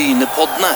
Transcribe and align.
Brynepoddene. 0.00 0.68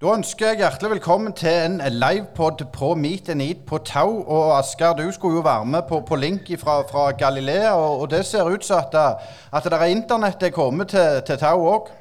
Da 0.00 0.14
ønsker 0.16 0.48
jeg 0.48 0.58
hjertelig 0.58 0.90
velkommen 0.90 1.36
til 1.38 1.54
en 1.68 1.76
livepod 2.02 2.64
på 2.74 2.88
Meet 2.98 3.30
and 3.30 3.44
Eat 3.44 3.60
på 3.66 3.78
Tau. 3.78 4.24
Og 4.26 4.56
Asker, 4.56 4.96
du 4.98 5.12
skulle 5.12 5.38
jo 5.38 5.44
være 5.46 5.68
med 5.76 5.86
på, 5.88 6.00
på 6.08 6.18
link 6.18 6.50
fra, 6.58 6.80
fra 6.90 7.04
Galilea, 7.10 7.76
og, 7.76 8.00
og, 8.00 8.10
det 8.10 8.24
ser 8.26 8.50
ut 8.50 8.66
som 8.66 8.82
at, 8.82 9.22
at 9.52 9.70
det 9.70 9.78
er 9.78 9.94
internett 9.94 10.42
er 10.42 10.50
kommet 10.50 10.90
til, 10.96 11.22
til 11.26 11.38
Tau 11.38 11.62
òg. 11.76 11.92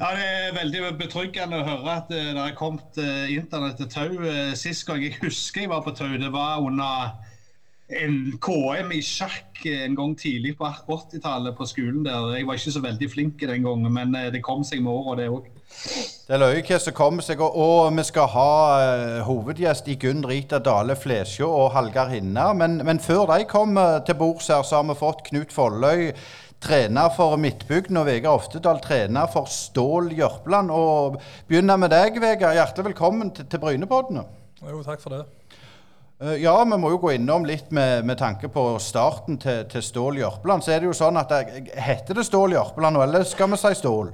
Ja, 0.00 0.12
Det 0.18 0.28
er 0.28 0.52
veldig 0.58 0.92
betryggende 1.00 1.62
å 1.62 1.64
høre 1.70 1.96
at 1.96 2.12
det 2.12 2.36
er 2.36 2.52
kommet 2.60 3.00
uh, 3.00 3.24
internett 3.32 3.80
til 3.80 3.88
Tau. 3.88 4.20
Uh, 4.20 4.52
sist 4.52 4.84
gang 4.86 5.00
jeg 5.00 5.16
husker 5.22 5.64
jeg 5.64 5.72
var 5.72 5.80
på 5.80 5.96
Tau, 5.96 6.12
det 6.12 6.32
var 6.36 6.60
under 6.60 7.16
en 7.88 8.16
KM 8.44 8.90
i 8.92 9.00
sjakk 9.04 9.62
en 9.64 9.94
gang 9.96 10.12
tidlig 10.18 10.54
på 10.58 10.68
80-tallet 10.68 11.56
på 11.56 11.66
skolen 11.66 12.02
der. 12.04 12.34
Jeg 12.36 12.46
var 12.46 12.58
ikke 12.58 12.74
så 12.74 12.82
veldig 12.84 13.08
flink 13.10 13.40
den 13.40 13.64
gangen, 13.64 13.92
men 13.92 14.16
uh, 14.16 14.26
det 14.32 14.42
kom 14.44 14.64
seg 14.66 14.82
med 14.84 14.92
åra, 14.92 15.16
det 15.22 15.28
òg. 15.32 15.46
Det 16.28 16.34
er 16.36 16.42
løye 16.42 16.64
hva 16.64 16.78
som 16.82 16.96
kommer 16.96 17.24
seg. 17.24 17.40
Og 17.40 17.88
vi 17.96 18.04
skal 18.04 18.28
ha 18.34 18.50
uh, 18.82 19.22
hovedgjest 19.28 19.88
i 19.88 19.96
Gunn 20.00 20.26
Rita 20.28 20.60
Dale 20.60 20.98
Flesjå 21.00 21.48
og 21.48 21.72
Hallgeir 21.76 22.12
Hinna. 22.12 22.50
Men, 22.52 22.76
men, 22.84 23.00
før 23.00 23.24
de 23.32 23.48
kommer 23.48 24.04
til 24.04 24.20
bords 24.20 24.50
her, 24.52 24.62
så 24.68 24.82
har 24.82 24.90
vi 24.90 24.98
fått 24.98 25.24
Knut 25.30 25.54
Folløy 25.54 26.12
trener 26.58 27.12
for 27.14 27.38
Midtbygden, 27.38 28.00
og 28.00 28.08
Vegard 28.08 28.40
Oftedal, 28.40 28.80
trener 28.82 29.30
for 29.32 29.46
Stål 29.48 30.10
Jørpeland. 30.18 30.74
Og 30.74 31.20
begynner 31.48 31.80
med 31.80 31.94
deg, 31.94 32.20
Vegard. 32.20 32.58
Hjertelig 32.58 32.92
velkommen 32.92 33.32
til, 33.32 33.48
til 33.48 33.62
Brynepoddene. 33.62 34.26
Jo, 34.66 34.82
takk 34.82 35.00
for 35.00 35.14
det. 35.14 35.24
Uh, 36.18 36.34
ja, 36.42 36.64
vi 36.64 36.76
må 36.82 36.90
jo 36.90 36.98
gå 36.98 37.12
innom 37.14 37.44
litt 37.46 37.68
med, 37.70 38.02
med 38.08 38.18
tanke 38.18 38.48
på 38.50 38.62
starten 38.82 39.36
til, 39.38 39.60
til 39.70 39.82
Stål 39.86 40.16
Jørpeland. 40.18 40.64
Så 40.66 40.72
er 40.74 40.80
det 40.82 40.88
jo 40.88 40.96
sånn 40.98 41.18
at 41.20 41.30
det, 41.30 41.68
Heter 41.78 42.18
det 42.18 42.24
Stål 42.26 42.56
Jørpeland 42.56 42.98
eller 43.04 43.26
skal 43.28 43.52
vi 43.52 43.58
si 43.60 43.70
Stål? 43.78 44.10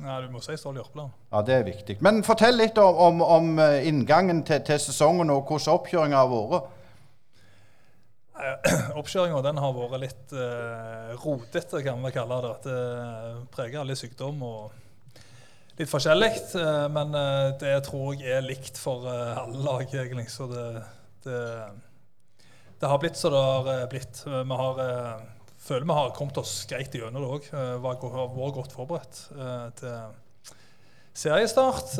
Ja, 0.00 0.16
du 0.22 0.30
må 0.32 0.40
si 0.40 0.56
Stål 0.56 0.78
Jørpeland. 0.80 1.12
Ja, 1.28 1.42
Det 1.44 1.54
er 1.58 1.66
viktig. 1.66 1.98
Men 2.00 2.22
fortell 2.24 2.56
litt 2.56 2.80
om, 2.80 2.96
om, 2.96 3.20
om 3.20 3.58
eh, 3.60 3.84
inngangen 3.88 4.40
til, 4.48 4.62
til, 4.64 4.80
sesongen 4.80 5.32
og 5.34 5.44
hvordan 5.50 5.74
oppkjøringa 5.74 6.22
har 6.22 6.30
vært. 6.30 6.78
Oppkjøringa 9.02 9.42
den 9.44 9.60
har 9.60 9.76
vært 9.76 10.00
litt 10.02 10.32
uh, 10.32 11.12
rotete, 11.20 11.82
kan 11.84 12.00
vi 12.00 12.14
kalle 12.16 12.40
det. 12.46 12.54
Det 12.64 12.78
preger 13.52 13.84
litt 13.86 14.00
sykdom 14.00 14.40
og 14.48 15.28
litt 15.76 15.92
forskjellig. 15.92 16.32
Men 16.96 17.12
det 17.60 17.76
tror 17.86 18.16
jeg 18.16 18.40
er 18.40 18.48
likt 18.48 18.80
for 18.80 19.04
alle 19.04 19.60
lag, 19.62 19.84
egentlig. 19.84 20.26
Så 20.32 20.48
det, 20.50 20.64
det, 21.26 21.42
det, 22.80 22.88
har 22.90 22.98
blitt 23.02 23.18
så 23.18 23.30
det 23.32 23.42
har 23.42 23.86
blitt. 23.92 24.24
Vi 24.26 24.58
har, 24.62 24.82
føler 25.62 25.86
vi 25.88 25.98
har 26.00 26.16
kommet 26.16 26.42
oss 26.42 26.56
greit 26.70 26.94
gjennom 26.94 27.22
det 27.22 27.30
òg. 27.36 27.52
Har 27.52 27.80
vært 27.84 28.58
godt 28.58 28.76
forberedt 28.76 29.22
til 29.78 29.96
seriestart. 31.12 31.98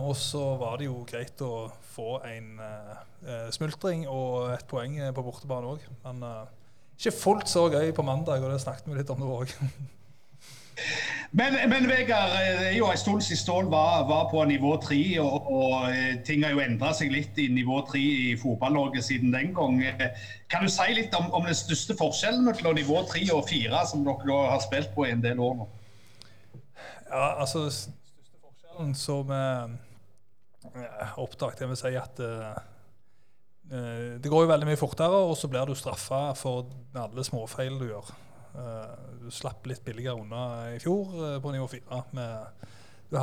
og 0.00 0.14
så 0.18 0.44
var 0.60 0.78
det 0.80 0.90
jo 0.90 1.04
greit 1.08 1.40
å 1.46 1.68
få 1.94 2.18
en 2.26 2.60
eh, 2.60 3.48
smultring 3.54 4.06
og 4.10 4.52
et 4.54 4.66
poeng 4.70 4.98
eh, 4.98 5.12
på 5.14 5.24
bortebane 5.24 5.74
òg. 5.74 5.84
Men 6.04 6.22
eh, 6.26 6.54
ikke 6.98 7.14
fullt 7.16 7.50
så 7.50 7.66
gøy 7.72 7.92
på 7.94 8.06
mandag, 8.06 8.42
og 8.42 8.52
det 8.52 8.62
snakket 8.62 8.90
vi 8.90 8.98
litt 8.98 9.12
om 9.14 9.22
det 9.22 9.34
òg. 9.38 9.54
Men, 11.34 11.56
men 11.70 11.88
Vegard, 11.90 12.34
eh, 12.38 12.60
det 12.60 12.72
jo 12.78 12.88
en 12.90 12.98
stund 12.98 13.22
siden 13.26 13.40
Stål 13.40 13.70
var, 13.72 14.04
var, 14.08 14.28
på 14.30 14.44
nivå 14.48 14.76
tre, 14.82 15.00
og, 15.22 15.48
og, 15.50 15.88
eh, 15.90 16.20
ting 16.26 16.44
har 16.44 16.54
jo 16.54 16.62
endra 16.62 16.92
seg 16.94 17.12
litt 17.14 17.38
i 17.42 17.48
nivå 17.50 17.80
tre 17.88 18.02
i 18.02 18.34
fotball 18.38 18.78
siden 19.02 19.34
den 19.34 19.54
gang. 19.54 19.80
Kan 20.50 20.66
du 20.66 20.72
si 20.72 20.94
litt 20.94 21.14
om, 21.18 21.30
om 21.34 21.46
den 21.46 21.58
største 21.58 21.96
forskjellen 21.98 22.46
mellom 22.46 22.78
nivå 22.78 23.02
tre 23.10 23.24
og 23.34 23.48
fire, 23.48 23.82
som 23.90 24.04
dere 24.06 24.42
har 24.50 24.62
spilt 24.62 24.94
på 24.94 25.08
i 25.08 25.14
en 25.14 25.24
del 25.24 25.42
år 25.42 25.58
nå? 25.62 25.70
Ja, 27.10 27.40
altså, 27.40 27.66
største 27.70 28.38
forskjellen 28.42 28.94
som 28.98 29.34
er 29.34 31.18
oppdaget, 31.20 31.64
jeg 31.64 31.74
vil 31.74 31.82
si 31.82 31.96
at 31.98 32.22
Eh, 33.72 34.20
det 34.20 34.30
går 34.30 34.44
jo 34.44 34.50
veldig 34.50 34.68
mye 34.68 34.80
fortere, 34.80 35.22
og 35.30 35.36
så 35.40 35.48
blir 35.48 35.64
du 35.64 35.74
straffa 35.78 36.34
for 36.36 36.68
alle 37.00 37.24
småfeil 37.24 37.78
du 37.80 37.88
gjør. 37.88 38.12
Eh, 38.54 38.94
du 39.22 39.30
slapp 39.30 39.66
litt 39.66 39.84
billigere 39.84 40.20
unna 40.20 40.74
i 40.74 40.78
fjor 40.82 41.10
eh, 41.18 41.40
på 41.42 41.52
nivå 41.54 41.66
fire. 41.70 42.04
Du, 43.14 43.18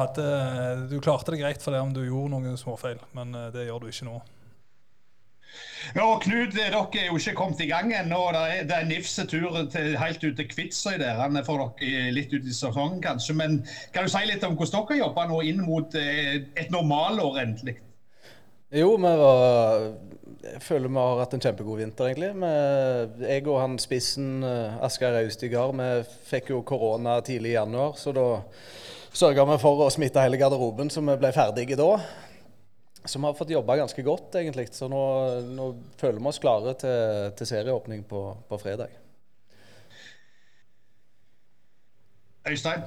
du, 0.92 1.00
klarte 1.04 1.34
det 1.34 1.42
greit 1.42 1.64
for 1.64 1.76
det 1.76 1.82
om 1.84 1.92
du 1.96 2.04
gjorde 2.04 2.36
noen 2.36 2.60
småfeil, 2.60 3.00
men 3.18 3.34
det 3.52 3.66
gjør 3.66 3.82
du 3.84 3.90
ikke 3.92 4.08
nå. 4.08 4.20
Ja, 5.98 6.06
Knut, 6.24 6.54
dere 6.56 6.80
er 6.96 7.08
jo 7.10 7.18
ikke 7.20 7.34
kommet 7.36 7.64
i 7.64 7.68
gang 7.68 7.90
ennå. 7.96 8.20
Det 8.32 8.42
er, 8.54 8.62
det 8.70 8.78
er 8.78 8.88
NIFs 8.88 9.18
tur 9.28 9.58
til, 9.74 9.98
helt 10.00 10.24
ut 10.24 10.38
til 10.38 10.48
Kvitsøy. 10.48 10.96
der. 11.02 11.20
Han 11.20 11.40
får 11.44 11.64
dere 11.82 12.14
litt 12.16 12.32
ut 12.32 12.48
i 12.48 12.56
sesongen, 12.56 13.02
kanskje. 13.04 13.36
Men 13.36 13.58
kan 13.92 14.08
du 14.08 14.14
si 14.14 14.24
litt 14.30 14.46
om 14.48 14.56
hvordan 14.56 14.88
dere 14.88 15.02
jobber 15.02 15.28
nå 15.32 15.42
inn 15.50 15.60
mot 15.66 15.98
et 16.00 16.72
normalår, 16.72 17.42
endelig? 17.44 17.76
Jo, 18.72 18.94
vi 18.96 19.14
var 19.20 19.90
jeg 20.42 20.62
føler 20.64 20.90
vi 20.90 20.98
har 20.98 21.20
hatt 21.22 21.36
en 21.36 21.44
kjempegod 21.44 21.82
vinter, 21.82 22.10
egentlig. 22.10 22.32
Med, 22.42 23.22
jeg 23.28 23.46
og 23.46 23.60
han 23.62 23.78
spissen 23.82 24.42
uh, 24.46 24.80
Asgeir 24.86 25.20
Austigard 25.22 25.76
vi 25.78 25.90
fikk 26.30 26.52
jo 26.54 26.64
korona 26.68 27.20
tidlig 27.26 27.54
i 27.54 27.58
januar, 27.60 27.94
så 28.00 28.14
da 28.16 28.26
sørga 29.14 29.46
vi 29.52 29.60
for 29.62 29.86
å 29.86 29.92
smitte 29.94 30.24
hele 30.24 30.40
garderoben, 30.42 30.90
så 30.90 31.04
vi 31.06 31.18
ble 31.22 31.34
ferdige 31.36 31.78
da. 31.80 31.92
Så 33.02 33.20
vi 33.20 33.26
har 33.26 33.38
fått 33.38 33.54
jobba 33.54 33.80
ganske 33.80 34.06
godt, 34.06 34.36
egentlig. 34.38 34.68
Så 34.78 34.90
nå, 34.90 35.04
nå, 35.58 35.70
føler 35.98 36.20
vi 36.22 36.30
oss 36.30 36.42
klare 36.42 36.76
til, 36.78 37.32
til 37.38 37.50
serieåpning 37.50 38.04
på, 38.10 38.26
på, 38.50 38.62
fredag. 38.62 38.94
Øystein? 42.50 42.86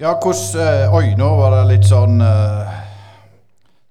Ja, 0.00 0.16
hvordan 0.16 0.88
uh, 0.88 0.96
Oi, 0.96 1.12
nå 1.18 1.28
var 1.40 1.58
det 1.58 1.62
litt 1.76 1.88
sånn 1.88 2.20
uh 2.24 2.83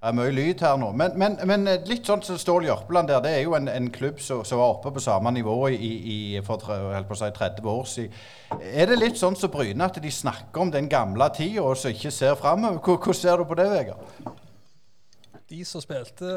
det 0.03 0.09
er 0.09 0.15
mye 0.17 0.31
lyd 0.35 0.59
her 0.59 0.79
nå. 0.81 0.89
Men, 0.99 1.13
men, 1.15 1.35
men 1.47 1.61
eh, 1.71 1.85
litt 1.87 2.09
sånn 2.09 2.19
som 2.27 2.35
Stål 2.35 2.65
Jørpeland 2.67 3.07
der, 3.07 3.21
det 3.23 3.29
er 3.37 3.45
jo 3.45 3.53
en, 3.55 3.69
en 3.71 3.85
klubb 3.93 4.17
som, 4.19 4.41
var 4.43 4.73
oppe 4.73 4.91
på 4.91 4.99
samme 4.99 5.31
nivå 5.31 5.53
i, 5.71 5.91
i, 6.15 6.17
for 6.43 6.59
si, 7.15 7.29
30 7.37 7.69
år 7.71 7.85
siden. 7.87 8.17
Er 8.73 8.91
det 8.91 8.97
litt 8.99 9.21
sånn 9.21 9.37
som 9.39 9.53
Bryne, 9.53 9.87
at 9.87 10.01
de 10.03 10.11
snakker 10.11 10.65
om 10.65 10.73
den 10.73 10.89
gamle 10.91 11.29
tida 11.37 11.63
og 11.63 11.79
så 11.79 11.93
ikke 11.95 12.11
ser 12.11 12.35
framover? 12.35 12.81
Hvordan 12.83 13.15
ser 13.21 13.39
du 13.39 13.45
på 13.47 13.55
det, 13.61 13.69
Vegard? 13.71 14.33
De 15.53 15.61
som 15.67 15.83
spilte 15.83 16.35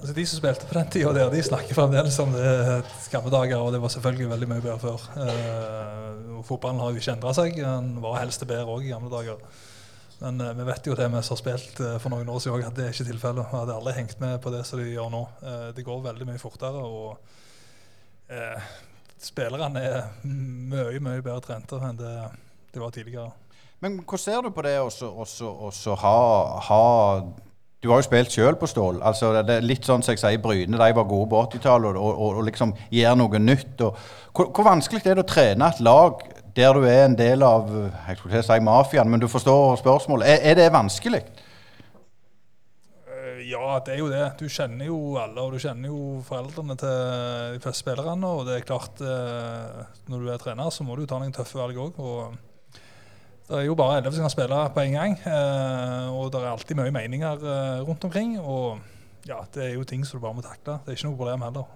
altså 0.00 0.16
de 0.16 0.26
som 0.26 0.42
spilte 0.42 0.66
på 0.66 0.74
den 0.74 0.90
tida 0.90 1.14
der, 1.14 1.30
de 1.30 1.46
snakker 1.46 1.78
fremdeles 1.78 2.18
om 2.22 2.34
det 2.34 2.50
gamle 3.14 3.30
dager, 3.30 3.62
og 3.62 3.72
det 3.76 3.82
var 3.84 3.94
selvfølgelig 3.94 4.32
veldig 4.34 4.50
mye 4.50 4.66
bedre 4.66 4.78
før. 4.82 5.06
Uh, 5.14 6.42
fotballen 6.50 6.82
har 6.82 6.90
jo 6.90 6.98
ikke 6.98 7.14
endra 7.14 7.38
seg. 7.38 7.62
Den 7.62 7.94
var 8.02 8.18
helst 8.24 8.42
bedre 8.42 8.74
òg 8.74 8.90
i 8.90 8.90
gamle 8.90 9.14
dager. 9.14 9.38
Men 10.22 10.40
uh, 10.40 10.52
vi 10.56 10.66
vet 10.68 10.88
jo 10.88 10.96
det 10.96 11.08
vi 11.12 11.18
har 11.20 11.40
spilt 11.40 11.80
uh, 11.84 11.96
for 12.02 12.12
noen 12.12 12.28
år 12.32 12.42
siden 12.42 12.66
at 12.66 12.76
det 12.76 12.88
er 12.88 12.94
ikke 12.94 13.08
tilfellet. 13.10 13.46
Vi 13.46 13.60
hadde 13.60 13.76
aldri 13.76 13.96
hengt 13.98 14.20
med 14.22 14.38
på 14.42 14.52
det 14.54 14.62
som 14.68 14.80
de 14.80 14.90
gjør 14.90 15.10
nå. 15.12 15.22
Uh, 15.42 15.68
det 15.76 15.86
går 15.86 16.04
veldig 16.08 16.28
mye 16.28 16.42
fortere. 16.42 16.84
og 16.84 17.18
Spillerne 19.22 19.80
er 19.86 20.06
mye 20.26 20.98
mye 20.98 21.22
bedre 21.22 21.40
trente 21.44 21.78
enn 21.78 21.98
det 22.00 22.14
de 22.74 22.80
var 22.82 22.90
tidligere. 22.92 23.30
Men 23.80 24.00
hvordan 24.02 24.18
ser 24.18 24.42
du 24.42 24.50
på 24.50 24.64
det 24.66 24.74
å 24.82 25.96
ha, 26.02 26.16
ha 26.66 26.82
du 27.86 27.90
har 27.92 28.00
jo 28.00 28.06
spilt 28.06 28.32
sjøl 28.34 28.56
på 28.58 28.66
Stål. 28.66 29.02
altså 29.04 29.30
det 29.46 29.58
er 29.58 29.66
Litt 29.66 29.86
sånn 29.86 30.02
som 30.02 30.14
jeg 30.14 30.22
sier, 30.22 30.40
Bryne 30.42 30.80
de 30.80 30.96
var 30.96 31.06
gode 31.06 31.28
på 31.30 31.42
80-tallet 31.44 31.98
og, 32.00 32.08
og, 32.08 32.38
og, 32.40 32.42
liksom 32.48 32.72
gjør 32.90 33.18
noe 33.20 33.40
nytt. 33.42 33.84
Hvor, 34.32 34.48
hvor, 34.48 34.66
vanskelig 34.66 35.04
er 35.04 35.18
det 35.18 35.26
å 35.26 35.28
trene 35.28 35.68
et 35.70 35.82
lag 35.84 36.24
der 36.56 36.72
du 36.72 36.86
er 36.88 37.04
en 37.04 37.16
del 37.18 37.42
av 37.44 37.68
jeg 37.68 38.16
skulle 38.18 38.42
si 38.44 38.56
mafiaen, 38.64 39.10
men 39.12 39.20
du 39.20 39.28
forstår 39.28 39.76
spørsmålet. 39.82 40.28
Er, 40.30 40.38
er 40.50 40.56
det 40.58 40.72
vanskelig? 40.72 41.20
Eh, 43.12 43.42
ja, 43.50 43.76
det 43.84 43.94
er 43.94 44.00
jo 44.00 44.08
det. 44.08 44.24
Du 44.40 44.46
kjenner 44.48 44.88
jo 44.88 44.98
alle, 45.20 45.42
og 45.42 45.52
du 45.52 45.60
kjenner 45.60 45.92
jo 45.92 46.22
foreldrene 46.24 46.78
til 46.80 46.94
de 47.56 47.60
fleste 47.60 47.84
spillerne. 47.84 48.30
Og 48.32 48.46
det 48.48 48.56
er 48.56 48.68
klart, 48.68 49.02
eh, 49.04 49.82
når 50.08 50.24
du 50.24 50.30
er 50.32 50.40
trener, 50.40 50.72
så 50.72 50.86
må 50.86 50.96
du 50.96 51.04
ta 51.04 51.20
noen 51.20 51.34
tøffe 51.36 51.60
valg 51.60 51.76
òg. 51.82 52.00
Det 53.46 53.60
er 53.60 53.68
jo 53.68 53.76
bare 53.78 54.00
elleve 54.00 54.16
som 54.16 54.24
kan 54.24 54.32
spille 54.32 54.62
på 54.74 54.82
en 54.82 54.96
gang, 54.96 55.12
eh, 55.22 56.06
og 56.10 56.32
det 56.34 56.40
er 56.40 56.48
alltid 56.50 56.80
mye 56.80 56.94
meninger 56.94 57.44
rundt 57.86 58.08
omkring. 58.08 58.38
Og 58.40 58.80
ja, 59.28 59.42
det 59.54 59.68
er 59.68 59.76
jo 59.76 59.84
ting 59.84 60.08
som 60.08 60.18
du 60.18 60.24
bare 60.24 60.40
må 60.40 60.46
takle. 60.46 60.80
Det 60.86 60.94
er 60.94 60.98
ikke 60.98 61.10
noe 61.10 61.20
problem 61.20 61.44
heller. 61.46 61.68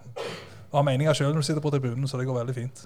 Du 0.71 0.79
har 0.79 0.89
meninger 0.89 1.15
sjøl 1.19 1.35
når 1.35 1.45
du 1.45 1.51
sitter 1.51 1.63
på 1.63 1.75
tribunen, 1.75 2.09
så 2.09 2.19
det 2.19 2.27
går 2.27 2.41
veldig 2.41 2.57
fint. 2.57 2.83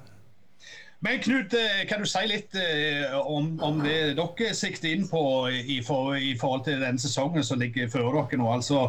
Men 1.00 1.20
Knut, 1.20 1.54
eh, 1.54 1.82
kan 1.88 2.00
du 2.00 2.08
si 2.08 2.22
litt 2.30 2.54
eh, 2.56 3.12
om, 3.18 3.50
om 3.62 3.82
det 3.84 4.14
dere 4.16 4.54
sikter 4.56 4.94
inn 4.94 5.04
på 5.10 5.20
i, 5.50 5.80
for, 5.84 6.14
i, 6.16 6.32
forhold 6.40 6.64
til 6.68 6.80
den 6.80 7.00
sesongen 7.00 7.44
som 7.44 7.60
ligger 7.60 7.90
før 7.92 8.12
dere 8.14 8.40
nå? 8.40 8.48
altså 8.54 8.86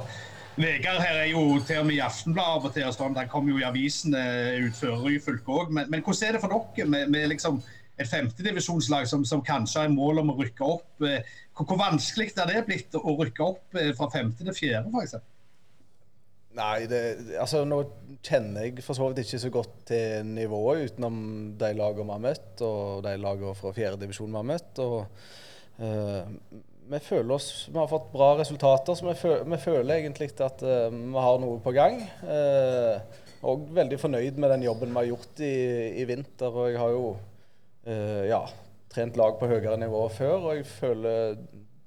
Vegard 0.56 1.02
her 1.04 1.18
er 1.20 1.32
jo 1.34 1.58
til 1.68 1.82
og 1.82 1.90
med 1.90 1.98
i 1.98 2.04
Aftenbladet 2.06 2.54
av 2.54 2.68
og 2.70 2.72
til. 2.72 2.86
Sånn, 2.96 3.18
han 3.20 3.28
kommer 3.28 3.52
jo 3.52 3.60
i 3.60 3.66
avisene 3.68 4.22
utfører 4.64 5.02
før 5.02 5.02
Ryfylke 5.04 5.52
òg. 5.52 5.74
Men, 5.76 5.90
men, 5.92 6.04
hvordan 6.06 6.30
er 6.30 6.38
det 6.38 6.42
for 6.46 6.56
dere 6.56 6.88
med, 6.88 7.12
med 7.12 7.28
liksom 7.34 7.60
et 8.00 8.08
femtedivisjonslag 8.08 9.04
som, 9.12 9.26
som 9.28 9.44
kanskje 9.44 9.84
har 9.84 9.92
mål 9.92 10.24
om 10.24 10.32
å 10.32 10.38
rykke 10.40 10.70
opp? 10.78 10.88
Eh, 11.04 11.28
hvor, 11.52 11.68
hvor 11.68 11.82
vanskelig 11.84 12.32
er 12.38 12.54
det 12.54 12.64
blitt 12.70 12.96
å 12.96 13.18
rykke 13.20 13.50
opp 13.50 13.76
fra 14.00 14.12
femte 14.16 14.48
til 14.48 14.56
fjerde, 14.56 14.96
f.eks.? 14.96 15.20
Nei, 16.56 16.86
det, 16.88 17.02
altså 17.42 17.66
nå 17.68 17.82
kjenner 18.24 18.68
jeg 18.68 18.84
for 18.86 18.98
så 18.98 19.10
vidt 19.10 19.26
ikke 19.26 19.42
så 19.42 19.52
godt 19.54 19.74
til 19.90 20.30
nivået 20.30 20.92
utenom 20.92 21.18
de 21.60 21.72
lagene 21.76 22.06
vi 22.08 22.16
har 22.16 22.24
møtt, 22.24 22.64
og 22.64 23.04
de 23.06 23.16
lagene 23.20 23.58
fra 23.58 23.74
fjerdedivisjon 23.76 24.32
vi 24.32 24.40
har 24.40 24.48
møtt. 24.54 24.80
og 24.84 24.96
uh, 25.82 26.62
vi 26.86 27.02
føler 27.02 27.34
oss, 27.34 27.50
vi 27.68 27.80
har 27.82 27.90
fått 27.90 28.12
bra 28.14 28.36
resultater, 28.40 28.96
så 28.96 29.08
vi, 29.08 29.18
føler, 29.20 29.44
vi 29.52 29.60
føler 29.62 29.98
egentlig 29.98 30.30
at 30.46 30.64
uh, 30.64 30.88
vi 30.94 31.26
har 31.28 31.42
noe 31.44 31.60
på 31.64 31.76
gang. 31.76 32.00
Uh, 32.24 33.22
og 33.46 33.68
veldig 33.76 34.00
fornøyd 34.02 34.40
med 34.42 34.56
den 34.56 34.66
jobben 34.66 34.94
vi 34.94 35.02
har 35.02 35.12
gjort 35.12 35.44
i, 35.44 35.56
i 36.02 36.08
vinter. 36.08 36.50
og 36.50 36.72
Jeg 36.72 36.82
har 36.82 36.96
jo 36.96 37.16
ja, 38.26 38.40
trent 38.90 39.14
lag 39.20 39.36
på 39.38 39.46
høyere 39.46 39.76
nivå 39.78 40.00
før, 40.10 40.48
og 40.48 40.56
jeg 40.58 40.66
føler 40.66 41.36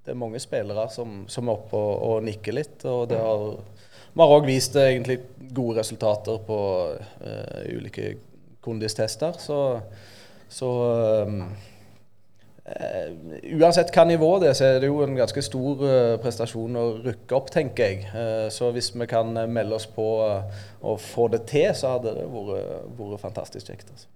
det 0.08 0.12
er 0.12 0.20
mange 0.20 0.38
spillere 0.38 0.84
som, 0.94 1.24
som 1.26 1.48
er 1.48 1.56
oppe 1.58 1.74
og, 1.74 1.94
og 2.06 2.22
nikker 2.28 2.54
litt. 2.54 2.84
og 2.86 3.08
det 3.10 3.18
har 3.18 3.42
vi 4.18 4.26
har 4.26 4.34
òg 4.34 4.48
vist 4.48 4.74
egentlig 4.74 5.20
gode 5.54 5.78
resultater 5.78 6.40
på 6.42 6.58
uh, 7.22 7.60
ulike 7.70 8.16
kondistester. 8.64 9.36
Så, 9.38 9.58
så 10.50 10.70
um, 11.22 11.44
uh, 12.66 13.12
uansett 13.60 13.94
hva 13.94 14.08
nivå 14.10 14.32
det 14.42 14.50
er, 14.50 14.58
så 14.58 14.66
er 14.66 14.82
det 14.82 14.90
jo 14.90 15.04
en 15.06 15.14
ganske 15.20 15.44
stor 15.46 15.86
uh, 15.86 16.16
prestasjon 16.18 16.82
å 16.82 16.84
rykke 17.06 17.38
opp, 17.38 17.54
tenker 17.54 17.94
jeg. 17.94 18.10
så 18.50 18.72
hvis 18.74 18.90
vi 18.96 19.06
kan 19.06 19.30
melde 19.46 19.78
oss 19.78 19.86
på 19.86 20.08
og 20.18 21.00
få 21.00 21.30
det 21.30 21.44
til, 21.46 21.70
så 21.78 21.94
hadde 21.94 22.18
det 22.18 22.26
vært, 22.34 22.86
vært 22.98 23.26
fantastisk 23.28 23.70
kjekt. 23.70 23.92
altså. 23.94 24.10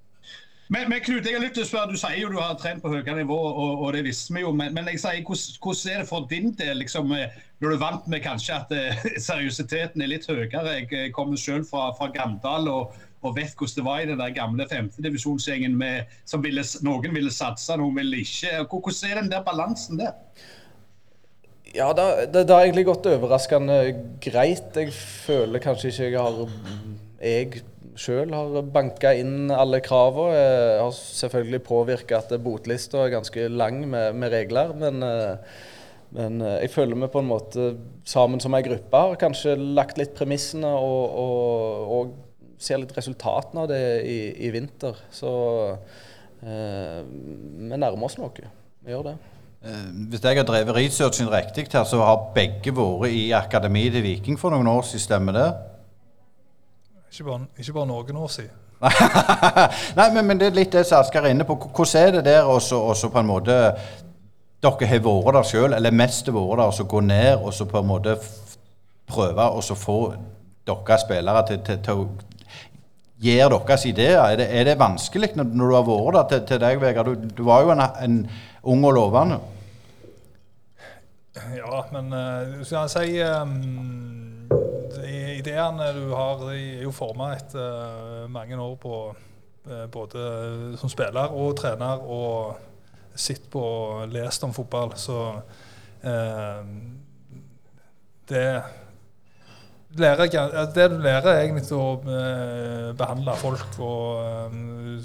Men, 0.73 0.89
men, 0.89 1.01
Knut, 1.05 1.27
jeg 1.27 1.37
har 1.37 1.43
lyst 1.43 1.59
til 1.59 1.67
å 1.67 1.69
spørre, 1.69 1.93
Du 1.93 2.01
sier 2.01 2.19
jo 2.23 2.31
du 2.33 2.39
har 2.41 2.55
trent 2.57 2.81
på 2.83 2.89
høyere 2.89 3.19
nivå, 3.19 3.37
og, 3.37 3.83
og 3.85 3.91
det 3.93 4.07
visste 4.07 4.33
vi 4.33 4.41
jo. 4.41 4.55
Men, 4.57 4.73
men 4.73 4.89
jeg 4.89 5.03
sier, 5.03 5.19
hvordan, 5.27 5.59
hvordan, 5.61 5.91
er 5.93 5.99
det 6.01 6.09
for 6.09 6.29
din 6.31 6.55
del? 6.57 6.79
Liksom, 6.81 7.13
eh, 7.63 7.69
når 7.69 7.75
du 7.75 7.81
vant 7.81 8.09
med 8.11 8.23
kanskje 8.25 8.59
at 8.59 8.75
uh, 8.75 9.07
seriøsiteten 9.29 10.03
er 10.03 10.11
litt 10.11 10.29
høyere. 10.29 10.65
Jeg 10.77 10.89
eh, 10.91 11.11
kommer 11.15 11.41
selv 11.41 11.69
fra, 11.71 11.91
fra 11.97 12.11
Gamdal 12.15 12.69
og, 12.69 12.97
og, 13.23 13.37
vet 13.37 13.55
hvordan 13.55 13.77
det 13.79 13.87
var 13.87 14.03
i 14.03 14.09
den 14.11 14.21
der 14.21 14.35
gamle 14.35 14.67
femtedivisjonsgjengen 14.71 15.79
som 16.25 16.43
ville, 16.43 16.65
noen 16.83 17.15
ville 17.15 17.31
satse, 17.31 17.77
noen 17.79 17.97
ville 18.01 18.25
ikke. 18.25 18.65
Hvordan 18.67 19.11
er 19.11 19.23
den 19.23 19.33
der 19.33 19.47
balansen 19.47 20.03
der? 20.03 20.19
Ja, 21.73 21.89
det 21.97 22.51
har 22.51 22.67
egentlig 22.67 22.85
gått 22.91 23.07
overraskende 23.09 23.79
greit. 24.21 24.75
Jeg 24.77 24.93
føler 24.93 25.63
kanskje 25.63 25.89
ikke 25.89 26.11
jeg 26.11 26.21
har 26.21 26.43
jeg 27.23 27.63
sjøl 27.99 28.33
har 28.35 28.57
banka 28.73 29.13
inn 29.17 29.53
alle 29.55 29.81
kravene. 29.85 30.37
Jeg 30.37 30.81
har 30.81 30.95
selvfølgelig 30.97 31.63
påvirka 31.67 32.23
at 32.23 32.33
botlista 32.43 33.05
er 33.05 33.15
ganske 33.15 33.47
lang 33.53 33.83
med, 33.91 34.17
med 34.19 34.33
regler. 34.35 34.73
Men, 34.79 35.03
eh, 35.07 35.61
men, 36.13 36.41
eh, 36.45 36.61
jeg 36.65 36.73
føler 36.75 36.99
vi 37.01 37.09
på 37.13 37.23
en 37.23 37.31
måte 37.31 37.69
sammen 38.05 38.41
som 38.43 38.55
ei 38.57 38.63
gruppe 38.67 39.03
har 39.05 39.19
kanskje 39.21 39.57
lagt 39.57 40.01
litt 40.01 40.15
premissene 40.17 40.69
og, 40.69 41.17
og, 41.25 41.97
og, 41.97 42.15
ser 42.63 42.79
litt 42.79 42.93
resultatene 42.95 43.65
av 43.65 43.71
det 43.73 43.83
i, 44.07 44.19
i 44.47 44.51
vinter. 44.55 44.95
Så 45.11 45.31
eh, 46.47 47.01
vi 47.03 47.75
nærmer 47.75 48.07
oss 48.07 48.15
noe. 48.21 48.51
Vi 48.87 48.93
gjør 48.93 49.09
det. 49.09 49.17
Eh, 49.67 49.89
hvis 50.13 50.23
jeg 50.23 50.39
har 50.39 50.47
drevet 50.47 50.77
researchen 50.77 51.33
riktig 51.33 51.67
her, 51.73 51.83
så 51.89 51.99
har 52.05 52.29
begge 52.37 52.71
vært 52.77 53.11
i 53.11 53.25
akademiet 53.35 53.97
til 53.97 54.07
Viking 54.07 54.39
for 54.39 54.55
noen 54.55 54.71
år 54.71 54.87
siden, 54.87 55.07
stemmer 55.09 55.35
det? 55.35 55.49
Ikke 57.11 57.27
bare, 57.33 57.49
ikke 57.59 57.75
bare 57.81 57.91
noen 57.91 58.23
år 58.23 58.31
siden. 58.37 58.59
Nei, 59.99 60.09
men, 60.15 60.25
men, 60.27 60.39
det 60.41 60.49
er 60.49 60.57
litt 60.57 60.73
det 60.75 60.83
som 60.89 60.99
Asker 60.99 61.23
er 61.23 61.35
inne 61.35 61.47
på. 61.47 61.55
Hvordan 61.55 62.01
er 62.01 62.17
det 62.17 62.25
der 62.27 62.49
også, 62.51 63.11
på 63.13 63.21
en 63.21 63.29
måte 63.29 63.59
Dere 64.63 64.87
har 64.87 65.01
vært 65.03 65.35
der 65.35 65.47
sjøl, 65.49 65.73
eller 65.75 65.95
mest 65.95 66.29
vært 66.31 66.59
der, 66.59 66.67
og 66.69 66.75
så 66.77 66.85
gå 66.87 67.01
ned 67.03 67.41
og 67.43 67.55
så 67.55 67.67
på 67.67 67.81
en 67.81 67.89
måte 67.89 68.19
prøve 69.11 69.49
å 69.51 69.63
få 69.75 69.97
deres 70.67 71.03
spillere 71.03 71.43
til, 71.49 71.59
til, 71.67 71.81
til 71.83 72.05
å 72.05 72.05
gjøre 73.23 73.59
deres 73.67 73.87
ideer. 73.91 74.21
Er 74.23 74.39
det, 74.39 74.47
er 74.51 74.69
det 74.71 74.79
vanskelig 74.79 75.33
når, 75.35 75.51
når, 75.51 75.73
du 75.73 75.79
har 75.79 75.89
vært 75.89 76.15
der 76.15 76.29
til, 76.39 76.47
til 76.53 76.63
deg, 76.63 76.81
Vegard? 76.83 77.11
Du, 77.11 77.35
du, 77.39 77.43
var 77.49 77.67
jo 77.67 77.75
en, 77.75 77.83
en 77.83 78.21
ung 78.63 78.87
og 78.87 78.95
lovende. 78.99 79.41
Ja, 81.57 81.83
men 81.95 82.13
uh, 82.13 82.63
skal 82.63 82.85
jeg 82.85 82.93
si 82.93 83.23
um 83.25 84.03
ideene 85.43 85.93
du 85.97 86.11
har, 86.13 86.43
de 86.45 86.59
er 86.59 86.83
jo 86.85 86.93
forma 86.95 87.33
etter 87.35 88.27
mange 88.31 88.59
år 88.61 88.75
på 88.81 88.99
uh, 89.11 89.87
både 89.91 90.77
som 90.79 90.93
spiller 90.93 91.33
og 91.33 91.57
trener 91.59 92.05
og 92.05 92.72
sett 93.15 93.49
på 93.51 93.63
og 93.63 94.13
lest 94.13 94.45
om 94.47 94.55
fotball. 94.57 94.95
Så 95.01 95.19
eh, 96.03 96.71
det 98.31 98.47
lærer, 99.99 100.31
det 100.75 100.87
du 100.91 100.97
lærer, 101.03 101.29
er 101.29 101.43
egentlig 101.43 101.67
å 101.77 101.87
eh, 102.01 102.89
behandle 102.97 103.37
folk. 103.41 103.77
Og 103.83 104.23
eh, 104.23 104.57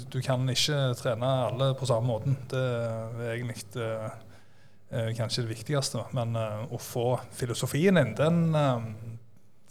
du 0.08 0.18
kan 0.24 0.48
ikke 0.52 0.80
trene 0.98 1.34
alle 1.50 1.72
på 1.78 1.88
samme 1.88 2.08
måten. 2.08 2.38
Det 2.50 2.64
er 2.64 3.34
egentlig 3.34 3.66
eh, 3.84 5.12
kanskje 5.18 5.44
det 5.44 5.54
viktigste. 5.54 6.08
Men 6.16 6.36
eh, 6.38 6.66
å 6.72 6.80
få 6.82 7.10
filosofien 7.36 8.00
inn, 8.00 8.16
den 8.18 8.44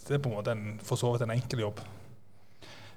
det 0.08 0.16
er 0.16 0.20
på 0.24 0.30
en 0.30 0.38
måte 0.38 0.54
en, 0.54 0.68
for 0.80 0.96
så 0.96 1.10
vidt 1.12 1.26
en 1.26 1.34
enkel 1.34 1.66
jobb. 1.66 1.80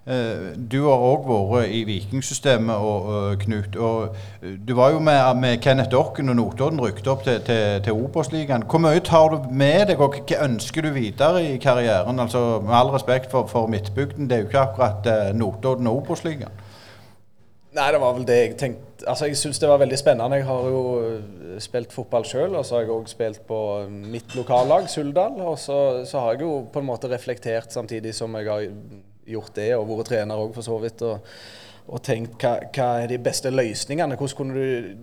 Uh, 0.02 0.58
du 0.72 0.80
har 0.88 1.04
òg 1.06 1.28
vært 1.30 1.74
i 1.78 1.84
Vikingsystemet, 1.86 2.74
og, 2.76 3.36
Knut. 3.44 3.76
og 3.76 4.16
uh, 4.42 4.56
Du 4.68 4.74
var 4.76 4.96
jo 4.96 5.00
med, 5.00 5.20
med 5.38 5.62
Kenneth 5.62 5.92
Dokken 5.92 6.34
og 6.34 6.40
Notodden 6.40 6.82
rykket 6.82 7.12
opp 7.12 7.22
til, 7.28 7.38
til, 7.46 7.84
til 7.86 7.94
Obos-ligaen. 7.94 8.66
Hvor 8.66 8.82
mye 8.82 9.04
tar 9.06 9.36
du 9.36 9.52
med 9.54 9.92
deg, 9.92 10.02
og 10.02 10.18
hva 10.18 10.42
ønsker 10.48 10.88
du 10.88 10.96
videre 10.98 11.46
i 11.46 11.58
karrieren? 11.62 12.20
Altså, 12.20 12.60
Med 12.66 12.74
all 12.76 12.90
respekt 12.96 13.30
for, 13.32 13.46
for 13.48 13.70
Midtbygden, 13.70 14.30
det 14.30 14.38
er 14.38 14.44
jo 14.44 14.50
ikke 14.50 14.66
akkurat 14.66 15.36
Notodden 15.38 15.88
og 15.88 16.02
Obos-ligaen. 16.02 16.62
Nei, 17.72 17.86
det 17.94 18.02
var 18.04 18.18
vel 18.18 18.26
det 18.28 18.38
jeg 18.38 18.56
tenkte. 18.60 19.06
Altså, 19.08 19.30
Jeg 19.30 19.38
syns 19.40 19.60
det 19.60 19.70
var 19.70 19.80
veldig 19.80 19.98
spennende. 19.98 20.38
Jeg 20.42 20.46
har 20.46 20.66
jo 20.68 20.82
eh, 21.00 21.60
spilt 21.64 21.94
fotball 21.94 22.26
sjøl, 22.28 22.56
og 22.56 22.66
så 22.68 22.76
har 22.76 22.84
jeg 22.84 22.92
òg 22.92 23.08
spilt 23.08 23.46
på 23.48 23.60
mitt 23.88 24.36
lokallag, 24.36 24.90
Suldal. 24.92 25.40
Og 25.40 25.56
så, 25.60 25.78
så, 26.06 26.20
har 26.20 26.36
jeg 26.36 26.44
jo 26.44 26.66
på 26.74 26.84
en 26.84 26.90
måte 26.90 27.10
reflektert 27.12 27.72
samtidig 27.74 28.14
som 28.16 28.36
jeg 28.36 28.50
har 28.50 28.68
gjort 29.28 29.56
det, 29.58 29.72
og 29.78 29.90
vært 29.90 30.12
trener 30.14 30.42
òg 30.42 30.54
for 30.56 30.66
så 30.66 30.78
vidt. 30.82 31.04
Og, 31.08 31.34
og 31.92 32.04
tenkt 32.06 32.38
hva, 32.42 32.58
hva, 32.70 32.92
er 33.02 33.12
de 33.12 33.20
beste 33.22 33.52
løsningene? 33.54 34.18
Hvordan 34.20 34.38
kunne 34.38 34.56
du 34.56 34.96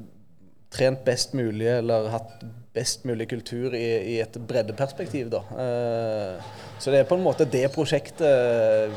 trent 0.73 1.05
best 1.06 1.35
mulig, 1.37 1.69
eller 1.79 2.11
hatt 2.12 2.43
best 2.76 3.06
mulig 3.09 3.29
kultur 3.31 3.75
i, 3.76 3.87
i 4.15 4.19
et 4.23 4.37
breddeperspektiv, 4.49 5.31
da. 5.32 5.41
Uh, 5.49 6.50
så 6.79 6.93
det 6.93 7.03
er 7.03 7.09
på 7.09 7.17
en 7.19 7.25
måte 7.25 7.49
det 7.49 7.67
prosjektet 7.75 8.93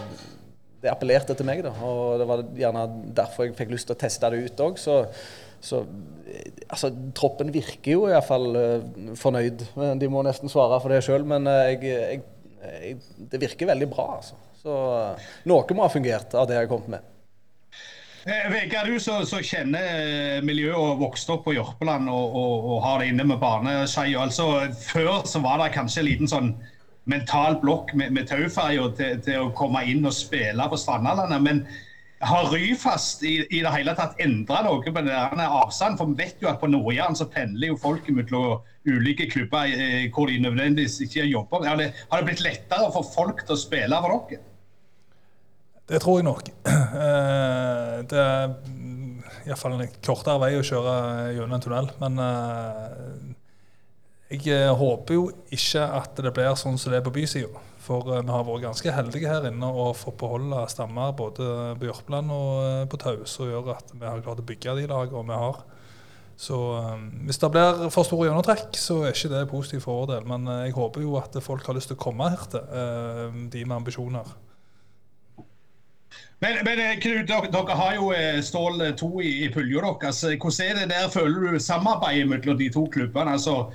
det 0.82 0.90
appellerte 0.90 1.36
til 1.38 1.46
meg, 1.46 1.62
da. 1.66 1.72
Og 1.86 2.18
det 2.20 2.28
var 2.30 2.44
gjerne 2.58 2.84
derfor 3.18 3.46
jeg 3.46 3.56
fikk 3.58 3.74
lyst 3.74 3.90
til 3.90 3.96
å 3.96 4.02
teste 4.02 4.32
det 4.34 4.42
ut 4.48 4.64
òg. 4.66 4.80
Så, 4.82 4.98
så 5.62 5.84
altså, 6.68 6.90
troppen 7.18 7.54
virker 7.54 7.94
jo 7.94 8.08
iallfall 8.10 8.48
eh, 8.58 8.88
fornøyd. 9.20 9.66
De 10.02 10.10
må 10.10 10.24
nesten 10.26 10.50
svare 10.50 10.80
for 10.82 10.94
det 10.94 11.04
sjøl, 11.06 11.26
men 11.30 11.46
uh, 11.50 11.68
jeg, 11.70 11.84
jeg, 11.86 12.24
jeg, 12.66 13.28
det 13.30 13.44
virker 13.46 13.70
veldig 13.70 13.90
bra, 13.94 14.08
altså. 14.18 14.40
Så 14.62 14.74
uh, 14.74 15.32
noe 15.50 15.78
må 15.78 15.86
ha 15.88 15.94
fungert 15.94 16.36
av 16.38 16.46
det 16.50 16.60
jeg 16.60 16.68
har 16.68 16.72
kommet 16.72 16.94
med. 16.98 17.08
Eh, 18.22 18.50
Vegard, 18.54 18.86
du 18.86 19.00
som 19.02 19.42
kjenner 19.42 20.44
miljøet 20.46 20.78
og 20.78 21.00
vokste 21.02 21.34
opp 21.34 21.48
på 21.48 21.56
Jørpeland 21.56 22.10
og, 22.12 22.36
og, 22.38 22.68
og 22.70 22.84
har 22.86 23.02
det 23.02 23.08
inne 23.10 23.26
med 23.32 23.42
barneskeia. 23.42 24.20
Altså, 24.22 24.52
før 24.78 25.24
så 25.26 25.42
var 25.42 25.58
det 25.64 25.72
kanskje 25.74 26.04
en 26.04 26.10
liten 26.10 26.30
sånn 26.30 26.52
mental 27.10 27.58
blokk 27.64 27.96
med, 27.98 28.14
med 28.14 28.30
tauferja 28.30 28.92
til, 29.00 29.24
til, 29.26 29.48
å 29.48 29.56
komme 29.58 29.82
inn 29.90 30.06
og 30.06 30.14
spille 30.14 30.68
på 30.70 30.78
Strandalandet. 30.78 31.42
Men 31.42 31.64
har 32.22 32.52
Ryfast 32.54 33.26
i, 33.26 33.40
i, 33.50 33.64
det 33.66 33.74
hele 33.74 33.98
tatt 33.98 34.22
endra 34.22 34.62
noe 34.68 34.86
på 34.86 34.94
den 35.02 35.42
avstanden? 35.42 35.98
For 35.98 36.14
vi 36.14 36.22
vet 36.22 36.46
jo 36.46 36.52
at 36.52 36.62
på 36.62 36.70
Nord-Jæren 36.70 37.18
så 37.18 37.26
pendler 37.26 37.74
jo 37.74 37.82
folk 37.82 38.06
mellom 38.14 38.62
ulike 38.86 39.26
klubber 39.34 39.74
eh, 39.74 40.06
hvor 40.14 40.30
de 40.30 40.38
nødvendigvis 40.46 41.02
ikke 41.08 41.26
jobber. 41.26 41.66
Har 41.66 41.82
det, 41.82 41.92
har 42.14 42.22
det 42.22 42.30
blitt 42.30 42.46
lettere 42.46 42.94
for 42.94 43.14
folk 43.18 43.42
til 43.48 43.58
å 43.58 43.64
spille 43.66 44.06
for 44.06 44.30
dere? 44.30 44.46
Det 45.92 46.00
tror 46.00 46.22
jeg 46.22 46.30
nok. 46.30 46.54
Eh, 47.02 48.02
det 48.06 48.20
er 48.20 48.52
iallfall 49.48 49.78
en 49.78 49.94
kortere 50.04 50.42
vei 50.42 50.50
å 50.58 50.66
kjøre 50.66 50.94
gjennom 51.34 51.54
en 51.56 51.64
tunnel. 51.64 51.88
Men 52.02 52.20
eh, 52.22 54.36
jeg 54.36 54.52
eh, 54.54 54.74
håper 54.78 55.16
jo 55.16 55.24
ikke 55.56 55.86
at 55.98 56.20
det 56.20 56.34
blir 56.36 56.60
sånn 56.60 56.78
som 56.82 56.92
det 56.92 57.00
er 57.00 57.06
på 57.06 57.14
bysida. 57.16 57.64
For 57.82 58.06
vi 58.06 58.20
har 58.28 58.46
vært 58.46 58.66
ganske 58.68 58.94
heldige 58.94 59.32
her 59.32 59.48
inne 59.50 59.72
og 59.72 59.96
fått 59.98 60.20
beholde 60.20 60.60
stammer 60.70 61.16
både 61.18 61.48
på 61.80 61.90
Jørpeland 61.90 62.36
og 62.36 62.92
på 62.92 63.02
Taus, 63.02 63.40
og 63.42 63.50
gjør 63.50 63.72
at 63.78 63.96
vi 63.96 64.06
har 64.06 64.22
klart 64.22 64.44
å 64.44 64.48
bygge 64.52 64.78
de 64.78 64.86
lagene 64.92 65.32
vi 65.32 65.42
har. 65.46 65.64
Så 66.42 66.60
hvis 67.26 67.42
det 67.42 67.54
blir 67.56 67.88
for 67.96 68.06
store 68.06 68.30
gjennomtrekk, 68.30 68.78
så 68.78 69.02
er 69.08 69.16
ikke 69.16 69.34
det 69.34 69.50
positivt 69.50 69.88
for 69.88 70.04
vår 70.04 70.14
del. 70.14 70.30
Men 70.30 70.46
jeg 70.68 70.78
håper 70.78 71.08
jo 71.08 71.18
at 71.24 71.42
folk 71.42 71.66
har 71.66 71.80
lyst 71.80 71.94
til 71.94 71.98
å 71.98 72.04
komme 72.04 72.30
her 72.36 72.48
til, 72.52 72.64
de 73.56 73.66
med 73.66 73.80
ambisjoner. 73.80 74.36
Men, 76.42 76.58
men 76.66 76.80
Knut, 77.02 77.30
dere, 77.30 77.76
har 77.78 77.96
jo 78.00 78.12
Stål 78.42 78.82
2 78.98 79.10
i, 79.22 79.32
i 79.46 79.50
pulja 79.54 79.82
deres. 80.02 80.24
Hvordan 80.26 80.68
er 80.68 80.80
det 80.80 80.88
der, 80.90 81.10
føler 81.14 81.52
du 81.54 81.60
samarbeidet 81.60 82.30
mellom 82.30 82.58
de 82.58 82.70
to 82.74 82.86
klubbene? 82.90 83.36
Altså, 83.38 83.68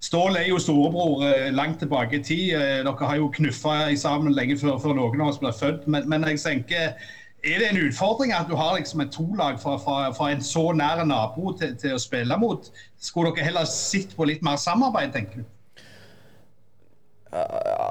Stål 0.00 0.36
er 0.36 0.48
jo 0.48 0.58
storebror 0.58 1.24
eh, 1.26 1.54
langt 1.54 1.78
tilbake 1.78 2.16
i 2.16 2.22
tid. 2.22 2.54
Eh, 2.54 2.84
dere 2.86 3.06
har 3.06 3.16
jo 3.16 3.30
knuffa 3.34 3.94
sammen 3.96 4.34
lenge 4.34 4.58
før, 4.58 4.78
før, 4.78 4.94
noen 4.94 5.20
av 5.20 5.32
oss 5.32 5.40
ble 5.42 5.50
født. 5.52 5.88
Men, 5.90 6.06
men, 6.10 6.26
jeg 6.30 6.38
tenker, 6.38 6.94
er 7.42 7.58
det 7.58 7.70
en 7.70 7.80
utfordring 7.82 8.32
at 8.34 8.46
du 8.50 8.54
har 8.58 8.76
liksom 8.76 9.02
et 9.02 9.10
tolag 9.14 9.58
fra, 9.62 9.74
fra, 9.82 10.12
fra 10.14 10.30
en 10.30 10.42
så 10.42 10.68
nær 10.72 11.02
nabo 11.04 11.52
til, 11.58 11.74
til, 11.78 11.96
å 11.96 12.02
spille 12.02 12.38
mot? 12.38 12.70
Skulle 12.98 13.34
dere 13.34 13.50
heller 13.50 13.66
sett 13.66 14.14
på 14.14 14.28
litt 14.30 14.42
mer 14.46 14.60
samarbeid, 14.62 15.10
tenker 15.14 15.42
du? 15.42 15.54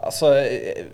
Altså, 0.07 0.33
jeg, 0.39 0.85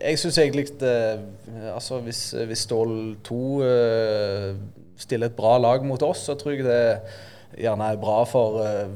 jeg 0.00 0.18
syns 0.22 0.38
egentlig 0.38 0.68
uh, 0.82 1.72
altså 1.74 1.98
hvis, 2.04 2.20
hvis 2.46 2.66
Stål 2.68 2.92
2 3.26 3.38
uh, 3.62 4.52
stiller 4.98 5.30
et 5.30 5.38
bra 5.38 5.56
lag 5.58 5.84
mot 5.86 6.02
oss, 6.02 6.26
så 6.28 6.36
tror 6.38 6.54
jeg 6.54 6.66
det 6.66 6.82
gjerne 7.58 7.90
er 7.92 8.00
bra 8.00 8.22
for 8.28 8.60
uh, 8.62 8.86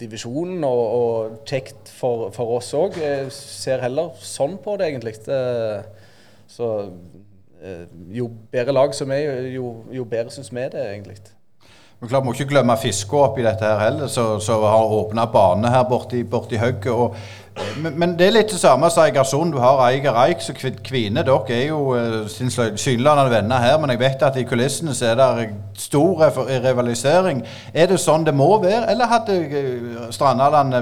divisjonen 0.00 0.64
og, 0.66 0.82
og, 1.00 1.40
kjekt 1.48 1.90
for, 1.94 2.28
for 2.34 2.58
oss 2.58 2.72
òg. 2.76 2.98
Jeg 3.00 3.32
ser 3.34 3.82
heller 3.84 4.14
sånn 4.24 4.58
på 4.62 4.76
det, 4.80 4.90
egentlig. 4.90 5.16
Uh, 5.28 5.80
så 6.50 6.70
uh, 6.86 7.84
jo 8.12 8.30
bedre 8.52 8.74
lag 8.76 8.96
som 8.96 9.12
er, 9.14 9.46
jo, 9.54 9.74
jo 9.94 10.08
bedre 10.08 10.34
syns 10.34 10.52
vi 10.52 10.66
det, 10.72 10.88
egentlig. 10.94 11.20
Men 12.00 12.08
klart, 12.08 12.24
Må 12.24 12.32
ikke 12.32 12.48
glemme 12.48 12.78
Fiskå 12.80 13.18
oppi 13.26 13.44
dette 13.44 13.66
her 13.66 13.82
heller, 13.82 14.08
som 14.08 14.62
har 14.64 14.94
åpna 14.96 15.26
bane 15.28 15.68
her 15.68 15.84
borti, 15.88 16.22
borti 16.24 16.56
høgget. 16.56 17.18
Men, 17.80 18.14
det 18.18 18.26
er 18.26 18.34
litt 18.34 18.52
det 18.52 18.60
samme 18.60 18.90
som 18.92 19.04
Egersund. 19.06 19.54
Du 19.54 19.60
har 19.62 19.80
Eiger 19.86 20.16
Eik, 20.24 20.42
så 20.44 20.54
Kvine 20.56 21.24
dere 21.26 21.54
er 21.56 21.66
jo 21.68 21.94
uh, 21.94 22.26
tilsynelatende 22.28 23.32
venner 23.32 23.64
her, 23.64 23.78
men 23.80 23.94
jeg 23.94 24.02
vet 24.02 24.26
at 24.26 24.36
i 24.40 24.44
kulissene 24.48 24.94
så 24.96 25.12
er 25.12 25.18
det 25.20 25.48
stor 25.78 26.26
rivalisering. 26.66 27.42
Er 27.72 27.90
det 27.90 28.00
sånn 28.02 28.26
det 28.26 28.36
må 28.36 28.52
være, 28.62 28.86
eller 28.92 29.10
hadde 29.10 29.40
uh, 29.54 30.06
Strandaland 30.14 30.76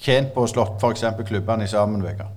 tjent 0.00 0.34
på 0.34 0.44
å 0.44 0.50
slått 0.50 0.80
f.eks. 0.80 1.06
klubbene 1.28 1.68
sammen, 1.70 2.04
Vegard? 2.04 2.36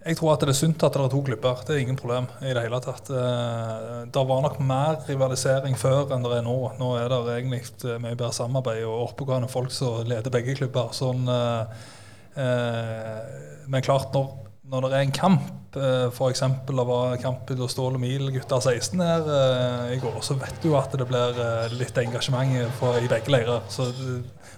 Jeg 0.00 0.16
tror 0.16 0.32
at 0.32 0.40
det 0.40 0.54
er 0.54 0.56
sunt 0.56 0.80
at 0.86 0.94
det 0.96 1.02
er 1.04 1.10
to 1.12 1.18
klubber. 1.20 1.58
Det 1.66 1.74
er 1.74 1.82
ingen 1.82 1.98
problem 1.98 2.24
i 2.40 2.54
det 2.56 2.62
hele 2.64 2.78
tatt. 2.80 3.10
Eh, 3.12 4.06
det 4.08 4.22
var 4.30 4.40
nok 4.46 4.56
mer 4.64 5.02
rivalisering 5.04 5.76
før 5.76 6.14
enn 6.16 6.24
det 6.24 6.38
er 6.38 6.46
nå. 6.46 6.54
Nå 6.80 6.88
er 6.96 7.12
det 7.12 7.34
egentlig 7.34 7.98
mye 8.00 8.16
bedre 8.16 8.32
samarbeid 8.32 8.80
og 8.88 9.10
oppegående 9.10 9.50
folk 9.52 9.74
som 9.76 10.00
leder 10.08 10.32
begge 10.32 10.56
klubber. 10.56 10.94
Sånn, 10.96 11.28
Eh, 11.28 11.99
men 12.36 13.82
klart, 13.82 14.14
når, 14.14 14.80
når, 14.80 14.86
det 14.88 14.98
er 14.98 15.06
en 15.06 15.14
kamp, 15.14 15.76
eh, 15.76 16.06
f.eks. 16.10 16.42
det 16.68 16.86
var 16.88 17.16
kamp 17.22 17.50
i 17.50 17.56
Stål 17.58 17.98
og 17.98 18.02
Mil 18.02 18.30
gutter 18.34 18.62
16 18.62 19.02
her 19.02 19.30
eh, 19.36 19.94
i 19.96 20.00
går, 20.02 20.18
så 20.24 20.36
vet 20.38 20.58
du 20.62 20.72
at 20.78 20.94
det 20.98 21.06
blir 21.10 21.40
eh, 21.44 21.76
litt 21.78 22.00
engasjement 22.02 22.74
for, 22.78 22.98
i 22.98 23.10
begge 23.10 23.34
leirer. 23.34 23.62
Så, 23.72 23.90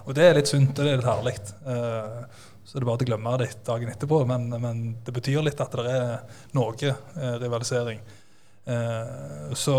og 0.04 0.16
det 0.16 0.26
er 0.26 0.40
litt 0.40 0.52
sunt, 0.52 0.74
og 0.76 0.84
det 0.84 0.94
er 0.94 1.00
litt 1.00 1.08
herlig. 1.08 1.36
Eh, 1.64 2.48
så 2.62 2.78
det 2.78 2.84
er 2.84 2.88
bare 2.88 3.04
å 3.04 3.10
glemme 3.10 3.36
det 3.40 3.50
dagen 3.66 3.92
etterpå. 3.92 4.22
Men, 4.28 4.48
men, 4.62 4.82
det 5.04 5.14
betyr 5.16 5.42
litt 5.44 5.60
at 5.60 5.74
det 5.80 5.96
er 5.96 6.42
noe 6.56 6.76
eh, 6.92 7.38
rivalisering. 7.42 8.02
så 9.58 9.76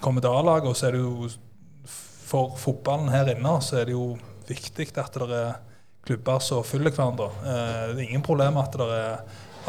kommer 0.00 0.22
det 0.24 0.30
A-laget, 0.32 0.70
og 0.70 0.76
så 0.78 0.86
er 0.88 0.94
det 0.96 1.02
jo 1.02 1.26
for 2.24 2.54
fotballen 2.56 3.12
her 3.12 3.28
inne 3.34 3.52
så 3.60 3.82
er 3.82 3.90
det 3.90 3.94
jo 3.94 4.14
viktig 4.48 4.86
at 4.96 5.18
det 5.20 5.36
er 5.36 5.58
klubber 6.04 6.42
som 6.44 6.64
følger 6.66 6.94
hverandre. 6.94 7.30
Eh, 7.42 7.82
det 7.94 8.02
er 8.02 8.08
ingen 8.08 8.24
problem 8.24 8.58
at 8.60 8.76
det 8.78 8.88
er 8.92 9.20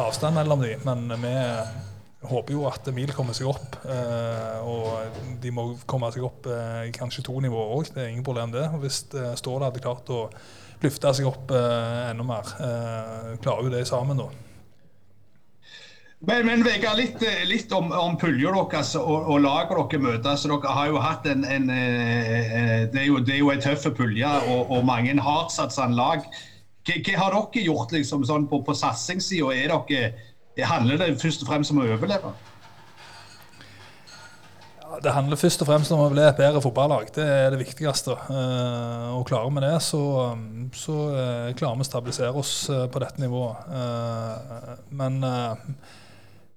avstand 0.03 0.35
mellom 0.37 0.63
dem, 0.63 0.83
men 0.85 1.07
vi 1.21 1.33
håper 2.25 2.55
jo 2.55 2.65
at 2.67 2.87
Emil 2.89 3.13
kommer 3.15 3.37
seg 3.37 3.49
opp. 3.51 3.77
Eh, 3.85 4.67
og 4.67 5.19
de 5.41 5.53
må 5.55 5.69
komme 5.87 6.11
seg 6.13 6.25
opp 6.27 6.49
eh, 6.51 6.87
i 6.89 6.95
kanskje 6.95 7.25
to 7.27 7.37
nivåer 7.43 7.75
òg, 7.77 7.91
det 7.95 8.03
er 8.03 8.13
ingen 8.13 8.25
problem 8.27 8.53
det. 8.55 8.67
Hvis 8.81 9.05
Ståle 9.39 9.69
hadde 9.69 9.83
klart 9.83 10.11
å 10.13 10.25
løfte 10.83 11.13
seg 11.17 11.29
opp 11.29 11.53
enda 11.55 12.25
mer, 12.27 12.49
klarer 13.41 13.65
jo 13.65 13.71
det 13.73 13.85
sammen 13.89 14.19
da. 14.19 14.27
Men, 16.25 16.45
men 16.47 16.63
Vegard, 16.65 16.97
litt, 16.97 17.21
litt, 17.45 17.73
om, 17.75 17.91
om 17.93 18.15
pulja 18.17 18.49
deres 18.55 18.95
og, 18.97 19.27
og 19.29 19.43
laget 19.43 19.75
dere 19.77 20.01
møter. 20.01 20.37
Så 20.39 20.49
dere 20.49 20.73
har 20.73 20.89
jo 20.89 21.01
hatt 21.03 21.27
en, 21.29 21.45
en 21.45 21.69
eh, 21.69 22.87
det, 22.89 23.03
er 23.03 23.37
jo, 23.37 23.51
en 23.53 23.61
tøff 23.61 23.85
pulje 23.93 24.31
og, 24.49 24.71
og 24.73 24.85
mange 24.87 25.13
hardtsatsende 25.21 25.97
lag. 25.97 26.25
Hva, 26.85 26.95
hva, 26.97 27.19
har 27.21 27.35
dere 27.37 27.65
gjort 27.67 27.93
liksom, 27.93 28.25
sånn 28.25 28.47
på, 28.49 28.63
på 28.65 28.73
satsingssida? 28.77 29.53
Handler 30.65 31.01
det 31.01 31.15
først 31.21 31.45
og 31.45 31.51
fremst 31.51 31.73
om 31.73 31.83
å 31.83 31.87
overleve? 31.93 32.33
Det 35.03 35.11
handler 35.11 35.37
først 35.37 35.61
og 35.61 35.67
fremst 35.67 35.91
om 35.91 35.99
å 36.05 36.07
bli 36.09 36.23
et 36.23 36.37
bedre 36.39 36.61
fotballag. 36.63 37.09
Det 37.13 37.25
er 37.25 37.51
det 37.51 37.59
viktigste. 37.59 38.15
Uh, 38.29 39.17
og 39.17 39.25
klarer 39.27 39.51
vi 39.51 39.65
det, 39.65 39.73
så, 39.83 40.01
så 40.73 40.95
uh, 41.11 41.51
klarer 41.57 41.77
vi 41.81 41.85
å 41.85 41.89
stabilisere 41.89 42.31
oss 42.39 42.55
på 42.71 43.03
dette 43.03 43.21
nivået. 43.21 43.69
men 44.95 45.21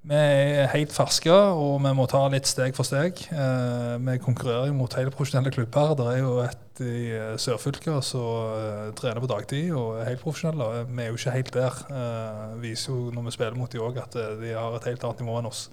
vi 0.09 0.17
er 0.17 0.71
helt 0.73 0.95
ferske, 0.95 1.33
og 1.33 1.83
vi 1.85 1.91
må 1.97 2.07
ta 2.09 2.23
litt 2.33 2.49
steg 2.49 2.77
for 2.77 2.89
steg. 2.89 3.21
Eh, 3.29 3.95
vi 4.01 4.17
konkurrerer 4.25 4.73
mot 4.77 4.95
hele 4.97 5.13
profesjonelle 5.13 5.53
klubber. 5.53 5.93
Det 5.99 6.07
er 6.15 6.19
jo 6.23 6.33
et 6.47 6.83
i 6.85 7.11
eh, 7.13 7.35
sørfylket 7.41 8.07
som 8.07 8.55
eh, 8.57 8.87
trener 8.97 9.21
på 9.21 9.29
dagtid 9.29 9.73
og 9.77 9.99
er 9.99 10.13
helt 10.13 10.23
profesjonelle. 10.25 10.85
Vi 10.89 11.05
er 11.05 11.11
jo 11.11 11.19
ikke 11.21 11.35
helt 11.37 11.55
der. 11.59 11.81
Eh, 12.01 12.45
viser 12.63 12.95
jo 12.95 13.15
når 13.15 13.29
vi 13.29 13.35
spiller 13.37 13.59
mot 13.59 13.73
dem 13.73 13.85
òg 13.85 14.01
at 14.05 14.17
de 14.41 14.55
har 14.57 14.79
et 14.79 14.89
helt 14.91 15.05
annet 15.05 15.25
nivå 15.25 15.41
enn 15.41 15.51
oss. 15.51 15.67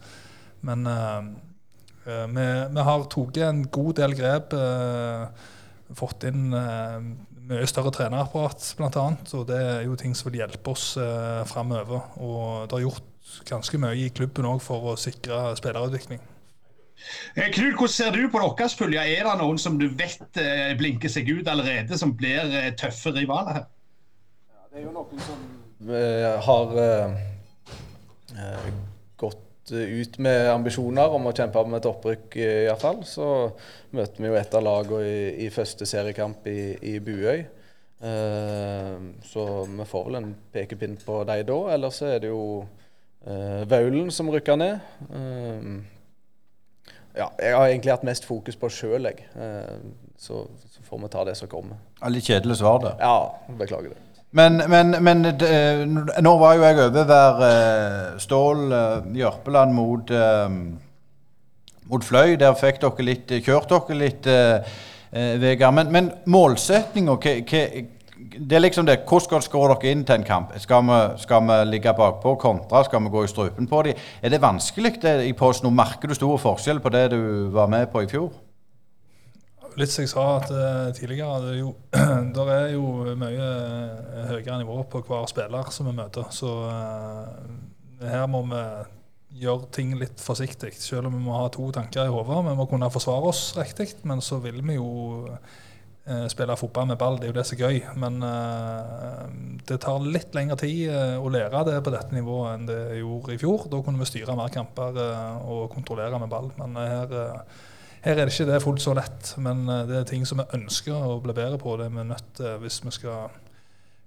Men 0.65 0.87
vi, 2.05 2.81
har 2.89 3.07
tatt 3.13 3.39
en 3.45 3.63
god 3.69 3.93
del 4.01 4.17
grep. 4.17 4.53
fått 5.95 6.25
inn 6.27 6.51
mye 7.45 7.65
større 7.69 7.91
trenerapparat, 7.93 8.63
bl.a. 8.79 9.05
Og 9.37 9.43
det 9.49 9.57
er 9.59 9.83
jo 9.85 9.97
ting 9.99 10.15
som 10.17 10.29
vil 10.29 10.41
hjelpe 10.41 10.73
oss 10.73 10.95
eh, 11.01 11.43
framover. 11.49 12.09
Og 12.17 12.65
det 12.65 12.77
har 12.77 12.85
gjort 12.87 13.11
ganske 13.49 13.77
mye 13.81 14.05
i 14.05 14.13
klubben 14.13 14.47
òg 14.49 14.61
for 14.63 14.93
å 14.93 14.95
sikre 14.99 15.55
spillerutvikling. 15.59 16.23
Eh, 17.35 17.51
Knut, 17.51 17.75
hvordan 17.75 17.91
ser 17.91 18.11
du 18.15 18.25
på 18.31 18.41
deres 18.41 18.75
pulje? 18.79 19.01
Er 19.01 19.27
det 19.27 19.37
noen 19.41 19.59
som 19.61 19.77
du 19.79 19.87
vet 19.99 20.39
eh, 20.41 20.73
blinker 20.79 21.11
seg 21.11 21.29
ut 21.29 21.47
allerede, 21.51 21.97
som 21.99 22.15
blir 22.17 22.43
eh, 22.47 22.71
tøffe 22.79 23.13
rivaler 23.15 23.59
her? 23.59 23.65
Ja, 24.49 24.67
det 24.71 24.81
er 24.81 24.87
jo 24.87 24.95
noen 24.95 25.25
som 25.27 25.37
har 26.45 26.71
uh, 26.79 28.69
gått 29.19 29.71
ut 29.75 30.15
med 30.23 30.47
ambisjoner 30.49 31.17
om 31.17 31.27
å 31.27 31.33
kjempe 31.35 31.65
med 31.67 31.81
et 31.81 31.89
opprykk, 31.89 32.37
iallfall. 32.39 33.03
Så 33.05 33.27
møter 33.93 34.23
vi 34.23 34.31
jo 34.31 34.37
et 34.39 34.55
av 34.55 34.63
lagene 34.63 35.03
i, 35.03 35.19
i, 35.45 35.51
første 35.53 35.85
seriekamp 35.89 36.47
i, 36.47 36.59
i 36.79 36.95
Buøy. 37.03 37.43
Uh, 38.05 39.11
så 39.27 39.45
vi 39.67 39.85
får 39.91 40.07
vel 40.07 40.19
en 40.21 40.33
pekepinn 40.55 40.97
på 41.03 41.19
dem 41.27 41.45
da. 41.51 41.59
Ellers 41.75 42.01
er 42.07 42.23
det 42.23 42.31
jo 42.31 42.63
Vaulen 43.25 44.11
som 44.13 44.29
rykka 44.29 44.55
ned. 44.59 44.79
Uh, 45.09 45.81
ja, 47.15 47.29
jeg 47.39 47.55
har 47.55 47.67
egentlig 47.67 47.93
hatt 47.95 48.03
mest 48.05 48.27
fokus 48.27 48.57
på 48.59 48.69
sjøl, 48.69 49.07
jeg. 49.09 49.25
Uh, 49.33 49.79
så, 50.17 50.43
så, 50.69 50.83
får 50.85 51.01
vi 51.01 51.09
ta 51.15 51.23
det 51.25 51.33
som 51.39 51.49
kommer. 51.49 51.79
Litt 52.13 52.27
kjedelig 52.29 52.59
svar, 52.59 52.83
det. 52.83 52.91
Ja, 53.01 53.55
beklager 53.57 53.95
det. 53.95 54.01
Men, 54.35 54.59
men, 54.69 54.97
men 55.01 55.23
nå 56.21 56.33
var 56.37 56.57
jo 56.57 56.65
jeg 56.65 56.79
over 56.83 57.05
hver 57.07 58.17
Stål 58.19 58.63
Jørpeland 59.15 59.71
mot, 59.73 60.11
mot 61.87 62.03
Fløy. 62.03 62.35
Der 62.41 62.57
fikk 62.59 62.81
dere 62.83 63.05
litt, 63.07 63.31
kjørt 63.45 63.71
dere 63.71 63.97
litt, 63.97 64.27
Vegard. 65.39 65.77
Men, 65.77 65.93
men 65.95 66.11
målsettinga, 66.27 67.15
det 68.39 68.55
er 68.55 68.59
liksom 68.59 68.85
det. 68.85 68.99
Hvordan 69.07 69.43
går 69.51 69.73
dere 69.73 69.91
inn 69.91 70.03
til 70.05 70.19
en 70.19 70.25
kamp? 70.27 70.53
Skal 70.59 70.83
vi, 70.87 70.99
skal 71.21 71.43
vi 71.47 71.59
ligge 71.69 71.93
bakpå 71.95 72.35
kontra? 72.41 72.83
Skal 72.83 73.03
vi 73.03 73.11
gå 73.13 73.23
i 73.23 73.29
strupen 73.31 73.67
på 73.67 73.81
dem? 73.87 74.01
Er 74.21 74.33
det 74.33 74.41
vanskelig 74.41 74.95
det, 75.01 75.15
i 75.25 75.33
posten? 75.33 75.73
Merker 75.75 76.11
du 76.11 76.15
stor 76.17 76.37
forskjell 76.41 76.81
på 76.83 76.91
det 76.93 77.09
du 77.15 77.21
var 77.55 77.69
med 77.71 77.87
på 77.93 78.03
i 78.03 78.09
fjor? 78.11 78.33
Litt 79.75 79.91
som 79.91 80.05
jeg 80.05 80.11
sa 80.13 80.25
at, 80.37 80.51
uh, 80.55 80.91
tidligere, 80.95 81.39
det 81.43 81.53
er, 81.53 81.59
jo, 81.59 81.73
der 82.37 82.51
er 82.53 82.67
jo 82.71 83.15
mye 83.19 83.47
uh, 83.47 84.21
høyere 84.31 84.59
nivå 84.61 84.77
på 84.91 85.03
hver 85.03 85.27
spiller 85.27 85.71
som 85.75 85.89
vi 85.89 85.95
møter. 85.97 86.29
Så 86.31 86.47
uh, 86.47 88.05
her 88.07 88.23
må 88.31 88.45
vi 88.47 88.63
gjøre 89.43 89.67
ting 89.75 89.91
litt 89.99 90.23
forsiktig. 90.23 90.71
Selv 90.79 91.09
om 91.09 91.17
vi 91.17 91.25
må 91.25 91.35
ha 91.35 91.49
to 91.51 91.67
tanker 91.75 92.07
i 92.07 92.11
hodet. 92.11 92.39
Vi 92.47 92.55
må 92.55 92.67
kunne 92.71 92.91
forsvare 92.91 93.31
oss 93.33 93.49
riktig, 93.59 93.91
men 94.07 94.23
så 94.23 94.39
vil 94.43 94.63
vi 94.63 94.79
jo 94.79 94.89
Eh, 95.27 95.55
spille 96.29 96.55
fotball 96.59 96.91
med 96.91 96.99
ball. 97.01 97.15
Det 97.17 97.27
er 97.27 97.31
jo 97.31 97.37
det 97.37 97.45
som 97.49 97.57
er 97.57 97.61
gøy. 97.65 97.79
Men 98.01 98.19
uh, 98.21 99.23
det 99.65 99.79
tar 99.81 100.03
litt 100.05 100.35
lengre 100.37 100.57
tid 100.61 100.91
uh, 100.93 101.15
å 101.17 101.31
lære 101.33 101.63
det 101.69 101.79
på 101.85 101.93
dette 101.95 102.13
nivået 102.13 102.51
enn 102.51 102.67
det 102.69 102.81
gjorde 102.99 103.33
i 103.33 103.39
fjor. 103.41 103.65
Da 103.71 103.79
kunne 103.85 104.01
vi 104.03 104.09
styre 104.09 104.37
mer 104.37 104.53
kamper 104.53 104.99
og 105.45 105.69
kontrollere 105.73 106.19
med 106.21 106.29
ball. 106.29 106.51
Men 106.59 106.77
her, 106.77 107.15
her, 108.05 108.13
er 108.13 108.21
det 108.21 108.35
ikke 108.35 108.49
det 108.51 108.61
fullt 108.63 108.85
så 108.85 108.93
lett. 108.97 109.33
Men 109.41 109.65
det 109.89 110.01
er 110.01 110.11
ting 110.11 110.27
som 110.29 110.43
vi 110.43 110.49
ønsker 110.59 110.93
å 110.93 111.17
bli 111.23 111.33
bedre 111.37 111.57
på. 111.61 111.77
Det 111.81 111.89
er 111.89 111.97
vi 111.97 112.07
nødt 112.11 112.29
til 112.37 112.61
hvis 112.61 112.83
vi 112.85 112.93
skal 112.99 113.41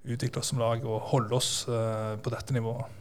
utvikle 0.08 0.40
oss 0.40 0.54
som 0.54 0.62
lag 0.62 0.86
og 0.86 1.10
holde 1.10 1.34
oss 1.36 1.52
på 1.66 2.32
dette 2.32 2.54
nivået. 2.54 2.97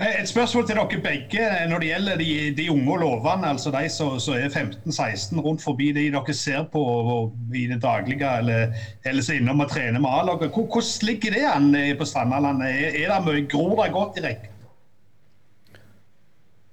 Et 0.00 0.28
spørsmål 0.28 0.64
til 0.64 0.78
dere 0.78 1.00
begge 1.04 1.48
når 1.68 1.82
det 1.82 1.88
gjelder 1.90 2.20
de, 2.20 2.28
de 2.56 2.68
unge 2.72 2.92
og 2.94 3.02
lovende, 3.02 3.50
altså 3.50 3.72
de 3.74 3.82
som, 3.92 4.14
som 4.22 4.38
er 4.38 4.48
15-16 4.48 5.40
rundt 5.44 5.60
forbi 5.60 5.90
de 5.92 6.06
dere 6.14 6.36
ser 6.36 6.62
på 6.72 6.84
i 7.52 7.66
det 7.68 7.82
daglige 7.82 8.30
eller, 8.38 8.72
eller 9.04 9.26
så 9.26 9.36
innom 9.36 9.60
og 9.60 9.68
trener 9.68 10.00
med 10.00 10.08
A-laget. 10.08 10.54
Hvordan 10.56 11.04
ligger 11.10 11.36
det 11.36 11.44
an 11.50 11.98
på 11.98 12.08
Strandalandet? 12.08 12.70
Er, 12.70 12.96
er 13.02 13.12
det 13.12 13.20
mye 13.28 13.44
gror 13.52 13.76
det 13.82 13.92
godt 13.92 14.22
i 14.22 14.24
rekken? 14.24 14.56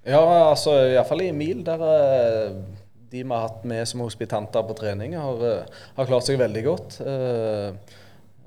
Ja, 0.07 0.23
altså 0.53 0.71
iallfall 0.93 1.25
i 1.25 1.31
Mil, 1.35 1.65
der 1.67 1.81
eh, 1.83 2.51
de 3.11 3.23
vi 3.23 3.27
har 3.27 3.43
hatt 3.43 3.63
med 3.67 3.83
som 3.89 4.05
hospitanter 4.05 4.63
på 4.63 4.75
trening, 4.77 5.17
har, 5.19 5.41
eh, 5.43 5.81
har 5.97 6.07
klart 6.07 6.27
seg 6.27 6.39
veldig 6.39 6.63
godt. 6.63 7.01
Uh, 7.03 7.75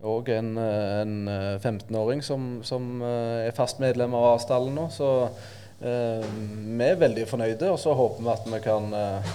og 0.02 0.28
en, 0.32 0.54
en 0.56 1.28
15-åring 1.60 2.22
som, 2.24 2.60
som, 2.64 3.02
eh, 3.04 3.48
er 3.48 3.56
fast 3.56 3.82
medlem 3.82 4.14
av 4.16 4.30
A-stallen 4.34 4.74
nå. 4.76 4.86
Så 4.94 5.10
eh, 5.26 6.24
vi 6.24 6.86
er 6.86 7.00
veldig 7.00 7.26
fornøyde, 7.28 7.68
og 7.68 7.78
så 7.82 7.94
håper 7.96 8.24
vi 8.24 8.32
at 8.32 8.48
vi 8.54 8.62
kan 8.64 8.96
eh, 8.96 9.30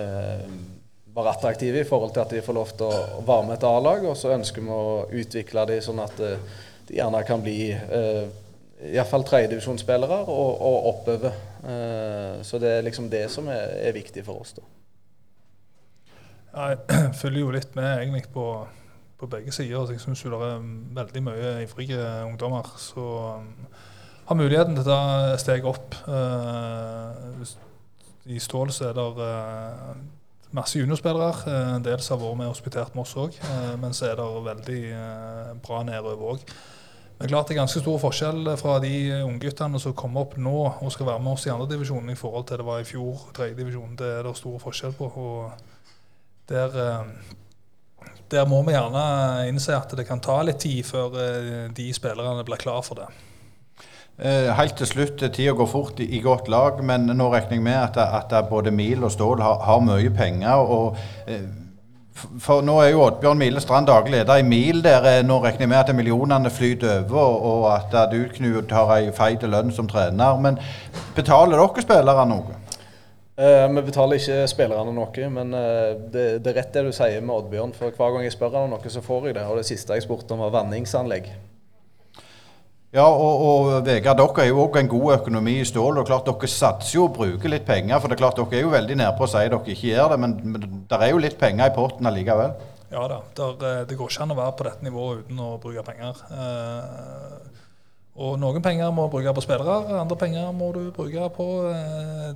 eh, 0.00 0.48
være 1.18 1.34
attraktive 1.34 1.82
i 1.82 1.88
forhold 1.88 2.14
til 2.14 2.24
at 2.24 2.32
de 2.32 2.42
får 2.44 2.56
lov 2.56 2.72
til 2.78 2.88
å 2.88 3.22
være 3.26 3.46
med 3.48 3.58
et 3.58 3.68
A-lag. 3.68 4.08
Og 4.08 4.16
så 4.16 4.32
ønsker 4.36 4.64
vi 4.64 4.74
å 4.74 5.06
utvikle 5.22 5.66
dem 5.68 5.84
sånn 5.84 6.02
at 6.04 6.24
eh, 6.24 6.40
de 6.88 6.98
gjerne 7.00 7.22
kan 7.28 7.44
bli 7.44 7.58
eh, 7.74 8.24
iallfall 8.94 9.26
tredjedivisjonsspillere 9.28 10.22
og, 10.24 10.50
og 10.70 10.90
oppover. 10.94 11.38
Eh, 11.68 12.34
så 12.46 12.60
det 12.62 12.78
er 12.78 12.86
liksom 12.86 13.10
det 13.12 13.26
som 13.34 13.48
er, 13.52 13.76
er 13.88 13.96
viktig 13.96 14.24
for 14.26 14.44
oss. 14.44 14.56
da. 14.56 14.66
Jeg 16.58 17.08
følger 17.20 17.42
jo 17.42 17.54
litt 17.54 17.74
med 17.76 17.90
egentlig 17.98 18.28
på 18.34 18.48
på 19.18 19.26
begge 19.26 19.52
sider. 19.52 19.86
Så 19.86 19.96
jeg 19.96 20.02
syns 20.02 20.22
det 20.22 20.32
er 20.32 20.66
veldig 20.98 21.22
mye 21.26 21.54
ivrige 21.64 22.02
ungdommer 22.26 22.70
som 22.78 23.48
har 24.28 24.36
muligheten 24.36 24.76
til 24.76 24.84
å 24.84 24.92
ta 24.92 25.36
steg 25.40 25.66
opp. 25.68 25.96
Uh, 26.04 27.42
I 28.28 28.38
Stål 28.42 28.72
så 28.74 28.90
er 28.90 28.96
det 28.98 29.06
uh, 29.24 29.94
masse 30.56 30.78
juniorspillere. 30.78 31.30
Uh, 31.48 31.76
en 31.78 31.86
del 31.86 32.02
som 32.04 32.18
har 32.18 32.26
vært 32.26 32.40
med 32.42 32.50
og 32.50 32.56
hospitert 32.56 32.96
med 32.96 33.06
oss 33.06 33.16
òg. 33.16 33.38
men 33.80 33.96
så 33.96 34.10
er 34.10 34.18
det 34.20 34.26
veldig 34.50 34.82
bra 35.64 35.80
nedover 35.86 36.34
òg. 36.34 36.44
Men 37.18 37.32
klart 37.32 37.48
det 37.48 37.56
er 37.56 37.64
ganske 37.64 37.80
stor 37.82 37.96
forskjell 37.98 38.52
fra 38.60 38.76
de 38.78 38.92
ungguttene 39.24 39.80
som 39.82 39.96
kommer 39.96 40.22
opp 40.22 40.36
nå 40.38 40.58
og 40.68 40.92
skal 40.94 41.08
være 41.08 41.24
med 41.24 41.32
oss 41.32 41.48
i 41.48 41.50
andredivisjonen 41.50 42.12
i 42.12 42.20
forhold 42.20 42.46
til 42.46 42.60
det 42.60 42.66
var 42.68 42.84
i 42.84 42.86
fjor, 42.86 43.24
tredjedivisjon. 43.34 43.96
Det 43.98 44.12
er 44.20 44.28
det 44.28 44.36
stor 44.38 44.60
forskjell 44.62 44.94
på. 45.00 45.08
og 45.08 45.50
der 46.48 46.76
der 48.30 48.48
må 48.48 48.60
vi 48.66 48.74
gjerne 48.74 49.04
innse 49.48 49.76
at 49.76 49.94
det 49.96 50.04
kan 50.08 50.20
ta 50.20 50.40
litt 50.44 50.60
tid 50.64 50.84
før 50.86 51.16
eh, 51.22 51.64
de 51.74 51.88
spillerne 51.96 52.44
blir 52.44 52.60
klar 52.60 52.82
for 52.84 53.00
det. 53.00 53.08
Eh, 54.18 54.50
helt 54.58 54.76
til 54.76 54.90
slutt, 54.90 55.22
tida 55.32 55.54
går 55.54 55.70
fort 55.70 56.00
i, 56.02 56.18
godt 56.20 56.50
lag, 56.50 56.82
men 56.84 57.06
nå 57.14 57.30
regner 57.32 57.56
jeg 57.56 57.64
med 57.64 57.78
at, 57.78 57.96
at 58.34 58.50
både 58.50 58.74
Mil 58.74 59.06
og 59.06 59.14
Stål 59.14 59.40
har, 59.44 59.62
har 59.64 59.80
mye 59.84 60.10
penger. 60.10 60.58
og 60.58 60.98
eh, 61.26 61.46
for 62.42 62.64
nå 62.66 62.80
er 62.82 62.88
jo 62.90 63.04
Oddbjørn 63.04 63.38
Milestrand 63.38 63.86
daglig 63.86 64.16
leder 64.16 64.40
i 64.40 64.46
Mil. 64.46 64.82
Der 64.82 65.22
nå 65.22 65.38
regner 65.44 65.62
jeg 65.62 65.70
med 65.70 65.78
at 65.78 65.94
millionene 65.94 66.50
flyter 66.50 67.04
over, 67.04 67.44
og 67.52 67.66
at 67.76 67.94
du 68.10 68.24
Knut 68.34 68.74
har 68.74 68.90
ei 68.96 69.12
feit 69.14 69.46
lønn 69.46 69.70
som 69.74 69.86
trener. 69.86 70.40
Men 70.42 70.58
betaler 71.14 71.60
dere 71.62 71.84
spillere 71.84 72.26
noe? 72.26 72.58
Uh, 73.38 73.68
vi 73.70 73.82
betaler 73.86 74.18
ikke 74.18 74.48
spillerne 74.50 74.90
noe, 74.90 75.26
men 75.30 75.52
uh, 75.54 75.92
det, 76.10 76.24
det, 76.42 76.50
er 76.50 76.56
rett 76.58 76.72
det 76.74 76.88
du 76.88 76.94
sier 76.94 77.22
med 77.22 77.36
Oddbjørn. 77.36 77.74
For 77.76 77.94
hver 77.94 78.16
gang 78.16 78.26
jeg 78.26 78.34
spør 78.34 78.56
han 78.56 78.66
om 78.66 78.74
noe, 78.74 78.90
så 78.90 79.02
får 79.04 79.28
jeg 79.28 79.38
det. 79.38 79.44
Og 79.46 79.60
det 79.60 79.68
siste 79.68 79.94
jeg 79.94 80.06
spurte 80.08 80.34
om, 80.34 80.42
var 80.42 80.56
vanningsanlegg. 80.56 81.30
Ja, 82.96 83.04
og, 83.04 83.42
og 83.44 83.66
Vegard, 83.84 84.16
dere 84.16 84.46
er 84.46 84.48
jo 84.48 84.62
òg 84.62 84.78
en 84.80 84.88
god 84.88 85.18
økonomi 85.18 85.58
i 85.60 85.68
stål. 85.68 86.00
og 86.00 86.08
klart 86.08 86.26
Dere 86.26 86.48
satser 86.48 86.96
jo 86.96 87.04
og 87.04 87.14
bruker 87.18 87.52
litt 87.52 87.66
penger. 87.68 88.00
For 88.00 88.08
det 88.08 88.16
er 88.16 88.22
klart 88.24 88.40
dere 88.40 88.58
er 88.58 88.64
jo 88.64 88.72
veldig 88.72 88.96
nede 88.96 89.12
på 89.18 89.26
å 89.26 89.30
si 89.30 89.44
dere 89.44 89.60
ikke 89.60 89.92
gjør 89.92 90.14
det, 90.14 90.18
men, 90.24 90.34
men 90.54 90.66
det 90.88 90.98
er 90.98 91.12
jo 91.12 91.20
litt 91.20 91.38
penger 91.38 91.68
i 91.68 91.74
potten 91.76 92.08
allikevel? 92.08 92.56
Ja 92.88 93.04
da. 93.12 93.20
Der, 93.36 93.54
eh, 93.68 93.84
det 93.86 93.98
går 94.00 94.08
ikke 94.08 94.24
an 94.24 94.32
å 94.32 94.38
være 94.38 94.56
på 94.56 94.66
dette 94.70 94.88
nivået 94.88 95.20
uten 95.26 95.44
å 95.44 95.50
bruke 95.60 95.84
penger. 95.84 96.22
Uh, 96.32 97.58
og 98.18 98.38
noen 98.40 98.64
penger 98.64 98.90
må 98.96 99.04
du 99.06 99.12
bruke 99.12 99.36
på 99.36 99.44
spillere, 99.44 100.00
andre 100.00 100.16
penger 100.18 100.48
må 100.56 100.72
du 100.74 100.88
bruke 100.96 101.28
på 101.36 101.48
uh, 101.68 102.32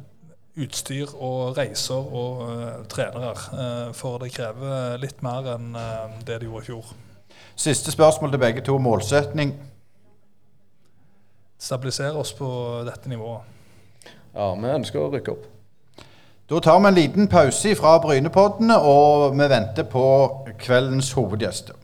utstyr 0.56 1.14
og 1.16 1.56
reiser 1.56 1.94
og 1.94 2.42
uh, 2.48 2.84
trenere. 2.88 3.34
Uh, 3.52 3.94
for 3.96 4.18
det 4.20 4.32
krever 4.34 4.98
litt 5.00 5.22
mer 5.24 5.48
enn 5.54 5.72
uh, 5.76 6.12
det 6.26 6.42
det 6.42 6.48
gjorde 6.48 6.64
i 6.64 6.68
fjor. 6.68 6.92
Siste 7.56 7.92
spørsmål 7.92 8.30
til 8.32 8.42
begge 8.42 8.64
to. 8.64 8.78
Målsetning? 8.78 9.54
Stabilisere 11.58 12.18
oss 12.18 12.32
på 12.36 12.48
dette 12.86 13.08
nivået. 13.08 13.48
Ja, 14.34 14.52
vi 14.54 14.76
ønsker 14.76 15.00
å 15.00 15.10
rykke 15.12 15.36
opp. 15.36 15.48
Da 16.50 16.58
tar 16.60 16.80
vi 16.80 16.88
en 16.88 16.96
liten 16.96 17.28
pause 17.32 17.74
fra 17.78 17.98
Brynepoddene, 18.02 18.76
og 18.76 19.32
vi 19.38 19.48
venter 19.48 19.86
på 19.88 20.04
kveldens 20.60 21.12
hovedgjester. 21.16 21.78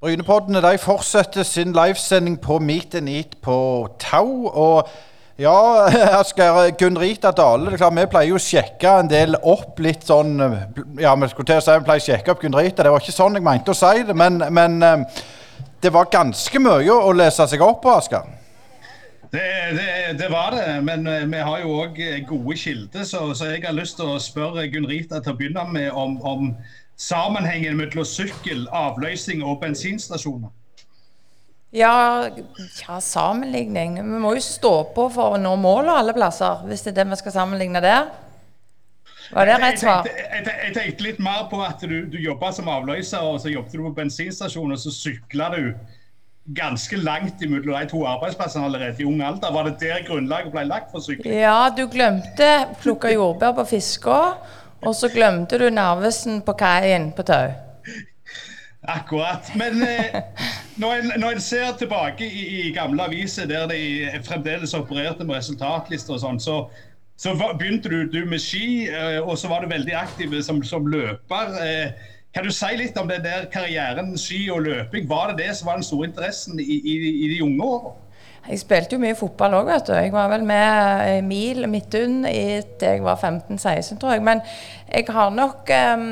Brynepoddene 0.00 0.60
de 0.60 0.78
fortsetter 0.78 1.42
sin 1.42 1.72
livesending 1.72 2.40
på 2.40 2.58
Meet 2.58 2.94
and 2.94 3.08
Eat 3.08 3.38
på 3.42 3.56
Tau. 3.98 4.48
og 4.48 4.88
ja, 5.36 5.86
Asgeir 6.20 6.70
Gunn 6.78 6.96
Rita 6.96 7.30
Dale. 7.36 7.70
det 7.70 7.80
er 7.80 7.96
Vi 7.98 8.06
pleier 8.12 8.30
jo 8.30 8.38
å 8.38 8.42
sjekke 8.42 8.94
en 9.02 9.10
del 9.10 9.36
opp 9.36 9.80
litt 9.84 10.06
sånn 10.08 10.38
Ja, 11.00 11.12
vi 11.12 11.28
skulle 11.28 11.50
til 11.50 11.60
å 11.60 11.64
si 11.66 11.76
vi 11.76 11.84
pleier 11.84 12.00
å 12.00 12.06
sjekke 12.06 12.32
opp 12.32 12.40
Gunn 12.40 12.56
Rita. 12.56 12.86
Det 12.86 12.94
var 12.94 13.04
ikke 13.04 13.18
sånn 13.18 13.36
jeg 13.36 13.44
mente 13.44 13.74
å 13.74 13.76
si 13.76 14.06
det, 14.08 14.16
men, 14.16 14.40
men 14.48 14.80
eh, 14.80 15.20
det 15.84 15.92
var 15.92 16.08
ganske 16.12 16.62
mye 16.64 16.96
å 16.96 17.12
lese 17.12 17.44
seg 17.52 17.64
opp 17.64 17.82
på, 17.84 17.92
Asgeir. 17.92 18.32
Det, 19.30 19.44
det, 19.76 20.18
det, 20.18 20.28
var 20.32 20.54
det, 20.56 20.80
men 20.86 21.06
eh, 21.06 21.28
vi 21.28 21.44
har 21.44 21.60
jo 21.60 21.78
òg 21.82 22.00
eh, 22.00 22.20
gode 22.24 22.56
kilder, 22.56 23.04
så, 23.04 23.26
så, 23.34 23.50
jeg 23.52 23.66
har 23.66 23.76
lyst 23.76 23.98
til 24.00 24.14
å 24.14 24.20
spørre 24.22 24.68
Gunn 24.72 24.88
Rita 24.88 25.20
til 25.20 25.34
å 25.34 25.36
begynne 25.36 25.66
med 25.68 25.90
om, 25.92 26.16
om 26.24 26.52
sammenhengen 26.96 27.76
mellom 27.76 28.06
sykkel, 28.08 28.64
avløsning 28.72 29.44
og 29.44 29.60
bensinstasjoner. 29.60 30.54
Ja, 31.74 32.28
ja, 32.88 33.00
sammenligning. 33.00 33.96
Vi 33.98 34.20
må 34.22 34.34
jo 34.36 34.44
stå 34.44 34.72
på 34.94 35.08
for 35.12 35.34
å 35.34 35.40
nå 35.40 35.56
målet 35.60 35.98
alle 35.98 36.14
plasser, 36.16 36.62
hvis 36.68 36.86
det 36.86 36.94
er 36.94 37.02
det 37.02 37.10
vi 37.10 37.18
skal 37.20 37.34
sammenligne 37.34 37.82
der. 37.84 38.06
Var 39.34 39.48
det 39.48 39.58
rett 39.58 39.80
svar? 39.80 40.06
Jeg, 40.06 40.26
jeg, 40.30 40.46
jeg, 40.46 40.74
tenkte 40.76 41.06
litt 41.08 41.18
mer 41.22 41.48
på 41.50 41.58
at 41.66 41.82
du, 41.82 41.96
du 42.10 42.18
jobba 42.22 42.52
som 42.54 42.70
avløser, 42.70 43.26
og 43.26 43.40
så 43.42 43.50
jobbet 43.50 43.74
du 43.74 43.82
på 43.82 43.94
bensinstasjon, 43.96 44.72
og 44.72 44.78
så 44.78 44.92
sykla 44.94 45.50
du 45.56 45.62
ganske 46.54 46.96
langt 46.96 47.42
imellom 47.42 47.74
de 47.74 47.88
to 47.90 48.04
arbeidsplassene 48.06 48.68
allerede 48.68 49.02
i 49.02 49.08
ung 49.08 49.22
alder. 49.26 49.50
Var 49.52 49.66
det 49.66 49.74
der 49.80 50.04
grunnlaget 50.06 50.52
ble 50.54 50.62
lagt 50.68 50.92
for 50.94 51.02
sykling? 51.02 51.34
Ja, 51.34 51.66
du 51.74 51.88
glemte 51.90 52.50
plukke 52.82 53.10
jordbær 53.16 53.56
på 53.58 53.66
Fiskå, 53.72 54.20
og 54.86 54.94
så 54.94 55.10
glemte 55.10 55.58
du 55.58 55.66
Narvesen 55.74 56.44
på 56.46 56.54
kaien 56.58 57.10
på 57.16 57.26
Tau. 57.26 57.50
Akkurat. 58.96 59.50
Men 59.58 59.82
eh, 59.82 60.22
når, 60.76 60.92
en, 60.92 61.12
når, 61.20 61.30
en, 61.30 61.40
ser 61.40 61.76
tilbake 61.78 62.26
i, 62.26 62.42
i, 62.60 62.72
gamle 62.74 63.02
aviser 63.02 63.48
der 63.48 63.66
de 63.70 64.10
fremdeles 64.26 64.74
opererte 64.76 65.24
med 65.24 65.38
resultatlister 65.38 66.16
og 66.16 66.22
sånn, 66.22 66.40
så, 66.42 66.56
så 67.16 67.34
begynte 67.36 67.92
du, 67.92 68.02
du, 68.12 68.20
med 68.28 68.42
ski, 68.42 68.86
eh, 68.90 69.18
og 69.22 69.38
så 69.40 69.50
var 69.52 69.64
du 69.64 69.72
veldig 69.72 69.96
aktiv 69.96 70.36
som, 70.44 70.62
som 70.66 70.88
løper. 70.92 71.54
Eh, 71.64 72.10
kan 72.36 72.44
du 72.44 72.52
si 72.52 72.72
litt 72.76 72.98
om 73.00 73.08
den 73.08 73.24
der 73.24 73.48
karrieren 73.52 74.12
ski 74.20 74.42
og 74.52 74.66
løping? 74.66 75.08
Var 75.08 75.32
det 75.32 75.46
det 75.46 75.54
som 75.56 75.70
var 75.70 75.80
den 75.80 75.88
store 75.88 76.10
interessen 76.10 76.60
i, 76.60 76.66
i, 76.76 76.96
i 77.24 77.30
de 77.32 77.40
unge 77.46 77.64
årene? 77.64 78.02
Jeg 78.46 78.60
spilte 78.62 78.94
jo 78.94 79.02
mye 79.02 79.16
fotball 79.18 79.56
òg, 79.58 79.66
vet 79.72 79.88
du. 79.88 79.94
Jeg 79.96 80.12
var 80.14 80.28
vel 80.30 80.44
med 80.46 81.16
i 81.16 81.22
Mil 81.26 81.64
Midtun 81.66 82.20
til 82.22 82.84
jeg 82.84 83.02
var 83.02 83.18
15-16, 83.18 83.96
tror 83.98 84.14
jeg. 84.14 84.22
Men 84.22 84.44
jeg 84.92 85.08
har 85.10 85.32
nok 85.34 85.72
um 85.72 86.08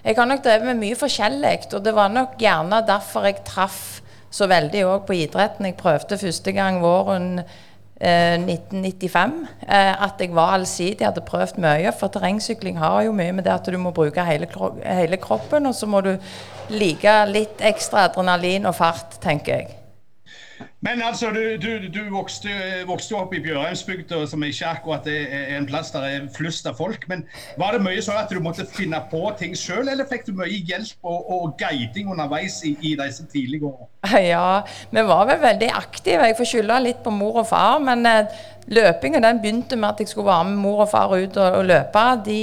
jeg 0.00 0.16
har 0.16 0.28
nok 0.28 0.40
drevet 0.44 0.64
med 0.64 0.78
mye 0.80 0.96
forskjellig, 0.96 1.56
og 1.76 1.82
det 1.84 1.92
var 1.92 2.12
nok 2.12 2.38
gjerne 2.40 2.80
derfor 2.88 3.26
jeg 3.28 3.42
traff 3.44 3.99
så 4.30 4.46
veldig 4.50 4.84
òg 4.86 5.08
på 5.08 5.18
idretten. 5.18 5.66
Jeg 5.66 5.78
prøvde 5.80 6.18
første 6.20 6.52
gang 6.54 6.78
våren 6.82 7.40
eh, 7.40 8.36
1995 8.38 9.34
eh, 9.66 9.92
at 10.06 10.22
jeg 10.22 10.34
var 10.34 10.54
allsidig, 10.58 11.06
hadde 11.06 11.24
prøvd 11.26 11.58
mye. 11.62 11.92
For 11.98 12.12
terrengsykling 12.12 12.78
har 12.78 13.02
jo 13.08 13.16
mye 13.16 13.34
med 13.34 13.48
det 13.48 13.56
at 13.56 13.66
du 13.72 13.78
må 13.78 13.94
bruke 13.96 14.24
hele, 14.24 14.48
hele 14.84 15.20
kroppen, 15.20 15.66
og 15.66 15.74
så 15.74 15.90
må 15.90 16.04
du 16.06 16.14
like 16.70 17.18
litt 17.32 17.62
ekstra 17.72 18.06
adrenalin 18.08 18.70
og 18.70 18.78
fart, 18.78 19.18
tenker 19.22 19.58
jeg. 19.58 19.79
Men 20.80 21.02
altså, 21.04 21.28
du, 21.30 21.56
du, 21.60 21.88
du 21.92 22.00
vokste, 22.12 22.52
vokste, 22.88 23.16
opp 23.18 23.34
i 23.36 23.40
Bjørheimsbygda, 23.44 24.22
som 24.30 24.44
ikke 24.44 24.70
akkurat 24.70 25.08
er 25.12 25.56
en 25.58 25.66
plass 25.68 25.92
der 25.92 26.06
er 26.08 26.28
flust 26.36 26.68
av 26.68 26.78
folk. 26.80 27.04
Men 27.10 27.26
var 27.60 27.76
det 27.76 27.82
mye 27.84 28.00
sånn 28.04 28.20
at 28.20 28.32
du 28.32 28.40
måtte 28.42 28.64
finne 28.68 29.00
på 29.10 29.22
ting 29.40 29.56
sjøl, 29.58 29.90
eller 29.92 30.08
fikk 30.08 30.26
du 30.28 30.32
mye 30.38 30.62
hjelp 30.70 31.04
og, 31.04 31.32
og 31.36 31.50
guiding 31.60 32.12
underveis 32.12 32.60
i, 32.64 32.74
i 32.80 32.94
disse 33.00 33.26
tidlige 33.32 33.68
årene? 33.68 33.90
Ja, 34.30 34.62
vi 34.90 35.02
var 35.04 35.26
vel 35.28 35.42
veldig 35.42 35.68
aktive. 35.76 36.30
Jeg 36.30 36.38
får 36.38 36.48
skylde 36.54 36.78
litt 36.84 37.02
på 37.04 37.12
mor 37.14 37.42
og 37.42 37.48
far. 37.50 37.76
Men 37.84 38.06
eh, 38.08 38.38
løpinga 38.72 39.20
begynte 39.42 39.76
med 39.76 39.90
at 39.90 40.00
jeg 40.00 40.12
skulle 40.12 40.30
være 40.30 40.48
med 40.48 40.62
mor 40.62 40.84
og 40.86 40.92
far 40.92 41.12
ut 41.12 41.36
og, 41.36 41.58
og 41.58 41.68
løpe. 41.68 42.06
De, 42.24 42.40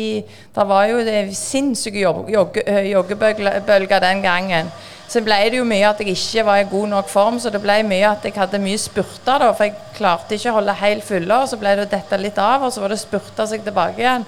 det 0.55 0.67
var 0.69 0.85
jo 0.91 1.01
sinnssyke 1.37 2.03
joggebølger 2.03 4.05
den 4.05 4.21
gangen. 4.25 4.69
Så 5.07 5.21
ble 5.23 5.37
det 5.47 5.59
jo 5.61 5.67
mye 5.67 5.87
at 5.87 6.01
jeg 6.03 6.17
ikke 6.17 6.43
var 6.47 6.59
i 6.59 6.67
god 6.67 6.89
nok 6.91 7.11
form, 7.11 7.37
så 7.39 7.51
det 7.53 7.61
ble 7.63 7.77
mye 7.87 8.09
at 8.09 8.25
jeg 8.27 8.35
hadde 8.35 8.59
mye 8.59 8.79
spurter, 8.81 9.39
da, 9.39 9.53
for 9.55 9.67
jeg 9.67 9.77
klarte 9.95 10.35
ikke 10.35 10.51
å 10.51 10.57
holde 10.57 10.75
helt 10.81 11.05
fulle, 11.07 11.37
og 11.37 11.47
så 11.47 11.59
ble 11.61 11.77
det 11.79 11.87
dette 11.93 12.19
litt 12.19 12.41
av, 12.43 12.65
og 12.67 12.73
så 12.75 12.83
var 12.83 12.91
det 12.91 12.99
spurta 12.99 13.47
seg 13.47 13.63
tilbake 13.63 14.03
igjen. 14.03 14.27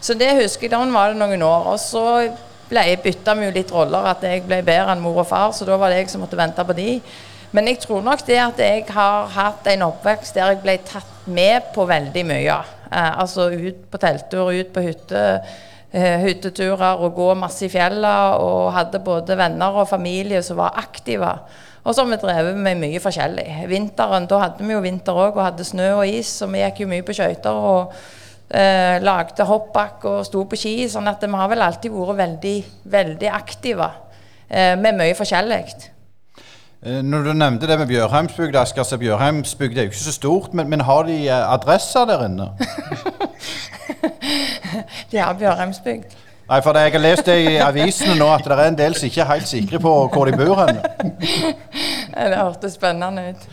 Så 0.00 0.14
det 0.16 0.30
husker 0.38 0.68
jeg, 0.68 0.72
da 0.72 0.84
var 0.94 1.12
det 1.12 1.20
noen 1.20 1.42
år. 1.44 1.66
Og 1.74 1.80
så 1.82 2.04
ble 2.70 2.84
jeg 2.86 3.02
bytta 3.04 3.34
vi 3.36 3.48
jo 3.48 3.56
litt 3.56 3.72
roller, 3.74 4.06
at 4.12 4.22
jeg 4.24 4.44
ble 4.46 4.62
bedre 4.64 4.94
enn 4.94 5.02
mor 5.02 5.18
og 5.24 5.28
far, 5.28 5.50
så 5.56 5.66
da 5.68 5.78
var 5.80 5.92
det 5.92 6.04
jeg 6.04 6.12
som 6.12 6.22
måtte 6.24 6.38
vente 6.38 6.64
på 6.64 6.76
de. 6.78 6.92
Men 7.50 7.66
jeg 7.66 7.80
tror 7.82 8.04
nok 8.06 8.22
det 8.28 8.38
at 8.38 8.60
jeg 8.62 8.84
har 8.94 9.32
hatt 9.34 9.66
en 9.72 9.88
oppvekst 9.88 10.38
der 10.38 10.52
jeg 10.52 10.62
ble 10.62 10.76
tatt 10.86 11.26
med 11.26 11.72
på 11.74 11.84
veldig 11.90 12.22
mye. 12.28 12.60
Eh, 12.90 13.10
altså 13.18 13.48
ut 13.50 13.82
på 13.90 14.00
telttur, 14.02 14.52
ut 14.54 14.70
på 14.74 14.84
hytte 14.86 15.24
hytteturer 15.92 17.00
og 17.02 17.16
gå 17.16 17.32
masse 17.34 17.64
i 17.66 17.72
fjellene. 17.72 18.38
Og 18.38 18.72
hadde 18.76 19.02
både 19.04 19.36
venner 19.38 19.80
og 19.82 19.88
familie 19.90 20.42
som 20.46 20.60
var 20.60 20.78
aktive. 20.78 21.32
Og 21.84 21.94
så 21.94 22.04
har 22.04 22.10
vi 22.10 22.20
drevet 22.20 22.56
med 22.60 22.76
mye 22.80 23.00
forskjellig. 23.00 23.46
Vinteren, 23.70 24.26
Da 24.28 24.38
hadde 24.38 24.64
vi 24.66 24.74
jo 24.74 24.80
vinter 24.84 25.16
òg, 25.16 25.36
og 25.36 25.44
hadde 25.44 25.64
snø 25.64 25.92
og 25.96 26.06
is, 26.08 26.28
så 26.40 26.46
vi 26.46 26.60
gikk 26.60 26.82
jo 26.84 26.90
mye 26.90 27.06
på 27.06 27.16
skøyter. 27.16 27.50
og 27.56 27.94
eh, 28.50 28.98
Lagde 29.00 29.46
hoppbakk 29.48 30.04
og 30.04 30.26
sto 30.26 30.44
på 30.44 30.58
ski. 30.60 30.74
sånn 30.88 31.08
at 31.08 31.24
vi 31.24 31.32
har 31.32 31.48
vel 31.48 31.62
alltid 31.64 31.90
vært 31.94 32.20
veldig, 32.20 32.56
veldig 32.84 33.32
aktive 33.32 33.88
eh, 34.50 34.76
med 34.76 34.98
mye 35.00 35.16
forskjellig. 35.16 35.64
Eh, 36.82 37.00
Når 37.02 37.24
du 37.24 37.32
nevnte 37.32 37.66
det 37.66 37.78
med 37.78 37.88
Bjørheimsbygda, 37.88 38.60
Asker, 38.60 38.82
så 38.84 38.98
Bjørheimsbygd 39.00 39.78
er 39.78 39.88
jo 39.88 39.94
ikke 39.94 40.04
så 40.04 40.12
stort, 40.12 40.54
men, 40.54 40.68
men 40.68 40.80
har 40.84 41.08
de 41.08 41.16
eh, 41.28 41.52
adresser 41.54 42.04
der 42.04 42.26
inne? 42.28 42.50
De 45.10 45.18
har 45.18 45.32
Bjørheimsbygd. 45.38 46.18
Nei, 46.50 46.58
for 46.66 46.74
det, 46.74 46.80
jeg 46.82 46.92
har 46.96 47.02
lest 47.04 47.26
det 47.28 47.36
i 47.46 47.56
avisene 47.62 48.16
nå 48.18 48.26
at 48.34 48.42
det 48.42 48.56
er 48.56 48.68
en 48.72 48.78
del 48.78 48.94
som 48.98 49.06
ikke 49.06 49.20
er 49.22 49.28
helt 49.28 49.46
sikre 49.46 49.78
på 49.78 49.90
hvor 50.10 50.26
de 50.26 50.34
bor 50.34 50.58
hen. 50.58 50.80
Det 52.10 52.34
hørtes 52.34 52.74
spennende 52.74 53.28
ut. 53.30 53.44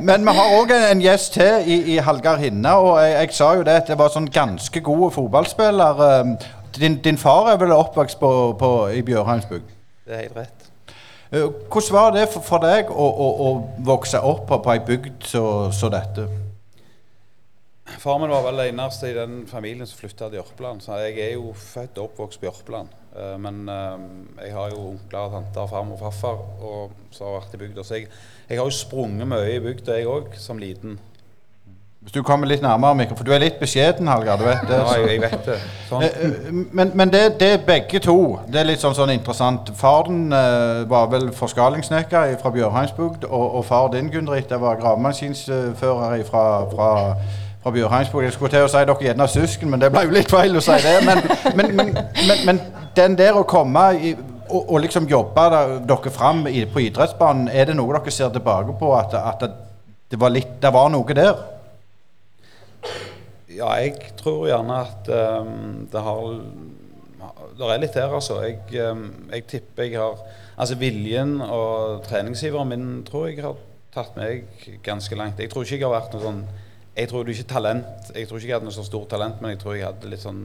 Men 0.00 0.22
vi 0.28 0.34
har 0.36 0.54
òg 0.54 0.70
en, 0.76 1.02
gjest 1.02 1.34
til 1.34 1.66
i, 1.66 1.78
i 1.94 1.98
Hallgeir 1.98 2.38
Hinna, 2.44 2.76
og 2.78 3.00
jeg, 3.02 3.16
jeg 3.18 3.34
sa 3.36 3.50
jo 3.58 3.64
det 3.66 3.74
at 3.82 3.90
det 3.90 3.98
var 3.98 4.12
sånn 4.14 4.30
ganske 4.32 4.80
god 4.86 5.10
fotballspiller. 5.18 6.04
eh, 6.08 6.50
Din, 6.78 7.00
din 7.04 7.18
far 7.20 7.50
er 7.52 7.58
vel 7.60 7.74
oppvokst 7.74 8.20
på, 8.22 8.30
på, 8.58 8.70
i 8.94 9.02
Bjørheimsbygd? 9.04 9.74
Det 10.06 10.14
er 10.14 10.22
helt 10.22 10.38
rett. 10.38 10.70
Eh, 11.32 11.50
Hvordan 11.68 11.92
var 11.98 12.14
det 12.14 12.28
for, 12.32 12.46
for 12.46 12.62
deg 12.64 12.88
å, 12.88 13.10
å, 13.26 13.28
å 13.48 13.50
vokse 13.84 14.22
opp 14.22 14.46
på, 14.48 14.62
på 14.62 14.72
ei 14.72 14.80
bygd 14.86 15.26
som 15.26 15.92
dette? 15.92 16.30
Far 17.98 18.18
min 18.18 18.30
var 18.32 18.42
vel 18.46 18.56
den 18.62 18.78
eneste 18.80 19.10
i 19.10 19.14
den 19.16 19.46
familien 19.50 19.86
som 19.86 19.98
flytta 20.00 20.28
til 20.30 20.40
Jørpeland. 20.40 20.80
Så 20.82 20.96
jeg 21.02 21.18
er 21.18 21.32
jo 21.36 21.52
født 21.56 21.98
og 21.98 22.10
oppvokst 22.10 22.40
på 22.40 22.46
Jørpeland. 22.48 22.88
Eh, 23.16 23.36
Men 23.38 23.68
eh, 23.68 24.44
jeg 24.46 24.54
har 24.56 24.70
jo 24.70 24.88
onkler 24.94 25.30
tanter, 25.36 25.66
farmor 25.70 25.98
og 26.00 26.04
farfar 26.06 26.42
og 26.64 26.90
som 27.10 27.26
har 27.28 27.40
vært 27.40 27.54
i 27.54 27.62
bygda. 27.66 27.84
Så 27.84 27.94
jeg, 28.00 28.08
jeg 28.48 28.58
har 28.58 28.64
jo 28.64 28.70
sprunget 28.82 29.28
mye 29.28 29.56
i 29.56 29.60
bygda, 29.64 29.98
jeg 29.98 30.06
òg, 30.10 30.36
som 30.38 30.58
liten. 30.58 30.98
Hvis 32.02 32.16
du 32.16 32.22
kommer 32.26 32.48
litt 32.50 32.62
nærmere, 32.64 32.96
Mikkel, 32.98 33.14
for 33.14 33.22
du 33.22 33.30
er 33.30 33.38
litt 33.38 33.60
beskjeden, 33.62 34.08
Hallgeir. 34.10 34.40
Du 34.40 34.42
vet 34.42 34.64
det. 34.66 34.74
Ja, 34.80 34.94
jeg, 34.98 35.10
jeg 35.12 35.20
vet 35.22 35.44
det. 35.46 35.58
Sånn. 35.86 36.02
Eh, 36.02 36.48
Men, 36.74 36.90
men 36.98 37.12
det, 37.12 37.20
det 37.38 37.50
er 37.54 37.60
begge 37.62 38.00
to. 38.02 38.16
Det 38.50 38.58
er 38.58 38.66
litt 38.66 38.82
sånn, 38.82 38.96
sånn 38.98 39.12
interessant. 39.14 39.70
Faren 39.78 40.24
eh, 40.34 40.80
var 40.90 41.06
vel 41.12 41.28
forskalingssnekker 41.36 42.34
fra 42.42 42.50
Bjørheimsbygd, 42.56 43.28
og, 43.30 43.46
og 43.60 43.64
far 43.68 43.86
din, 43.94 44.10
Gunn-Britt, 44.10 44.50
var 44.64 44.80
gravemaskinfører 44.82 46.26
fra, 46.26 46.44
fra, 46.74 46.90
fra 47.62 47.70
Bjørheimsbygd. 47.70 48.24
Jeg 48.26 48.34
skulle 48.36 48.50
til 48.52 48.66
å 48.66 48.70
si 48.70 48.82
dere 48.82 49.06
gjerne 49.06 49.26
er 49.26 49.32
søsken, 49.32 49.70
men 49.70 49.82
det 49.82 49.92
ble 49.94 50.04
jo 50.06 50.14
litt 50.16 50.30
feil 50.30 50.58
å 50.58 50.62
si 50.64 50.78
det. 50.82 50.96
Men, 51.06 51.22
men, 51.58 51.74
men, 51.78 52.44
men, 52.48 52.60
den 52.96 53.16
der 53.18 53.38
å 53.38 53.46
komme 53.48 53.84
i, 53.96 54.12
og, 54.48 54.60
og 54.62 54.82
liksom 54.82 55.06
jobbe 55.10 55.46
der, 55.54 55.76
dere 55.88 56.12
fram 56.14 56.44
på 56.44 56.84
idrettsbanen, 56.88 57.48
er 57.48 57.70
det 57.70 57.78
noe 57.78 57.94
dere 57.94 58.14
ser 58.14 58.34
tilbake 58.34 58.74
på 58.80 58.92
at, 58.98 59.14
at 59.14 59.46
det, 60.10 60.18
var 60.20 60.34
litt, 60.34 60.58
det 60.62 60.74
var 60.74 60.90
noe 60.92 61.16
der? 61.16 61.32
Ja, 63.52 63.74
jeg 63.78 64.14
tror 64.18 64.46
gjerne 64.48 64.82
at 64.82 65.10
um, 65.12 65.88
det 65.92 66.00
har 66.00 66.22
Det 67.52 67.68
er 67.68 67.80
litt 67.82 67.94
der, 67.94 68.14
altså. 68.16 68.40
Jeg, 68.42 68.62
um, 68.80 69.10
jeg 69.30 69.44
tipper 69.46 69.86
jeg 69.86 70.00
har 70.00 70.22
Altså 70.52 70.76
viljen 70.76 71.38
og 71.40 72.02
treningsiveren 72.04 72.68
min 72.68 72.88
tror 73.06 73.30
jeg 73.30 73.40
har 73.44 73.56
tatt 73.92 74.16
meg 74.18 74.44
ganske 74.84 75.16
langt. 75.16 75.40
Jeg 75.40 75.50
tror 75.50 75.64
ikke 75.64 75.78
jeg 75.78 75.86
har 75.86 75.94
vært 75.94 76.12
noe 76.14 76.22
sånn 76.26 76.42
Jeg 76.96 77.08
tror 77.08 77.28
ikke 77.28 77.48
talent 77.48 78.10
Jeg 78.14 78.28
tror 78.28 78.38
ikke 78.38 78.48
jeg 78.48 78.56
hadde 78.58 78.68
noe 78.68 78.74
så 78.74 78.84
stort 78.84 79.08
talent, 79.10 79.40
men 79.40 79.54
jeg 79.54 79.62
tror 79.62 79.76
jeg 79.76 79.86
hadde 79.88 80.10
litt 80.12 80.24
sånn 80.24 80.42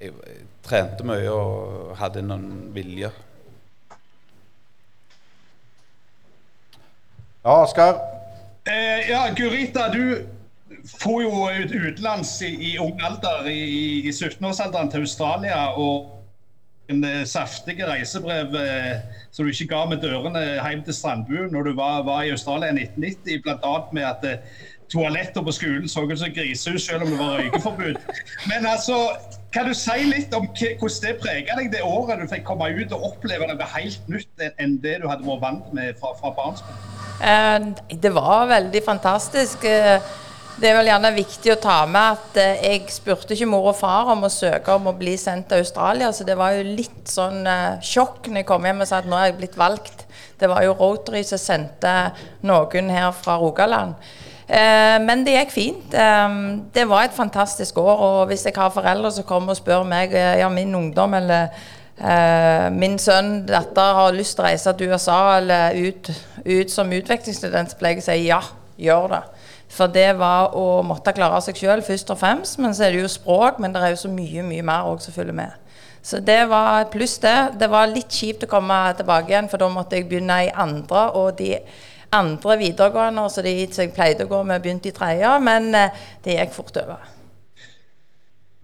Jeg, 0.00 0.10
jeg 0.10 0.48
trente 0.66 1.06
mye 1.06 1.30
og 1.30 1.92
hadde 2.00 2.24
noen 2.26 2.72
vilje. 2.74 3.10
Ja, 7.44 7.54
Oskar? 7.60 8.00
Eh, 8.66 9.10
ja, 9.10 9.28
Gurita, 9.36 9.86
du 9.92 10.24
for 10.88 11.22
jo 11.22 11.44
ut 11.46 11.72
utenlands 11.72 12.32
i, 12.44 12.50
i 12.72 12.74
ung 12.80 12.98
alder, 13.04 13.46
i, 13.48 14.02
i 14.08 14.12
17-årsalderen 14.12 14.90
til 14.92 15.06
Australia. 15.06 15.70
og 15.76 16.14
en 16.88 17.04
eh, 17.04 17.24
saftige 17.24 17.86
reisebrev 17.88 18.54
eh, 18.60 18.98
som 19.32 19.46
du 19.46 19.52
ikke 19.52 19.70
ga 19.72 19.84
med 19.88 20.02
dørene 20.04 20.42
hjem 20.58 20.82
til 20.84 20.96
Strandbuen 20.96 21.52
når 21.52 21.70
du 21.70 21.72
var, 21.78 22.02
var 22.04 22.24
i 22.24 22.32
Australia 22.34 22.72
i 22.72 22.84
1990, 22.84 23.40
bl.a. 23.44 23.74
med 23.96 24.08
at 24.08 24.26
eh, 24.28 24.64
toaletter 24.92 25.42
på 25.46 25.52
skolen 25.54 25.88
så 25.88 26.04
ut 26.06 26.18
som 26.20 26.32
grisehus 26.34 26.86
selv 26.86 27.04
om 27.06 27.10
det 27.14 27.18
var 27.20 27.38
røykeforbud. 27.40 27.96
Men 28.50 28.66
altså, 28.66 28.98
kan 29.54 29.68
du 29.68 29.74
si 29.78 30.04
litt 30.10 30.34
om 30.34 30.48
hvordan 30.50 30.98
det 31.04 31.14
preget 31.22 31.54
deg 31.58 31.70
det 31.72 31.82
året 31.86 32.20
du 32.20 32.26
fikk 32.30 32.44
komme 32.48 32.68
ut 32.74 32.92
og 32.96 33.08
oppleve 33.12 33.46
noe 33.50 33.70
helt 33.76 34.08
nytt 34.10 34.44
enn- 34.58 34.80
det 34.82 34.98
du 35.02 35.08
hadde 35.08 35.26
vært 35.26 35.42
vant 35.46 35.72
med 35.76 35.94
fra, 36.00 36.12
fra 36.20 36.34
barnsben? 36.36 36.82
Eh, 37.22 37.96
det 38.02 38.12
var 38.14 38.46
veldig 38.50 38.84
fantastisk. 38.84 39.64
Eh, 39.64 40.00
Det 40.54 40.68
er 40.70 40.76
vel 40.76 40.86
gjerne 40.86 41.08
viktig 41.16 41.50
å 41.50 41.56
ta 41.58 41.80
med 41.90 42.12
at 42.14 42.36
eh, 42.38 42.60
jeg 42.62 42.84
spurte 42.94 43.34
ikke 43.34 43.48
mor 43.50 43.72
og 43.72 43.74
far 43.74 44.06
om 44.12 44.20
å 44.22 44.30
søke 44.30 44.70
om 44.76 44.86
å 44.86 44.92
bli 44.94 45.16
sendt 45.18 45.48
til 45.50 45.58
Australia, 45.64 46.12
så 46.14 46.22
det 46.24 46.36
var 46.38 46.52
jo 46.54 46.62
litt 46.76 47.10
sånn 47.10 47.40
sjokk 47.82 48.28
når 48.28 48.44
jeg 48.44 48.46
kom 48.46 48.62
hjem 48.68 48.84
og 48.84 48.86
sa 48.86 49.00
at 49.02 49.08
nå 49.10 49.18
er 49.18 49.32
jeg 49.32 49.38
blitt 49.40 49.56
valgt. 49.58 50.04
Det 50.38 50.46
var 50.48 50.62
jo 50.62 50.76
Rotary 50.78 51.24
som 51.26 51.38
sendte 51.42 51.94
noen 52.46 52.90
her 52.94 53.10
fra 53.18 53.34
Rogaland. 53.42 53.94
Eh, 54.46 54.96
men 55.00 55.24
det 55.24 55.38
gikk 55.38 55.54
fint. 55.54 55.94
Det 56.74 56.84
var 56.88 57.06
et 57.06 57.16
fantastisk 57.16 57.78
år. 57.78 57.94
Og 58.08 58.26
hvis 58.30 58.44
jeg 58.46 58.56
har 58.56 58.74
foreldre 58.74 59.12
som 59.12 59.26
kommer 59.28 59.54
og 59.54 59.60
spør 59.60 59.86
meg 59.88 60.12
eh, 60.14 60.38
ja, 60.42 60.50
min 60.52 60.74
ungdom 60.74 61.16
eller 61.16 61.48
eh, 61.98 62.68
min 62.74 62.98
sønn, 62.98 63.46
datter 63.48 64.00
har 64.00 64.16
lyst 64.16 64.36
til 64.36 64.44
å 64.44 64.48
reise 64.48 64.76
til 64.76 64.92
USA 64.92 65.20
eller 65.38 65.78
ut, 65.88 66.12
ut 66.44 66.70
som 66.70 66.92
utvekslingsstudent, 66.92 67.72
så 67.72 67.80
pleier 67.80 68.00
jeg 68.00 68.04
å 68.04 68.10
si 68.10 68.28
ja, 68.28 68.42
gjør 68.76 69.10
det. 69.16 69.24
For 69.74 69.90
det 69.90 70.12
var 70.20 70.54
å 70.54 70.84
måtte 70.86 71.14
klare 71.16 71.40
seg 71.42 71.58
sjøl 71.58 71.82
først 71.82 72.12
og 72.14 72.20
fremst. 72.20 72.60
Men 72.62 72.76
så 72.76 72.86
er 72.86 72.94
det 72.94 73.02
jo 73.02 73.10
språk, 73.10 73.58
men 73.62 73.74
det 73.74 73.82
er 73.82 73.94
jo 73.94 74.04
så 74.04 74.12
mye 74.12 74.44
mye 74.46 74.66
mer 74.66 74.90
òg 74.90 75.02
som 75.02 75.14
følger 75.16 75.34
med. 75.34 75.60
Så 76.04 76.20
det 76.20 76.42
var 76.50 76.82
et 76.82 76.92
pluss, 76.92 77.16
det. 77.22 77.56
Det 77.58 77.70
var 77.72 77.88
litt 77.88 78.12
kjipt 78.12 78.44
å 78.44 78.50
komme 78.50 78.76
tilbake 78.98 79.32
igjen, 79.32 79.48
for 79.48 79.62
da 79.62 79.70
måtte 79.72 79.96
jeg 79.96 80.04
begynne 80.10 80.42
i 80.44 80.52
andre. 80.52 81.06
Og 81.16 81.38
de 81.38 81.56
andre 82.14 82.58
videregående 82.60 83.26
så 83.30 83.44
de 83.44 83.56
som 83.70 83.84
jeg 83.84 83.94
pleide 83.96 84.28
å 84.28 84.30
gå 84.30 84.44
med, 84.46 84.62
begynte 84.62 84.90
i 84.90 84.96
tredje. 84.96 85.34
Men 85.44 85.74
eh, 85.78 86.06
det 86.24 86.38
gikk 86.38 86.56
fort 86.56 86.80
over. 86.84 87.10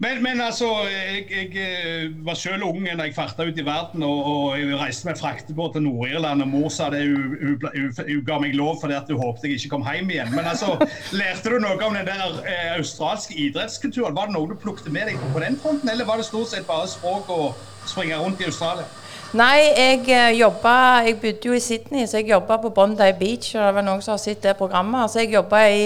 Men, 0.00 0.22
men 0.24 0.38
altså, 0.40 0.66
jeg, 0.88 1.26
jeg 1.28 1.48
eh, 1.60 2.12
var 2.24 2.36
selv 2.40 2.64
ung 2.64 2.86
da 2.86 3.04
jeg 3.04 3.12
farta 3.12 3.44
ut 3.44 3.58
i 3.60 3.64
verden 3.66 4.00
og, 4.06 4.20
og 4.30 4.54
jeg 4.56 4.78
reiste 4.80 5.04
med 5.10 5.18
fraktebåt 5.20 5.74
til 5.76 5.84
Nord-Irland. 5.84 6.40
og 6.40 6.48
Mor 6.48 6.70
sa 6.72 6.86
det, 6.94 7.02
hun, 7.04 7.34
hun, 7.42 7.66
hun, 7.74 7.90
hun 7.98 8.22
ga 8.24 8.38
meg 8.40 8.56
lov 8.56 8.78
fordi 8.80 8.96
at 8.96 9.12
hun 9.12 9.20
håpet 9.20 9.44
jeg 9.44 9.58
ikke 9.58 9.74
kom 9.74 9.84
hjem 9.84 10.08
igjen. 10.14 10.32
Men 10.32 10.48
altså, 10.48 10.78
lærte 11.20 11.52
du 11.52 11.58
noe 11.60 11.76
om 11.84 11.98
den 12.00 12.08
der 12.08 12.40
eh, 12.48 12.70
australske 12.78 13.36
idrettskulturen? 13.44 14.16
Var 14.16 14.30
det 14.30 14.38
noe 14.38 14.48
du 14.48 14.56
plukket 14.62 14.88
med 14.88 15.12
deg 15.12 15.20
på 15.34 15.44
den 15.44 15.60
fronten, 15.60 15.92
eller 15.92 16.08
var 16.08 16.22
det 16.22 16.30
stort 16.30 16.48
sett 16.54 16.64
bare 16.70 16.88
språk 16.88 17.28
og 17.36 17.60
springe 17.84 18.24
rundt 18.24 18.40
i 18.40 18.48
Australia? 18.48 18.88
Nei, 19.30 19.60
jeg 19.78 20.08
eh, 20.10 20.32
jobba 20.40 21.04
Jeg 21.06 21.20
bodde 21.22 21.46
jo 21.46 21.54
i 21.54 21.60
Sydney, 21.62 22.02
så 22.10 22.18
jeg 22.18 22.32
jobba 22.32 22.56
på 22.58 22.72
Bondi 22.74 23.06
Beach. 23.14 23.52
og 23.54 23.62
det 23.62 23.74
var 23.76 23.84
noen 23.86 24.00
som 24.02 24.16
har 24.16 24.18
sett 24.18 24.42
det 24.42 24.56
programmet. 24.58 25.06
Så 25.10 25.20
jeg 25.20 25.36
jobba 25.36 25.60
i 25.70 25.84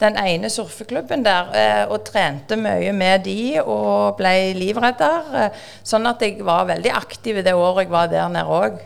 den 0.00 0.14
ene 0.16 0.48
surfeklubben 0.48 1.24
der 1.24 1.50
eh, 1.52 1.82
og 1.92 2.06
trente 2.06 2.56
mye 2.56 2.94
med 2.96 3.26
de 3.26 3.60
og 3.60 4.16
ble 4.16 4.30
livredder. 4.56 5.28
Eh, 5.42 5.58
sånn 5.84 6.08
at 6.08 6.24
jeg 6.24 6.40
var 6.40 6.64
veldig 6.70 6.94
aktiv 6.96 7.42
det 7.44 7.52
året 7.52 7.84
jeg 7.84 7.92
var 7.92 8.08
der 8.08 8.30
nede 8.32 8.60
òg. 8.60 8.80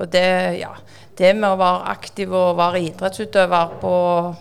og 0.00 0.08
det, 0.10 0.26
ja 0.58 0.72
det 1.16 1.30
med 1.36 1.46
å 1.48 1.60
være 1.60 1.92
aktiv 1.92 2.32
og 2.34 2.58
være 2.58 2.80
idrettsutøver 2.88 3.76
på 3.80 3.92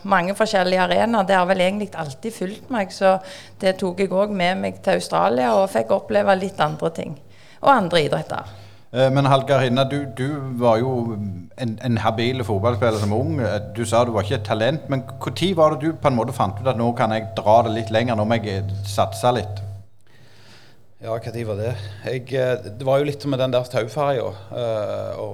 mange 0.09 0.33
forskjellige 0.35 0.81
arenaer, 0.81 1.27
det 1.29 1.37
har 1.37 1.45
vel 1.45 1.61
egentlig 1.61 1.91
alltid 1.93 2.33
fulgt 2.33 2.73
meg. 2.73 2.89
Så 2.91 3.19
det 3.61 3.77
tok 3.77 4.01
jeg 4.01 4.09
òg 4.09 4.33
med 4.33 4.57
meg 4.57 4.81
til 4.81 4.97
Australia 4.97 5.53
og 5.53 5.69
fikk 5.69 5.93
oppleve 5.93 6.35
litt 6.41 6.65
andre 6.65 6.89
ting 6.89 7.15
og 7.65 7.71
andre 7.73 8.05
idretter. 8.05 8.53
Eh, 8.95 9.09
Men 9.11 9.25
Hallgeir 9.27 9.65
Hinna, 9.65 9.83
du, 9.89 10.05
du 10.15 10.27
var 10.61 10.77
jo 10.79 10.91
en, 11.57 11.73
en 11.83 11.97
habil 11.99 12.43
fotballspiller 12.47 13.01
som 13.01 13.13
ung. 13.17 13.39
Eh, 13.43 13.57
Du 13.75 13.83
sa 13.85 14.05
du 14.07 14.13
var 14.15 14.23
ikke 14.23 14.37
et 14.39 14.45
talent, 14.47 14.85
men 14.89 15.03
når 15.19 15.49
var 15.57 15.75
det 15.75 15.81
du 15.89 15.97
på 15.99 16.07
en 16.11 16.15
måte 16.19 16.35
fant 16.37 16.61
ut 16.61 16.67
at 16.71 16.77
nå 16.79 16.91
kan 16.95 17.11
jeg 17.11 17.31
dra 17.37 17.57
det 17.67 17.73
litt 17.75 17.91
lenger, 17.91 18.15
nå 18.15 18.25
må 18.29 18.37
jeg 18.39 18.63
satse 18.87 19.33
litt? 19.35 19.63
Ja, 21.03 21.17
når 21.19 21.43
var 21.45 21.59
det? 21.59 21.73
Jeg, 22.05 22.29
eh, 22.33 22.69
det 22.79 22.85
var 22.87 23.01
jo 23.01 23.09
litt 23.09 23.25
med 23.29 23.41
den 23.43 23.51
der 23.53 23.67
tauferja. 23.69 24.29
Å 25.19 25.27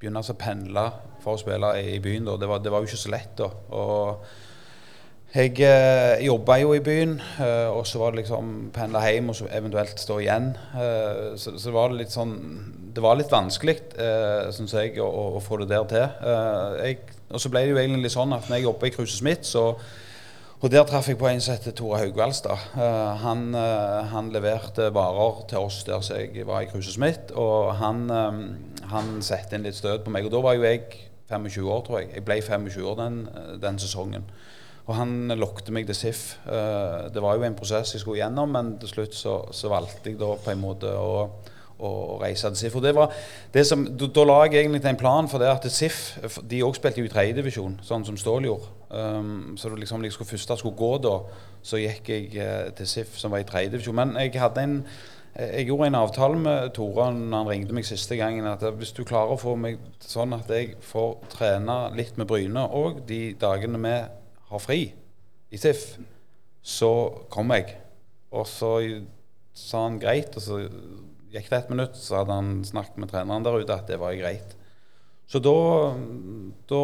begynne 0.00 0.20
å 0.22 0.36
pendle 0.38 0.84
for 1.24 1.36
å 1.36 1.40
spille 1.40 1.72
i 1.80 1.98
byen. 2.04 2.28
Da. 2.28 2.36
Det, 2.40 2.48
var, 2.48 2.60
det 2.64 2.70
var 2.72 2.84
jo 2.84 2.88
ikke 2.90 3.00
så 3.00 3.10
lett. 3.12 3.32
da. 3.40 3.48
Og 3.76 4.22
jeg 5.30 5.60
eh, 5.62 6.24
jobba 6.26 6.56
jo 6.58 6.72
i 6.74 6.80
byen, 6.82 7.12
eh, 7.38 7.68
og 7.70 7.84
så 7.86 8.00
var 8.00 8.10
det 8.10 8.24
liksom 8.24 8.70
pendle 8.74 8.98
hjem 9.04 9.28
og 9.30 9.36
så 9.38 9.46
eventuelt 9.54 10.00
stå 10.02 10.18
igjen. 10.18 10.48
Eh, 10.74 11.36
så, 11.38 11.54
så 11.54 11.70
var 11.74 11.94
litt 11.94 12.10
sånn 12.10 12.34
Det 12.90 13.02
var 13.04 13.14
litt 13.14 13.30
vanskelig, 13.30 13.76
eh, 14.02 14.48
syns 14.50 14.74
jeg, 14.74 14.96
å, 14.98 15.06
å, 15.36 15.40
få 15.40 15.60
det 15.60 15.68
der 15.70 15.86
til. 15.86 16.02
Eh, 16.02 16.80
jeg, 16.82 16.98
og 17.30 17.38
så 17.38 17.52
ble 17.52 17.62
det 17.62 17.76
jo 17.76 17.78
egentlig 17.78 18.08
litt 18.08 18.16
sånn 18.16 18.34
at 18.34 18.48
når 18.50 18.58
jeg 18.58 18.66
jobba 18.66 18.88
i 18.88 18.94
Kruse 18.96 19.20
Smith, 19.20 19.46
så 19.46 19.68
og 20.60 20.68
Der 20.68 20.82
traff 20.84 21.06
jeg 21.08 21.16
på 21.16 21.24
en 21.24 21.38
som 21.40 21.54
heter 21.54 21.72
Tore 21.72 22.02
Haugvaldstad. 22.02 22.64
Uh, 22.74 23.16
han, 23.22 23.54
uh, 23.56 24.04
han, 24.12 24.26
leverte 24.28 24.90
varer 24.92 25.38
til 25.48 25.64
oss 25.64 25.78
der 25.86 26.04
jeg 26.04 26.44
var 26.44 26.60
i 26.60 26.68
Kruse 26.68 26.92
Smith. 26.92 27.32
Og 27.32 27.70
han, 27.80 28.02
han 28.92 29.08
satte 29.24 29.56
inn 29.56 29.64
litt 29.64 29.78
støt 29.78 30.04
på 30.04 30.12
meg. 30.12 30.28
Og 30.28 30.34
da 30.34 30.42
var 30.44 30.58
jo 30.58 30.66
jeg 30.68 30.82
25 31.30 31.64
år, 31.64 31.80
tror 31.86 32.02
jeg. 32.02 32.10
Jeg 32.12 32.26
ble 32.28 32.36
25 32.44 32.90
år 32.92 32.98
den, 33.00 33.16
den 33.62 33.80
sesongen. 33.80 34.28
Og 34.90 34.96
han 34.98 35.30
lokte 35.38 35.70
meg 35.74 35.86
til 35.86 35.94
SIF. 35.94 36.24
Uh, 36.48 37.06
det 37.14 37.22
var 37.22 37.38
jo 37.38 37.46
en 37.46 37.56
prosess 37.58 37.94
jeg 37.94 38.02
skulle 38.02 38.18
gjennom, 38.18 38.50
men 38.50 38.74
til 38.82 38.90
slutt 38.90 39.14
så, 39.14 39.36
så 39.54 39.70
valgte 39.70 40.10
jeg 40.10 40.18
da 40.18 40.34
på 40.34 40.50
en 40.50 40.62
måte 40.62 40.90
å 40.98 41.30
å 41.80 42.18
reise 42.20 42.50
til 42.50 42.58
SIF. 42.60 42.74
Og 42.78 42.84
det 42.84 42.92
var 42.96 43.14
det 43.54 43.64
som, 43.68 43.84
da, 43.84 44.08
da, 44.12 44.24
la 44.28 44.40
jeg 44.46 44.64
egentlig 44.64 44.82
en 44.90 45.00
plan 45.00 45.28
for 45.30 45.42
det 45.42 45.50
at 45.50 45.68
SIF 45.72 46.18
de 46.48 46.62
også 46.64 46.80
spilte 46.80 47.04
i 47.04 47.12
tredjedivisjon, 47.12 47.78
sånn 47.86 48.04
som 48.06 48.18
Stål 48.20 48.48
gjorde. 48.48 48.74
Um, 48.90 49.54
så 49.60 49.70
det 49.70 49.84
liksom, 49.84 50.04
liksom 50.04 50.28
først 50.28 50.56
skulle 50.60 50.76
gå 50.78 50.90
da, 51.06 51.14
så 51.62 51.80
gikk 51.80 52.12
jeg 52.12 52.28
uh, 52.36 52.68
til 52.76 52.90
SIF, 52.90 53.16
som 53.20 53.32
var 53.32 53.44
i 53.44 53.48
tredjedivisjon. 53.48 53.96
Men 53.96 54.14
jeg 54.20 54.36
hadde 54.40 54.66
en 54.66 54.76
jeg 55.30 55.68
gjorde 55.68 55.86
en 55.86 55.94
avtale 55.94 56.38
med 56.42 56.72
Tore 56.74 57.04
når 57.14 57.36
han 57.36 57.48
ringte 57.48 57.74
meg 57.76 57.84
siste 57.86 58.16
gangen. 58.18 58.48
at 58.50 58.64
Hvis 58.76 58.90
du 58.92 59.04
klarer 59.06 59.36
å 59.36 59.38
få 59.38 59.54
meg 59.56 59.78
sånn 60.02 60.34
at 60.34 60.50
jeg 60.50 60.74
får 60.82 61.12
trene 61.30 61.76
litt 61.94 62.18
med 62.18 62.26
Bryne 62.28 62.64
òg 62.66 63.04
de 63.06 63.20
dagene 63.38 63.78
vi 63.78 63.94
har 64.50 64.62
fri 64.62 64.80
i 65.50 65.58
SIF, 65.58 65.96
så 66.62 66.90
kom 67.32 67.52
jeg. 67.54 67.74
Og 68.30 68.46
så 68.46 68.74
sa 69.56 69.84
han 69.86 69.98
greit. 70.02 70.36
Og 70.36 70.44
så 70.44 70.60
gikk 71.30 71.50
det 71.50 71.58
et 71.58 71.72
minutt, 71.72 71.98
så 71.98 72.20
hadde 72.20 72.38
han 72.38 72.64
snakket 72.66 72.98
med 73.00 73.12
treneren 73.12 73.46
der 73.46 73.60
ute 73.62 73.76
at 73.76 73.90
det 73.90 74.00
var 74.00 74.16
greit. 74.18 74.56
Så 75.30 75.38
da, 75.42 75.54
da 76.70 76.82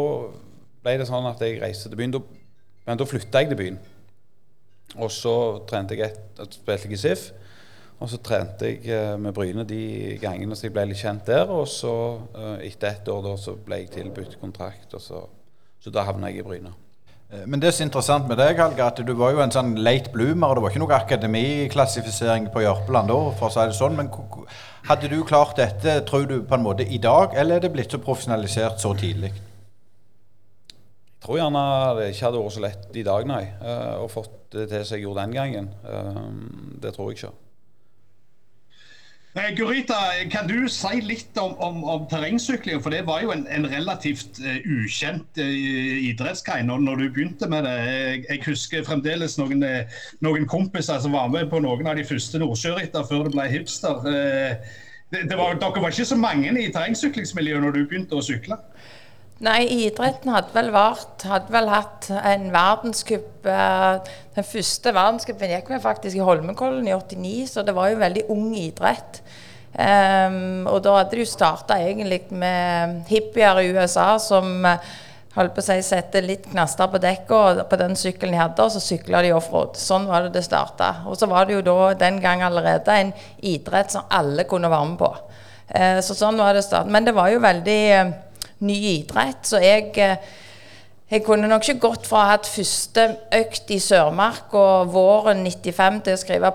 ble 0.87 0.99
det 1.01 1.09
sånn 1.09 1.27
at 1.27 1.43
jeg 1.43 1.59
reiste 1.63 1.91
til 1.91 1.99
byen. 1.99 2.15
Da, 2.15 2.23
men 2.87 3.01
da 3.01 3.09
flytta 3.09 3.43
jeg 3.43 3.51
til 3.53 3.61
byen. 3.63 3.81
Og 5.03 5.11
så 5.11 5.35
trente 5.67 5.99
jeg 5.99 6.13
et, 6.13 6.47
spilte 6.55 6.87
jeg 6.87 6.95
i 6.95 7.03
SIF. 7.03 7.27
Og 7.97 8.11
så 8.13 8.21
trente 8.21 8.69
jeg 8.69 8.85
eh, 8.93 9.15
med 9.19 9.35
Bryne 9.35 9.65
de 9.67 10.17
gangene 10.21 10.57
så 10.57 10.69
jeg 10.69 10.75
ble 10.77 10.85
litt 10.91 11.01
kjent 11.01 11.27
der. 11.27 11.51
Og 11.51 11.67
så 11.71 11.95
eh, 12.37 12.69
etter 12.69 12.93
ett 12.93 13.11
år 13.11 13.25
da, 13.25 13.35
så 13.41 13.57
ble 13.67 13.83
jeg 13.83 13.95
tilbudt 13.97 14.39
kontrakt, 14.43 14.95
og 14.95 15.03
så, 15.03 15.23
så 15.81 15.93
da 15.93 16.05
havna 16.07 16.31
jeg 16.31 16.45
i 16.45 16.47
Bryne. 16.47 16.75
Eh, 17.33 17.47
men 17.47 17.63
det 17.63 17.73
som 17.75 17.85
er 17.85 17.89
interessant 17.91 18.29
med 18.31 18.39
deg, 18.39 18.61
Helge, 18.61 18.87
at 18.87 19.01
du 19.03 19.13
var 19.19 19.35
jo 19.35 19.43
en 19.43 19.55
sånn 19.55 19.75
late 19.83 20.13
bloomer. 20.15 20.55
Det 20.55 20.65
var 20.65 20.75
ikke 20.75 20.83
noe 20.85 20.99
akademiklassifisering 21.01 22.51
på 22.55 22.63
Jørpeland 22.67 23.11
da, 23.11 23.19
for 23.39 23.49
å 23.49 23.55
si 23.55 23.67
det 23.67 23.79
sånn. 23.79 23.99
Men 23.99 24.13
hadde 24.87 25.11
du 25.11 25.19
klart 25.27 25.59
dette, 25.59 26.01
tror 26.09 26.29
du, 26.31 26.39
på 26.47 26.59
en 26.59 26.67
måte 26.67 26.87
i 26.87 27.01
dag, 27.03 27.35
eller 27.35 27.59
er 27.59 27.67
det 27.67 27.73
blitt 27.75 27.95
så 27.95 28.03
profesjonalisert 28.03 28.83
så 28.83 28.95
tidlig? 28.99 29.33
Jeg 31.17 31.25
tror 31.25 31.41
gjerne 31.41 31.63
det 31.99 32.11
ikke 32.13 32.29
hadde 32.29 32.45
vært 32.45 32.55
så 32.55 32.63
lett 32.63 33.01
i 33.01 33.03
dag, 33.07 33.27
nei. 33.27 33.43
Eh, 33.59 33.97
å 33.99 34.07
fått 34.11 34.37
det 34.55 34.69
til 34.71 34.85
som 34.87 34.95
jeg 34.95 35.09
gjorde 35.09 35.25
den 35.25 35.35
gangen. 35.35 35.73
Eh, 35.83 36.23
det 36.85 36.95
tror 36.95 37.11
jeg 37.11 37.19
ikke. 37.19 37.35
Eh, 39.37 39.51
Gurita, 39.57 39.95
kan 40.33 40.47
du 40.49 40.65
si 40.73 41.03
litt 41.05 41.37
om, 41.37 41.53
om, 41.61 41.83
om 41.85 42.05
terrengsykling? 42.09 42.79
For 42.81 42.95
det 42.95 43.03
var 43.05 43.21
jo 43.21 43.35
en, 43.35 43.43
en 43.53 43.69
relativt 43.69 44.41
uh, 44.41 44.55
ukjent 44.65 45.41
uh, 45.43 46.07
idrettsgrein 46.09 46.71
når, 46.71 46.81
når, 46.87 47.03
du 47.03 47.11
begynte 47.19 47.49
med 47.53 47.69
det. 47.69 47.75
Jeg, 47.85 48.23
jeg 48.31 48.43
husker 48.47 48.87
fremdeles 48.89 49.37
noen, 49.37 49.61
noen, 50.25 50.49
kompiser 50.49 51.03
som 51.05 51.13
var 51.13 51.29
med 51.35 51.51
på 51.53 51.61
noen 51.61 51.85
av 51.85 52.01
de 52.01 52.07
første 52.09 52.41
nordsjøritter 52.41 53.05
før 53.11 53.27
det 53.27 53.35
ble 53.37 53.49
hipster. 53.53 54.01
Uh, 54.09 54.81
det, 55.13 55.27
det 55.29 55.37
var, 55.37 55.61
dere 55.61 55.85
var 55.85 55.93
ikke 55.93 56.09
så 56.09 56.17
mange 56.17 56.57
i 56.57 56.71
terrengsyklingsmiljøet 56.73 57.67
når 57.67 57.77
du 57.77 57.85
begynte 57.85 58.17
å 58.17 58.25
sykle? 58.25 58.57
Nei, 59.45 59.67
idretten 59.85 60.33
hadde 60.33 60.55
vel 60.57 60.71
vært, 60.73 61.27
Hadde 61.29 61.53
vel 61.53 61.69
hatt 61.69 62.07
en 62.09 62.47
verdenscup 62.55 63.45
eh, 63.45 64.13
Den 64.33 64.47
første 64.49 64.93
verdenscupen 64.97 65.53
gikk 65.53 65.69
vi 65.75 65.81
faktisk 65.83 66.17
i 66.17 66.25
Holmenkollen 66.25 66.89
i 66.89 66.95
89, 66.97 67.51
så 67.51 67.65
det 67.67 67.75
var 67.77 67.91
jo 67.93 68.01
veldig 68.01 68.25
ung 68.33 68.49
idrett. 68.57 69.21
Um, 69.77 70.65
og 70.71 70.81
da 70.87 70.95
hadde 70.97 71.13
de 71.13 71.25
jo 71.25 71.29
starta 71.29 71.77
egentlig 71.85 72.23
med 72.33 73.03
hippier 73.11 73.61
i 73.61 73.75
USA 73.77 74.15
som 74.23 74.65
eh, 74.65 74.95
holdt 75.35 75.53
på 75.53 75.61
å 75.61 75.67
si 75.67 75.77
sette 75.85 76.23
litt 76.25 76.47
knaster 76.49 76.89
på 76.89 77.01
dekket 77.03 77.61
på 77.69 77.79
den 77.83 77.93
sykkelen 78.01 78.33
de 78.33 78.41
hadde, 78.41 78.65
og 78.65 78.73
så 78.73 78.81
sykla 78.81 79.21
de 79.27 79.35
offroad. 79.37 79.77
Sånn 79.77 80.09
var 80.09 80.25
det 80.25 80.39
det 80.39 80.47
starta. 80.47 81.03
Og 81.11 81.19
så 81.21 81.29
var 81.29 81.45
det 81.45 81.59
jo 81.59 81.65
da 81.67 81.91
den 82.07 82.23
gang 82.25 82.45
allerede 82.47 83.01
en 83.03 83.13
idrett 83.45 83.93
som 83.93 84.09
alle 84.09 84.49
kunne 84.49 84.73
være 84.73 84.93
med 84.95 85.01
på. 85.03 85.13
Uh, 85.77 85.99
så 86.01 86.17
sånn 86.17 86.41
var 86.41 86.57
det 86.57 86.65
starta. 86.65 86.89
Men 86.89 87.05
det 87.05 87.17
var 87.17 87.29
jo 87.35 87.45
veldig 87.45 87.81
uh, 88.01 88.15
ny 88.65 88.77
idrett. 88.97 89.45
Så 89.45 89.61
jeg, 89.61 89.93
eh, 90.01 90.17
jeg 91.11 91.23
kunne 91.23 91.47
nok 91.47 91.63
ikke 91.63 91.83
gått 91.85 92.07
fra 92.09 92.19
å 92.19 92.25
ha 92.27 92.31
hatt 92.35 92.49
første 92.51 93.03
økt 93.39 93.69
i 93.71 93.79
Sørmark 93.83 94.55
og 94.59 94.89
våren 94.91 95.45
95 95.47 96.01
til 96.03 96.17
å 96.17 96.19
skrive 96.19 96.51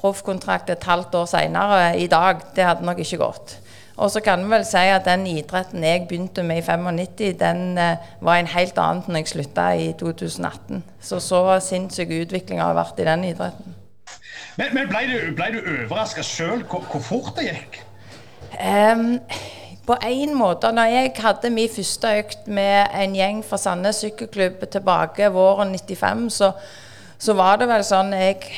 proffkontrakt 0.00 0.72
et 0.74 0.86
halvt 0.88 1.14
år 1.20 1.28
senere 1.30 1.84
i 2.02 2.08
dag. 2.10 2.42
Det 2.56 2.66
hadde 2.66 2.86
nok 2.88 3.04
ikke 3.04 3.20
gått. 3.22 3.54
Og 3.94 4.10
så 4.10 4.18
kan 4.26 4.42
vi 4.42 4.50
vel 4.50 4.64
si 4.66 4.82
at 4.90 5.06
den 5.06 5.22
idretten 5.30 5.84
jeg 5.86 6.08
begynte 6.08 6.42
med 6.42 6.58
i 6.58 6.64
95, 6.66 7.38
den 7.38 7.78
uh, 7.78 8.02
var 8.18 8.40
en 8.40 8.50
helt 8.50 8.78
annen 8.82 9.06
når 9.06 9.22
jeg 9.22 9.30
slutta 9.30 9.68
i 9.78 9.92
2018. 10.00 10.82
Så 10.98 11.20
så 11.22 11.44
sinnssyk 11.62 12.10
utvikling 12.24 12.58
har 12.64 12.74
vært 12.74 12.98
i 12.98 13.06
den 13.06 13.28
idretten. 13.30 13.78
Men, 14.58 14.74
men 14.74 14.90
ble 14.90 15.04
du, 15.06 15.16
ble 15.38 15.52
du 15.54 15.60
overraska 15.62 16.26
sjøl 16.26 16.66
hvor, 16.66 16.82
hvor, 16.90 17.02
fort 17.02 17.38
det 17.38 17.46
gikk? 17.52 17.78
Um, 18.58 19.20
på 19.86 19.96
en 20.00 20.34
måte, 20.34 20.70
når 20.72 20.84
jeg 20.92 21.12
hadde 21.20 21.50
min 21.52 21.68
første 21.68 22.12
økt 22.20 22.46
med 22.48 22.94
en 22.96 23.16
gjeng 23.16 23.42
fra 23.44 23.58
Sandnes 23.60 24.00
sykkelklubb 24.00 24.64
tilbake 24.72 25.28
våren 25.34 25.74
95, 25.76 26.30
så, 26.32 26.50
så 27.20 27.36
var 27.36 27.60
det 27.60 27.68
vel 27.68 27.84
sånn 27.84 28.14
Jeg 28.16 28.48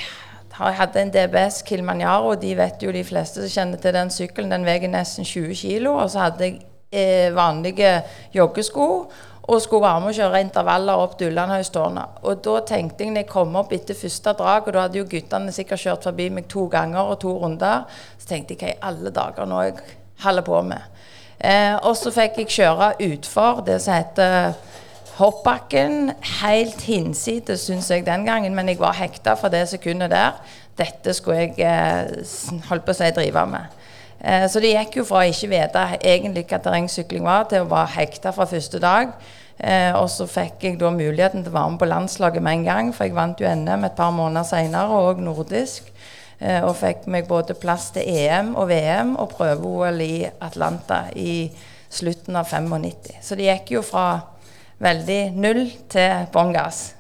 hadde 0.56 1.02
en 1.02 1.10
DBS 1.12 1.62
Kilimanjaro, 1.66 2.36
de 2.40 2.54
vet 2.56 2.82
jo 2.82 2.94
de 2.94 3.02
fleste 3.04 3.42
som 3.42 3.52
kjenner 3.52 3.82
til 3.82 3.96
den 3.96 4.12
sykkelen. 4.14 4.54
Den 4.54 4.64
veier 4.68 4.88
nesten 4.88 5.26
20 5.26 5.58
kg. 5.58 5.88
Og 5.96 6.10
så 6.14 6.22
hadde 6.28 6.46
jeg 6.46 6.60
eh, 6.94 7.34
vanlige 7.34 7.98
joggesko 8.34 8.86
og 9.46 9.60
skulle 9.62 9.84
være 9.84 10.00
med 10.02 10.10
å 10.10 10.16
kjøre 10.16 10.40
intervaller 10.42 11.02
opp 11.02 11.18
til 11.18 11.30
Ullandhaugstårnet. 11.30 12.22
Og 12.26 12.40
da 12.42 12.56
tenkte 12.66 13.04
jeg 13.04 13.12
når 13.12 13.22
jeg 13.22 13.30
kom 13.30 13.58
opp 13.60 13.74
etter 13.76 13.98
første 13.98 14.32
drag, 14.38 14.66
og 14.66 14.74
da 14.74 14.86
hadde 14.86 14.98
jo 14.98 15.10
guttene 15.10 15.54
sikkert 15.54 15.84
kjørt 15.84 16.08
forbi 16.08 16.26
meg 16.34 16.48
to 16.50 16.66
ganger 16.72 17.12
og 17.12 17.20
to 17.22 17.36
runder, 17.42 17.84
så 18.18 18.32
tenkte 18.32 18.56
jeg 18.56 18.62
hva 18.62 18.72
i 18.72 18.80
alle 18.90 19.12
dager 19.14 19.46
nå 19.46 19.60
jeg 19.68 19.78
holder 20.24 20.46
på 20.46 20.62
med. 20.66 20.95
Eh, 21.40 21.74
og 21.82 21.96
så 21.98 22.12
fikk 22.14 22.40
jeg 22.40 22.54
kjøre 22.56 22.94
utfor 23.10 23.60
det 23.66 23.80
som 23.84 23.96
heter 23.98 24.56
hoppbakken. 25.18 26.12
Helt 26.42 26.84
hinsides, 26.88 27.66
syns 27.66 27.90
jeg 27.90 28.06
den 28.06 28.26
gangen, 28.28 28.54
men 28.56 28.68
jeg 28.68 28.80
var 28.80 28.96
hekta 28.96 29.36
for 29.36 29.52
det 29.52 29.66
sekundet 29.68 30.12
der. 30.12 30.36
Dette 30.76 31.14
skulle 31.16 31.46
jeg 31.46 31.56
eh, 31.64 32.60
holdt 32.68 32.84
på 32.84 32.92
å 32.92 32.98
si 32.98 33.08
drive 33.16 33.46
med. 33.48 33.72
Eh, 34.20 34.44
så 34.50 34.60
det 34.60 34.74
gikk 34.74 35.00
jo 35.00 35.08
fra 35.08 35.24
å 35.24 35.32
ikke 35.32 35.50
vite 35.52 35.88
egentlig 36.00 36.46
hva 36.50 36.60
terrengsykling 36.64 37.24
var, 37.24 37.48
til 37.50 37.64
å 37.64 37.70
være 37.70 37.94
hekta 37.96 38.32
fra 38.36 38.48
første 38.48 38.80
dag. 38.82 39.12
Eh, 39.56 39.92
og 39.96 40.10
så 40.12 40.26
fikk 40.28 40.66
jeg 40.66 40.78
da 40.80 40.90
muligheten 40.92 41.44
til 41.44 41.52
å 41.52 41.56
være 41.56 41.72
med 41.72 41.80
på 41.80 41.88
landslaget 41.88 42.44
med 42.44 42.58
en 42.58 42.66
gang, 42.66 42.92
for 42.92 43.08
jeg 43.08 43.16
vant 43.16 43.40
jo 43.40 43.48
NM 43.48 43.88
et 43.88 43.96
par 43.96 44.12
måneder 44.12 44.48
seinere, 44.48 45.00
og 45.08 45.22
nordisk. 45.24 45.88
Eh, 46.36 46.60
og 46.60 46.74
fikk 46.76 47.06
meg 47.08 47.28
både 47.28 47.56
plass 47.56 47.90
til 47.94 48.04
EM 48.04 48.52
og 48.60 48.68
VM 48.68 49.14
og 49.16 49.30
prøve-OL 49.32 50.02
i 50.04 50.26
Atlanta 50.44 51.06
i 51.16 51.46
slutten 51.88 52.36
av 52.36 52.50
95. 52.50 53.22
Så 53.24 53.38
det 53.38 53.48
gikk 53.48 53.78
jo 53.78 53.82
fra 53.86 54.08
veldig 54.84 55.22
null 55.32 55.64
til 55.88 56.28
bånn 56.34 56.52
gass. 56.52 56.90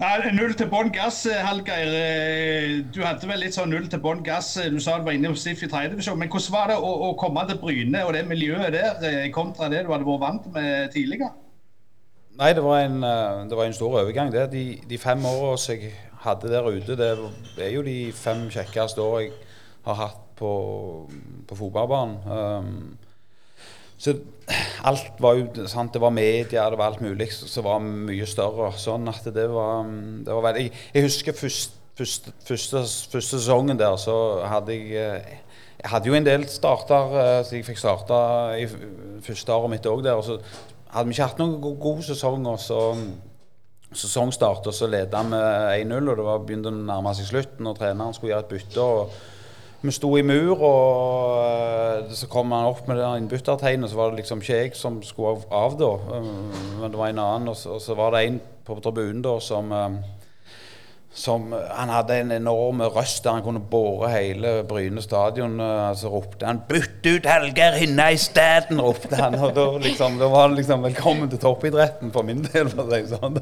Ja, 0.00 0.16
null 0.32 0.56
til 0.56 0.66
bånn 0.72 0.90
gass, 0.90 1.20
Hallgeir. 1.28 1.94
Eh, 1.94 2.74
du 2.90 3.04
hadde 3.04 3.28
vel 3.30 3.44
litt 3.44 3.54
sånn 3.54 3.70
null 3.70 3.86
til 3.92 4.02
bånn 4.02 4.24
gass. 4.26 4.56
Du 4.58 4.80
sa 4.82 4.98
du 4.98 5.06
var 5.06 5.14
inne 5.14 5.30
hos 5.30 5.44
SIF 5.46 5.62
i 5.62 5.70
tredjedivisjon. 5.70 6.18
Men 6.18 6.32
hvordan 6.32 6.56
var 6.56 6.72
det 6.72 6.80
å, 6.80 6.92
å, 7.06 7.14
komme 7.20 7.46
til 7.46 7.60
Bryne 7.62 8.02
og 8.02 8.16
det 8.16 8.26
miljøet 8.26 8.74
der, 8.74 8.98
eh, 9.06 9.30
kontra 9.30 9.70
det 9.70 9.84
du 9.84 9.94
hadde 9.94 10.08
vært 10.08 10.24
vant 10.26 10.52
med 10.56 10.90
tidligere? 10.96 11.30
Nei, 12.40 12.54
det 12.56 12.62
var 12.64 12.82
en, 12.82 13.02
det 13.50 13.56
var 13.58 13.68
en 13.68 13.74
stor 13.76 14.00
overgang. 14.00 14.30
det. 14.32 14.48
De, 14.50 14.64
de 14.88 14.98
fem 14.98 15.26
åra 15.28 15.58
jeg 15.68 15.92
hadde 16.24 16.50
der 16.52 16.66
ute, 16.68 16.96
det 16.98 17.10
er 17.58 17.70
jo 17.74 17.82
de 17.86 17.98
fem 18.16 18.48
kjekkeste 18.52 19.00
år 19.02 19.20
jeg 19.24 19.32
har 19.86 19.96
hatt 20.02 20.26
på, 20.36 20.50
på 21.48 21.56
fotballbanen. 21.56 22.16
Um, 22.28 22.98
så 24.00 24.14
alt 24.88 25.18
var 25.20 25.36
jo 25.36 25.66
sant, 25.68 25.92
Det 25.92 26.00
var 26.00 26.10
media, 26.16 26.70
det 26.72 26.78
var 26.80 26.86
alt 26.92 27.02
mulig 27.04 27.28
som 27.32 27.66
var 27.66 27.82
mye 27.84 28.26
større. 28.28 28.70
Sånn 28.80 29.08
at 29.12 29.26
det 29.34 29.44
var, 29.52 29.84
det 30.24 30.32
var 30.32 30.46
veldig 30.48 30.64
Jeg, 30.94 31.02
husker 31.04 31.36
først, 31.36 31.76
første, 32.00 32.32
første, 32.48 32.84
første 33.12 33.36
sesongen 33.36 33.80
der 33.80 33.96
så 34.00 34.16
hadde 34.48 34.72
jeg 34.72 34.96
eh, 34.96 35.34
Jeg 35.82 35.92
hadde 35.92 36.08
jo 36.08 36.16
en 36.16 36.28
del 36.28 36.48
starter 36.48 37.12
eh, 37.20 37.42
så 37.44 37.58
jeg 37.58 37.66
fikk 37.68 37.80
starta 37.80 38.22
i 38.56 38.64
første 39.24 39.52
året 39.52 39.74
mitt 39.76 39.90
òg 39.92 40.00
der. 40.08 40.16
Og 40.16 40.24
så 40.24 40.38
hadde 40.94 41.08
vi 41.08 41.16
ikke 41.18 41.28
hatt 41.28 41.40
noen 41.44 41.60
go- 41.60 41.76
god 41.80 42.02
sesong. 42.08 42.48
Og 42.48 42.58
så 42.60 42.80
sesongstart, 43.92 44.66
og 44.70 44.74
så 44.74 44.86
leda 44.86 45.22
vi 45.26 45.42
1-0, 45.82 45.98
og 45.98 46.16
det 46.16 46.26
var 46.26 46.46
begynte 46.46 46.70
å 46.70 46.78
nærme 46.78 47.14
seg 47.18 47.30
slutten, 47.30 47.66
og 47.66 47.78
treneren 47.78 48.14
skulle 48.14 48.34
gjøre 48.34 48.46
et 48.46 48.54
bytte. 48.54 48.80
og 48.80 49.20
vi 49.80 49.92
sto 49.96 50.10
i 50.18 50.22
mur, 50.26 50.60
og 50.60 51.38
eh, 51.40 52.10
så 52.12 52.26
kom 52.28 52.52
han 52.52 52.68
opp 52.68 52.84
med 52.88 52.98
det 53.00 53.06
innbyttertegnet. 53.16 53.88
Så 53.88 53.96
var 53.96 54.10
det 54.10 54.20
liksom 54.20 54.42
ikke 54.44 54.58
jeg 54.58 54.74
som 54.76 54.98
skulle 55.04 55.38
av, 55.38 55.46
av 55.56 55.76
da, 55.80 55.90
eh, 56.18 56.26
men 56.82 56.92
det 56.92 57.00
var 57.00 57.08
en 57.08 57.22
annen. 57.22 57.48
Og 57.48 57.56
så, 57.56 57.78
og 57.78 57.80
så 57.80 57.96
var 57.96 58.12
det 58.12 58.26
en 58.26 58.40
på 58.66 58.76
tribunen 58.84 59.22
da 59.24 59.38
som 59.40 59.72
eh, 59.72 59.96
som 61.12 61.54
Han 61.70 61.88
hadde 61.90 62.20
en 62.20 62.32
enorm 62.32 62.80
røst 62.94 63.24
der 63.24 63.34
han 63.34 63.42
kunne 63.42 63.60
båre 63.60 64.10
hele 64.12 64.52
Bryne 64.68 65.02
stadion. 65.02 65.60
eh, 65.60 65.94
Så 65.94 66.08
ropte 66.08 66.46
han 66.46 66.62
'Bytt 66.68 67.06
ut 67.06 67.26
Hallgeir 67.26 67.72
Hinna 67.72 68.10
isteden!' 68.10 68.80
ropte 68.80 69.16
han. 69.16 69.34
Og 69.34 69.54
da, 69.54 69.78
liksom, 69.78 70.18
da 70.18 70.28
var 70.28 70.48
han 70.48 70.56
liksom 70.56 70.84
'Velkommen 70.84 71.30
til 71.30 71.38
toppidretten' 71.38 72.12
for 72.12 72.22
min 72.22 72.42
del. 72.42 72.68
for 72.68 72.82
å 72.82 73.06
sånn. 73.06 73.40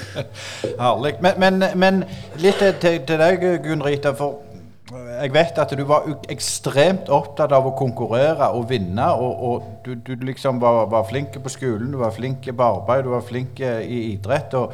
Herlig. 0.84 1.14
Men, 1.20 1.32
men, 1.38 1.64
men 1.74 2.04
litt 2.36 2.58
til, 2.58 3.00
til, 3.06 3.18
deg, 3.18 3.62
Gunn 3.64 3.82
Rita. 3.84 4.12
For 4.12 4.44
jeg 4.88 5.32
vet 5.34 5.58
at 5.60 5.72
du 5.76 5.82
var 5.84 6.06
ekstremt 6.32 7.10
opptatt 7.12 7.52
av 7.52 7.66
å 7.68 7.74
konkurrere 7.76 8.48
og 8.56 8.68
vinne. 8.70 9.08
Og, 9.20 9.42
og 9.48 9.66
du, 9.84 9.94
du 9.94 10.14
liksom 10.24 10.60
var, 10.60 10.86
var 10.92 11.04
flink 11.08 11.36
på 11.42 11.52
skolen, 11.52 11.90
du 11.92 11.98
var 12.00 12.14
flink 12.16 12.48
på 12.48 12.64
arbeid, 12.64 13.04
du 13.04 13.12
var 13.12 13.26
flink 13.26 13.60
i 13.60 13.98
idrett. 14.14 14.54
Og 14.54 14.72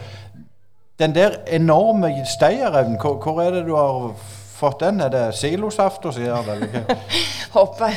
den 0.99 1.15
der 1.15 1.31
enorme 1.47 2.13
stayerevnen, 2.27 3.01
hvor, 3.01 3.15
hvor 3.15 3.43
er 3.43 3.51
det 3.51 3.65
du 3.67 3.75
har 3.77 4.15
fått 4.55 4.81
den? 4.81 5.01
Er 5.01 5.09
det 5.09 5.25
silosaft 5.35 6.03
som 6.03 6.23
gjør 6.23 6.47
det? 6.47 6.55
eller 6.55 6.67
hva? 6.67 6.99
Hoppe 7.59 7.91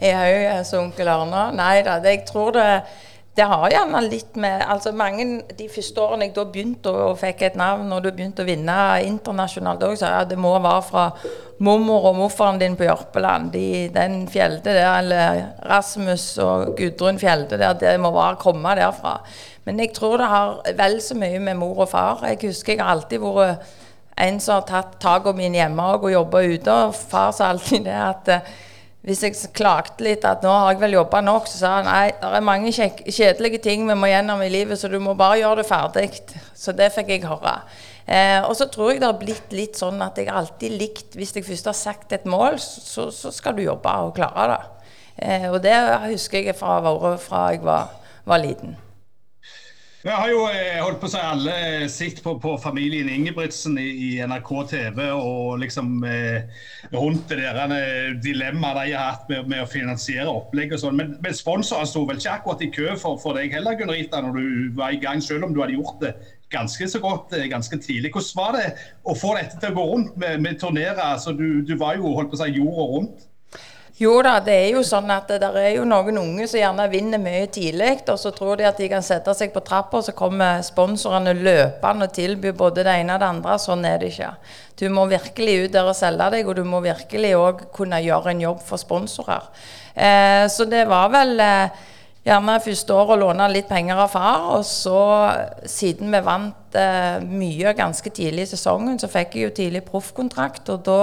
i 0.00 0.12
hodet 0.12 0.64
som 0.66 0.88
onkel 0.88 1.08
Arne. 1.08 1.44
Nei 1.56 1.82
da, 1.84 1.98
jeg 2.04 2.24
tror 2.28 2.56
det 2.56 2.70
det 3.38 3.46
har 3.46 3.68
gjerne 3.70 4.00
litt 4.10 4.38
med 4.40 4.64
altså 4.66 4.90
mange, 4.96 5.26
De 5.54 5.68
første 5.70 6.02
årene 6.02 6.26
jeg 6.26 6.34
da 6.34 6.44
begynte 6.50 6.90
og, 6.90 7.18
fikk 7.20 7.44
et 7.46 7.58
navn, 7.58 7.86
og 7.94 8.02
du 8.02 8.10
begynte 8.10 8.42
å 8.42 8.48
vinne 8.48 8.78
internasjonalt 9.06 9.84
òg, 9.86 9.94
jeg 10.00 10.10
at 10.10 10.32
det 10.32 10.38
må 10.40 10.56
være 10.58 10.82
fra 10.88 11.04
mormor 11.62 12.08
og 12.10 12.18
morfaren 12.18 12.58
din 12.58 12.74
på 12.78 12.86
Jørpeland. 12.88 13.52
De, 13.54 13.86
den 13.94 14.24
Fjelde 14.30 14.74
der, 14.74 14.90
eller 14.90 15.44
Rasmus 15.70 16.26
og 16.42 16.74
Gudrun 16.78 17.20
Fjelde 17.22 17.60
der, 17.60 17.78
det 17.78 17.94
må 18.02 18.10
være 18.14 18.40
komme 18.42 18.74
derfra. 18.78 19.20
Men 19.68 19.82
jeg 19.82 19.92
tror 19.92 20.16
det 20.16 20.30
har 20.30 20.54
vel 20.78 20.94
så 21.04 21.12
mye 21.18 21.42
med 21.44 21.58
mor 21.60 21.82
og 21.84 21.90
far. 21.90 22.22
Jeg 22.24 22.40
husker 22.46 22.72
jeg 22.72 22.80
har 22.80 22.94
alltid 22.94 23.20
vært 23.20 23.66
en 24.18 24.38
som 24.40 24.56
har 24.56 24.64
tatt 24.64 24.94
takene 25.02 25.36
mine 25.42 25.60
hjemme 25.60 25.90
og 25.92 26.08
jobba 26.08 26.40
ute. 26.40 26.76
Og 26.86 26.96
far 26.96 27.34
sa 27.36 27.50
alltid 27.52 27.84
det 27.84 27.98
at 28.00 28.30
eh, 28.32 28.48
hvis 29.04 29.26
jeg 29.26 29.52
klagde 29.56 30.06
litt 30.06 30.24
at 30.24 30.40
nå 30.44 30.54
har 30.54 30.72
jeg 30.72 30.80
vel 30.86 30.96
jobba 30.96 31.20
nok, 31.24 31.50
så 31.52 31.60
sa 31.60 31.74
han 31.76 31.86
nei, 31.90 32.08
det 32.16 32.32
er 32.40 32.48
mange 32.48 32.72
kjedelige 32.72 33.60
ting 33.68 33.84
vi 33.90 33.98
må 33.98 34.08
gjennom 34.08 34.40
i 34.44 34.48
livet, 34.52 34.80
så 34.80 34.88
du 34.88 34.96
må 35.04 35.12
bare 35.20 35.42
gjøre 35.42 35.60
det 35.60 35.68
ferdig. 35.68 36.08
Så 36.56 36.72
det 36.76 36.88
fikk 36.96 37.12
jeg 37.12 37.28
høre. 37.28 37.54
Eh, 38.08 38.40
og 38.40 38.56
så 38.56 38.70
tror 38.72 38.94
jeg 38.94 39.04
det 39.04 39.10
har 39.10 39.20
blitt 39.20 39.52
litt 39.52 39.76
sånn 39.76 40.00
at 40.00 40.16
jeg 40.16 40.30
alltid 40.32 40.78
likt 40.80 41.16
Hvis 41.20 41.34
jeg 41.36 41.44
først 41.44 41.68
har 41.68 41.76
sagt 41.76 42.16
et 42.16 42.24
mål, 42.24 42.56
så, 42.56 43.10
så 43.12 43.28
skal 43.36 43.60
du 43.60 43.66
jobbe 43.68 44.00
og 44.00 44.16
klare 44.16 44.50
det. 44.54 44.90
Eh, 45.28 45.48
og 45.52 45.60
det 45.60 45.76
husker 46.08 46.40
jeg 46.40 46.56
fra, 46.56 46.80
fra 47.20 47.48
jeg 47.52 47.66
var, 47.68 47.90
var 48.24 48.46
liten. 48.48 48.78
Vi 50.08 50.14
har 50.16 50.30
jo 50.32 50.44
eh, 50.48 50.78
holdt 50.80 51.02
på 51.02 51.04
å 51.04 51.12
si 51.12 51.18
alle 51.20 51.54
sett 51.92 52.22
på, 52.24 52.32
på 52.40 52.54
familien 52.62 53.10
Ingebrigtsen 53.12 53.74
i, 53.76 53.88
i 54.06 54.06
NRK 54.24 54.52
TV 54.70 55.02
og 55.12 55.58
liksom 55.60 55.98
eh, 56.08 56.46
rundt 56.94 57.26
det 57.28 57.42
der 57.42 57.74
eh, 57.76 58.14
dilemmaet 58.16 58.78
de 58.78 58.94
har 58.94 59.10
hatt 59.10 59.28
med, 59.28 59.50
med 59.52 59.66
å 59.66 59.68
finansiere 59.68 60.32
opplegg 60.32 60.72
og 60.72 60.80
sånn. 60.80 60.96
Men, 60.96 61.12
men 61.20 61.36
sponsoren 61.36 61.90
sto 61.90 62.06
vel 62.08 62.22
ikke 62.22 62.38
akkurat 62.38 62.64
i 62.64 62.70
kø 62.72 62.94
for, 62.96 63.20
for 63.20 63.36
deg 63.36 63.52
heller, 63.52 63.76
Gunn 63.76 63.92
Rita, 63.92 64.22
når 64.24 64.40
du 64.40 64.48
var 64.80 64.96
i 64.96 65.02
gang, 65.02 65.20
selv 65.20 65.44
om 65.44 65.52
du 65.52 65.60
hadde 65.60 65.76
gjort 65.76 66.00
det 66.00 66.14
ganske 66.56 66.88
så 66.88 67.04
godt 67.04 67.36
eh, 67.36 67.44
ganske 67.52 67.76
tidlig. 67.84 68.14
Hvordan 68.16 68.40
var 68.40 68.56
det 68.56 68.66
å 69.04 69.12
få 69.12 69.36
dette 69.36 69.60
til 69.60 69.74
å 69.74 69.76
gå 69.76 69.88
rundt 69.92 70.16
med, 70.24 70.40
med 70.40 70.56
turnerer? 70.64 71.04
Altså, 71.04 71.36
du, 71.36 71.60
du 71.68 71.76
var 71.76 72.00
jo 72.00 72.16
holdt 72.16 72.32
på 72.32 72.40
å 72.40 72.46
si 72.46 72.54
jorda 72.56 72.88
rundt. 72.94 73.28
Jo 73.98 74.20
da, 74.22 74.36
det 74.38 74.54
er 74.54 74.68
jo 74.76 74.84
sånn 74.86 75.08
at 75.10 75.26
det 75.42 75.48
er 75.58 75.72
jo 75.74 75.86
noen 75.88 76.20
unge 76.20 76.44
som 76.46 76.60
gjerne 76.60 76.84
vinner 76.92 77.18
mye 77.18 77.48
tidlig, 77.50 78.04
og 78.06 78.20
så 78.22 78.30
tror 78.30 78.60
de 78.60 78.68
at 78.68 78.78
de 78.78 78.86
kan 78.92 79.02
sette 79.02 79.34
seg 79.34 79.50
på 79.50 79.62
trappa, 79.66 79.98
og 79.98 80.06
så 80.06 80.14
kommer 80.14 80.62
sponsorene 80.62 81.34
løpende 81.34 82.06
og 82.06 82.14
tilbyr 82.14 82.54
både 82.54 82.84
det 82.86 82.94
ene 83.00 83.16
og 83.16 83.24
det 83.24 83.30
andre. 83.32 83.56
Sånn 83.58 83.82
er 83.88 83.98
det 83.98 84.12
ikke. 84.12 84.30
Du 84.78 84.86
må 84.94 85.08
virkelig 85.10 85.56
ut 85.64 85.74
der 85.74 85.90
og 85.90 85.98
selge 85.98 86.30
deg, 86.36 86.46
og 86.46 86.60
du 86.60 86.62
må 86.62 86.78
virkelig 86.84 87.34
òg 87.40 87.66
kunne 87.74 87.98
gjøre 88.04 88.36
en 88.36 88.46
jobb 88.46 88.62
for 88.70 88.78
sponsorer. 88.78 89.50
Eh, 89.98 90.46
så 90.46 90.68
det 90.70 90.86
var 90.86 91.10
vel 91.16 91.34
eh, 91.42 91.82
gjerne 92.28 92.58
første 92.62 92.94
år 92.94 93.12
å 93.16 93.20
låne 93.24 93.50
litt 93.50 93.66
penger 93.66 93.98
av 94.04 94.14
far, 94.14 94.48
og 94.54 94.62
så 94.68 95.02
siden 95.66 96.14
vi 96.14 96.22
vant 96.22 96.78
eh, 96.78 97.18
mye 97.26 97.74
ganske 97.74 98.14
tidlig 98.14 98.46
i 98.46 98.54
sesongen, 98.54 99.02
så 99.02 99.10
fikk 99.10 99.34
jeg 99.34 99.48
jo 99.48 99.54
tidlig 99.58 99.82
proffkontrakt, 99.90 100.70
og 100.70 100.86
da 100.86 101.00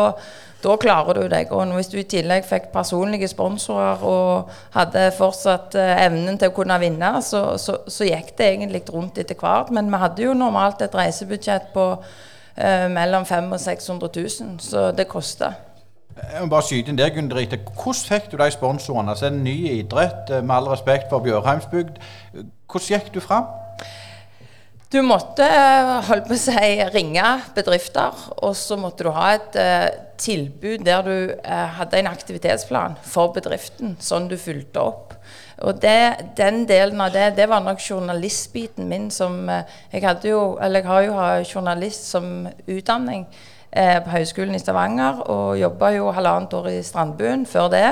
da 0.65 0.75
klarer 0.81 1.19
du 1.19 1.27
deg. 1.29 1.51
Og 1.53 1.73
hvis 1.77 1.91
du 1.91 1.99
i 2.01 2.07
tillegg 2.09 2.45
fikk 2.47 2.71
personlige 2.73 3.29
sponsorer 3.29 4.01
og 4.05 4.53
hadde 4.75 5.07
fortsatt 5.17 5.77
eh, 5.79 6.05
evnen 6.05 6.39
til 6.41 6.51
å 6.51 6.55
kunne 6.55 6.79
vinne, 6.81 7.11
så, 7.25 7.43
så, 7.61 7.81
så 7.87 8.07
gikk 8.07 8.33
det 8.39 8.49
egentlig 8.53 8.85
rundt 8.93 9.19
etter 9.21 9.37
hvert. 9.39 9.71
Men 9.75 9.91
vi 9.93 10.01
hadde 10.01 10.25
jo 10.25 10.33
normalt 10.37 10.81
et 10.85 10.97
reisebudsjett 10.97 11.69
på 11.75 11.85
eh, 11.93 12.87
mellom 12.91 13.27
500 13.29 13.53
og 13.53 13.63
600 13.67 14.11
000, 14.17 14.57
så 14.65 14.89
det 14.95 15.07
kosta. 15.11 15.53
Jeg 16.15 16.45
må 16.45 16.47
bare 16.53 16.63
skyte 16.63 16.93
inn 16.93 16.97
der, 16.97 17.11
Gunn 17.11 17.27
Rita. 17.35 17.59
Hvordan 17.75 18.07
fikk 18.07 18.31
du 18.31 18.37
de 18.39 18.47
sponsorene? 18.53 19.11
Altså 19.11 19.27
En 19.27 19.43
ny 19.43 19.55
idrett, 19.75 20.31
eh, 20.31 20.41
med 20.41 20.55
all 20.55 20.71
respekt 20.71 21.11
for 21.11 21.19
Bjørheimsbygd. 21.25 22.01
Hvordan 22.71 22.89
gikk 22.89 23.13
du 23.13 23.21
fram? 23.21 23.51
Du 24.95 25.01
måtte 25.03 25.43
eh, 25.43 25.89
holdt 26.07 26.29
på 26.29 26.37
å 26.37 26.39
si, 26.39 26.67
ringe 26.93 27.23
bedrifter, 27.51 28.15
og 28.47 28.53
så 28.55 28.77
måtte 28.79 29.03
du 29.03 29.09
ha 29.11 29.33
et 29.33 29.57
eh, 29.59 29.89
tilbud 30.15 30.85
der 30.87 31.01
du 31.03 31.33
eh, 31.33 31.73
hadde 31.75 31.99
en 31.99 32.07
aktivitetsplan 32.07 32.95
for 33.03 33.33
bedriften, 33.35 33.97
sånn 33.99 34.29
du 34.31 34.37
fulgte 34.39 34.79
opp. 34.79 35.17
Og 35.67 35.81
det, 35.83 36.31
Den 36.39 36.63
delen 36.69 37.03
av 37.03 37.11
det 37.11 37.25
det 37.35 37.49
var 37.51 37.65
nok 37.65 37.83
journalistbiten 37.83 38.87
min 38.87 39.09
som 39.11 39.49
eh, 39.51 39.67
Jeg 39.91 40.05
hadde 40.07 40.31
jo, 40.31 40.39
eller 40.63 40.79
jeg 40.79 41.11
har 41.11 41.35
jo 41.41 41.51
journalist 41.57 42.07
som 42.15 42.47
utdanning 42.63 43.27
eh, 43.71 43.99
på 43.99 44.15
Høgskolen 44.15 44.55
i 44.55 44.63
Stavanger, 44.63 45.25
og 45.27 45.59
jobba 45.59 45.91
jo 45.97 46.15
halvannet 46.15 46.55
år 46.55 46.71
i 46.71 46.79
Strandbuen 46.87 47.43
før 47.43 47.67
det. 47.75 47.89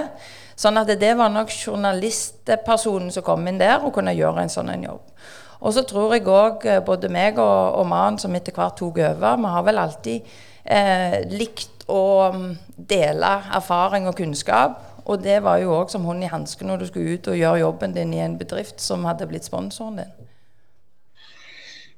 Sånn 0.55 0.79
at 0.79 0.87
det, 0.87 1.01
det 1.03 1.17
var 1.19 1.35
nok 1.35 1.51
journalistpersonen 1.51 3.11
som 3.11 3.27
kom 3.27 3.43
inn 3.51 3.59
der 3.59 3.83
og 3.83 3.91
kunne 3.99 4.15
gjøre 4.15 4.47
en 4.47 4.55
sånn 4.55 4.71
en 4.71 4.93
jobb. 4.93 5.09
Og 5.63 5.71
så 5.75 5.85
tror 5.87 6.11
jeg 6.15 6.27
òg 6.27 6.65
både 6.85 7.09
meg 7.11 7.37
og, 7.39 7.77
og 7.79 7.87
mannen 7.87 8.19
som 8.19 8.35
etter 8.35 8.55
hvert 8.55 8.75
tok 8.79 8.99
over, 8.99 9.37
vi 9.39 9.53
har 9.55 9.63
vel 9.63 9.79
alltid 9.79 10.33
eh, 10.65 11.21
likt 11.31 11.85
å 11.91 12.31
mm, 12.33 12.49
dele 12.75 13.31
erfaring 13.55 14.09
og 14.09 14.17
kunnskap. 14.19 14.81
Og 15.03 15.23
det 15.23 15.41
var 15.43 15.59
jo 15.59 15.73
òg 15.75 15.91
som 15.91 16.05
hånd 16.07 16.23
i 16.23 16.31
hanske 16.31 16.67
når 16.67 16.83
du 16.83 16.89
skulle 16.89 17.15
ut 17.17 17.31
og 17.31 17.39
gjøre 17.39 17.63
jobben 17.63 17.95
din 17.95 18.13
i 18.15 18.21
en 18.23 18.37
bedrift 18.39 18.83
som 18.83 19.03
hadde 19.07 19.27
blitt 19.27 19.47
sponsoren 19.47 19.99
din. 19.99 20.13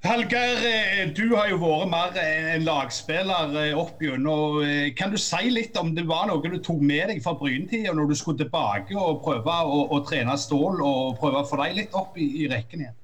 Hallgeir, 0.05 0.59
eh, 0.69 1.13
du 1.17 1.33
har 1.33 1.49
jo 1.49 1.57
vært 1.57 1.89
mer 1.89 2.17
en 2.21 2.65
lagspiller 2.65 3.55
eh, 3.57 3.77
opp 3.77 4.01
gjennom. 4.01 4.59
Eh, 4.61 4.91
Kan 4.97 5.13
du 5.13 5.17
si 5.17 5.49
litt 5.49 5.77
om 5.81 5.95
det 5.97 6.05
var 6.05 6.27
noe 6.29 6.45
du 6.45 6.59
tok 6.61 6.81
med 6.81 7.09
deg 7.09 7.23
fra 7.25 7.33
Bryntida 7.39 7.93
når 7.93 8.11
du 8.11 8.15
skulle 8.17 8.43
tilbake 8.43 8.93
og 8.93 9.23
prøve 9.25 9.55
å, 9.65 9.79
å 9.89 10.03
trene 10.05 10.37
Stål 10.37 10.83
og 10.85 11.17
prøve 11.21 11.41
å 11.41 11.49
få 11.49 11.57
deg 11.63 11.79
litt 11.79 11.97
opp 11.97 12.21
i, 12.21 12.27
i 12.43 12.51
rekken 12.51 12.85
igjen? 12.85 12.97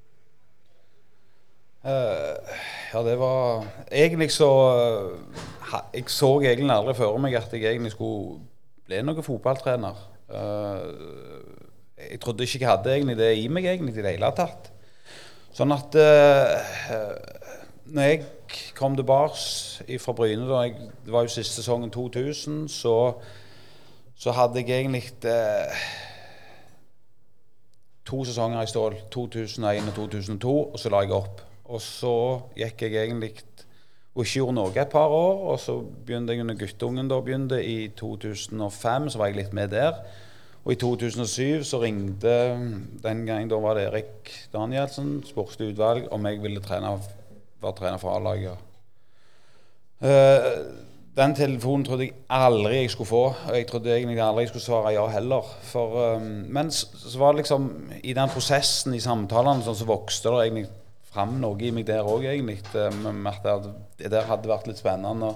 Eh, 1.82 2.58
ja, 2.94 3.00
det 3.02 3.16
var 3.18 3.64
Egentlig 3.90 4.28
så 4.30 4.50
eh, 4.70 5.80
Jeg 5.96 6.04
så 6.14 6.30
egentlig 6.42 6.76
aldri 6.76 6.94
for 6.94 7.18
meg 7.18 7.34
at 7.40 7.54
jeg 7.54 7.66
egentlig 7.66 7.96
skulle 7.96 8.38
bli 8.86 9.00
noen 9.02 9.24
fotballtrener. 9.24 9.98
Eh, 10.30 10.84
jeg 12.12 12.20
trodde 12.22 12.44
ikke 12.44 12.60
jeg 12.60 12.70
hadde 12.70 12.94
egentlig 12.94 13.18
det 13.18 13.32
i 13.38 13.48
meg 13.48 13.66
egentlig 13.66 13.96
i 13.98 14.04
det 14.04 14.14
hele 14.18 14.32
tatt. 14.36 14.72
Sånn 15.56 15.72
at 15.74 15.96
når 17.92 18.08
jeg 18.08 18.24
kom 18.78 18.96
tilbake 18.96 20.00
fra 20.00 20.14
Bryne, 20.14 20.48
da 20.50 20.64
jeg, 20.66 20.76
det 21.06 21.14
var 21.14 21.26
jo 21.28 21.34
siste 21.34 21.60
sesongen 21.60 21.92
2000, 21.92 22.70
så, 22.72 22.96
så 24.16 24.32
hadde 24.32 24.64
jeg 24.64 24.80
egentlig 24.80 25.04
eh, 25.28 25.86
to 28.06 28.24
sesonger 28.26 28.64
i 28.64 28.68
Stål. 28.68 28.98
2001 29.12 29.88
og 29.88 29.96
2002, 29.96 30.58
og 30.74 30.80
så 30.80 30.92
la 30.92 31.04
jeg 31.06 31.16
opp. 31.20 31.51
Og 31.72 31.82
så 31.84 32.16
gikk 32.60 32.86
jeg 32.86 33.00
egentlig 33.06 33.34
og 34.12 34.26
ikke 34.26 34.42
gjorde 34.42 34.58
noe 34.58 34.74
et 34.76 34.92
par 34.92 35.14
år. 35.16 35.46
Og 35.54 35.60
så 35.64 35.78
begynte 35.80 36.36
jeg 36.36 36.44
under 36.44 36.60
guttungen 36.60 37.12
da 37.12 37.22
begynte 37.24 37.62
i 37.64 37.88
2005, 37.96 39.10
så 39.14 39.22
var 39.22 39.32
jeg 39.32 39.40
litt 39.40 39.56
med 39.56 39.72
der. 39.72 39.96
Og 40.62 40.76
i 40.76 40.78
2007 40.78 41.64
så 41.66 41.80
ringte 41.82 42.36
den 43.02 43.24
gangen 43.26 43.50
da 43.50 43.58
var 43.64 43.80
det 43.80 43.88
Erik 43.88 44.30
Danielsen, 44.54 45.22
sportslig 45.26 45.72
utvalg, 45.72 46.06
om 46.14 46.28
jeg 46.28 46.42
ville 46.44 46.62
trene, 46.62 46.94
være 47.64 47.78
trener 47.80 48.02
for 48.02 48.14
A-laget. 48.14 48.68
Uh, 50.02 50.90
den 51.18 51.34
telefonen 51.38 51.84
trodde 51.86 52.08
jeg 52.08 52.14
aldri 52.30 52.82
jeg 52.82 52.92
skulle 52.94 53.10
få. 53.10 53.24
Og 53.32 53.56
jeg 53.56 53.66
trodde 53.70 53.96
egentlig 53.96 54.22
aldri 54.22 54.46
jeg 54.46 54.52
skulle 54.52 54.68
svare 54.68 54.94
ja 54.94 55.08
heller. 55.16 55.50
For, 55.72 55.98
um, 56.18 56.30
men 56.52 56.70
så, 56.72 56.92
så 56.94 57.18
var 57.22 57.34
det 57.34 57.46
liksom 57.46 57.72
i 58.04 58.14
den 58.18 58.30
prosessen, 58.30 58.94
i 58.94 59.02
samtalene, 59.02 59.64
sånn, 59.66 59.80
så 59.82 59.90
vokste 59.90 60.36
det 60.36 60.46
egentlig 60.46 60.70
fram 61.12 61.38
noe 61.42 61.60
i 61.64 61.72
meg 61.76 61.88
der 61.90 62.08
òg, 62.08 62.26
egentlig. 62.30 62.62
At 62.72 63.68
det, 64.00 64.12
der 64.12 64.30
hadde 64.30 64.52
vært 64.52 64.70
litt 64.70 64.82
spennende 64.82 65.34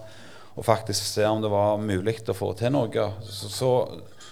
å 0.56 0.64
faktisk 0.64 1.04
se 1.04 1.26
om 1.28 1.42
det 1.44 1.52
var 1.52 1.80
mulig 1.84 2.22
å 2.32 2.36
få 2.36 2.54
til 2.58 2.72
noe. 2.76 3.08
Så, 3.28 3.52
så, 3.52 3.72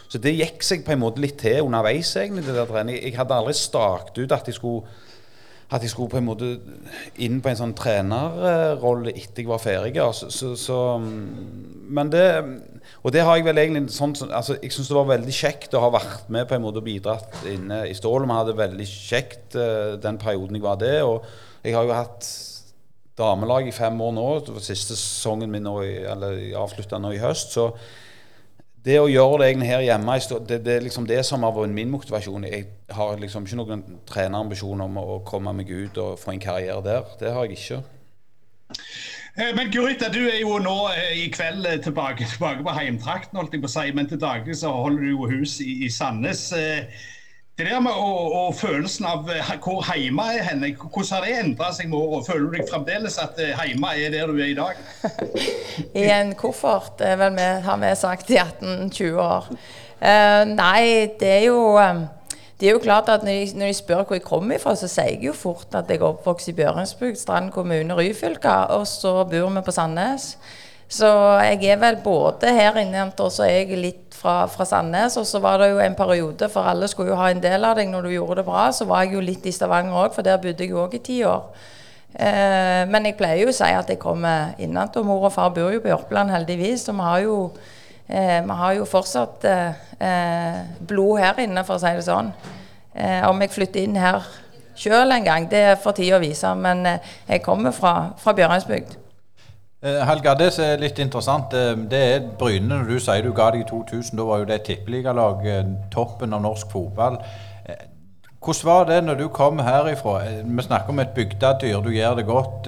så, 0.08 0.22
det 0.24 0.38
gikk 0.38 0.64
seg 0.64 0.86
på 0.86 0.96
en 0.96 1.04
måte 1.04 1.24
litt 1.24 1.40
til 1.42 1.66
underveis, 1.66 2.16
egentlig. 2.20 2.46
det 2.48 2.56
der 2.56 2.70
trening. 2.70 3.00
Jeg 3.00 3.18
hadde 3.20 3.40
aldri 3.40 3.56
staket 3.60 4.24
ut 4.24 4.38
at 4.38 4.48
jeg 4.52 4.60
skulle 4.60 5.02
at 5.74 5.82
jeg 5.82 5.90
skulle 5.90 6.12
på 6.12 6.20
en 6.20 6.28
måte 6.28 6.48
inn 7.26 7.40
på 7.42 7.50
en 7.50 7.58
sånn 7.58 7.72
trenerrolle 7.74 9.10
etter 9.10 9.42
jeg 9.42 9.50
var 9.50 9.62
ferdig. 9.64 9.96
Så, 10.14 10.30
så, 10.30 10.52
så, 10.60 10.78
men 11.02 12.12
det 12.14 12.26
Og 13.04 13.14
det 13.16 13.24
har 13.26 13.38
jeg 13.38 13.46
vel 13.48 13.62
egentlig 13.62 13.94
sånn 13.96 14.16
altså, 14.30 14.56
Jeg 14.62 14.74
syns 14.76 14.90
det 14.92 14.98
var 14.98 15.10
veldig 15.10 15.36
kjekt 15.36 15.76
å 15.76 15.84
ha 15.84 15.92
vært 15.94 16.30
med 16.34 16.48
på 16.50 16.58
en 16.58 16.64
måte 16.66 16.82
og 16.82 16.88
bidratt 16.88 17.44
inne 17.50 17.84
i 17.90 17.96
Stål. 17.98 18.28
Vi 18.28 18.38
hadde 18.38 18.58
veldig 18.60 18.88
kjekt 18.90 19.58
uh, 19.60 19.96
den 20.02 20.20
perioden 20.22 20.60
jeg 20.60 20.66
var 20.66 20.80
det. 20.82 20.96
Og 21.08 21.26
jeg 21.64 21.78
har 21.78 21.88
jo 21.88 21.96
hatt 21.96 22.30
damelag 23.18 23.68
i 23.70 23.76
fem 23.76 24.00
år 24.02 24.16
nå. 24.16 24.30
Det 24.46 24.56
var 24.56 24.66
siste 24.66 24.98
sesongen 24.98 25.52
min 25.54 25.66
nå, 25.68 25.78
eller 26.14 26.40
avslutta 26.60 27.02
nå 27.02 27.14
i 27.16 27.22
høst. 27.22 27.56
Så 27.58 27.70
det 28.84 28.98
å 29.00 29.08
gjøre 29.08 29.40
det 29.40 29.50
egentlig 29.52 29.70
her 29.70 29.86
hjemme, 29.86 30.18
det, 30.50 30.60
det 30.66 30.74
er 30.76 30.84
liksom 30.84 31.06
det 31.08 31.22
som 31.24 31.46
har 31.46 31.54
vært 31.56 31.72
min 31.76 31.92
motivasjon. 31.94 32.50
Jeg 32.50 32.66
har 32.92 33.20
liksom 33.22 33.48
ikke 33.48 33.60
noen 33.62 33.84
trenerambisjon 34.10 34.84
om 34.84 35.00
å 35.00 35.22
komme 35.28 35.54
meg 35.56 35.72
ut 35.72 36.00
og 36.04 36.18
få 36.20 36.34
en 36.34 36.44
karriere 36.44 36.82
der. 36.84 37.06
Det 37.22 37.32
har 37.32 37.48
jeg 37.48 37.60
ikke. 37.62 37.84
Eh, 39.38 39.56
men 39.56 39.72
Gurita, 39.72 40.12
du 40.14 40.20
er 40.30 40.44
jo 40.44 40.60
nå 40.62 40.76
eh, 40.94 41.24
i 41.24 41.30
kveld 41.34 41.66
eh, 41.66 41.80
tilbake, 41.82 42.28
tilbake 42.30 42.62
på 42.62 42.76
heimtrakten, 42.76 43.40
holdt 43.40 43.56
jeg 43.56 43.64
på 43.64 43.70
å 43.72 43.74
si. 43.74 43.88
Men 43.98 44.10
til 44.10 44.22
daglig 44.22 44.60
så 44.60 44.70
holder 44.76 45.02
du 45.02 45.10
jo 45.16 45.30
hus 45.32 45.58
i, 45.64 45.80
i 45.88 45.90
Sandnes. 45.90 46.52
Det 47.54 47.66
der 47.66 47.82
med 47.82 47.98
og, 47.98 48.30
og 48.38 48.54
følelsen 48.58 49.08
av 49.10 49.28
hvor 49.62 49.82
hjemme 49.98 50.26
er 50.36 50.46
henne, 50.46 50.72
hvordan 50.78 51.10
har 51.16 51.26
det 51.26 51.34
endra 51.40 51.72
seg 51.74 51.90
med 51.90 51.98
året? 51.98 52.30
Føler 52.30 52.46
du 52.46 52.58
deg 52.60 52.70
fremdeles 52.70 53.18
at 53.22 53.42
hjemme 53.42 53.94
er 53.98 54.14
der 54.14 54.30
du 54.30 54.38
er 54.38 54.54
i 54.54 54.58
dag? 54.58 54.82
I 56.02 56.08
en 56.14 56.34
koffert, 56.38 57.02
vel 57.02 57.38
har 57.66 57.82
vi 57.82 57.94
sagt 57.98 58.34
i 58.34 58.42
18-20 58.42 59.22
år. 59.22 59.50
Uh, 60.04 60.42
nei, 60.50 61.14
det 61.22 61.30
er 61.40 61.46
jo 61.48 61.78
um, 61.80 62.02
det 62.64 62.70
er 62.70 62.78
jo 62.78 62.80
klart 62.80 63.10
at 63.12 63.26
når 63.28 63.32
de, 63.42 63.58
når 63.60 63.68
de 63.74 63.76
spør 63.76 64.06
hvor 64.08 64.16
jeg 64.16 64.24
kommer 64.24 64.62
fra, 64.64 64.72
så 64.80 64.88
sier 64.88 65.18
jeg 65.18 65.26
jo 65.28 65.34
fort 65.36 65.76
at 65.76 65.90
jeg 65.92 66.00
er 66.00 66.06
oppvokst 66.08 66.48
i 66.48 66.54
Bjørensbygd, 66.56 67.18
Strand 67.20 67.50
kommune, 67.52 67.98
Ryfylke, 67.98 68.54
og 68.72 68.86
så 68.88 69.12
bor 69.28 69.50
vi 69.52 69.64
på 69.66 69.74
Sandnes. 69.76 70.38
Så 70.88 71.10
jeg 71.44 71.74
er 71.74 71.82
vel 71.82 71.98
både 72.06 72.54
her 72.56 72.80
inne 72.80 73.10
og 73.12 73.32
så 73.36 73.44
er 73.50 73.66
jeg 73.66 73.82
litt 73.82 74.16
fra, 74.16 74.46
fra, 74.48 74.64
Sandnes. 74.64 75.18
Og 75.20 75.28
så 75.28 75.44
var 75.44 75.60
det 75.60 75.74
jo 75.74 75.84
en 75.84 76.00
periode, 76.00 76.48
for 76.54 76.72
alle 76.72 76.88
skulle 76.88 77.12
jo 77.12 77.20
ha 77.20 77.34
en 77.34 77.44
del 77.44 77.68
av 77.68 77.76
deg 77.76 77.92
når 77.92 78.08
du 78.08 78.14
gjorde 78.14 78.40
det 78.40 78.48
bra, 78.48 78.70
så 78.72 78.88
var 78.88 79.04
jeg 79.04 79.18
jo 79.18 79.28
litt 79.28 79.44
i 79.44 79.52
Stavanger 79.52 80.00
òg, 80.06 80.16
for 80.16 80.24
der 80.24 80.40
bodde 80.40 80.64
jeg 80.64 80.72
jo 80.72 80.86
òg 80.86 80.96
i 80.96 81.04
ti 81.04 81.20
år. 81.28 81.50
Eh, 82.14 82.84
men 82.88 83.10
jeg 83.10 83.18
pleier 83.20 83.44
jo 83.44 83.52
å 83.52 83.60
si 83.60 83.76
at 83.76 83.92
jeg 83.92 84.00
kommer 84.00 84.56
innenfor. 84.62 85.04
Mor 85.04 85.28
og 85.28 85.36
far 85.36 85.52
bor 85.52 85.74
jo 85.74 85.84
på 85.84 85.92
Jørpeland, 85.92 86.32
heldigvis. 86.32 86.88
Så 86.88 86.96
vi 86.96 87.08
har 87.12 87.24
jo, 87.26 87.38
vi 88.08 88.58
har 88.60 88.74
jo 88.78 88.86
fortsatt 88.86 89.46
eh, 89.48 89.84
eh 90.00 90.58
blod 90.88 91.20
her 91.20 91.40
inne, 91.40 91.64
for 91.64 91.80
å 91.80 91.84
si 91.84 91.94
det 91.96 92.06
sånn. 92.06 92.34
Eh, 92.94 93.22
om 93.30 93.42
jeg 93.42 93.54
flytter 93.54 93.84
inn 93.84 93.96
her 93.98 94.26
sjøl 94.76 95.12
en 95.12 95.26
gang, 95.26 95.48
det 95.50 95.62
er 95.72 95.80
for 95.82 95.96
tida 95.98 96.18
å 96.18 96.24
vise. 96.24 96.50
Men 96.56 96.86
eh, 96.86 97.14
jeg 97.30 97.44
kommer 97.46 97.72
fra, 97.72 98.14
fra 98.20 98.36
Bjørøysbygd. 98.38 99.00
Eh, 99.84 100.02
Helga, 100.08 100.36
det 100.40 100.52
som 100.56 100.66
er 100.66 100.80
litt 100.80 101.00
interessant, 101.04 101.54
eh, 101.58 101.74
det 101.92 102.04
er 102.12 102.28
Bryne. 102.40 102.70
Når 102.70 102.86
du 102.88 103.00
sier 103.04 103.26
du 103.26 103.34
ga 103.36 103.50
deg 103.52 103.66
i 103.66 103.70
2000, 103.70 104.18
da 104.20 104.28
var 104.30 104.44
jo 104.44 104.52
det 104.52 104.62
tippeligalag, 104.70 105.48
eh, 105.48 105.74
toppen 105.92 106.34
av 106.34 106.46
norsk 106.46 106.72
fotball. 106.72 107.18
Hvordan 108.44 108.68
var 108.68 108.88
det 108.90 108.98
når 109.06 109.20
du 109.22 109.28
kom 109.32 109.60
herifra? 109.64 110.18
Vi 110.44 110.64
snakker 110.66 110.92
om 110.92 111.00
et 111.00 111.14
bygdedyr, 111.16 111.78
du 111.80 111.92
gjør 111.96 112.18
det 112.20 112.26
godt. 112.28 112.68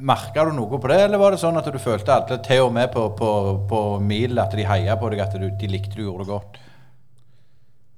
Merka 0.00 0.46
du 0.48 0.54
noe 0.56 0.78
på 0.80 0.88
det, 0.88 0.96
eller 1.04 1.20
var 1.20 1.34
det 1.34 1.42
sånn 1.42 1.60
at 1.60 1.68
du 1.68 1.76
følte 1.82 2.14
alle, 2.14 2.38
til 2.46 2.64
og 2.64 2.72
med 2.72 2.88
på, 2.94 3.02
på, 3.18 3.30
på 3.68 3.80
mil, 4.00 4.38
at 4.40 4.56
de 4.56 4.64
heia 4.64 4.96
på 4.96 5.10
deg, 5.12 5.20
at 5.26 5.36
du, 5.36 5.50
de 5.60 5.68
likte 5.68 5.98
du 5.98 6.06
gjorde 6.06 6.24
det 6.24 6.30
godt? 6.30 6.56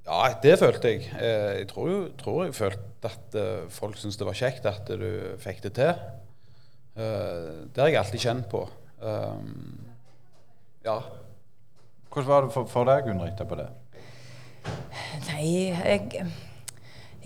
Ja, 0.07 0.19
det 0.43 0.55
følte 0.59 0.91
jeg. 0.91 1.07
Jeg 1.15 1.67
tror, 1.71 1.95
tror 2.19 2.43
jeg 2.45 2.55
følte 2.55 3.11
at 3.11 3.37
folk 3.75 3.95
syntes 3.99 4.19
det 4.19 4.27
var 4.27 4.39
kjekt 4.39 4.67
at 4.67 4.91
du 4.99 5.09
fikk 5.39 5.63
det 5.63 5.73
til. 5.79 6.03
Det 6.97 7.81
har 7.83 7.91
jeg 7.91 7.99
alltid 8.01 8.23
kjent 8.23 8.47
på. 8.51 8.65
Ja. 10.87 10.99
Hvordan 12.11 12.29
var 12.31 12.47
det 12.47 12.53
for, 12.55 12.67
for 12.71 12.87
deg, 12.87 13.03
Gunn 13.07 13.23
Rita, 13.23 13.47
på 13.47 13.59
det? 13.59 13.67
Nei, 15.27 15.71
jeg, 15.71 16.27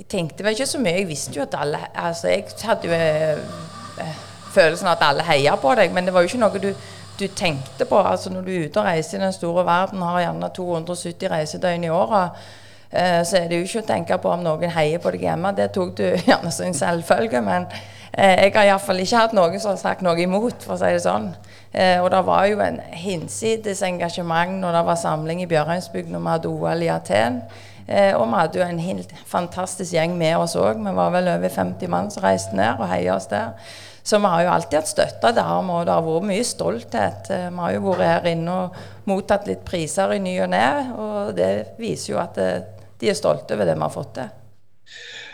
jeg 0.02 0.08
tenkte 0.10 0.44
vel 0.44 0.56
ikke 0.58 0.66
så 0.66 0.80
mye. 0.82 0.96
Jeg 0.98 1.08
visste 1.12 1.38
jo 1.38 1.44
at 1.46 1.56
alle 1.62 1.80
Altså, 1.96 2.32
jeg 2.32 2.46
hadde 2.64 2.90
jo 2.90 2.96
uh, 4.02 4.16
følelsen 4.54 4.90
av 4.90 4.98
at 4.98 5.06
alle 5.10 5.28
heia 5.28 5.54
på 5.62 5.76
deg, 5.78 5.94
men 5.94 6.06
det 6.06 6.14
var 6.14 6.26
jo 6.26 6.32
ikke 6.32 6.42
noe 6.42 6.64
du, 6.64 6.72
du 7.20 7.28
tenkte 7.28 7.86
på. 7.86 8.02
Altså, 8.02 8.34
når 8.34 8.42
du 8.42 8.52
er 8.52 8.66
ute 8.66 8.82
og 8.82 8.90
reiser 8.90 9.20
i 9.20 9.24
den 9.24 9.34
store 9.34 9.66
verden, 9.66 10.02
har 10.02 10.20
gjerne 10.26 10.52
270 10.58 11.32
reisedøgn 11.36 11.86
i 11.86 11.94
året, 11.94 12.44
uh, 12.92 13.22
så 13.22 13.44
er 13.44 13.48
det 13.48 13.62
jo 13.62 13.70
ikke 13.70 13.86
å 13.86 13.90
tenke 13.94 14.20
på 14.24 14.34
om 14.34 14.46
noen 14.48 14.74
heier 14.74 15.04
på 15.04 15.14
deg 15.14 15.30
hjemme. 15.30 15.54
Det 15.58 15.72
tok 15.78 15.98
du 16.02 16.06
gjerne 16.30 16.52
som 16.52 16.68
en 16.68 16.80
selvfølge. 16.82 17.42
men 17.46 17.70
Eh, 18.14 18.44
jeg 18.44 18.52
har 18.56 18.68
iallfall 18.68 19.00
ikke 19.00 19.20
hatt 19.22 19.34
noen 19.36 19.62
som 19.64 19.72
har 19.72 19.80
sagt 19.80 20.04
noe 20.04 20.20
imot, 20.20 20.66
for 20.66 20.76
å 20.76 20.80
si 20.82 20.90
det 20.92 21.04
sånn. 21.06 21.30
Eh, 21.72 21.96
og 22.04 22.10
det 22.12 22.20
var 22.28 22.48
jo 22.50 22.60
en 22.60 22.82
hinsides 22.92 23.84
engasjement 23.88 24.58
når 24.60 24.76
det 24.76 24.82
var 24.90 25.00
samling 25.00 25.44
i 25.44 25.48
Bjørheimsbygd 25.48 26.12
når 26.12 26.26
vi 26.26 26.34
hadde 26.34 26.52
OL 26.52 26.84
i 26.84 26.90
Aten. 26.92 27.40
Eh, 27.88 28.12
og 28.16 28.28
vi 28.28 28.40
hadde 28.40 28.60
jo 28.60 28.66
en 28.66 28.82
helt 28.82 29.14
fantastisk 29.30 29.96
gjeng 29.96 30.18
med 30.20 30.38
oss 30.40 30.58
òg. 30.60 30.82
Vi 30.82 30.96
var 30.98 31.14
vel 31.16 31.32
over 31.34 31.54
50 31.54 31.92
mann 31.92 32.12
som 32.14 32.26
reiste 32.26 32.58
ned 32.58 32.82
og 32.82 32.90
heia 32.92 33.16
oss 33.16 33.30
der. 33.32 33.56
Så 34.04 34.18
vi 34.18 34.30
har 34.34 34.44
jo 34.44 34.52
alltid 34.56 34.80
hatt 34.80 34.90
støtte 34.90 35.32
der, 35.38 35.54
og 35.62 35.86
det 35.86 35.94
har 35.94 36.06
vært 36.06 36.30
mye 36.32 36.46
stolthet. 36.48 37.30
Vi 37.30 37.62
har 37.62 37.74
jo 37.76 37.86
vært 37.86 38.08
her 38.08 38.30
inne 38.34 38.58
og 38.64 39.10
mottatt 39.10 39.46
litt 39.50 39.62
priser 39.68 40.16
i 40.16 40.22
ny 40.24 40.40
og 40.42 40.50
ne, 40.56 40.68
og 40.98 41.34
det 41.38 41.52
viser 41.82 42.16
jo 42.16 42.22
at 42.22 42.38
de 42.38 43.10
er 43.10 43.18
stolte 43.18 43.54
over 43.54 43.70
det 43.70 43.78
vi 43.78 43.86
har 43.86 43.94
fått 43.94 44.16
til. 44.18 44.38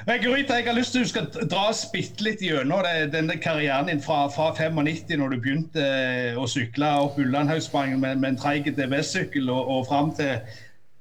Gryta 0.07 0.55
jeg 0.55 0.67
har 0.69 0.75
lyst 0.77 0.93
til 0.95 1.03
at 1.03 1.07
du 1.07 1.09
skal 1.09 1.49
dra 1.51 1.65
oss 1.67 1.81
bitte 1.91 2.23
litt 2.23 2.39
gjennom 2.39 2.85
denne 3.11 3.35
karrieren 3.43 3.89
din 3.89 3.99
fra, 3.99 4.29
fra 4.31 4.53
95, 4.55 5.17
når 5.19 5.33
du 5.33 5.39
begynte 5.43 5.83
eh, 5.83 6.37
å 6.39 6.47
sykle 6.47 6.87
opp 7.03 7.17
Ullandhaugsprangen 7.19 7.99
med, 7.99 8.21
med 8.21 8.29
en 8.35 8.39
treig 8.39 8.69
DBS-sykkel, 8.77 9.51
og, 9.51 9.67
og 9.67 9.83
fram 9.89 10.13
til, 10.15 10.37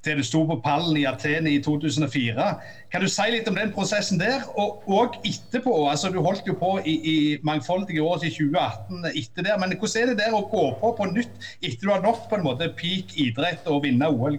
til, 0.07 0.22
du 0.22 0.26
sto 0.26 0.44
på 0.48 0.59
pallen 0.64 0.96
i 0.96 1.04
Aten 1.11 1.48
i 1.50 1.59
2004. 1.62 2.48
Kan 2.92 3.04
du 3.04 3.11
si 3.11 3.28
litt 3.34 3.50
om 3.50 3.59
den 3.59 3.74
prosessen 3.74 4.20
der, 4.22 4.46
og, 4.54 4.82
og 4.86 5.18
etterpå? 5.26 5.74
altså 5.90 6.11
Du 6.14 6.22
holdt 6.24 6.48
jo 6.48 6.57
på 6.59 6.76
i, 6.84 6.96
i 6.96 7.16
mangfoldige 7.46 8.02
år 8.02 8.22
til 8.24 8.34
2018 8.38 9.12
etter 9.12 9.48
der, 9.50 9.61
men 9.61 9.76
hvordan 9.76 10.02
er 10.02 10.12
det 10.12 10.20
der 10.24 10.36
å 10.36 10.44
gå 10.50 10.66
på 10.80 10.92
på 10.96 11.09
nytt 11.12 11.48
etter 11.61 11.86
du 11.86 11.92
har 11.92 12.04
nådd 12.04 12.28
på 12.30 12.38
en 12.38 12.46
måte 12.46 12.72
peak 12.78 13.16
idrett 13.20 13.66
og 13.70 13.82
vinne 13.84 14.09
OL? 14.09 14.38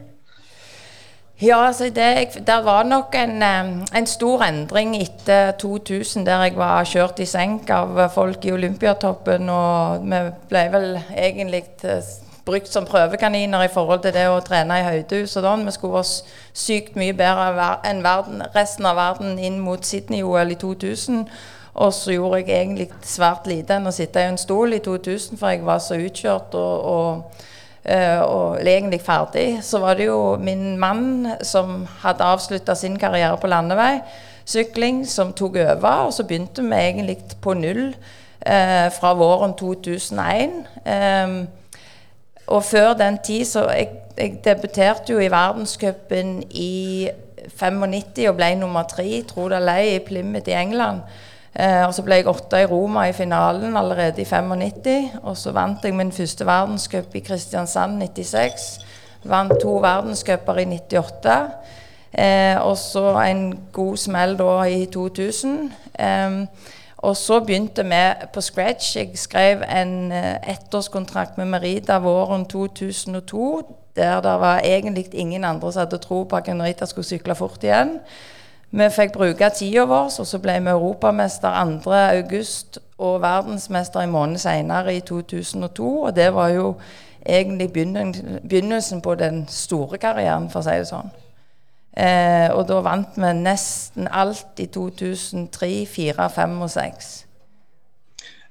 Ja, 1.41 1.68
altså 1.68 1.84
det, 1.93 2.39
det 2.47 2.55
var 2.65 2.84
nok 2.84 3.13
en, 3.15 3.43
en, 3.43 4.07
stor 4.09 4.41
endring 4.41 4.95
etter 4.97 5.51
2000, 5.51 6.26
der 6.26 6.47
jeg 6.47 6.55
var 6.57 6.88
kjørt 6.89 7.20
i 7.22 7.28
senk 7.30 7.70
av 7.70 7.99
folk 8.09 8.45
i 8.45 8.55
Olympiatoppen. 8.55 9.45
Og 9.53 10.07
vi 10.09 10.22
ble 10.49 10.63
vel 10.74 10.88
egentlig 11.13 11.61
eh, 11.86 12.09
brukt 12.48 12.72
som 12.72 12.88
prøvekaniner 12.88 13.66
i 13.68 13.74
forhold 13.74 14.02
til 14.06 14.16
det 14.16 14.26
å 14.32 14.39
trene 14.45 14.80
i 14.80 14.88
høydehus 14.88 15.36
og 15.38 15.45
sånn. 15.45 15.68
Vi 15.68 15.76
skulle 15.76 16.00
være 16.00 16.64
sykt 16.66 16.95
mye 17.00 17.16
bedre 17.18 17.70
enn 17.88 18.02
verden, 18.06 18.41
resten 18.56 18.88
av 18.89 18.98
verden 18.98 19.38
inn 19.38 19.60
mot 19.64 19.86
Sydney-OL 19.86 20.56
i 20.56 20.60
2000. 20.64 21.28
Og 21.78 21.93
så 21.93 22.16
gjorde 22.16 22.41
jeg 22.41 22.56
egentlig 22.56 22.89
svært 23.06 23.45
lite 23.45 23.78
enn 23.78 23.91
å 23.91 23.93
sitte 23.93 24.24
i 24.24 24.32
en 24.32 24.39
stol 24.41 24.74
i 24.74 24.82
2000, 24.82 25.38
for 25.38 25.54
jeg 25.54 25.68
var 25.68 25.84
så 25.84 26.00
utkjørt. 26.02 26.58
og, 26.58 26.89
og 26.95 27.45
Eh, 27.88 28.22
og 28.22 28.60
egentlig 28.68 29.00
ferdig, 29.02 29.60
så 29.64 29.80
var 29.80 29.93
det 29.93 30.06
jo 30.06 30.36
min 30.36 30.78
mann 30.78 31.28
som 31.41 31.88
hadde 32.02 32.24
avslutta 32.24 32.76
sin 32.76 33.00
karriere 33.00 33.38
på 33.38 33.48
landevei, 33.48 34.02
sykling, 34.45 35.06
som 35.08 35.32
tok 35.34 35.56
over. 35.56 35.88
Og 35.88 36.14
så 36.14 36.24
begynte 36.28 36.62
vi 36.62 36.76
egentlig 36.76 37.18
på 37.41 37.54
null 37.54 37.95
eh, 38.45 38.91
fra 39.00 39.14
våren 39.14 39.54
2001. 39.56 40.52
Eh, 40.86 41.38
og 42.48 42.64
før 42.64 42.93
den 42.93 43.18
tid 43.24 43.45
så 43.45 43.70
Jeg, 43.70 43.89
jeg 44.18 44.39
debuterte 44.45 45.14
jo 45.14 45.20
i 45.20 45.32
verdenscupen 45.32 46.43
i 46.50 47.10
95 47.48 48.28
og 48.30 48.36
ble 48.36 48.56
nummer 48.56 48.84
tre, 48.84 49.24
tro 49.28 49.48
det 49.50 49.60
eller 49.60 49.82
ei, 49.82 49.95
i 49.95 50.04
Plymouth 50.04 50.50
i 50.50 50.56
England. 50.58 51.02
Eh, 51.58 51.84
og 51.88 51.93
så 51.95 52.04
ble 52.06 52.20
jeg 52.20 52.30
åtte 52.30 52.60
i 52.62 52.68
Roma 52.70 53.08
i 53.10 53.16
finalen 53.18 53.78
allerede 53.78 54.22
i 54.22 54.26
95. 54.26 55.18
Og 55.24 55.38
så 55.38 55.54
vant 55.56 55.84
jeg 55.84 55.95
min 55.98 56.12
første 56.12 56.45
verdenscup 56.45 57.16
i 57.16 57.24
Kristiansand 57.26 57.98
96. 58.02 58.68
Vant 59.28 59.54
to 59.62 59.78
verdenscuper 59.82 60.62
i 60.62 60.68
98. 60.76 61.38
Eh, 62.14 62.58
og 62.62 62.78
så 62.78 63.10
en 63.26 63.50
god 63.74 63.98
smell 63.98 64.38
da 64.39 64.52
i 64.70 64.86
2000. 64.93 65.72
Eh, 66.00 66.43
Og 67.08 67.16
så 67.16 67.39
begynte 67.39 67.84
vi 67.88 68.03
på 68.34 68.41
scratch. 68.41 68.95
Jeg 68.97 69.10
skrev 69.16 69.62
en 69.64 70.12
eh, 70.12 70.51
ettårskontrakt 70.51 71.38
med 71.38 71.45
Merida 71.45 72.01
våren 72.03 72.45
2002, 72.45 73.62
der 73.95 74.22
det 74.22 74.34
var 74.39 74.60
egentlig 74.60 75.05
ingen 75.14 75.43
andre 75.43 75.72
som 75.74 75.80
hadde 75.80 75.97
tro 75.97 76.24
på 76.24 76.36
at 76.36 76.47
Merida 76.47 76.86
skulle 76.86 77.08
sykle 77.08 77.36
fort 77.36 77.64
igjen. 77.64 77.99
Vi 78.72 78.89
fikk 78.91 79.14
bruke 79.14 79.49
tida 79.55 79.86
vår, 79.88 80.10
og 80.20 80.28
så 80.28 80.39
ble 80.43 80.58
vi 80.60 80.74
europamester 80.74 81.55
2.8 81.86 82.82
og 82.97 83.22
verdensmester 83.22 84.03
en 84.03 84.12
måned 84.12 84.38
senere, 84.38 84.95
i 84.95 84.99
2002. 84.99 86.01
Og 86.01 86.16
det 86.16 86.34
var 86.36 86.49
jo 86.49 86.74
egentlig 87.26 87.72
begynnelsen 88.43 89.01
på 89.01 89.16
den 89.16 89.45
store 89.47 89.97
karrieren, 89.97 90.49
for 90.49 90.60
å 90.60 90.68
si 90.68 90.76
det 90.76 90.91
sånn. 90.91 91.16
Eh, 91.98 92.50
og 92.54 92.68
da 92.70 92.82
vant 92.86 93.16
vi 93.18 93.30
nesten 93.34 94.10
alt 94.14 94.60
i 94.62 94.68
2003, 94.70 95.88
2004, 95.88 96.14
2005 96.14 96.62
og 96.62 96.70
2006. 96.70 97.16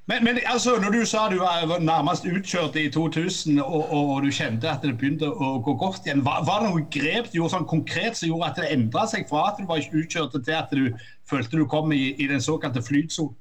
Men, 0.06 0.24
men 0.24 0.38
altså, 0.46 0.76
når 0.82 0.90
du 0.90 1.04
sa 1.06 1.18
du 1.30 1.38
var 1.38 1.78
nærmest 1.80 2.26
utkjørt 2.26 2.76
i 2.76 2.90
2000, 2.90 3.60
og, 3.60 3.92
og, 3.92 4.10
og 4.14 4.22
du 4.22 4.30
kjente 4.30 4.70
at 4.70 4.82
det 4.82 4.94
begynte 4.98 5.26
å 5.26 5.56
gå 5.66 5.74
godt 5.78 6.06
igjen, 6.06 6.22
var, 6.26 6.44
var 6.46 6.62
det 6.62 6.70
noe 6.70 6.84
grep 6.94 7.26
du 7.32 7.40
gjorde 7.40 7.56
sånn 7.56 7.66
konkret 7.70 8.18
som 8.18 8.30
gjorde 8.30 8.52
at 8.52 8.60
det 8.62 8.70
endra 8.76 9.06
seg 9.10 9.26
fra 9.30 9.48
at 9.50 9.58
du 9.58 9.66
var 9.66 9.82
utkjørt 9.82 10.38
til 10.38 10.54
at 10.54 10.70
du 10.70 10.84
følte 11.26 11.58
du 11.58 11.66
kom 11.70 11.90
i, 11.94 12.14
i 12.22 12.30
den 12.30 12.42
såkalte 12.42 12.82
flytsonen? 12.86 13.34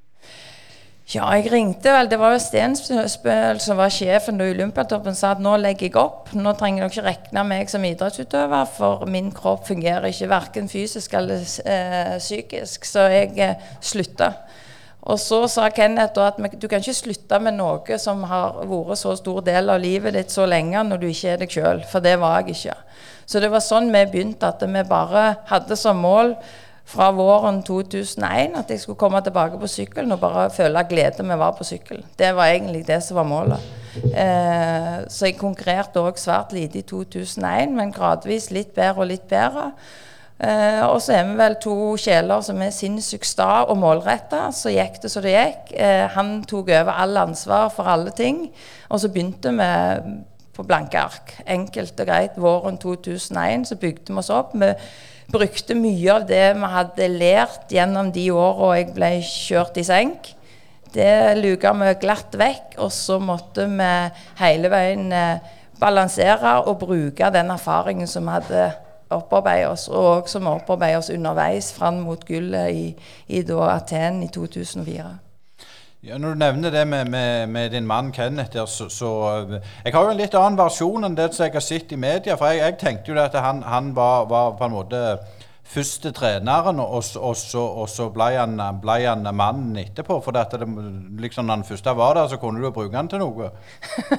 Ja, 1.05 1.27
jeg 1.37 1.51
ringte 1.53 1.91
vel. 1.93 2.07
Det 2.09 2.17
var 2.17 2.31
jo 2.33 2.39
Stensbøl 2.41 3.59
som 3.61 3.77
var 3.77 3.91
sjefen 3.93 4.41
i 4.41 4.47
Olympiatoppen 4.55 5.13
sa 5.13 5.35
at 5.35 5.43
nå 5.43 5.51
legger 5.61 5.85
jeg 5.85 5.99
opp. 6.01 6.31
Nå 6.33 6.55
trenger 6.57 6.81
dere 6.81 6.89
ikke 6.89 7.03
regne 7.05 7.43
meg 7.45 7.69
som 7.69 7.85
idrettsutøver, 7.85 8.71
for 8.73 9.05
min 9.13 9.29
kropp 9.35 9.67
fungerer 9.67 10.09
ikke 10.09 10.31
verken 10.31 10.69
fysisk 10.71 11.13
eller 11.13 11.45
eh, 11.69 12.15
psykisk. 12.17 12.89
Så 12.89 13.05
jeg 13.13 13.37
eh, 13.37 13.69
slutta. 13.85 14.31
Og 15.05 15.21
så 15.21 15.43
sa 15.45 15.69
Kenneth 15.69 16.17
at 16.17 16.41
du 16.57 16.65
kan 16.65 16.81
ikke 16.81 16.97
slutte 16.97 17.37
med 17.37 17.59
noe 17.59 18.01
som 18.01 18.25
har 18.25 18.63
vært 18.65 18.97
så 18.97 19.13
stor 19.19 19.45
del 19.45 19.69
av 19.69 19.83
livet 19.83 20.17
ditt 20.17 20.33
så 20.33 20.49
lenge 20.49 20.81
når 20.89 21.03
du 21.03 21.11
ikke 21.11 21.35
er 21.35 21.43
deg 21.43 21.53
sjøl, 21.53 21.85
for 21.85 22.01
det 22.01 22.15
var 22.17 22.39
jeg 22.41 22.57
ikke. 22.57 22.79
Så 23.29 23.41
det 23.41 23.53
var 23.53 23.61
sånn 23.61 23.93
vi 23.93 24.01
begynte, 24.09 24.49
at 24.49 24.65
vi 24.65 24.81
bare 24.89 25.35
hadde 25.51 25.77
som 25.77 26.01
mål 26.01 26.33
fra 26.85 27.09
våren 27.11 27.63
2001 27.65 28.55
at 28.59 28.69
jeg 28.69 28.83
skulle 28.83 28.99
komme 29.01 29.21
tilbake 29.25 29.57
på 29.59 29.69
sykkelen 29.69 30.13
og 30.13 30.21
bare 30.21 30.49
føle 30.53 30.83
glede 30.89 31.25
med 31.25 31.37
å 31.37 31.41
være 31.41 31.57
på 31.57 31.67
sykkel. 31.71 32.03
Det 32.19 32.29
var 32.37 32.53
egentlig 32.53 32.85
det 32.87 33.01
som 33.03 33.17
var 33.17 33.29
målet. 33.29 33.69
Eh, 33.95 34.97
så 35.09 35.29
jeg 35.29 35.39
konkurrerte 35.39 36.03
òg 36.03 36.19
svært 36.21 36.53
lite 36.53 36.83
i 36.83 36.85
2001, 36.85 37.73
men 37.73 37.93
gradvis 37.95 38.51
litt 38.53 38.75
bedre 38.75 39.01
og 39.01 39.09
litt 39.09 39.25
bedre. 39.31 39.71
Eh, 40.35 40.83
og 40.83 40.99
så 41.01 41.15
er 41.15 41.25
vi 41.29 41.37
vel 41.39 41.55
to 41.63 41.75
kjeler 41.97 42.43
som 42.43 42.61
er 42.61 42.75
sinnssykt 42.75 43.27
sta 43.27 43.63
og 43.63 43.79
målretta. 43.79 44.49
Så 44.53 44.73
gikk 44.73 44.99
det 45.01 45.11
som 45.11 45.23
det 45.23 45.33
gikk. 45.33 45.73
Eh, 45.79 46.05
han 46.11 46.37
tok 46.47 46.69
over 46.75 46.91
all 46.91 47.17
ansvar 47.23 47.71
for 47.73 47.89
alle 47.89 48.11
ting. 48.15 48.49
Og 48.89 49.01
så 49.01 49.09
begynte 49.09 49.55
vi 49.55 49.71
på 50.55 50.63
blanke 50.63 50.99
ark. 50.99 51.37
Enkelt 51.47 51.99
og 51.99 52.07
greit. 52.07 52.37
Våren 52.39 52.77
2001 52.77 53.69
så 53.71 53.79
bygde 53.79 54.11
vi 54.11 54.19
oss 54.19 54.29
opp. 54.29 54.53
Vi 54.53 54.73
brukte 55.31 55.75
mye 55.77 56.13
av 56.13 56.25
det 56.29 56.45
vi 56.57 56.71
hadde 56.75 57.11
lært 57.11 57.73
gjennom 57.73 58.11
de 58.13 58.29
åra 58.33 58.75
jeg 58.79 58.93
ble 58.95 59.11
kjørt 59.25 59.79
i 59.81 59.85
senk. 59.87 60.31
Det 60.95 61.35
luka 61.41 61.73
vi 61.75 61.91
glatt 61.99 62.37
vekk, 62.39 62.77
og 62.79 62.91
så 62.93 63.19
måtte 63.19 63.67
vi 63.67 63.89
hele 64.39 64.71
veien 64.71 65.11
eh, 65.11 65.43
balansere 65.79 66.61
og 66.63 66.79
bruke 66.85 67.31
den 67.35 67.51
erfaringen 67.51 68.07
som 68.07 68.29
vi 68.29 68.37
hadde 68.37 68.63
opparbeidet 69.15 69.69
oss, 69.69 69.89
og 69.89 70.29
som 70.31 70.47
opparbeidet 70.49 71.03
oss 71.03 71.11
underveis 71.13 71.73
fram 71.75 71.99
mot 72.05 72.23
gullet 72.25 72.71
i, 72.71 72.87
i 73.27 73.43
Aten 73.43 74.23
i 74.23 74.31
2004. 74.33 75.24
Ja, 76.05 76.17
når 76.17 76.29
du 76.29 76.35
nevner 76.35 76.69
det 76.69 76.87
med, 76.87 77.05
med, 77.05 77.47
med 77.47 77.69
din 77.69 77.87
mann 77.87 78.11
Kenneth 78.11 78.51
der, 78.53 78.65
så, 78.65 78.89
så, 78.89 79.07
Jeg 79.85 79.93
har 79.93 80.03
jo 80.03 80.11
en 80.13 80.19
litt 80.19 80.35
annen 80.37 80.57
versjon 80.59 81.07
enn 81.07 81.15
det 81.17 81.31
som 81.33 81.47
jeg 81.47 81.55
har 81.55 81.63
sett 81.65 81.95
i 81.95 81.97
media. 81.97 82.35
For 82.37 82.53
jeg, 82.53 82.59
jeg 82.61 82.75
tenkte 82.77 83.09
jo 83.09 83.17
at 83.17 83.33
han, 83.41 83.63
han 83.65 83.87
var, 83.95 84.27
var, 84.29 84.51
på 84.59 84.67
en 84.67 84.75
måte 84.75 84.99
første 85.65 86.11
treneren, 86.13 86.77
og, 86.79 86.93
og, 87.17 87.33
så, 87.39 87.63
og 87.81 87.89
så, 87.89 88.11
ble 88.13 88.27
han, 88.35 88.53
ble 88.83 88.99
han 89.01 89.25
mannen 89.33 89.79
etterpå. 89.81 90.19
For 90.21 90.37
det, 90.37 90.59
liksom, 91.23 91.49
når 91.49 91.55
han 91.55 91.65
først 91.71 91.89
var 91.97 92.13
der, 92.19 92.29
så 92.29 92.37
kunne 92.37 92.61
du 92.61 92.69
bruke 92.69 92.93
han 92.93 93.09
til 93.09 93.23
noe. 93.25 93.49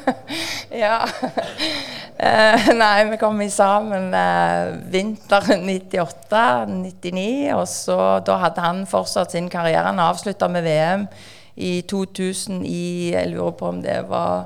ja. 0.83 0.99
Uh, 1.07 2.67
nei, 2.75 3.07
vi 3.13 3.21
kom 3.23 3.39
sammen 3.47 4.11
uh, 4.11 4.75
vinteren 4.91 5.63
98-99. 5.71 7.55
Og 7.55 7.65
så 7.71 8.03
da 8.27 8.43
hadde 8.43 8.67
han 8.67 8.83
fortsatt 8.91 9.39
sin 9.39 9.47
karriere. 9.55 9.87
Han 9.93 10.03
avslutta 10.03 10.51
med 10.51 10.67
VM 10.67 11.09
i 11.57 11.81
2000 11.89 12.67
i 12.67 13.11
Jeg 13.13 13.29
lurer 13.29 13.51
på 13.51 13.69
om 13.69 13.83
det 13.83 14.05
var 14.09 14.45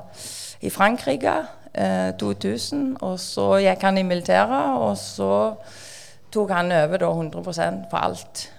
i 0.61 0.69
Frankrike. 0.69 1.33
Eh, 1.73 2.13
2000. 2.19 2.97
Og 3.01 3.19
så 3.19 3.57
gikk 3.63 3.81
han 3.81 3.97
i 3.97 4.03
militæret, 4.03 4.77
og 4.77 4.97
så 4.97 5.53
tok 6.31 6.51
han 6.51 6.71
over 6.71 6.97
da 6.97 7.11
100% 7.11 7.89
på 7.91 7.97
alt. 7.97 8.51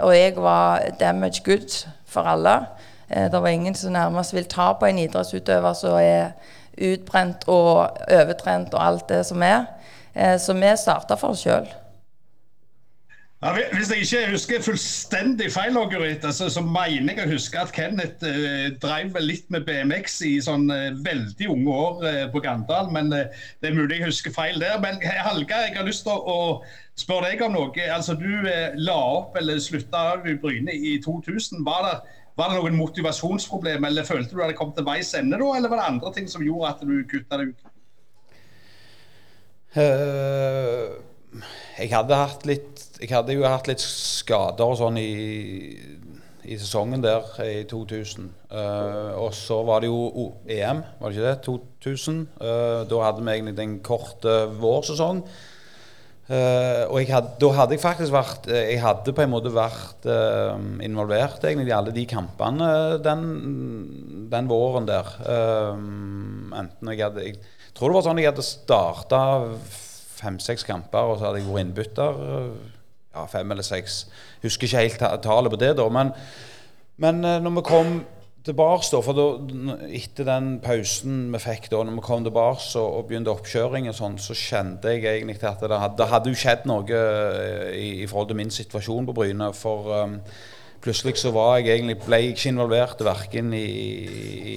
og 0.00 0.16
jeg 0.16 0.36
var 0.36 0.82
damage 1.00 1.42
good 1.44 1.86
for 2.06 2.20
alle. 2.20 2.66
det 3.08 3.42
var 3.42 3.48
ingen 3.48 3.74
som 3.74 3.92
nærmest 3.92 4.34
vil 4.34 4.44
ta 4.44 4.72
på 4.72 4.86
en 4.86 4.98
idrettsutøver 4.98 5.72
som 5.72 5.92
er 5.92 6.30
utbrent 6.78 7.44
og 7.48 7.88
overtrent 8.12 8.74
og 8.74 8.86
alt 8.86 9.08
det 9.08 9.26
som 9.26 9.42
er. 9.42 9.64
Eh, 10.14 10.38
så 10.40 10.52
vi 10.52 10.76
starta 10.76 11.14
for 11.14 11.34
oss 11.34 11.44
sjøl. 11.44 11.68
Ja, 13.46 13.52
hvis 13.54 13.90
jeg 13.92 14.02
ikke 14.02 14.30
husker 14.32 14.62
fullstendig 14.62 15.52
feil, 15.54 15.76
så, 16.34 16.48
så 16.50 16.62
mener 16.66 17.12
jeg 17.14 17.28
å 17.28 17.30
huske 17.30 17.60
at 17.62 17.70
Kenneth 17.76 18.26
eh, 18.26 18.72
drev 18.82 19.14
litt 19.22 19.46
med 19.54 19.62
BMX 19.68 20.16
i 20.26 20.32
sånn 20.42 20.64
eh, 20.74 20.96
veldig 21.04 21.46
unge 21.52 21.76
år 21.84 22.06
eh, 22.10 22.24
på 22.32 22.42
Gandal. 22.42 22.90
Men 22.90 23.14
eh, 23.14 23.30
det 23.62 23.70
er 23.70 23.78
mulig 23.78 24.00
jeg 24.00 24.08
husker 24.08 24.34
feil 24.34 24.58
der. 24.58 24.80
Men 24.82 24.98
Halga, 24.98 25.62
jeg 25.68 25.76
har 25.78 25.86
lyst 25.86 26.02
til 26.08 26.16
å, 26.16 26.18
å 26.26 26.98
spørre 26.98 27.30
deg 27.30 27.46
om 27.46 27.54
noe. 27.54 27.86
Altså, 27.86 28.18
Du 28.18 28.26
eh, 28.50 28.74
la 28.82 28.98
opp 29.20 29.38
eller 29.38 29.62
slutta 29.62 30.08
i 30.26 30.34
Bryne 30.42 30.74
i 30.74 30.98
2000. 31.06 31.62
Var 31.70 31.86
det 31.86 31.96
var 32.36 32.50
det 32.50 32.58
noen 32.58 32.74
motivasjonsproblem, 32.76 33.86
eller 33.86 34.04
følte 34.04 34.34
du 34.34 34.42
at 34.42 34.50
det 34.50 34.58
kom 34.58 34.74
til 34.76 34.84
veis 34.84 35.14
ende 35.16 35.38
da, 35.40 35.54
eller 35.56 35.70
var 35.72 35.80
det 35.80 35.90
andre 35.94 36.10
ting 36.18 36.26
som 36.28 36.42
gjorde 36.44 36.74
at 36.74 36.82
du 36.84 36.96
kutta 37.08 37.38
det 37.40 37.52
ut? 37.54 37.68
Uh, 39.76 41.05
jeg 41.78 41.92
hadde 41.92 42.18
litt 42.48 42.84
Jeg 43.00 43.12
hadde 43.12 43.34
jo 43.36 43.44
hatt 43.44 43.68
litt 43.68 43.82
skader 43.82 44.72
og 44.72 44.78
sånn 44.80 44.96
i, 45.00 45.10
i 46.46 46.56
sesongen 46.56 47.02
der 47.04 47.26
i 47.44 47.64
2000. 47.68 48.30
Uh, 48.48 48.56
eh, 48.56 49.10
og 49.20 49.34
så 49.36 49.58
var 49.66 49.82
det 49.82 49.90
jo 49.90 50.30
EM, 50.48 50.80
var 51.00 51.12
det 51.12 51.18
ikke 51.18 51.26
det? 51.26 51.34
2000. 51.84 52.22
Uh, 52.38 52.46
eh, 52.46 52.80
da 52.88 53.02
hadde 53.02 53.26
vi 53.26 53.34
egentlig 53.34 53.56
den 53.58 53.76
korte 53.84 54.38
vårsesong. 54.56 55.20
Uh, 56.26 56.88
og 56.90 57.06
had, 57.06 57.28
da 57.38 57.48
hadde 57.54 57.76
jeg 57.76 57.82
faktisk 57.84 58.10
vært 58.10 58.48
uh, 58.50 58.56
Jeg 58.56 58.80
hadde 58.82 59.12
på 59.14 59.22
en 59.22 59.30
måte 59.30 59.52
vært 59.54 60.08
uh, 60.10 60.56
involvert 60.82 61.44
egentlig 61.46 61.70
i 61.70 61.76
alle 61.76 61.92
de 61.94 62.02
kampene 62.10 62.70
den, 62.98 63.20
den 64.32 64.48
våren 64.50 64.88
der. 64.88 65.12
enten 65.22 66.90
jeg 66.90 67.04
hadde 67.04 67.28
Jeg 67.28 67.38
tror 67.78 67.92
det 67.92 67.98
var 68.00 68.06
sånn 68.08 68.18
jeg 68.18 68.32
hadde 68.32 68.42
starta 68.42 69.20
fem-seks 70.16 70.66
kamper, 70.68 71.12
og 71.12 71.18
så 71.18 71.28
hadde 71.28 71.42
jeg 71.42 71.48
vært 71.50 71.66
innbytter. 71.66 72.20
ja, 73.14 73.24
fem 73.32 73.50
eller 73.50 73.64
seks. 73.64 74.04
Husker 74.42 74.68
ikke 74.68 74.84
helt 74.84 75.22
tallet 75.24 75.52
på 75.52 75.60
det, 75.60 75.72
da. 75.78 75.88
Men, 75.88 76.12
men 77.00 77.20
når 77.24 77.58
vi 77.60 77.64
kom 77.64 77.96
tilbake, 78.46 78.86
da, 78.92 79.00
for 79.02 79.16
da, 79.16 79.24
etter 79.96 80.26
den 80.28 80.50
pausen 80.62 81.30
vi 81.32 81.40
fikk 81.42 81.70
da 81.72 81.80
når 81.82 81.98
vi 81.98 82.04
kom 82.06 82.26
tilbake 82.26 82.66
og, 82.78 82.98
og 83.00 83.08
begynte 83.08 83.32
oppkjøring, 83.32 83.88
og 83.90 83.96
sånn, 83.98 84.18
så 84.22 84.36
kjente 84.38 84.92
jeg 84.94 85.06
egentlig 85.16 85.40
at 85.42 85.64
det 85.64 85.80
hadde, 85.82 85.98
det 85.98 86.10
hadde 86.12 86.32
jo 86.32 86.40
skjedd 86.42 86.68
noe 86.70 87.00
eh, 87.00 87.72
i, 87.74 87.88
i, 88.04 88.06
forhold 88.10 88.30
til 88.30 88.40
min 88.42 88.54
situasjon 88.54 89.08
på 89.08 89.16
Bryne. 89.16 89.50
For 89.56 89.90
um, 90.04 90.20
plutselig 90.84 91.16
så 91.18 91.32
var 91.34 91.58
jeg 91.58 91.74
egentlig, 91.74 91.98
ble 92.04 92.22
jeg 92.22 92.36
ikke 92.36 92.52
involvert 92.54 93.02
verken 93.06 93.50
i, 93.56 93.66
i, 93.66 94.56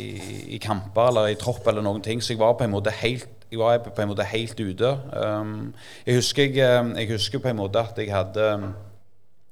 i, 0.55 0.61
kamper 0.61 1.09
eller 1.09 1.33
i 1.33 1.39
tropp 1.39 1.67
eller 1.71 1.85
noen 1.85 2.05
ting, 2.05 2.21
så 2.21 2.35
jeg 2.35 2.43
var 2.43 2.57
på 2.59 2.67
en 2.67 2.75
måte 2.75 2.93
helt 3.01 3.38
jeg 3.49 3.59
var 3.59 3.79
på 3.81 4.01
en 4.01 4.11
måte 4.11 4.27
helt 4.29 4.59
ute. 4.59 4.91
Um, 5.13 5.73
jeg, 6.05 6.19
husker, 6.19 6.45
eh, 6.53 6.91
jeg 7.01 7.11
husker 7.13 7.41
på 7.41 7.49
en 7.49 7.59
måte 7.61 7.81
at 7.81 7.97
jeg 7.97 8.13
hadde 8.13 8.45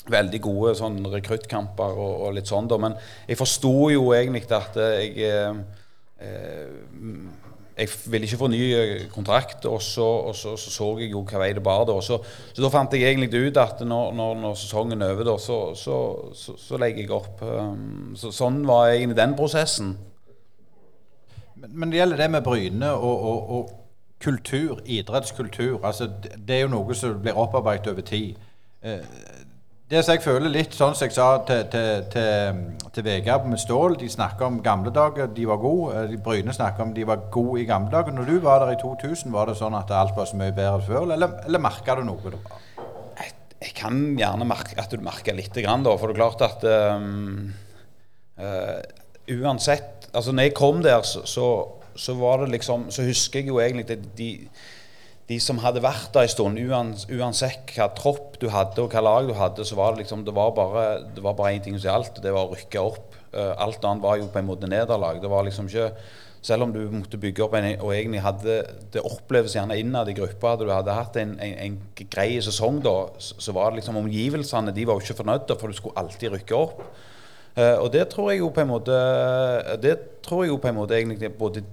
veldig 0.08 0.39
gode 0.41 0.76
sånn 0.80 1.02
rekruttkamper 1.12 1.98
og, 1.98 2.14
og, 2.28 2.30
litt 2.38 2.48
sånn, 2.48 2.70
da. 2.70 2.78
Men 2.80 2.95
jeg 3.28 3.39
forsto 3.39 3.74
jo 3.91 4.12
egentlig 4.16 4.45
at 4.56 4.78
jeg 4.78 5.18
eh, 5.28 5.58
jeg 7.78 7.89
ville 8.10 8.26
ikke 8.26 8.39
få 8.39 8.48
ny 8.50 8.62
eh, 8.74 9.02
kontrakt, 9.14 9.66
og, 9.70 9.82
så, 9.86 10.06
og 10.30 10.36
så, 10.36 10.56
så, 10.58 10.72
så 10.74 10.88
jeg 10.98 11.12
jo 11.14 11.22
hva 11.30 11.43
vei 11.43 11.52
det 11.54 11.62
bar. 11.64 11.89
Så, 12.02 12.18
så 12.50 12.64
da 12.64 12.72
fant 12.74 12.93
jeg 12.98 13.06
egentlig 13.06 13.30
ut 13.38 13.60
at 13.62 13.84
når, 13.86 14.16
når, 14.18 14.39
når 14.41 14.56
sesongen 14.58 15.04
er 15.06 15.14
over, 15.14 15.28
da, 15.30 15.36
så, 15.38 16.78
legger 16.82 17.04
jeg 17.04 17.14
opp. 17.14 17.43
Um, 17.45 18.16
sånn 18.18 18.64
var 18.66 18.95
egentlig 18.95 19.20
den 19.20 19.36
prosessen. 19.38 19.93
Men, 21.58 21.70
men 21.70 21.93
det 21.93 22.02
gjelder 22.02 22.24
det 22.24 22.32
med 22.34 22.45
Bryne 22.45 22.91
og, 22.98 23.28
og, 23.30 23.54
og 23.58 23.77
kultur, 24.24 24.80
idrettskultur. 24.86 25.80
Altså, 25.86 26.09
det 26.47 26.55
er 26.55 26.65
jo 26.65 26.74
noe 26.74 26.95
som 26.97 27.20
blir 27.22 27.38
opparbeidet 27.38 27.91
over 27.91 28.05
tid. 28.05 28.38
Eh, 28.82 29.03
det 29.88 30.01
som 30.03 30.18
jeg 30.18 30.24
føler 30.26 30.51
litt 30.51 30.74
sånn 30.76 30.95
som 30.97 31.07
jeg 31.07 31.15
sa 31.15 31.28
til, 31.47 31.61
til, 31.72 32.07
til, 32.11 32.57
til 32.91 33.05
Vegard 33.05 33.45
med 33.47 33.59
Stål 33.61 33.95
De 34.01 34.09
snakker 34.11 34.43
om 34.49 34.57
gamle 34.63 34.91
dager, 34.91 35.30
de 35.32 35.45
var 35.47 35.61
gode. 35.61 36.01
Eh, 36.01 36.18
Bryne 36.24 36.55
snakker 36.55 36.84
om 36.84 36.93
de 36.95 37.05
var 37.07 37.30
gode 37.32 37.61
i 37.61 37.68
gamle 37.70 37.93
dager. 37.93 38.15
Når 38.15 38.28
du 38.28 38.39
var 38.43 38.65
der 38.65 38.76
i 38.76 38.82
2000, 38.82 39.32
var 39.34 39.47
det 39.47 39.57
sånn 39.61 39.78
at 39.78 39.93
alt 39.95 40.18
var 40.18 40.30
så 40.30 40.39
mye 40.39 40.55
bedre 40.55 40.82
før, 40.89 41.07
eller, 41.15 41.39
eller 41.47 41.63
merka 41.63 41.95
du 41.95 42.03
noe? 42.09 42.36
Jeg, 43.22 43.34
jeg 43.63 43.74
kan 43.78 44.01
gjerne 44.20 44.49
merke 44.49 44.80
at 44.82 44.91
du 44.91 45.03
merker 45.03 45.38
litt, 45.38 45.55
grann, 45.55 45.86
da, 45.88 45.95
for 45.95 46.11
det 46.11 46.18
er 46.18 46.24
klart 46.24 46.43
at 46.49 46.68
um, 46.97 47.53
uh, 48.41 48.82
Uansett 49.28 49.97
altså 50.18 50.32
når 50.32 50.47
jeg 50.47 50.55
kom 50.57 50.84
der, 50.84 51.01
så, 51.01 51.24
så, 51.26 51.47
så, 51.98 52.16
var 52.18 52.43
det 52.43 52.54
liksom 52.56 52.88
Så 52.93 53.04
husker 53.08 53.41
jeg 53.41 53.52
jo 53.52 53.62
egentlig 53.62 53.89
at 53.98 54.10
de 54.18 54.32
de 55.28 55.38
som 55.43 55.58
hadde 55.60 55.84
vært 55.84 56.14
der 56.16 56.24
en 56.24 56.32
stund, 56.32 56.60
uansett 57.12 57.74
hva 57.76 57.89
tropp 57.95 58.38
du 58.39 58.48
hadde 58.54 58.80
og 58.80 58.93
hva 58.93 59.02
lag 59.04 59.28
du 59.28 59.34
hadde, 59.36 59.66
så 59.68 59.76
var 59.76 59.91
det 59.91 60.06
liksom, 60.06 60.24
det 60.24 60.32
var 60.36 60.54
bare, 60.56 60.86
det 61.16 61.24
var 61.24 61.36
bare 61.36 61.58
én 61.58 61.66
ting 61.66 61.76
som 61.76 61.89
gjaldt, 61.89 62.20
og 62.20 62.24
det 62.24 62.32
var 62.32 62.48
å 62.48 62.56
rykke 62.56 62.80
opp. 62.80 63.18
Uh, 63.34 63.52
alt 63.60 63.84
annet 63.84 64.06
var 64.06 64.22
jo 64.22 64.30
på 64.32 64.39
en 64.39 64.48
måte 64.48 64.70
nederlag. 64.72 65.20
Det 65.20 65.32
var 65.32 65.43
liksom 65.43 65.68
ikke 65.68 65.89
selv 66.48 66.64
om 66.64 66.72
du 66.72 66.80
måtte 66.93 67.20
bygge 67.20 67.43
opp 67.43 67.58
en, 67.60 67.68
og 67.84 67.91
egentlig 67.91 68.22
hadde 68.24 68.56
det 68.93 69.04
oppleves 69.04 69.58
gjerne 69.58 69.76
innad 69.82 70.08
i 70.08 70.16
gruppa 70.16 70.54
at 70.54 70.64
du 70.64 70.72
hadde 70.72 70.95
hatt 70.95 71.20
en, 71.20 71.34
en, 71.43 71.58
en 71.66 71.78
grei 72.06 72.30
sesong, 72.45 72.80
da, 72.86 72.95
så, 73.20 73.52
var 73.58 73.74
det 73.74 73.82
liksom 73.82 74.00
omgivelsene 74.00 74.72
de 74.72 74.86
var 74.88 74.95
jo 74.95 75.04
ikke 75.04 75.20
fornøyde, 75.26 75.58
for 75.60 75.68
du 75.68 75.76
skulle 75.76 76.00
alltid 76.00 76.38
rykke 76.38 76.56
opp. 76.56 76.80
Uh, 77.58 77.76
og 77.82 77.91
det 77.91 78.06
tror 78.14 78.32
jeg 78.32 78.45
jo 78.45 78.52
på 78.54 78.62
en 78.62 78.70
måte 78.70 78.95
Det 79.82 79.95
tror 80.22 80.43
jeg 80.43 80.52
jo 80.52 80.60
på 80.62 80.70
en 80.70 80.76
måte 80.78 80.93
egentlig 80.93 81.32
både 81.34 81.64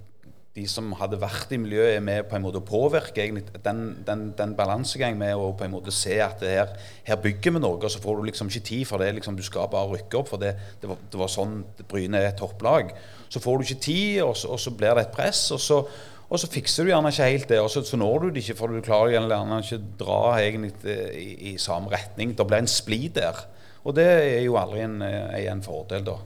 de 0.54 0.64
som 0.70 0.92
hadde 1.00 1.18
vært 1.18 1.50
i 1.50 1.58
miljøet, 1.58 1.96
er 1.96 2.02
med 2.04 2.28
på 2.30 2.36
en 2.38 2.44
måte 2.44 2.60
å 2.60 2.66
påvirke 2.66 3.24
egentlig, 3.24 3.48
den, 3.64 3.80
den, 4.06 4.28
den 4.38 4.52
balansegangen 4.54 5.18
med 5.18 5.34
å 5.34 5.48
på 5.58 5.66
en 5.66 5.72
måte 5.74 5.90
se 5.94 6.20
at 6.22 6.44
her, 6.46 6.70
her, 7.08 7.18
bygger 7.22 7.56
vi 7.56 7.62
noe, 7.64 7.80
og 7.80 7.90
så 7.90 8.02
får 8.02 8.20
du 8.20 8.28
liksom 8.28 8.52
ikke 8.52 8.66
tid 8.68 8.84
for 8.86 9.02
det. 9.02 9.10
Liksom, 9.16 9.34
du 9.34 9.42
skal 9.42 9.66
bare 9.72 9.96
rykke 9.96 10.20
opp, 10.20 10.30
for 10.30 10.42
det, 10.42 10.52
det, 10.78 10.90
var, 10.90 11.00
det 11.10 11.18
var, 11.18 11.32
sånn 11.32 11.56
Bryne 11.90 12.20
er 12.20 12.30
et 12.30 12.38
topplag. 12.38 12.92
Så 13.26 13.42
får 13.42 13.58
du 13.58 13.66
ikke 13.66 13.86
tid, 13.88 14.20
og 14.22 14.36
så, 14.38 14.52
og 14.54 14.62
så 14.62 14.74
blir 14.78 14.94
det 14.94 15.08
et 15.08 15.16
press. 15.16 15.48
og 15.56 15.62
så, 15.64 15.80
og 16.28 16.40
så 16.40 16.50
fikser 16.52 16.86
du 16.86 16.92
gjerne 16.92 17.10
ikke 17.10 17.30
helt 17.32 17.50
det, 17.50 17.58
og 17.64 17.72
så, 17.74 17.82
så 17.86 17.98
når 17.98 18.22
du 18.22 18.28
det 18.28 18.44
ikke, 18.44 18.56
for 18.60 18.70
du 18.70 18.84
klarer 18.84 19.16
gjerne 19.16 19.58
ikke 19.58 19.80
dra 20.04 20.20
egentlig 20.38 20.94
i, 21.18 21.32
i 21.50 21.56
samme 21.58 21.90
retning. 21.90 22.36
Det 22.38 22.46
blir 22.46 22.62
en 22.62 22.70
splid 22.70 23.18
der. 23.18 23.42
Og 23.82 23.98
det 23.98 24.06
er 24.06 24.40
jo 24.46 24.54
aldri 24.62 24.86
en, 24.86 25.00
eh, 25.02 25.42
en 25.50 25.66
fordel, 25.66 26.06
da. 26.06 26.16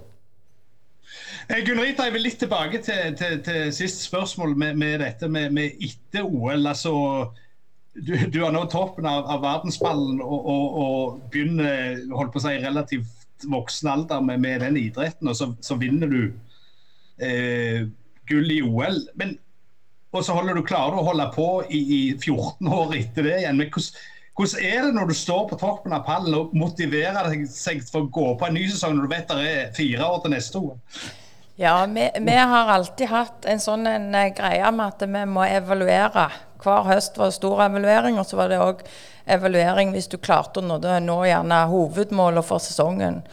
Eh, 1.49 1.63
Gunn-Rita, 1.65 2.05
jeg 2.05 2.13
vil 2.13 2.27
litt 2.27 2.43
tilbake 2.43 2.79
til, 2.85 3.15
til, 3.17 3.39
til 3.41 3.71
sist 3.73 4.03
spørsmål 4.05 4.51
med, 4.61 4.75
med 4.77 4.99
dette 5.01 5.31
med, 5.33 5.53
med 5.57 5.79
etter 5.81 6.27
OL. 6.27 6.67
altså 6.67 6.93
du, 7.95 8.13
du 8.29 8.43
har 8.43 8.53
nå 8.53 8.67
toppen 8.69 9.09
av, 9.09 9.25
av 9.33 9.41
verdensballen 9.43 10.21
og, 10.21 10.51
og, 10.53 10.77
og, 10.83 11.23
begynner 11.33 12.03
holdt 12.13 12.35
på 12.35 12.43
å 12.43 12.45
si, 12.45 12.53
relativt 12.61 13.49
voksen 13.49 13.89
alder 13.89 14.21
med, 14.21 14.43
med 14.45 14.61
den 14.61 14.77
idretten, 14.77 15.31
og 15.31 15.39
så, 15.39 15.49
så 15.65 15.79
vinner 15.81 16.13
du 16.13 16.21
eh, 17.25 17.89
gull 18.29 18.53
i 18.53 18.61
OL. 18.67 19.01
Men, 19.17 19.33
og 20.13 20.27
så 20.27 20.37
holder 20.37 20.59
du 20.59 20.67
klarer 20.69 21.01
å 21.01 21.07
holde 21.09 21.31
på 21.33 21.49
i, 21.65 21.81
i 21.81 22.03
14 22.13 22.69
år 22.69 22.93
etter 22.99 23.25
det 23.25 23.39
igjen. 23.41 23.57
men 23.57 23.73
hvordan 23.73 24.05
hvordan 24.39 24.63
er 24.63 24.85
det 24.87 24.95
når 24.95 25.09
du 25.11 25.15
står 25.19 25.49
på 25.51 25.57
toppen 25.59 25.95
av 25.97 26.05
pallen 26.07 26.37
og 26.39 26.53
motiverer 26.55 27.27
deg 27.27 27.49
for 27.89 28.05
å 28.05 28.11
gå 28.15 28.27
på 28.39 28.47
en 28.47 28.55
ny 28.55 28.69
sesong 28.71 28.95
når 28.95 29.09
du 29.09 29.11
vet 29.11 29.33
det 29.33 29.49
er 29.49 29.73
fire 29.75 30.13
år 30.13 30.21
til 30.23 30.35
neste 30.37 30.61
år? 30.63 30.77
Ja, 31.61 31.87
vi, 31.87 32.11
vi 32.21 32.37
har 32.37 32.69
alltid 32.71 33.09
hatt 33.11 33.47
en 33.51 33.59
sånn 33.59 33.83
en 33.91 34.13
eh, 34.15 34.29
greie 34.31 34.69
med 34.71 34.93
at 34.93 35.01
vi 35.03 35.23
må 35.27 35.43
evaluere. 35.43 36.29
Hver 36.63 36.87
høst 36.87 37.19
var 37.19 37.33
det 37.33 37.35
stor 37.35 37.65
evaluering, 37.65 38.21
og 38.21 38.29
så 38.29 38.39
var 38.39 38.53
det 38.53 38.61
òg 38.63 38.85
evaluering 39.27 39.91
hvis 39.91 40.07
du 40.07 40.21
klarte 40.23 40.63
å 40.63 40.69
nå, 40.69 40.79
nå 41.03 41.19
gjerne 41.27 41.59
hovedmålet 41.73 42.47
for 42.47 42.63
sesongen. 42.63 43.25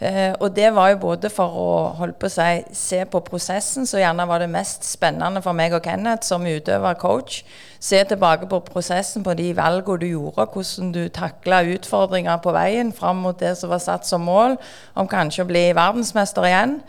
Eh, 0.00 0.32
og 0.32 0.56
det 0.56 0.72
var 0.72 0.94
jo 0.94 1.02
både 1.04 1.28
for 1.28 1.60
å 1.60 1.68
holde 2.00 2.16
på 2.16 2.32
å 2.32 2.34
si, 2.38 2.64
se 2.72 3.04
på 3.04 3.20
prosessen, 3.28 3.84
som 3.84 4.00
gjerne 4.00 4.30
var 4.32 4.40
det 4.40 4.48
mest 4.56 4.88
spennende 4.88 5.44
for 5.44 5.52
meg 5.52 5.76
og 5.76 5.84
Kenneth 5.84 6.24
som 6.24 6.48
utøver 6.48 6.96
coach. 6.96 7.42
Se 7.76 8.00
tilbake 8.08 8.48
på 8.48 8.64
prosessen, 8.64 9.28
på 9.28 9.36
de 9.36 9.52
valgene 9.60 10.00
du 10.00 10.12
gjorde, 10.14 10.48
hvordan 10.56 10.94
du 10.96 11.02
takla 11.12 11.60
utfordringer 11.76 12.40
på 12.40 12.56
veien 12.56 12.96
fram 12.96 13.26
mot 13.28 13.36
det 13.36 13.58
som 13.60 13.76
var 13.76 13.84
satt 13.84 14.08
som 14.08 14.24
mål, 14.24 14.56
om 14.96 15.04
kanskje 15.04 15.44
å 15.44 15.52
bli 15.52 15.68
verdensmester 15.76 16.48
igjen. 16.48 16.80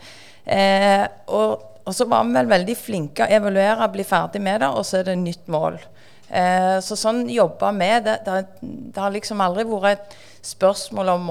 Eh, 0.46 1.02
og, 1.34 1.66
og, 1.82 1.92
så 1.94 2.06
var 2.06 2.24
vi 2.26 2.36
vel 2.38 2.50
veldig 2.50 2.76
flinke 2.78 3.26
å 3.26 3.36
evaluere, 3.38 3.90
bli 3.90 4.06
ferdig 4.06 4.42
med 4.42 4.62
det, 4.62 4.70
og 4.70 4.86
så 4.86 5.00
er 5.00 5.10
det 5.10 5.18
nytt 5.20 5.50
mål. 5.50 5.80
Eh, 6.26 6.78
så 6.82 6.98
sånn 6.98 7.26
jobber 7.30 7.74
vi. 7.78 7.90
Det, 8.06 8.16
det, 8.26 8.38
det, 8.62 9.00
har 9.00 9.14
liksom 9.14 9.42
aldri 9.42 9.66
vært 9.68 10.06
et 10.06 10.16
spørsmål 10.46 11.12
om, 11.16 11.28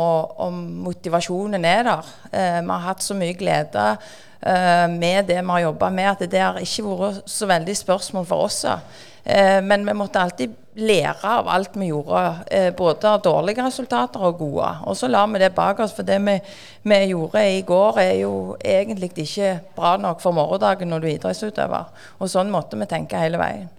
om 0.47 0.61
motivasjonen 0.86 1.68
er 1.68 1.88
der. 1.88 2.13
Eh, 2.32 2.59
vi 2.61 2.72
har 2.72 2.86
hatt 2.89 3.03
så 3.03 3.18
mye 3.18 3.36
glede 3.39 3.88
eh, 3.95 4.86
med 4.91 5.32
det 5.32 5.39
vi 5.41 5.51
har 5.53 5.66
jobba 5.68 5.91
med, 5.95 6.11
at 6.11 6.32
det 6.32 6.43
har 6.43 6.61
ikke 6.63 6.88
vært 6.91 7.32
så 7.32 7.49
veldig 7.51 7.80
spørsmål 7.80 8.30
for 8.30 8.49
oss. 8.49 8.63
Eh, 8.66 9.59
men 9.63 9.88
vi 9.88 9.97
måtte 9.97 10.22
alltid 10.22 10.61
lære 10.76 11.23
av 11.23 11.47
alt 11.47 11.78
vi 11.80 11.88
gjorde, 11.88 12.21
eh, 12.51 12.73
både 12.76 13.09
av 13.09 13.21
dårlige 13.23 13.63
resultater 13.63 14.19
og 14.19 14.38
gode. 14.38 14.69
Og 14.84 14.97
så 14.97 15.07
lar 15.07 15.28
vi 15.28 15.39
det 15.39 15.53
bak 15.55 15.80
oss, 15.80 15.93
for 15.95 16.03
det 16.03 16.19
vi, 16.26 16.39
vi, 16.84 16.99
gjorde 17.11 17.43
i 17.57 17.61
går 17.61 17.99
er 17.99 18.13
jo 18.19 18.57
egentlig 18.59 19.11
ikke 19.15 19.59
bra 19.76 19.95
nok 19.97 20.21
for 20.21 20.32
morgendagen 20.32 20.88
når 20.89 20.99
du 20.99 21.07
er 21.07 21.15
idrettsutøver. 21.15 21.86
Og 22.19 22.30
sånn 22.30 22.51
måtte 22.51 22.78
vi 22.78 22.86
tenke 22.86 23.19
hele 23.19 23.39
veien. 23.39 23.69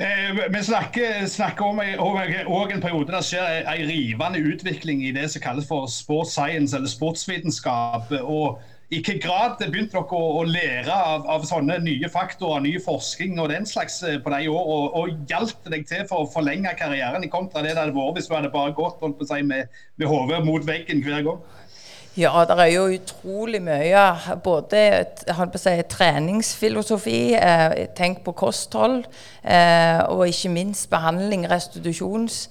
Eh, 0.00 0.36
vi 0.52 0.62
snakker, 0.62 1.26
snakker 1.26 1.64
om, 1.64 1.80
om 1.98 2.70
en 2.70 2.80
periode 2.80 3.12
der 3.12 3.24
skjer 3.24 3.64
en 3.68 3.88
rivende 3.88 4.38
utvikling 4.52 5.04
i 5.04 5.12
det 5.12 5.30
som 5.30 5.42
kalles 5.42 5.68
for 5.68 5.86
sports 5.86 6.36
science, 6.36 6.76
eller 6.76 6.88
sportsvitenskap. 6.88 8.12
og 8.20 8.60
i 8.92 8.98
hvilken 9.00 9.20
grad 9.24 9.54
begynte 9.62 9.96
dere 9.96 10.18
å, 10.18 10.24
å 10.36 10.44
lære 10.44 10.92
av, 10.92 11.22
av, 11.32 11.46
sånne 11.48 11.78
nye 11.80 12.10
faktorer, 12.12 12.60
ny 12.60 12.74
forskning 12.84 13.38
og 13.40 13.48
den 13.48 13.64
slags 13.68 14.02
eh, 14.04 14.18
på 14.20 14.28
de 14.34 14.50
årene? 14.52 14.74
Og, 14.74 14.98
og 15.00 15.30
hjalp 15.30 15.70
deg 15.72 15.86
til 15.88 16.04
for 16.10 16.26
å 16.26 16.28
forlenge 16.28 16.74
karrieren 16.76 17.24
i 17.24 17.30
kontra 17.32 17.62
det 17.64 17.72
det 17.72 17.80
hadde 17.80 17.96
vært 17.96 18.18
hvis 18.18 18.28
du 18.28 18.34
hadde 18.36 18.52
bare 18.52 18.74
gått 18.76 19.00
holdt 19.00 19.16
på 19.16 19.24
å 19.24 19.38
med, 19.48 19.80
med 19.96 20.10
hodet 20.10 20.42
mot 20.44 20.66
veggen 20.68 21.00
hver 21.06 21.24
gang? 21.24 21.40
Ja, 22.20 22.44
det 22.44 22.58
er 22.60 22.68
jo 22.74 22.82
utrolig 22.92 23.62
mye. 23.64 24.02
Både 24.44 24.82
si, 25.56 25.72
treningsfilosofi, 25.94 27.20
eh, 27.38 27.78
tenk 27.96 28.20
på 28.26 28.36
kosthold, 28.36 29.06
eh, 29.40 30.02
og 30.12 30.26
ikke 30.28 30.52
minst 30.52 30.90
behandling, 30.92 31.48
restitusjons 31.48 32.50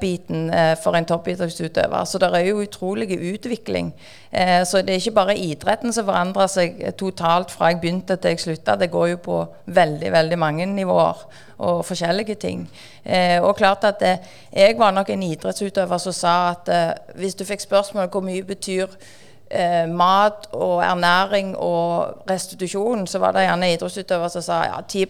biten 0.00 0.50
eh, 0.50 0.72
for 0.82 0.96
en 0.96 1.06
toppidrettsutøver. 1.08 2.04
Så 2.04 2.18
det 2.18 2.28
er 2.34 2.46
jo 2.46 2.62
utrolig 2.62 3.18
utvikling. 3.34 3.92
Eh, 4.30 4.66
så 4.66 4.82
det 4.82 4.94
er 4.94 5.00
ikke 5.00 5.18
bare 5.20 5.38
idretten 5.38 5.92
som 5.92 6.06
forandrer 6.08 6.50
seg 6.52 6.82
totalt 7.00 7.50
fra 7.50 7.72
jeg 7.72 7.80
begynte 7.80 8.16
til 8.16 8.34
jeg 8.34 8.44
slutta. 8.44 8.76
Det 8.76 8.90
går 8.92 9.08
jo 9.14 9.22
på 9.24 9.38
veldig, 9.66 10.12
veldig 10.12 10.38
mange 10.38 10.66
nivåer 10.66 11.24
og 11.62 11.84
forskjellige 11.86 12.34
ting. 12.34 12.68
og 13.42 13.56
klart 13.56 13.84
at 13.84 14.02
jeg 14.52 14.78
var 14.78 14.90
nok 14.90 15.10
en 15.10 15.22
idrettsutøver 15.22 15.98
som 15.98 16.12
sa 16.12 16.34
at 16.50 16.70
hvis 17.14 17.34
du 17.34 17.44
fikk 17.44 17.60
spørsmål 17.60 18.08
hvor 18.10 18.20
mye 18.20 18.42
betyr 18.42 18.86
Eh, 19.54 19.88
mat 19.88 20.46
og 20.52 20.80
ernæring 20.84 21.56
og 21.56 22.14
restitusjon, 22.30 23.06
så 23.06 23.18
var 23.18 23.32
det 23.32 23.42
gjerne 23.44 23.72
idrettsutøvere 23.74 24.30
som 24.32 24.42
sa 24.42 24.62
ja, 24.64 24.78
10 24.88 25.06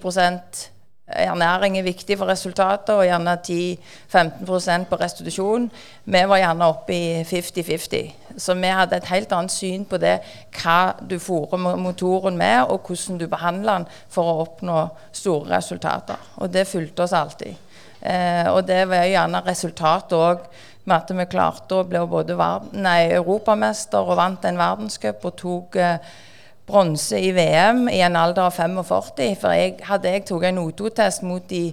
ernæring 1.08 1.78
er 1.78 1.82
viktig 1.82 2.18
for 2.18 2.30
resultatet, 2.30 2.94
og 2.94 3.04
gjerne 3.04 3.36
10-15% 3.42 4.84
på 4.90 4.96
restitusjon. 5.00 5.70
Vi 6.04 6.22
var 6.28 6.38
gjerne 6.38 6.68
oppe 6.70 6.94
i 6.94 7.22
50-50. 7.22 8.12
Så 8.38 8.54
vi 8.54 8.70
hadde 8.72 8.96
et 8.96 9.10
helt 9.10 9.32
annet 9.32 9.52
syn 9.52 9.84
på 9.84 9.98
det, 10.00 10.18
hva 10.56 10.94
du 11.10 11.18
fôrer 11.18 11.60
motoren 11.76 12.36
med, 12.38 12.64
og 12.70 12.86
hvordan 12.86 13.18
du 13.18 13.26
behandler 13.28 13.82
den 13.82 13.86
for 14.08 14.30
å 14.30 14.40
oppnå 14.46 14.86
store 15.12 15.56
resultater. 15.56 16.16
Og 16.40 16.52
det 16.52 16.68
fulgte 16.70 17.04
oss 17.04 17.12
alltid. 17.12 17.54
Eh, 18.00 18.48
og 18.50 18.64
det 18.66 18.86
var 18.90 19.06
gjerne 19.06 19.44
resultatet 19.46 20.18
òg 20.18 20.46
med 20.84 20.96
at 20.96 21.10
vi 21.14 21.26
klarte 21.30 21.78
å 21.78 21.86
bli 21.86 22.00
både 22.10 22.34
nei, 22.74 23.12
europamester 23.14 24.02
og 24.02 24.18
vant 24.18 24.44
en 24.44 24.58
verdenscup 24.58 25.22
og 25.28 25.36
tok 25.38 25.78
eh, 25.78 26.14
bronse 26.72 27.20
i 27.20 27.32
VM 27.36 27.84
i 27.92 28.00
en 28.00 28.16
alder 28.16 28.48
av 28.48 28.56
45. 28.56 29.34
For 29.40 29.56
jeg, 29.56 29.76
hadde 29.88 30.12
jeg 30.14 30.24
tatt 30.28 30.46
en 30.48 30.60
O2-test 30.62 31.26
mot 31.26 31.44
de 31.50 31.66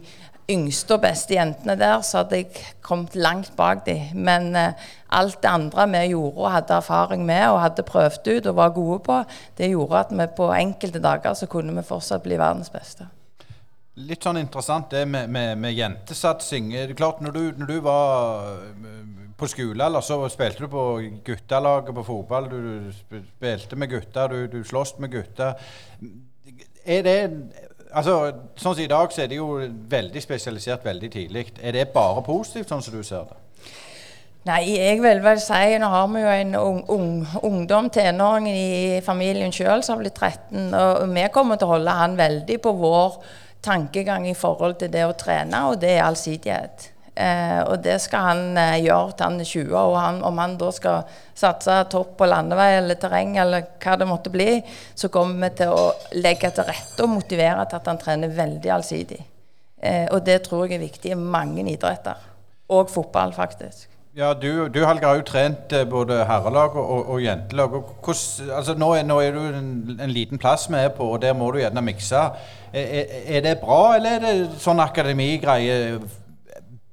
yngste 0.49 0.95
og 0.95 1.03
beste 1.03 1.35
jentene 1.35 1.75
der, 1.77 2.01
så 2.05 2.23
hadde 2.23 2.41
jeg 2.41 2.63
kommet 2.85 3.15
langt 3.15 3.51
bak 3.57 3.85
dem. 3.85 4.17
Men 4.17 4.49
eh, 4.57 4.89
alt 5.15 5.39
det 5.43 5.51
andre 5.51 5.85
vi 5.93 6.03
gjorde 6.15 6.41
og 6.41 6.51
hadde 6.55 6.79
erfaring 6.81 7.23
med 7.27 7.45
og 7.51 7.61
hadde 7.63 7.85
prøvd 7.85 8.31
ut 8.33 8.49
og 8.51 8.57
var 8.57 8.75
gode 8.75 8.99
på, 9.05 9.21
det 9.57 9.71
gjorde 9.71 10.03
at 10.03 10.11
vi 10.15 10.27
på 10.37 10.51
enkelte 10.57 11.03
dager 11.03 11.37
så 11.37 11.49
kunne 11.51 11.75
vi 11.77 11.85
fortsatt 11.85 12.25
bli 12.25 12.39
verdens 12.41 12.73
beste. 12.73 13.07
Litt 13.99 14.23
sånn 14.23 14.39
interessant 14.39 14.93
det 14.93 15.03
med, 15.11 15.27
med, 15.29 15.57
med 15.59 15.75
jentesatsing. 15.75 16.69
Det 16.71 16.83
er 16.85 16.97
klart, 16.97 17.19
når 17.21 17.35
du, 17.35 17.41
når 17.59 17.67
du 17.67 17.79
var 17.83 18.61
på 19.39 19.47
skole, 19.49 19.85
eller 19.85 20.03
så 20.05 20.19
spilte 20.29 20.65
du 20.65 20.71
på 20.71 20.85
guttelaget 21.25 21.95
på 21.95 22.05
fotball. 22.07 22.49
Du 22.51 22.91
spilte 22.91 23.79
med 23.79 23.91
gutter, 23.91 24.27
du, 24.27 24.47
du 24.51 24.63
sloss 24.63 24.95
med 24.99 25.11
gutter. 25.13 25.53
Er 26.85 27.03
det 27.05 27.17
altså, 27.91 28.15
Sånn 28.55 28.75
som 28.75 28.83
i 28.83 28.89
dag, 28.89 29.11
så 29.13 29.23
er 29.23 29.31
det 29.31 29.39
jo 29.39 29.51
veldig 29.91 30.23
spesialisert 30.23 30.85
veldig 30.85 31.11
tidlig. 31.13 31.45
Er 31.61 31.75
det 31.75 31.91
bare 31.93 32.23
positivt, 32.25 32.69
sånn 32.69 32.83
som 32.85 32.95
du 32.95 33.03
ser 33.05 33.29
det? 33.29 33.39
Nei, 34.47 34.61
jeg 34.71 35.01
vil 35.03 35.19
vel 35.21 35.41
si 35.43 35.75
Nå 35.81 35.89
har 35.91 36.05
vi 36.13 36.21
jo 36.23 36.29
en 36.31 36.53
ung, 36.55 36.79
ung, 36.95 37.09
ungdom, 37.43 37.89
tenåring 37.93 38.47
i 38.47 39.01
familien 39.05 39.51
sjøl 39.53 39.83
som 39.83 39.97
har 39.97 40.05
blitt 40.05 40.15
13. 40.15 40.71
Og 40.73 41.11
vi 41.11 41.25
kommer 41.33 41.59
til 41.59 41.67
å 41.67 41.75
holde 41.75 41.97
han 41.99 42.15
veldig 42.19 42.59
på 42.63 42.73
vår 42.79 43.19
tankegang 43.65 44.29
i 44.29 44.37
forhold 44.37 44.79
til 44.79 44.91
det 44.93 45.03
å 45.05 45.17
trene, 45.19 45.65
og 45.67 45.81
det 45.81 45.97
er 45.97 46.05
allsidighet. 46.05 46.87
Eh, 47.19 47.61
og 47.67 47.81
det 47.83 47.97
skal 47.99 48.23
han 48.29 48.43
eh, 48.55 48.77
gjøre 48.85 49.11
til 49.11 49.25
han 49.25 49.41
er 49.43 49.49
20. 49.49 49.73
Og 49.75 49.97
han, 49.99 50.21
om 50.23 50.37
han 50.39 50.55
da 50.59 50.69
skal 50.71 51.17
satse 51.35 51.75
topp 51.91 52.13
på 52.21 52.29
landevei 52.29 52.69
eller 52.77 52.99
terreng 53.01 53.35
eller 53.41 53.65
hva 53.83 53.97
det 53.99 54.07
måtte 54.07 54.31
bli, 54.31 54.61
så 54.95 55.11
kommer 55.11 55.49
vi 55.49 55.59
til 55.59 55.73
å 55.75 55.89
legge 56.15 56.51
til 56.55 56.69
rette 56.69 57.03
og 57.03 57.11
motivere 57.17 57.67
til 57.67 57.81
at 57.81 57.91
han 57.91 57.99
trener 57.99 58.31
veldig 58.37 58.71
allsidig. 58.77 59.19
Eh, 59.81 60.07
og 60.13 60.23
det 60.27 60.41
tror 60.47 60.67
jeg 60.67 60.79
er 60.79 60.85
viktig 60.85 61.11
i 61.11 61.19
mange 61.19 61.65
idretter. 61.67 62.27
Og 62.71 62.91
fotball, 62.93 63.33
faktisk. 63.35 63.89
Ja, 64.15 64.33
Du, 64.33 64.67
du 64.67 64.79
Helge, 64.85 65.05
har 65.05 65.19
jo 65.19 65.27
trent 65.27 65.73
eh, 65.75 65.85
både 65.87 66.23
herrelag 66.25 66.79
og, 66.79 67.11
og 67.13 67.19
jentelag. 67.23 67.75
Og 67.75 67.91
hvordan, 68.03 68.55
altså 68.61 68.77
nå, 68.79 68.93
er, 68.95 69.03
nå 69.07 69.19
er 69.19 69.35
du 69.35 69.41
en, 69.43 69.69
en, 69.99 70.15
liten 70.15 70.39
plass 70.39 70.69
vi 70.71 70.79
er 70.79 70.95
på, 70.95 71.11
og 71.13 71.21
der 71.21 71.35
må 71.35 71.51
du 71.51 71.59
gjerne 71.59 71.83
mikse. 71.83 72.23
Er, 72.71 73.13
er 73.27 73.43
det 73.45 73.59
bra, 73.59 73.95
eller 73.97 74.17
er 74.17 74.25
det 74.25 74.63
sånn 74.63 74.79
akademigreie 74.83 75.99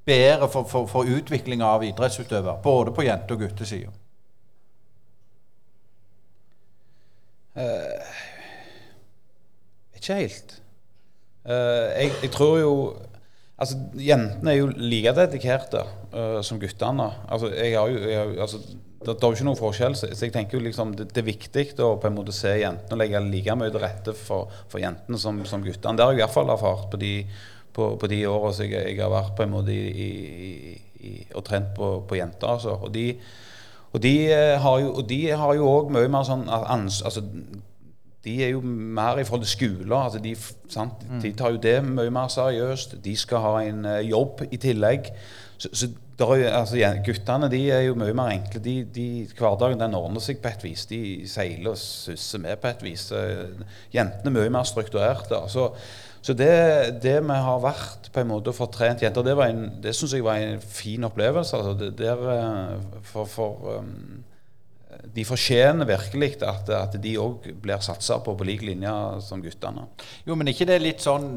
bedre 0.07 0.49
for, 0.49 0.67
for, 0.71 0.87
for 0.91 1.09
utviklinga 1.19 1.67
av 1.67 1.85
idrettsutøver, 1.85 2.61
både 2.65 2.95
på 2.95 3.07
jente- 3.07 3.35
og 3.35 3.43
guttesida? 3.43 3.93
Uh, 7.57 8.17
ikke 9.97 10.21
helt. 10.21 10.59
Uh, 11.47 11.89
jeg, 11.97 12.13
jeg, 12.23 12.31
tror 12.35 12.59
jo 12.61 12.73
Altså, 13.57 13.79
Jentene 13.97 14.51
er 14.53 14.59
jo 14.59 14.67
like 14.77 15.15
dedikerte 15.17 15.81
uh, 16.13 16.43
som 16.45 16.59
guttene. 16.61 17.07
Altså, 17.33 17.49
jeg 17.57 17.73
har 17.73 17.89
jo, 17.89 18.03
jeg 18.11 18.35
altså, 18.45 18.59
det, 18.61 19.07
det, 19.07 19.15
er 19.15 19.31
jo 19.31 19.39
ikke 19.39 19.47
noen 19.49 19.59
forskjell. 19.61 19.97
Så, 19.97 20.11
jeg 20.13 20.35
tenker 20.35 20.59
jo 20.59 20.67
liksom 20.67 20.93
det, 20.99 21.07
det, 21.15 21.23
er 21.23 21.31
viktig 21.31 21.65
å 21.81 21.95
på 22.03 22.11
en 22.11 22.19
måte 22.19 22.35
se 22.37 22.53
jentene 22.61 22.99
og 22.99 23.01
legge 23.01 23.23
like 23.25 23.57
mye 23.57 23.73
til 23.73 23.81
rette 23.81 24.13
for, 24.19 24.53
for 24.69 24.83
jentene 24.83 25.21
som, 25.23 25.41
som 25.49 25.65
guttene. 25.65 25.97
Det 25.97 26.05
har 26.05 26.13
jeg 26.13 26.21
i 26.21 26.25
hvert 26.27 26.37
fall 26.37 26.53
erfart 26.53 26.91
på 26.93 27.01
de 27.01 27.15
på, 27.77 27.91
på 28.01 28.09
de 28.11 28.23
åra 28.31 28.53
jeg, 28.63 28.73
jeg, 28.73 29.01
har 29.03 29.13
vært 29.13 29.35
på 29.37 29.45
en 29.45 29.53
måte 29.53 29.75
i, 29.75 30.07
i, 30.07 30.77
i, 31.05 31.13
og 31.35 31.45
trent 31.47 31.75
på, 31.77 31.93
på 32.09 32.19
jenter. 32.19 32.57
Altså. 32.57 32.77
Og, 32.81 32.93
de, 32.95 33.11
og, 33.93 34.01
de 34.03 34.17
eh, 34.33 34.57
har 34.63 34.81
jo, 34.83 34.93
og 34.95 35.09
de 35.11 35.21
har 35.31 35.57
jo 35.59 35.69
òg 35.71 35.93
mye 35.95 36.11
mer 36.13 36.27
sånn 36.29 36.47
ans, 36.49 37.03
altså, 37.05 37.25
De 38.27 38.33
er 38.43 38.57
jo 38.57 38.61
mer 38.61 39.21
i 39.21 39.25
forhold 39.25 39.45
til 39.45 39.53
skoler. 39.53 39.97
Altså 40.01 40.19
de, 40.19 40.33
mm. 40.35 41.21
de, 41.23 41.33
tar 41.39 41.53
jo 41.55 41.61
det 41.63 41.77
mye 41.87 42.11
mer 42.11 42.33
seriøst. 42.33 42.97
De 43.05 43.15
skal 43.17 43.45
ha 43.45 43.53
en 43.69 43.85
uh, 43.87 44.01
jobb 44.03 44.43
i 44.51 44.59
tillegg. 44.59 45.13
Så, 45.63 45.71
så 45.71 45.87
er, 46.35 46.49
altså, 46.51 46.81
Guttene 47.07 47.47
de 47.53 47.61
er 47.71 47.85
jo 47.87 47.95
mye 47.95 48.17
mer 48.17 48.33
enkle. 48.35 48.65
De, 48.65 48.75
de, 48.97 49.07
hverdagen 49.39 49.79
den 49.79 49.95
ordner 49.95 50.25
seg 50.25 50.41
på 50.43 50.51
et 50.51 50.67
vis. 50.67 50.89
De 50.91 50.99
seiler 51.31 51.71
og 51.71 51.79
susser 51.79 52.43
med 52.43 52.59
på 52.59 52.73
et 52.73 52.83
vis. 52.89 53.07
Jentene 53.95 54.33
er 54.33 54.37
mye 54.41 54.53
mer 54.59 54.67
strukturerte. 54.67 55.39
Altså, 55.39 55.71
så 56.27 56.35
det, 56.35 56.55
det, 57.05 57.21
vi 57.23 57.35
har 57.39 57.61
vært 57.63 58.09
på 58.11 58.19
en 58.19 58.31
måte 58.33 58.51
og 58.51 58.57
fått 58.59 58.73
trent 58.81 59.03
jenter, 59.05 59.23
det, 59.23 59.37
var 59.39 59.53
det 59.83 59.93
syns 59.95 60.17
jeg 60.17 60.25
var 60.27 60.43
en 60.43 60.59
fin 60.59 61.07
opplevelse. 61.07 61.55
Altså 61.55 61.77
det, 61.79 61.93
der, 62.01 62.25
eh, 62.33 62.97
for, 63.07 63.29
for 63.31 63.77
um, 63.79 64.25
de 65.15 65.25
fortjener 65.29 65.87
virkelig 65.87 66.33
at, 66.43 66.73
at 66.75 66.97
de 67.03 67.13
òg 67.23 67.47
blir 67.63 67.85
satsa 67.85 68.19
på 68.27 68.35
på 68.35 68.49
lik 68.49 68.67
linje 68.67 68.91
som 69.23 69.45
guttene. 69.45 69.87
Jo, 70.27 70.35
men 70.35 70.51
ikke 70.51 70.67
det 70.67 70.81
litt 70.83 71.07
sånn 71.07 71.29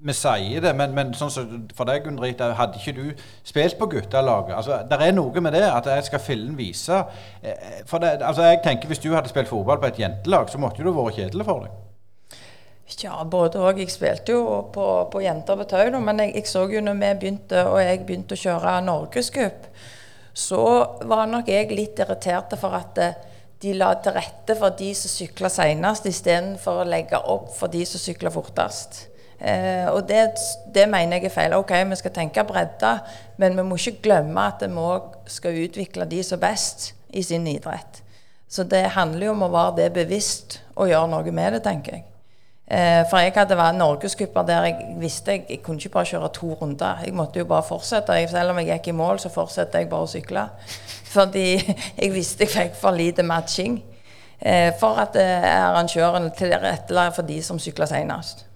vi 0.00 0.14
sier 0.16 0.64
det, 0.64 0.72
men, 0.72 0.94
men 0.96 1.12
sånn 1.12 1.34
som 1.34 1.52
for 1.76 1.84
deg, 1.84 2.06
Gunn 2.06 2.16
Rita, 2.22 2.54
hadde 2.56 2.80
ikke 2.80 2.96
du 2.96 3.26
spilt 3.44 3.76
på 3.76 3.90
guttelaget? 3.98 4.54
Altså, 4.56 4.80
det 4.88 4.96
er 4.96 5.12
noe 5.12 5.44
med 5.44 5.52
det 5.58 5.66
at 5.68 5.92
jeg 5.92 6.08
skal 6.08 6.24
fillen 6.24 6.56
vise. 6.56 7.02
Eh, 7.44 7.84
for 7.84 8.00
det, 8.00 8.16
altså, 8.24 8.48
jeg 8.48 8.62
tenker 8.64 8.88
Hvis 8.88 9.04
du 9.04 9.10
hadde 9.12 9.28
spilt 9.28 9.52
fotball 9.52 9.82
på 9.82 9.92
et 9.92 10.00
jentelag, 10.00 10.48
så 10.48 10.62
måtte 10.62 10.80
jo 10.80 10.88
det 10.88 10.96
vært 10.96 11.20
kjedelig 11.20 11.48
for 11.52 11.68
deg. 11.68 11.89
Ja, 12.98 13.14
både 13.24 13.60
òg. 13.62 13.78
Jeg 13.80 13.92
spilte 13.92 14.34
jo 14.34 14.44
på, 14.74 14.86
på 15.12 15.22
jenter 15.22 15.58
på 15.60 15.66
tau, 15.70 16.00
men 16.02 16.22
jeg, 16.24 16.34
jeg, 16.34 16.48
så 16.50 16.66
jo 16.70 16.82
når 16.84 16.98
vi 16.98 17.10
begynte, 17.22 17.64
og 17.70 17.80
jeg 17.82 18.02
begynte 18.06 18.36
å 18.36 18.40
kjøre 18.40 18.76
norgescup, 18.84 19.68
så 20.34 20.62
var 21.08 21.30
nok 21.30 21.48
jeg 21.50 21.70
litt 21.74 22.00
irritert 22.02 22.54
for 22.60 22.76
at 22.78 22.98
eh, 23.02 23.18
de 23.60 23.74
la 23.76 23.92
til 24.00 24.14
rette 24.16 24.56
for 24.56 24.76
de 24.76 24.90
som 24.96 25.12
sykla 25.12 25.50
senest, 25.52 26.06
istedenfor 26.08 26.80
å 26.80 26.88
legge 26.88 27.18
opp 27.18 27.50
for 27.56 27.72
de 27.72 27.84
som 27.88 28.00
sykla 28.00 28.32
fortest. 28.32 29.04
Eh, 29.40 29.86
og 29.88 30.04
det, 30.08 30.22
det, 30.72 30.86
mener 30.88 31.18
jeg 31.18 31.30
er 31.30 31.34
feil. 31.34 31.56
Ok, 31.56 31.72
vi 31.88 31.98
skal 32.00 32.14
tenke 32.16 32.44
bredde, 32.48 32.94
men 33.40 33.56
vi 33.56 33.66
må 33.66 33.78
ikke 33.80 34.04
glemme 34.08 34.46
at 34.52 34.64
vi 34.64 34.84
òg 34.84 35.28
skal 35.30 35.60
utvikle 35.64 36.08
de 36.08 36.22
som 36.26 36.40
best 36.40 36.92
i 37.12 37.24
sin 37.24 37.48
idrett. 37.48 38.02
Så 38.50 38.64
det 38.66 38.82
handler 38.96 39.28
jo 39.28 39.34
om 39.36 39.46
å 39.46 39.52
være 39.52 39.76
det 39.84 39.90
bevisst 40.00 40.60
og 40.74 40.90
gjøre 40.90 41.12
noe 41.12 41.34
med 41.34 41.56
det, 41.56 41.64
tenker 41.66 41.98
jeg. 41.98 42.09
Eh, 42.70 43.02
for 43.10 43.18
jeg 43.18 43.32
hadde 43.34 43.56
vært 43.58 43.74
norgescuper 43.80 44.44
der 44.46 44.68
jeg 44.68 44.92
visste 45.00 45.34
jeg, 45.34 45.46
jeg 45.50 45.62
kunne 45.64 45.82
ikke 45.82 45.96
bare 45.96 46.06
kjøre 46.12 46.28
to 46.36 46.52
runder. 46.54 47.00
Jeg 47.02 47.14
måtte 47.18 47.40
jo 47.42 47.48
bare 47.50 47.66
fortsette. 47.66 48.18
Selv 48.30 48.52
om 48.52 48.60
jeg 48.62 48.68
gikk 48.70 48.92
i 48.92 48.98
mål, 49.00 49.18
så 49.18 49.32
fortsatte 49.34 49.80
jeg 49.82 49.88
bare 49.90 50.06
å 50.06 50.10
sykle. 50.10 50.44
Fordi 51.14 51.48
jeg 51.56 52.12
visste 52.14 52.46
jeg 52.46 52.52
fikk 52.54 52.76
for 52.78 52.94
lite 52.94 53.26
matching. 53.26 53.80
Eh, 54.38 54.70
for 54.78 55.02
at 55.02 55.18
eh, 55.18 55.48
arrangøren 55.50 56.30
tilrettela 56.38 57.10
for 57.16 57.26
de 57.26 57.40
som 57.42 57.58
sykla 57.58 57.90
senest. 57.90 58.46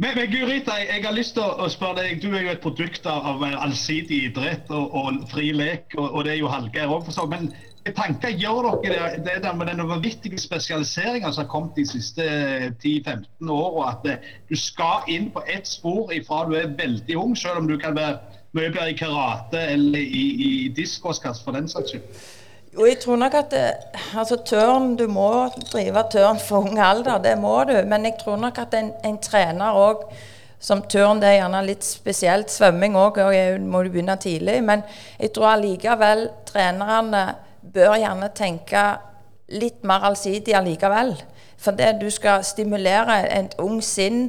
Men, 0.00 0.14
men 0.16 0.30
Gurita, 0.30 0.78
jeg, 0.80 1.02
har 1.04 1.12
lyst 1.12 1.34
til 1.36 1.44
å 1.44 1.66
spørre 1.68 2.04
deg, 2.04 2.22
Du 2.22 2.30
er 2.30 2.46
jo 2.46 2.54
et 2.54 2.62
produkt 2.62 3.04
av 3.10 3.42
allsidig 3.42 4.22
idrett 4.30 4.70
og, 4.70 4.94
og 4.96 5.26
fri 5.28 5.50
lek, 5.52 5.90
og, 5.98 6.06
og, 6.06 6.24
det 6.24 6.36
er 6.36 6.40
jo 6.40 6.48
Hallgeir 6.48 6.88
òg, 6.94 7.02
for 7.04 7.12
så 7.12 7.26
Men 7.84 7.94
tanker 7.96 8.34
gjør 8.36 8.66
dere 8.82 9.14
det, 9.24 9.38
det 9.40 9.52
med 9.56 9.70
den 9.70 9.80
vanvittige 9.88 10.38
spesialiseringa 10.38 11.30
som 11.32 11.46
har 11.46 11.48
kommet 11.48 11.78
de 11.78 11.86
siste 11.88 12.26
10-15 12.84 13.52
åra? 13.54 13.94
At 13.94 14.10
eh, 14.10 14.34
du 14.50 14.56
skal 14.56 15.08
inn 15.08 15.30
på 15.32 15.42
ett 15.48 15.68
spor 15.68 16.12
ifra 16.12 16.42
du 16.48 16.58
er 16.60 16.74
veldig 16.76 17.16
ung, 17.16 17.32
selv 17.36 17.62
om 17.62 17.70
du 17.70 17.78
kan 17.80 17.96
være 17.96 18.18
mye 18.52 18.68
bedre 18.74 18.90
i 18.92 18.98
karate 18.98 19.64
eller 19.72 19.98
i, 20.02 20.26
i 20.44 20.52
diskoskast 20.76 21.46
for 21.46 21.56
den 21.56 21.70
saks 21.72 21.94
skyld? 21.94 22.20
Jo, 22.74 22.84
jeg 22.86 23.00
tror 23.02 23.16
nok 23.24 23.34
at 23.40 23.56
eh, 23.56 24.04
altså 24.18 24.36
tørn, 24.46 24.92
Du 25.00 25.08
må 25.08 25.48
drive 25.72 26.04
tørn 26.12 26.38
for 26.38 26.68
ung 26.68 26.78
alder, 26.78 27.18
det 27.18 27.38
må 27.40 27.64
du. 27.64 27.78
Men 27.88 28.04
jeg 28.04 28.20
tror 28.20 28.36
nok 28.44 28.60
at 28.60 28.76
en, 28.76 28.92
en 29.04 29.18
trener 29.24 29.72
òg 29.88 30.04
som 30.60 30.82
turn 30.84 31.22
det 31.22 31.30
er 31.30 31.38
gjerne 31.40 31.64
litt 31.64 31.86
spesielt. 31.86 32.52
Svømming 32.52 32.92
òg 33.00 33.24
må 33.64 33.80
du 33.82 33.88
begynne 33.88 34.20
tidlig. 34.20 34.60
Men 34.62 34.84
jeg 35.16 35.32
tror 35.32 35.54
allikevel 35.54 36.28
trenerne 36.52 37.30
bør 37.62 37.96
gjerne 38.00 38.30
tenke 38.36 38.84
litt 39.50 39.84
mer 39.86 40.06
allsidig 40.10 40.54
allikevel. 40.56 41.14
For 41.60 41.76
det 41.76 41.98
du 42.00 42.08
skal 42.12 42.44
stimulere 42.46 43.20
et 43.28 43.56
ung 43.60 43.80
sinn 43.84 44.28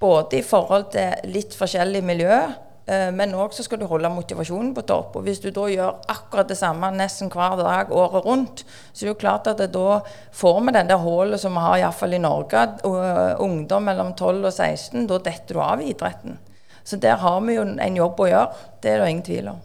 både 0.00 0.40
i 0.40 0.44
forhold 0.44 0.90
til 0.94 1.32
litt 1.32 1.54
forskjellig 1.56 2.02
miljø, 2.04 2.38
eh, 2.86 3.10
men 3.14 3.34
òg 3.38 3.54
skal 3.56 3.80
du 3.80 3.86
holde 3.88 4.10
motivasjonen 4.12 4.72
på 4.76 4.84
topp. 4.88 5.16
Og 5.16 5.28
hvis 5.28 5.40
du 5.40 5.50
da 5.54 5.68
gjør 5.70 6.00
akkurat 6.12 6.50
det 6.50 6.58
samme 6.58 6.90
nesten 6.96 7.30
hver 7.32 7.56
dag 7.60 7.92
året 7.92 8.26
rundt, 8.26 8.64
så 8.92 9.04
er 9.04 9.06
det 9.06 9.12
jo 9.12 9.20
klart 9.22 9.52
at 9.52 9.62
da 9.72 10.00
får 10.32 10.60
vi 10.60 10.76
den 10.76 10.90
der 10.90 11.04
hullet 11.04 11.40
som 11.40 11.54
vi 11.56 11.66
har 11.66 11.78
iallfall 11.78 12.16
i 12.16 12.24
Norge. 12.24 12.64
Eh, 12.84 13.36
ungdom 13.44 13.86
mellom 13.90 14.14
12 14.14 14.42
og 14.42 14.52
16, 14.52 15.06
da 15.06 15.20
detter 15.30 15.54
du 15.54 15.62
av 15.62 15.84
i 15.84 15.92
idretten. 15.94 16.40
Så 16.84 16.98
der 17.00 17.16
har 17.16 17.40
vi 17.40 17.54
jo 17.56 17.62
en 17.64 17.96
jobb 17.96 18.18
å 18.20 18.28
gjøre. 18.28 18.66
Det 18.82 18.90
er 18.90 19.00
det 19.00 19.12
ingen 19.12 19.24
tvil 19.24 19.54
om. 19.54 19.62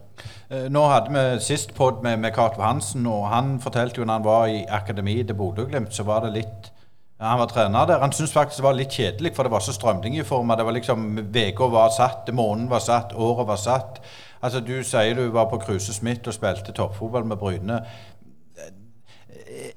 Eh, 0.49 0.65
nå 0.73 0.81
hadde 0.89 1.13
vi 1.13 1.41
sist 1.45 1.75
pod 1.77 2.01
med, 2.01 2.17
med 2.17 2.33
Cato 2.33 2.61
Hansen, 2.61 3.05
og 3.05 3.27
han 3.29 3.59
fortalte 3.61 4.01
jo 4.01 4.05
når 4.05 4.17
han 4.17 4.25
var 4.25 4.45
i 4.49 4.63
akademiet 4.65 5.27
til 5.29 5.37
Bodø-Glimt, 5.37 5.93
så 5.93 6.03
var 6.03 6.25
det 6.25 6.33
litt 6.39 6.71
Han 7.19 7.39
var 7.39 7.49
trener 7.51 7.85
der. 7.85 7.99
Han 7.99 8.13
syntes 8.15 8.31
faktisk 8.31 8.61
det 8.61 8.63
var 8.63 8.77
litt 8.77 8.93
kjedelig, 8.95 9.33
for 9.35 9.43
det 9.43 9.51
var 9.51 9.59
så 9.59 9.73
strømlinjeforma. 9.75 10.55
Det 10.55 10.65
var 10.65 10.71
liksom 10.71 11.17
Uka 11.19 11.67
var 11.67 11.89
satt, 11.91 12.29
måneden 12.33 12.69
var 12.69 12.79
satt, 12.79 13.11
året 13.13 13.47
var 13.47 13.57
satt. 13.59 13.99
Altså, 14.41 14.59
Du 14.59 14.83
sier 14.83 15.15
du 15.15 15.29
var 15.29 15.49
på 15.51 15.59
Kruse 15.59 15.93
Smith 15.93 16.27
og 16.27 16.33
spilte 16.33 16.71
toppfotball 16.71 17.25
med 17.25 17.37
Bryne. 17.37 17.81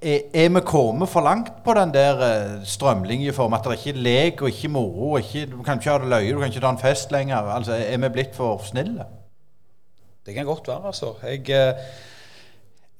Er, 0.02 0.20
er 0.34 0.48
vi 0.54 0.60
kommet 0.60 1.08
for 1.08 1.20
langt 1.20 1.64
på 1.64 1.74
den 1.74 1.92
der 1.94 2.22
eh, 2.28 2.62
strømlinjeformen? 2.64 3.58
At 3.58 3.64
det 3.64 3.72
er 3.72 3.82
ikke 3.82 4.04
lek 4.06 4.42
og 4.42 4.48
ikke 4.48 4.68
moro? 4.68 5.16
Ikke, 5.18 5.46
du 5.50 5.62
kan 5.62 5.82
ikke 5.82 5.90
ha 5.90 5.98
det 5.98 6.12
løye, 6.14 6.32
du 6.32 6.38
kan 6.38 6.48
ikke 6.48 6.62
ta 6.62 6.70
en 6.70 6.78
fest 6.78 7.10
lenger. 7.12 7.50
Altså, 7.58 7.72
Er 7.74 7.98
vi 7.98 8.08
blitt 8.08 8.38
for 8.38 8.62
snille? 8.62 9.04
Det 10.26 10.34
kan 10.34 10.46
godt 10.46 10.68
være, 10.68 10.86
altså. 10.86 11.14
Jeg, 11.22 11.50
eh, 11.50 11.74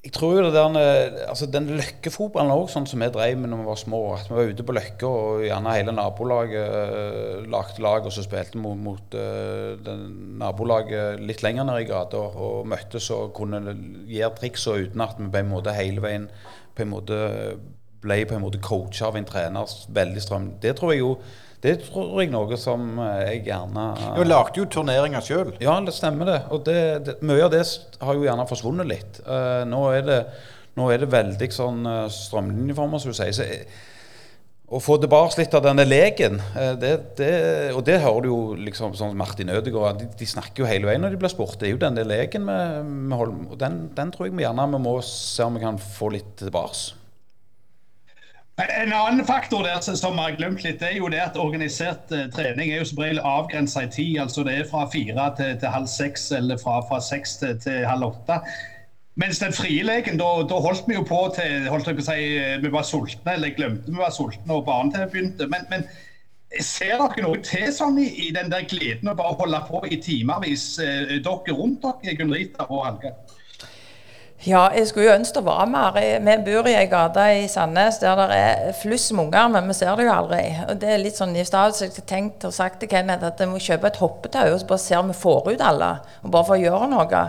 jeg 0.03 0.11
tror 0.11 0.41
det 0.41 0.53
der, 0.53 0.65
eh, 0.75 1.29
altså 1.29 1.45
Den 1.45 1.69
løkkefotballen 1.77 2.51
òg, 2.51 2.65
sånn 2.67 2.87
som 2.89 2.99
vi 2.99 3.07
drev 3.07 3.37
med 3.39 3.49
når 3.49 3.61
vi 3.61 3.67
var 3.69 3.79
små. 3.79 4.01
At 4.17 4.27
vi 4.27 4.35
var 4.35 4.51
ute 4.51 4.65
på 4.67 4.75
Løkka, 4.75 5.07
og 5.07 5.45
gjerne 5.45 5.75
hele 5.77 5.93
nabolaget 5.95 6.73
uh, 6.73 7.45
lagde 7.47 7.85
lag, 7.85 8.03
og 8.03 8.11
så 8.11 8.25
spilte 8.25 8.57
vi 8.57 8.63
mot, 8.65 8.81
mot 8.83 9.15
uh, 9.15 9.93
nabolaget 10.43 11.23
litt 11.23 11.45
lenger 11.45 11.69
ned 11.69 11.85
i 11.85 11.87
gata 11.87 12.19
og 12.19 12.67
møttes 12.67 13.07
og 13.15 13.31
kunne 13.37 13.63
gjøre 14.11 14.35
triks 14.41 14.67
uten 14.67 15.07
at 15.07 15.15
vi 15.19 15.31
på 15.31 15.39
en 15.39 15.53
måte 15.53 15.77
hele 15.77 16.03
veien 16.03 16.27
på 16.75 16.83
en 16.83 16.91
måte 16.91 17.17
ble 18.03 18.19
på 18.27 18.35
en 18.35 18.43
måte 18.43 18.59
coacha 18.59 19.07
av 19.07 19.15
en 19.15 19.27
trener 19.27 19.73
veldig 19.95 20.21
strøm. 20.21 20.51
Det 20.59 20.75
tror 20.75 20.91
jeg 20.91 21.05
jo 21.05 21.15
det 21.63 21.77
tror 21.85 22.17
jeg 22.19 22.31
noe 22.33 22.57
som 22.59 22.97
jeg 22.99 23.45
gjerne 23.45 23.85
Du 24.17 24.25
lagde 24.27 24.59
jo 24.59 24.65
turneringer 24.67 25.23
sjøl. 25.23 25.53
Ja, 25.63 25.77
det 25.79 25.95
stemmer 25.95 26.27
det. 26.27 26.41
Og 26.51 26.65
det, 26.67 26.79
det, 27.07 27.15
mye 27.23 27.45
av 27.45 27.53
det 27.53 27.63
har 28.03 28.17
jo 28.17 28.25
gjerne 28.25 28.47
forsvunnet 28.49 28.89
litt. 28.89 29.21
Uh, 29.23 29.63
nå, 29.69 29.79
er 29.95 30.03
det, 30.09 30.19
nå, 30.75 30.89
er 30.91 31.05
det, 31.05 31.11
veldig 31.13 31.49
sånn 31.55 31.87
uh, 31.87 32.11
strømlinjeformer, 32.11 32.99
som 32.99 33.13
du 33.13 33.15
sier. 33.15 33.31
Så, 33.37 33.47
å 34.73 34.81
få 34.81 34.97
tilbake 34.97 35.37
litt 35.37 35.53
av 35.53 35.61
denne 35.67 35.83
leken, 35.85 36.39
det, 36.81 36.93
det, 37.19 37.33
og 37.77 37.83
det 37.85 37.99
hører 38.01 38.23
du 38.23 38.29
jo 38.31 38.37
liksom 38.57 38.95
sånn 38.97 39.13
Martin 39.19 39.51
Ødegaard 39.53 39.99
de, 40.01 40.07
de, 40.17 40.25
snakker 40.25 40.63
jo 40.63 40.69
hele 40.69 40.87
veien 40.89 41.03
når 41.03 41.13
de 41.13 41.19
blir 41.21 41.29
spurt. 41.29 41.59
Det 41.61 41.67
er 41.67 41.75
jo 41.75 41.81
denne 41.83 42.07
leken 42.07 42.47
med, 42.47 43.13
holder 43.13 43.53
Og 43.53 43.59
den, 43.61 43.77
den, 43.93 44.13
tror 44.15 44.31
jeg 44.31 44.33
vi 44.33 44.47
gjerne 44.47 44.65
vi 44.73 44.81
må 44.81 44.95
se 45.05 45.45
om 45.45 45.59
vi 45.59 45.61
kan 45.61 45.77
få 45.77 46.09
litt 46.15 46.33
tilbake. 46.41 47.02
En 48.61 48.91
annen 48.93 49.25
faktor 49.25 49.63
der 49.65 49.79
som 49.81 50.19
har 50.21 50.35
glemt 50.37 50.61
litt, 50.61 50.77
det 50.77 50.91
er 50.91 50.99
jo 50.99 51.07
det 51.09 51.23
at 51.23 51.39
organisert 51.41 52.11
uh, 52.13 52.27
trening 52.29 52.69
er 52.69 52.83
jo 52.83 52.85
som 52.85 52.99
regel 53.01 53.21
avgrensa 53.25 53.87
i 53.87 53.89
tid. 53.89 54.19
altså 54.21 54.43
Det 54.45 54.53
er 54.59 54.69
fra 54.69 54.83
fire 54.93 55.25
til, 55.39 55.55
til 55.57 55.73
halv 55.73 55.89
seks 55.89 56.27
eller 56.37 56.61
fra, 56.61 56.75
fra 56.85 56.99
seks 57.01 57.39
til, 57.41 57.57
til, 57.63 57.81
halv 57.89 58.11
åtte. 58.11 58.37
Mens 59.17 59.41
den 59.41 59.57
frie 59.57 59.81
leken, 59.81 60.21
da, 60.21 60.29
da 60.49 60.61
holdt 60.61 60.85
vi 60.85 60.99
jo 60.99 61.01
på 61.01 61.23
til 61.33 61.65
holdt 61.69 61.89
jeg 61.89 61.97
på 61.97 62.05
å 62.05 62.07
si, 62.11 62.29
eh, 62.37 62.55
vi 62.61 62.73
var 62.73 62.85
sultne, 62.85 63.35
eller 63.35 63.57
glemte 63.57 63.89
vi 63.89 63.97
var 63.97 64.13
sultne 64.13 64.57
og 64.57 64.65
barne-TV 64.69 65.09
begynte. 65.09 65.49
Men, 65.49 65.65
men, 65.73 65.89
ser 66.61 66.99
dere 67.01 67.25
noe 67.25 67.41
til 67.41 67.71
sånn 67.73 67.97
i, 68.01 68.07
i 68.27 68.31
den 68.33 68.53
der 68.53 68.67
gleden 68.69 69.09
å 69.09 69.17
bare 69.17 69.37
holde 69.39 69.61
på 69.65 69.81
i 69.89 69.97
timevis, 69.97 70.75
uh, 70.77 71.17
dere 71.25 71.57
rundt 71.57 71.81
dere, 71.81 72.19
Gunn 72.21 72.37
Rita 72.37 72.69
og 72.69 72.85
Hallgeir? 72.85 73.17
Ja, 74.43 74.65
jeg 74.75 74.89
skulle 74.89 75.05
jo 75.07 75.13
ønske 75.15 75.39
det 75.39 75.45
var 75.45 75.67
mer. 75.71 75.95
Vi 75.95 76.33
bor 76.43 76.67
i 76.67 76.73
ei 76.75 76.87
gate 76.91 77.23
i 77.39 77.45
Sandnes 77.47 78.01
der 78.01 78.19
det 78.19 78.35
er 78.35 78.73
fluss 78.75 79.05
med 79.15 79.29
unger, 79.29 79.47
men 79.53 79.69
vi 79.71 79.75
ser 79.77 79.95
det 79.95 80.03
jo 80.03 80.11
aldri. 80.11 80.41
Og 80.67 80.81
det 80.81 80.89
er 80.91 80.99
litt 80.99 81.15
sånn 81.15 81.31
i 81.39 81.45
stedet 81.47 81.77
så 81.77 81.85
jeg 81.85 81.93
har 81.95 82.07
tenkt 82.09 82.43
og 82.43 82.55
sagt 82.55 82.81
til 82.81 82.91
Kenneth 82.91 83.23
at 83.23 83.39
jeg 83.39 83.47
må 83.47 83.61
kjøpe 83.63 83.87
et 83.87 83.99
hoppetau 84.03 84.49
og 84.49 84.59
så 84.59 84.67
bare 84.67 84.83
se 84.83 84.99
om 84.99 85.13
vi 85.13 85.15
får 85.21 85.47
ut 85.53 85.63
alle. 85.63 85.93
Og 86.25 86.35
bare 86.35 86.49
for 86.49 86.57
å 86.57 86.63
gjøre 86.65 86.91
noe. 86.91 87.23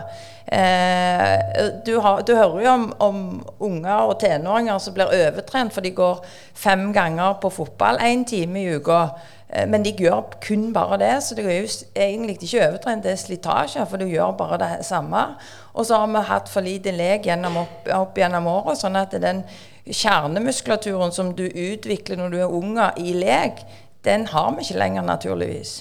Eh, 0.45 1.71
du, 1.87 1.93
har, 2.03 2.19
du, 2.27 2.33
hører 2.35 2.59
jo 2.65 2.73
om, 2.73 2.85
om 3.07 3.23
unger 3.63 4.11
og 4.11 4.19
tenåringer 4.21 4.83
som 4.83 4.93
blir 4.97 5.15
overtrent 5.15 5.73
for 5.73 5.87
de 5.87 5.95
går 5.95 6.19
fem 6.53 6.91
ganger 6.93 7.39
på 7.41 7.49
fotball 7.61 8.03
én 8.03 8.27
time 8.27 8.59
i 8.59 8.75
uka. 8.75 9.05
Eh, 9.47 9.63
men 9.71 9.87
de 9.87 9.95
gjør 9.95 10.35
kun 10.43 10.73
bare 10.75 10.99
det, 10.99 11.15
så 11.23 11.39
det 11.39 11.47
er 11.47 11.63
jo 11.63 11.73
egentlig 11.95 12.41
ikke 12.41 12.67
overtrent, 12.67 13.07
det 13.07 13.15
er 13.15 13.23
slitasje, 13.23 13.87
for 13.87 14.03
du 14.03 14.11
gjør 14.11 14.35
bare 14.37 14.59
det 14.61 14.73
samme. 14.85 15.29
Og 15.75 15.85
så 15.85 15.99
har 15.99 16.07
vi 16.07 16.23
hatt 16.29 16.51
for 16.51 16.63
lite 16.63 16.93
lek 16.95 17.27
gjennom 17.27 17.57
opp, 17.65 17.87
opp 17.91 18.17
gjennom 18.17 18.47
året, 18.47 18.79
sånn 18.79 18.95
at 18.95 19.15
den 19.19 19.43
kjernemuskulaturen 19.85 21.11
som 21.13 21.33
du 21.35 21.43
utvikler 21.45 22.19
når 22.19 22.31
du 22.31 22.37
er 22.39 22.55
unge 22.59 22.87
i 23.01 23.11
lek, 23.17 23.65
den 24.07 24.27
har 24.31 24.53
vi 24.55 24.63
ikke 24.63 24.79
lenger, 24.79 25.05
naturligvis. 25.05 25.77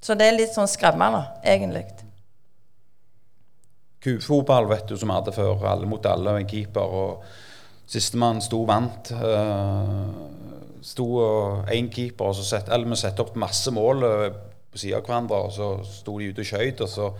Så 0.00 0.14
det 0.14 0.28
er 0.28 0.36
litt 0.38 0.54
sånn 0.54 0.70
skremmende, 0.70 1.24
egentlig. 1.42 1.86
Kufotball, 4.04 4.68
vet 4.70 4.86
du, 4.86 4.94
som 4.96 5.10
vi 5.10 5.16
hadde 5.16 5.34
før. 5.34 5.64
Alle 5.66 5.88
mot 5.90 6.06
alle 6.06 6.36
en 6.38 6.48
keeper. 6.48 6.82
og 6.82 7.24
Sistemann 7.90 8.42
sto 8.44 8.62
vant. 8.68 9.10
Uh, 9.10 10.78
sto 10.84 11.06
én 11.72 11.90
keeper, 11.90 12.28
og 12.30 12.36
så 12.38 12.44
sette, 12.46 12.70
eller 12.74 12.92
vi 12.92 13.00
satte 13.00 13.24
opp 13.24 13.34
masse 13.40 13.72
mål 13.74 14.06
uh, 14.06 14.28
på 14.70 14.78
siden 14.78 15.00
av 15.00 15.08
hverandre, 15.08 15.40
og 15.48 15.56
så 15.56 15.72
sto 15.88 16.18
de 16.20 16.30
ute 16.30 16.44
og 16.44 16.50
skøyt. 16.52 16.84
Og 16.86 16.92
så 16.92 17.10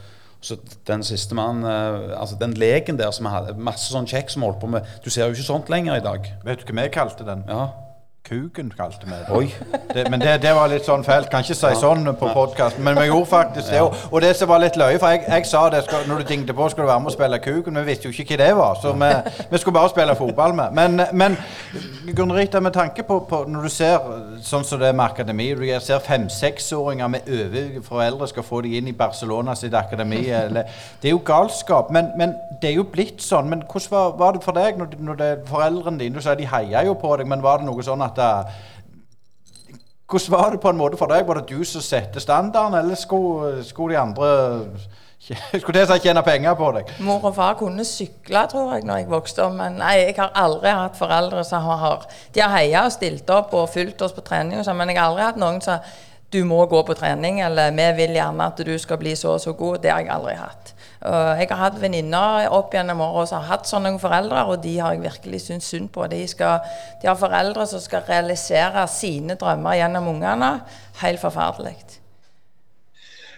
så 0.45 0.59
den 0.87 1.03
siste 1.07 1.35
mannen 1.35 1.65
uh, 1.65 2.13
altså 2.21 2.37
Den 2.39 2.53
leken 2.59 2.99
der 3.01 3.11
som 3.15 3.27
vi 3.27 3.33
hadde, 3.33 3.57
masse 3.57 3.89
sånn 3.91 4.07
kjekk 4.07 4.31
som 4.31 4.45
holdt 4.47 4.61
på 4.63 4.71
med 4.71 4.87
Du 5.03 5.09
ser 5.11 5.27
jo 5.27 5.35
ikke 5.35 5.49
sånt 5.49 5.73
lenger 5.73 5.97
i 5.97 6.05
dag. 6.05 6.31
Vet 6.45 6.63
du 6.63 6.71
hva 6.71 6.85
vi 6.85 6.93
kalte 6.95 7.27
den? 7.27 7.45
Ja 7.49 7.86
Kuken 8.27 8.73
kalte 8.77 9.07
vi 9.07 9.13
det. 9.13 9.85
det 9.95 10.11
men 10.11 10.21
det, 10.21 10.43
det, 10.43 10.53
var 10.55 10.67
litt 10.67 10.83
sånn 10.85 11.05
fælt. 11.07 11.29
Kan 11.31 11.45
ikke 11.45 11.55
si 11.55 11.69
ja. 11.71 11.79
sånn 11.79 12.09
på 12.19 12.31
podkasten, 12.35 12.83
men 12.83 12.99
vi 12.99 13.07
gjorde 13.07 13.29
faktisk 13.31 13.71
det. 13.71 13.83
Og, 13.85 13.95
og 14.11 14.25
det 14.25 14.33
som 14.35 14.51
var 14.51 14.63
litt 14.65 14.79
løye, 14.81 14.99
for 14.99 15.15
jeg, 15.15 15.23
jeg 15.31 15.47
sa 15.47 15.61
det 15.71 15.85
skal, 15.87 16.09
når 16.11 16.25
du 16.25 16.33
dingte 16.33 16.57
på 16.57 16.67
skulle 16.73 16.89
du 16.89 16.91
være 16.91 17.05
med 17.05 17.13
og 17.13 17.15
spille 17.15 17.39
Kuken, 17.45 17.79
vi 17.79 17.85
visste 17.87 18.11
jo 18.11 18.15
ikke 18.15 18.35
hva 18.35 18.41
det 18.43 18.57
var. 18.59 18.81
Så 18.83 18.95
vi, 18.99 19.11
vi 19.53 19.61
skulle 19.63 19.79
bare 19.79 19.93
spille 19.95 20.17
fotball 20.19 20.57
med. 20.59 20.75
Men, 20.75 21.07
men 21.13 21.39
Gunn 22.17 22.35
Rita, 22.35 22.61
med 22.61 22.75
tanke 22.75 23.03
på, 23.07 23.21
på, 23.31 23.45
når 23.49 23.69
du 23.69 23.73
ser 23.77 24.11
sånn 24.43 24.67
som 24.67 24.83
det 24.83 24.91
er 24.91 24.99
med 24.99 25.07
akademi, 25.07 25.47
du 25.55 25.63
ser 25.83 26.03
fem-seksåringer 26.03 27.13
med 27.13 27.31
overforeldre 27.31 28.29
skal 28.31 28.47
få 28.47 28.65
de 28.67 28.75
inn 28.81 28.91
i 28.91 28.97
Barcelona 28.97 29.55
sitt 29.55 29.75
akademi 29.75 30.25
eller, 30.35 30.67
Det 31.03 31.13
er 31.13 31.15
jo 31.15 31.23
galskap. 31.27 31.95
Men, 31.95 32.11
men, 32.19 32.35
det 32.61 32.71
er 32.73 32.79
jo 32.81 32.87
blitt 32.91 33.23
sånn. 33.23 33.51
Men 33.53 33.63
hvordan 33.63 33.91
var, 33.95 34.13
var 34.19 34.35
det 34.35 34.43
for 34.43 34.57
deg 34.57 34.79
når, 34.81 34.99
når 34.99 35.19
det, 35.23 35.31
foreldrene 35.47 36.01
dine 36.01 36.19
Du 36.19 36.25
sa 36.25 36.35
de 36.35 36.47
heia 36.49 36.83
jo 36.87 36.95
på 36.99 37.15
deg, 37.21 37.29
men 37.31 37.45
var 37.45 37.61
det 37.61 37.69
noe 37.69 37.85
sånn 37.85 38.03
at 38.03 38.16
at 38.23 38.57
Hvordan 40.07 40.31
var 40.31 40.51
det 40.51 40.61
på 40.63 40.71
en 40.71 40.77
måte 40.79 40.97
for 40.97 41.11
deg? 41.11 41.27
Var 41.27 41.41
det 41.41 41.49
du 41.51 41.65
som 41.67 41.83
satte 41.83 42.21
standarden, 42.23 42.79
eller 42.79 42.95
skulle, 42.95 43.65
skulle 43.67 43.97
de 43.97 43.99
andre 43.99 44.29
skulle 45.59 45.81
til 45.81 45.95
å 45.97 45.99
tjene 45.99 46.23
penger 46.23 46.55
på 46.55 46.69
deg? 46.77 46.93
Mor 47.03 47.25
og 47.27 47.35
far 47.35 47.57
kunne 47.59 47.83
sykle, 47.85 48.45
tror 48.47 48.77
jeg, 48.77 48.85
når 48.87 49.01
jeg 49.01 49.09
vokste 49.11 49.43
opp. 49.43 49.57
Men 49.59 49.81
nei, 49.81 49.97
jeg 50.05 50.15
har 50.21 50.31
aldri 50.39 50.71
hatt 50.71 50.99
foreldre 50.99 51.43
som 51.49 51.67
har 51.67 52.07
De 52.35 52.45
har 52.45 52.55
heia 52.55 52.85
og 52.87 52.95
stilt 52.95 53.31
opp 53.35 53.55
og 53.59 53.67
fulgt 53.73 54.07
oss 54.07 54.15
på 54.15 54.23
trening, 54.23 54.61
og 54.61 54.69
sånn, 54.69 54.79
men 54.79 54.95
jeg 54.95 55.01
har 55.01 55.11
aldri 55.11 55.27
hatt 55.27 55.43
noen 55.43 55.59
som 55.65 55.83
du 56.31 56.45
må 56.47 56.61
gå 56.71 56.83
på 56.87 56.95
trening, 56.95 57.41
eller 57.43 57.75
vi 57.75 57.91
vil 57.99 58.15
gjerne 58.19 58.47
at 58.47 58.63
du 58.67 58.75
skal 58.79 59.03
bli 59.03 59.15
så 59.19 59.35
og 59.35 59.43
så 59.43 59.59
god. 59.59 59.81
Det 59.83 59.91
har 59.91 60.05
jeg 60.05 60.15
aldri 60.15 60.39
hatt. 60.39 60.76
Jeg 61.07 61.49
har 61.51 61.61
hatt 61.61 61.77
venninner 61.81 62.49
opp 62.55 62.75
gjennom 62.75 63.03
året 63.05 63.31
som 63.31 63.43
har 63.43 63.57
hatt 63.57 63.69
sånne 63.71 63.95
foreldre, 64.03 64.47
og 64.51 64.63
de 64.65 64.79
har 64.81 64.97
jeg 64.97 65.05
virkelig 65.05 65.43
syntes 65.45 65.69
synd 65.71 65.93
på. 65.95 66.07
De, 66.11 66.23
skal, 66.29 66.65
de, 67.03 67.09
har 67.09 67.19
foreldre 67.21 67.67
som 67.71 67.83
skal 67.83 68.07
realisere 68.09 68.87
sine 68.91 69.39
drømmer 69.39 69.79
gjennom 69.79 70.11
ungene. 70.17 70.51
Helt 71.03 71.23
forferdelig. 71.23 71.77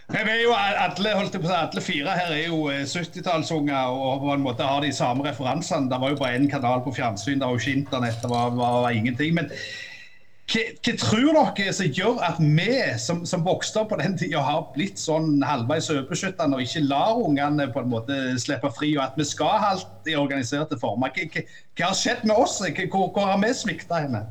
Jeg 0.09 0.25
er 0.25 0.39
jo 0.41 0.55
alle, 0.57 1.11
alle 1.13 1.83
fire 1.85 2.15
her 2.17 2.31
er 2.33 2.47
jo 2.47 2.71
70-tallsunger 2.73 3.77
eh, 3.77 3.99
og 4.07 4.23
på 4.23 4.31
en 4.33 4.41
måte 4.47 4.65
har 4.65 4.81
de 4.81 4.93
samme 4.97 5.27
referansene. 5.27 5.91
Det 5.91 5.99
var 6.01 6.15
jo 6.15 6.17
bare 6.23 6.39
én 6.39 6.49
kanal 6.49 6.81
på 6.81 6.95
fjernsyn, 6.97 7.37
det 7.37 7.45
var 7.45 7.53
jo 7.53 7.61
ikke 7.61 7.81
internett, 7.83 8.23
det 8.23 8.31
var, 8.31 8.49
var, 8.57 8.81
var 8.87 8.97
ingenting. 8.97 9.35
men 9.37 9.53
hva, 10.49 10.93
tror 10.97 11.35
dere 11.37 11.73
som 11.77 11.91
gjør 11.93 12.21
at 12.25 12.39
vi 12.41 12.77
som, 13.01 13.21
som 13.29 13.45
vokste 13.45 13.83
opp 13.83 13.91
på 13.93 13.99
den 14.01 14.17
tida, 14.17 14.41
har 14.41 14.71
blitt 14.73 15.01
sånn 15.01 15.43
halvveis 15.45 15.91
overbeskyttende 15.93 16.57
og 16.57 16.65
ikke 16.65 16.87
lar 16.87 17.21
ungene 17.21 17.69
på 17.75 17.83
en 17.83 17.91
måte 17.93 18.17
slippe 18.41 18.71
fri, 18.73 18.95
og 18.97 19.05
at 19.05 19.19
vi 19.21 19.27
skal 19.29 19.67
alt 19.75 20.09
i 20.09 20.17
organiserte 20.17 20.79
former? 20.81 21.13
Hva, 21.13 21.45
hva, 21.45 21.91
har 21.91 21.99
skjedd 21.99 22.25
med 22.25 22.41
oss? 22.41 22.63
Hvor, 22.65 23.11
hvor 23.13 23.29
har 23.29 23.43
vi 23.45 23.53
svikta 23.61 24.01
henne? 24.07 24.25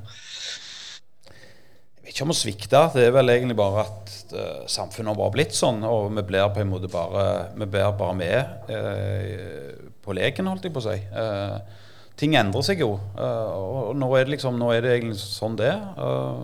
Jeg 1.28 2.02
vet 2.02 2.16
ikke 2.16 2.26
om 2.26 2.34
å 2.34 2.40
svikte. 2.40 2.84
Det 2.96 3.04
er 3.04 3.14
vel 3.14 3.34
egentlig 3.36 3.60
bare 3.60 3.84
at 3.86 4.14
uh, 4.32 4.62
samfunnet 4.72 5.12
har 5.12 5.20
bare 5.20 5.36
blitt 5.36 5.54
sånn. 5.54 5.84
Og 5.86 6.08
vi 6.16 6.24
blir 6.30 6.50
på 6.56 6.64
en 6.64 6.72
måte 6.72 6.90
bare, 6.90 7.52
vi 7.60 7.68
blir 7.68 7.98
bare 8.00 8.16
med 8.18 8.72
uh, 8.72 9.92
på 10.02 10.16
leken, 10.18 10.50
holdt 10.50 10.66
jeg 10.66 10.74
på 10.74 10.82
å 10.82 10.88
si. 10.88 10.98
Uh, 11.14 11.86
ting 12.18 12.36
endrer 12.38 12.66
seg 12.66 12.82
jo. 12.84 12.96
Uh, 13.18 13.54
og 13.92 13.96
nå 14.00 14.10
er, 14.18 14.26
det 14.26 14.38
liksom, 14.38 14.58
nå 14.60 14.72
er 14.74 14.84
det 14.84 14.98
egentlig 14.98 15.22
sånn 15.22 15.58
det 15.60 15.72
uh, 15.72 16.44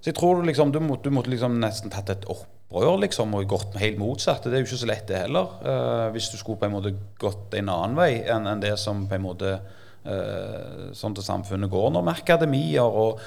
Så 0.00 0.10
jeg 0.10 0.18
tror 0.18 0.42
liksom, 0.46 0.72
du, 0.74 0.80
må, 0.84 0.98
du 1.02 1.10
måtte 1.14 1.32
liksom 1.32 1.58
nesten 1.60 1.92
tatt 1.92 2.12
et 2.14 2.26
opprør 2.32 2.98
liksom, 3.04 3.36
og 3.36 3.48
gått 3.50 3.78
helt 3.80 4.00
motsatt. 4.00 4.48
Det 4.48 4.56
er 4.56 4.64
jo 4.64 4.70
ikke 4.70 4.82
så 4.82 4.90
lett, 4.90 5.06
det 5.10 5.24
heller. 5.26 5.56
Uh, 5.64 6.10
hvis 6.16 6.30
du 6.32 6.38
skulle 6.40 6.60
på 6.60 6.68
en 6.68 6.76
måte 6.78 6.94
gått 7.20 7.56
en 7.60 7.72
annen 7.72 7.96
vei 7.98 8.12
enn 8.24 8.48
en 8.50 8.62
det 8.64 8.76
som 8.80 9.06
på 9.08 9.18
en 9.18 9.26
måte 9.30 9.56
sånn 10.04 11.14
til 11.16 11.24
samfunnet 11.24 11.70
går 11.72 11.86
nå, 11.94 12.02
med 12.04 12.18
akademier 12.20 12.84
og, 12.84 13.22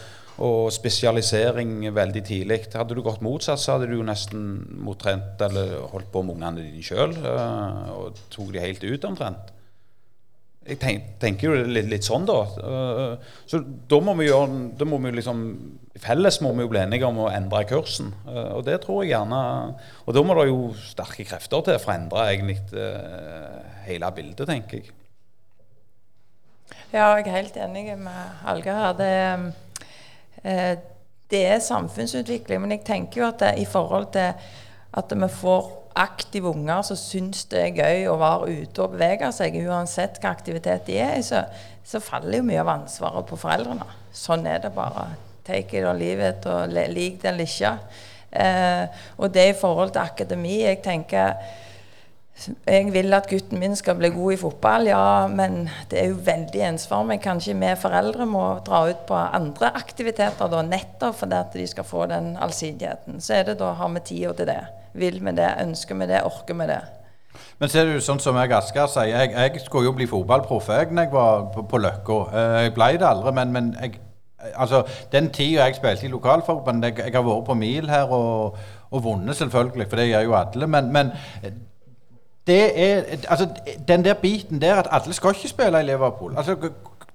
og 0.46 0.68
spesialisering 0.70 1.88
veldig 1.90 2.22
tidlig. 2.22 2.60
Hadde 2.70 2.94
du 2.94 3.02
gått 3.02 3.24
motsatt, 3.26 3.58
så 3.58 3.74
hadde 3.74 3.88
du 3.90 3.96
jo 3.96 4.06
nesten 4.06 4.44
mottrent 4.86 5.42
eller 5.42 5.74
holdt 5.90 6.12
på 6.14 6.22
med 6.22 6.38
ungene 6.38 6.68
dine 6.68 6.86
sjøl 6.86 7.18
og 7.96 8.22
tok 8.30 8.54
de 8.54 8.62
helt 8.62 8.86
ut 8.86 9.10
omtrent. 9.10 9.57
Jeg 10.68 10.80
tenk, 10.82 11.04
tenker 11.22 11.48
jo 11.48 11.68
litt, 11.68 11.88
litt, 11.88 12.04
sånn, 12.04 12.26
da. 12.28 12.38
Uh, 12.60 13.36
så 13.48 13.62
da 13.64 14.00
må 14.04 14.18
vi 14.20 14.28
gjøre 14.28 14.74
da 14.76 14.88
må 14.90 15.00
vi 15.04 15.14
liksom, 15.16 15.44
Felles 15.98 16.42
må 16.44 16.52
vi 16.54 16.66
jo 16.66 16.72
bli 16.74 16.82
enige 16.82 17.08
om 17.08 17.22
å 17.24 17.30
endre 17.32 17.64
kursen. 17.70 18.12
Uh, 18.28 18.58
og 18.58 18.66
det 18.68 18.82
tror 18.84 19.02
jeg 19.02 19.14
gjerne 19.14 19.40
Og 20.04 20.18
da 20.18 20.24
må 20.28 20.36
det 20.38 20.50
jo 20.50 20.60
sterke 20.82 21.26
krefter 21.30 21.64
til 21.66 21.80
for 21.80 21.94
å 21.94 21.96
endre 21.96 22.28
egentlig 22.34 22.60
uh, 22.76 23.64
hele 23.88 24.12
bildet, 24.18 24.44
tenker 24.50 24.82
jeg. 24.82 24.94
Ja, 26.92 27.14
jeg 27.16 27.28
er 27.28 27.40
helt 27.40 27.58
enig 27.64 27.88
med 28.00 28.44
Alga 28.48 28.76
her. 28.82 28.94
Det, 29.00 29.16
det, 31.32 31.42
er 31.48 31.64
samfunnsutvikling. 31.64 32.62
Men 32.64 32.76
jeg 32.76 32.86
tenker 32.88 33.22
jo 33.22 33.28
at 33.28 33.42
det, 33.44 33.56
i 33.64 33.68
forhold 33.68 34.12
til 34.16 34.36
at 34.98 35.16
vi 35.16 35.30
får 35.32 35.68
aktive 35.98 36.52
unger 36.54 36.84
som 36.86 37.00
syns 37.00 37.46
det 37.52 37.62
er 37.62 37.78
gøy 37.82 38.08
å 38.12 38.18
være 38.22 38.56
ute 38.62 38.84
og 38.84 38.96
bevege 38.96 39.32
seg, 39.36 39.58
uansett 39.68 40.20
hva 40.22 40.34
aktivitet 40.36 40.88
de 40.90 41.00
er 41.02 41.18
i, 41.20 41.24
så, 41.26 41.44
så, 41.86 42.02
faller 42.04 42.40
jo 42.40 42.48
mye 42.48 42.62
av 42.64 42.74
ansvaret 42.76 43.28
på 43.30 43.40
foreldrene. 43.40 43.88
Sånn 44.16 44.46
er 44.50 44.62
det 44.66 44.74
bare. 44.76 45.10
Take 45.48 45.80
it 45.80 45.88
or 45.88 45.96
leave 45.96 46.24
it, 46.28 46.46
og 46.50 46.74
lik 46.74 47.22
det 47.22 47.32
eller 47.32 47.48
ikke. 47.48 47.78
Eh, 48.32 49.06
og 49.18 49.32
det 49.32 49.46
i 49.50 49.56
forhold 49.56 49.94
til 49.96 50.02
akademi 50.04 50.58
Jeg 50.60 50.82
tenker 50.84 51.38
jeg 52.68 52.92
vil 52.94 53.16
at 53.16 53.30
gutten 53.32 53.58
min 53.58 53.76
skal 53.76 53.96
bli 53.98 54.12
god 54.14 54.34
i 54.36 54.38
fotball, 54.38 54.88
ja, 54.92 55.28
men 55.32 55.70
det 55.90 56.02
er 56.02 56.12
jo 56.12 56.20
veldig 56.22 56.62
ensformig. 56.68 57.18
Kanskje 57.24 57.56
vi 57.58 57.72
foreldre 57.82 58.28
må 58.30 58.44
dra 58.66 58.84
ut 58.92 59.06
på 59.10 59.18
andre 59.18 59.72
aktiviteter 59.80 60.52
da, 60.52 60.62
nettopp 60.62 61.18
fordi 61.24 61.40
at 61.40 61.58
de 61.58 61.66
skal 61.68 61.88
få 61.88 62.06
den 62.12 62.36
allsidigheten. 62.38 63.18
Så 63.24 63.40
er 63.40 63.50
det 63.50 63.58
da 63.62 63.72
har 63.80 63.90
vi 63.96 64.06
tida 64.12 64.36
til 64.38 64.52
det. 64.52 64.60
Vil 64.98 65.20
vi 65.24 65.34
det, 65.38 65.50
ønsker 65.62 65.96
vi 66.00 66.08
det, 66.10 66.24
orker 66.26 66.58
vi 66.58 66.68
det. 66.70 66.80
Men 67.60 67.70
ser 67.70 67.86
du, 67.86 68.00
sånn 68.02 68.20
som 68.22 68.38
jeg 68.38 68.54
Asker 68.58 68.90
sier, 68.90 69.14
jeg, 69.14 69.32
jeg 69.34 69.62
skulle 69.64 69.90
jo 69.90 69.94
bli 69.98 70.08
fotballproff 70.10 70.70
jeg 70.74 70.92
når 70.94 71.08
jeg 71.08 71.14
var 71.14 71.48
på, 71.54 71.64
på 71.70 71.80
Løkka. 71.82 72.18
Eh, 72.34 72.58
Jeg 72.68 72.74
ble 72.76 72.92
det 72.98 73.08
aldri, 73.08 73.34
men, 73.38 73.54
men 73.54 73.72
jeg, 73.82 74.00
altså, 74.56 74.84
den 75.14 75.30
tida 75.34 75.66
jeg 75.66 75.78
spilte 75.78 76.06
i 76.06 76.12
lokalforbundet 76.14 76.92
jeg, 76.92 77.08
jeg 77.08 77.18
har 77.18 77.26
vært 77.26 77.48
på 77.48 77.58
mil 77.58 77.90
her 77.90 78.14
og, 78.14 78.58
og 78.92 79.04
vunnet, 79.04 79.38
selvfølgelig, 79.38 79.90
for 79.90 80.02
det 80.02 80.08
gjør 80.12 80.28
jo 80.28 80.38
alle. 80.38 80.70
Men, 80.78 80.92
men 80.94 81.12
det 82.48 82.62
er 82.88 83.04
altså, 83.28 83.50
den 83.88 84.06
der 84.06 84.14
biten 84.22 84.62
der 84.62 84.82
at 84.84 84.88
alle 84.92 85.14
skal 85.14 85.36
ikke 85.36 85.52
spille 85.52 85.82
i 85.82 85.90
Liverpool. 85.90 86.38
Altså, 86.38 86.56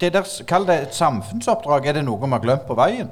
det 0.01 0.13
der, 0.13 0.29
Kall 0.49 0.67
det 0.67 0.79
et 0.83 0.95
samfunnsoppdrag. 0.95 1.87
Er 1.87 1.99
det 2.01 2.05
noe 2.05 2.19
vi 2.21 2.31
har 2.35 2.43
glemt 2.43 2.67
på 2.67 2.75
veien? 2.79 3.11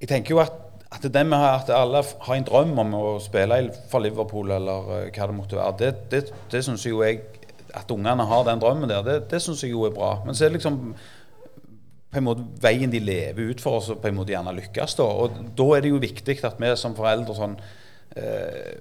Jeg 0.00 0.08
tenker 0.08 0.34
jo 0.34 0.40
at, 0.40 0.54
at 0.90 1.04
det 1.14 1.22
med 1.26 1.38
at 1.38 1.70
alle 1.70 2.02
har 2.02 2.34
en 2.34 2.46
drøm 2.46 2.78
om 2.82 2.94
å 2.98 3.04
spille 3.22 3.60
for 3.90 4.02
Liverpool, 4.02 4.50
eller 4.56 4.88
eh, 4.96 5.10
hva 5.14 5.28
det 5.30 5.36
måtte 5.36 5.58
være, 5.58 5.76
det, 5.78 5.90
det, 6.10 6.22
det 6.50 6.64
syns 6.66 6.86
jo 6.86 7.04
jeg 7.04 7.22
At 7.70 7.90
ungene 7.94 8.24
har 8.26 8.44
den 8.48 8.58
drømmen 8.58 8.90
der, 8.90 9.02
det, 9.06 9.30
det 9.30 9.38
syns 9.42 9.62
jeg 9.62 9.70
jo 9.70 9.84
er 9.86 9.92
bra. 9.94 10.24
Men 10.24 10.34
så 10.34 10.44
er 10.44 10.48
det 10.50 10.58
liksom 10.58 10.80
på 12.10 12.18
en 12.18 12.24
måte 12.26 12.42
veien 12.58 12.90
de 12.90 12.98
lever 12.98 13.52
ut 13.52 13.60
for 13.62 13.78
oss, 13.78 13.92
og 13.92 14.00
på 14.02 14.10
en 14.10 14.16
måte 14.16 14.32
gjerne 14.34 14.56
lykkes. 14.56 14.96
da, 14.98 15.06
og 15.06 15.36
Da 15.54 15.66
er 15.76 15.84
det 15.84 15.92
jo 15.92 16.00
viktig 16.02 16.40
at 16.42 16.58
vi 16.58 16.72
som 16.74 16.96
foreldre 16.98 17.36
sånn 17.38 17.54
eh, 18.18 18.72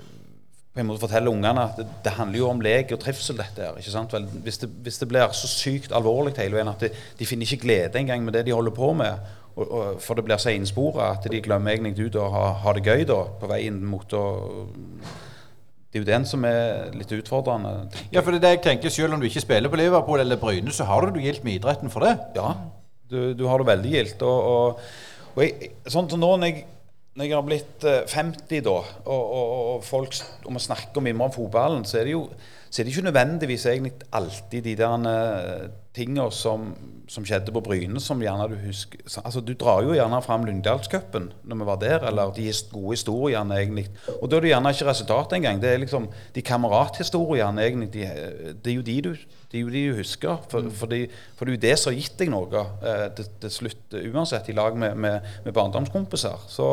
på 0.74 0.82
en 0.82 0.89
måte 0.89 1.03
forteller 1.03 1.30
ungene 1.30 1.68
at 1.68 1.78
det, 1.78 1.86
det 2.05 2.16
handler 2.18 2.39
jo 2.39 2.49
om 2.49 2.62
lek 2.66 2.95
og 2.95 3.01
trivsel, 3.03 3.38
dette 3.38 3.66
her. 3.66 3.78
ikke 3.78 3.93
sant? 3.93 4.14
Vel, 4.16 4.26
hvis, 4.45 4.57
det, 4.64 4.70
hvis 4.86 4.97
det 5.01 5.10
blir 5.12 5.38
så 5.38 5.49
sykt 5.51 5.93
alvorlig 5.93 6.34
hele 6.39 6.57
veien 6.57 6.72
at 6.72 6.86
de, 6.86 6.89
de 7.20 7.28
finner 7.30 7.45
ikke 7.45 7.68
glede 7.68 8.01
engang 8.01 8.26
med 8.26 8.38
det 8.38 8.47
de 8.47 8.55
holder 8.55 8.74
på 8.74 8.93
med, 8.97 9.30
og, 9.60 9.72
og, 9.72 9.97
for 10.03 10.16
det 10.16 10.26
blir 10.28 10.39
så 10.39 10.53
innspora 10.55 11.12
at 11.16 11.28
de 11.32 11.41
glemmer 11.43 11.76
egentlig 11.76 12.07
ut 12.07 12.20
å 12.20 12.30
ha, 12.32 12.45
ha 12.64 12.76
det 12.78 12.86
gøy 12.88 13.03
da, 13.10 13.20
på 13.41 13.49
veien 13.51 13.82
mot 13.86 14.16
å 14.16 14.24
Det 15.89 15.99
er 15.99 16.03
jo 16.03 16.07
den 16.07 16.26
som 16.30 16.43
er 16.45 16.93
litt 16.93 17.12
utfordrende. 17.16 17.89
Ja, 18.14 18.22
for 18.22 18.32
det 18.32 18.39
er 18.39 18.45
det 18.45 18.51
jeg 18.57 18.66
tenker, 18.68 18.93
Selv 18.93 19.16
om 19.16 19.22
du 19.22 19.26
ikke 19.28 19.41
spiller 19.41 19.72
på 19.72 19.80
Liverpool 19.80 20.22
eller 20.22 20.38
Bryne, 20.38 20.72
så 20.72 20.86
har 20.86 21.05
du 21.05 21.18
det 21.18 21.26
gildt 21.26 21.43
med 21.43 21.57
idretten 21.57 21.89
for 21.89 22.05
det. 22.05 22.16
Ja, 22.38 22.53
du, 23.10 23.34
du 23.34 23.47
har 23.49 23.57
det 23.57 23.72
veldig 23.72 23.95
gildt. 23.95 24.22
Og, 24.22 24.51
og, 24.53 24.84
og 25.34 25.41
jeg, 25.43 25.74
sånn 25.89 26.12
som 26.12 26.22
nå 26.22 26.36
når 26.38 26.51
jeg, 26.51 26.68
når 27.18 27.26
jeg 27.26 27.36
har 27.36 27.47
blitt 27.47 27.88
eh, 27.89 28.05
50 28.07 28.64
da, 28.70 28.78
og, 29.10 29.34
og, 29.41 29.84
folk 29.84 30.14
om 30.47 30.62
og 30.62 30.64
snakke 30.64 30.93
og 30.93 31.07
mimre 31.10 31.26
om 31.26 31.34
fotballen, 31.34 31.84
så 31.89 31.99
er 31.99 32.07
det 32.07 32.16
jo 32.16 32.24
så 32.70 32.82
er 32.82 32.86
det 32.86 32.93
ikke 32.93 33.07
nødvendigvis 33.07 33.66
egentlig 33.66 33.93
alltid 34.14 34.62
de 34.62 34.76
der 34.78 34.97
tingene 36.00 36.28
som, 36.34 36.70
som 37.12 37.26
skjedde 37.28 37.54
på 37.54 37.64
Bryne, 37.66 38.02
som 38.04 38.22
gjerne 38.24 38.47
du 38.52 38.56
husker 38.64 39.04
Altså, 39.22 39.43
Du 39.45 39.54
drar 39.54 39.84
jo 39.86 39.95
gjerne 39.97 40.22
fram 40.26 40.47
Lyngdalscupen 40.47 41.32
når 41.43 41.60
vi 41.62 41.68
var 41.70 41.82
der, 41.84 42.08
eller 42.10 42.34
de 42.36 42.47
gode 42.72 42.95
historiene, 42.95 43.60
egentlig. 43.60 43.89
Og 44.20 44.30
da 44.30 44.39
er 44.39 44.45
det 44.45 44.54
gjerne 44.54 44.74
ikke 44.76 44.89
resultatet 44.89 45.38
engang. 45.39 45.62
Det 45.62 45.74
er 45.74 45.84
liksom 45.84 46.08
de 46.36 46.45
kamerathistoriene, 46.45 47.68
egentlig. 47.68 47.91
De, 47.93 48.08
det 48.64 48.74
er 48.74 48.80
jo 48.80 48.88
de 48.88 49.02
du 49.10 49.14
det 49.50 49.58
er 49.58 49.64
jo 49.64 49.72
de 49.74 49.86
du 49.89 49.95
husker. 49.97 50.38
For, 50.50 50.70
fordi, 50.82 51.08
for 51.36 51.45
det 51.45 51.54
er 51.54 51.58
jo 51.58 51.62
det 51.64 51.78
som 51.82 51.89
har 51.89 51.97
gitt 51.97 52.20
deg 52.22 52.30
noe 52.30 52.66
eh, 52.86 53.08
til, 53.18 53.30
til 53.41 53.54
slutt, 53.56 53.95
uansett, 54.14 54.52
i 54.52 54.54
lag 54.58 54.78
med, 54.78 54.93
med, 54.95 55.32
med 55.45 55.56
barndomskompiser. 55.56 56.45
Så 56.47 56.68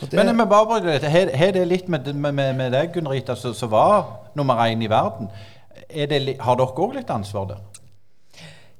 det, 0.00 0.12
Men 0.18 0.36
må 0.36 0.44
bare. 0.44 0.98
Har 1.36 1.52
det 1.54 1.68
litt 1.68 1.88
med, 1.88 2.10
med, 2.14 2.32
med, 2.34 2.72
deg, 2.74 2.90
Gunn 2.94 3.08
Rita, 3.08 3.36
som 3.36 3.70
var 3.70 4.32
nummer 4.36 4.58
én 4.66 4.82
i 4.82 4.90
verden? 4.90 5.30
Er 5.88 6.10
det, 6.10 6.36
har 6.42 6.58
dere 6.58 6.82
òg 6.82 6.98
litt 6.98 7.10
ansvar 7.14 7.46
der? 7.52 7.62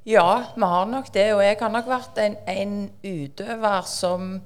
Ja, 0.06 0.42
vi 0.54 0.62
har 0.62 0.84
nok 0.86 1.08
det. 1.14 1.32
Og 1.34 1.42
jeg 1.44 1.56
har 1.60 1.68
nok 1.74 1.88
vært 1.90 2.18
en, 2.22 2.36
en 2.48 2.76
utøver 3.02 3.82
som 3.90 4.36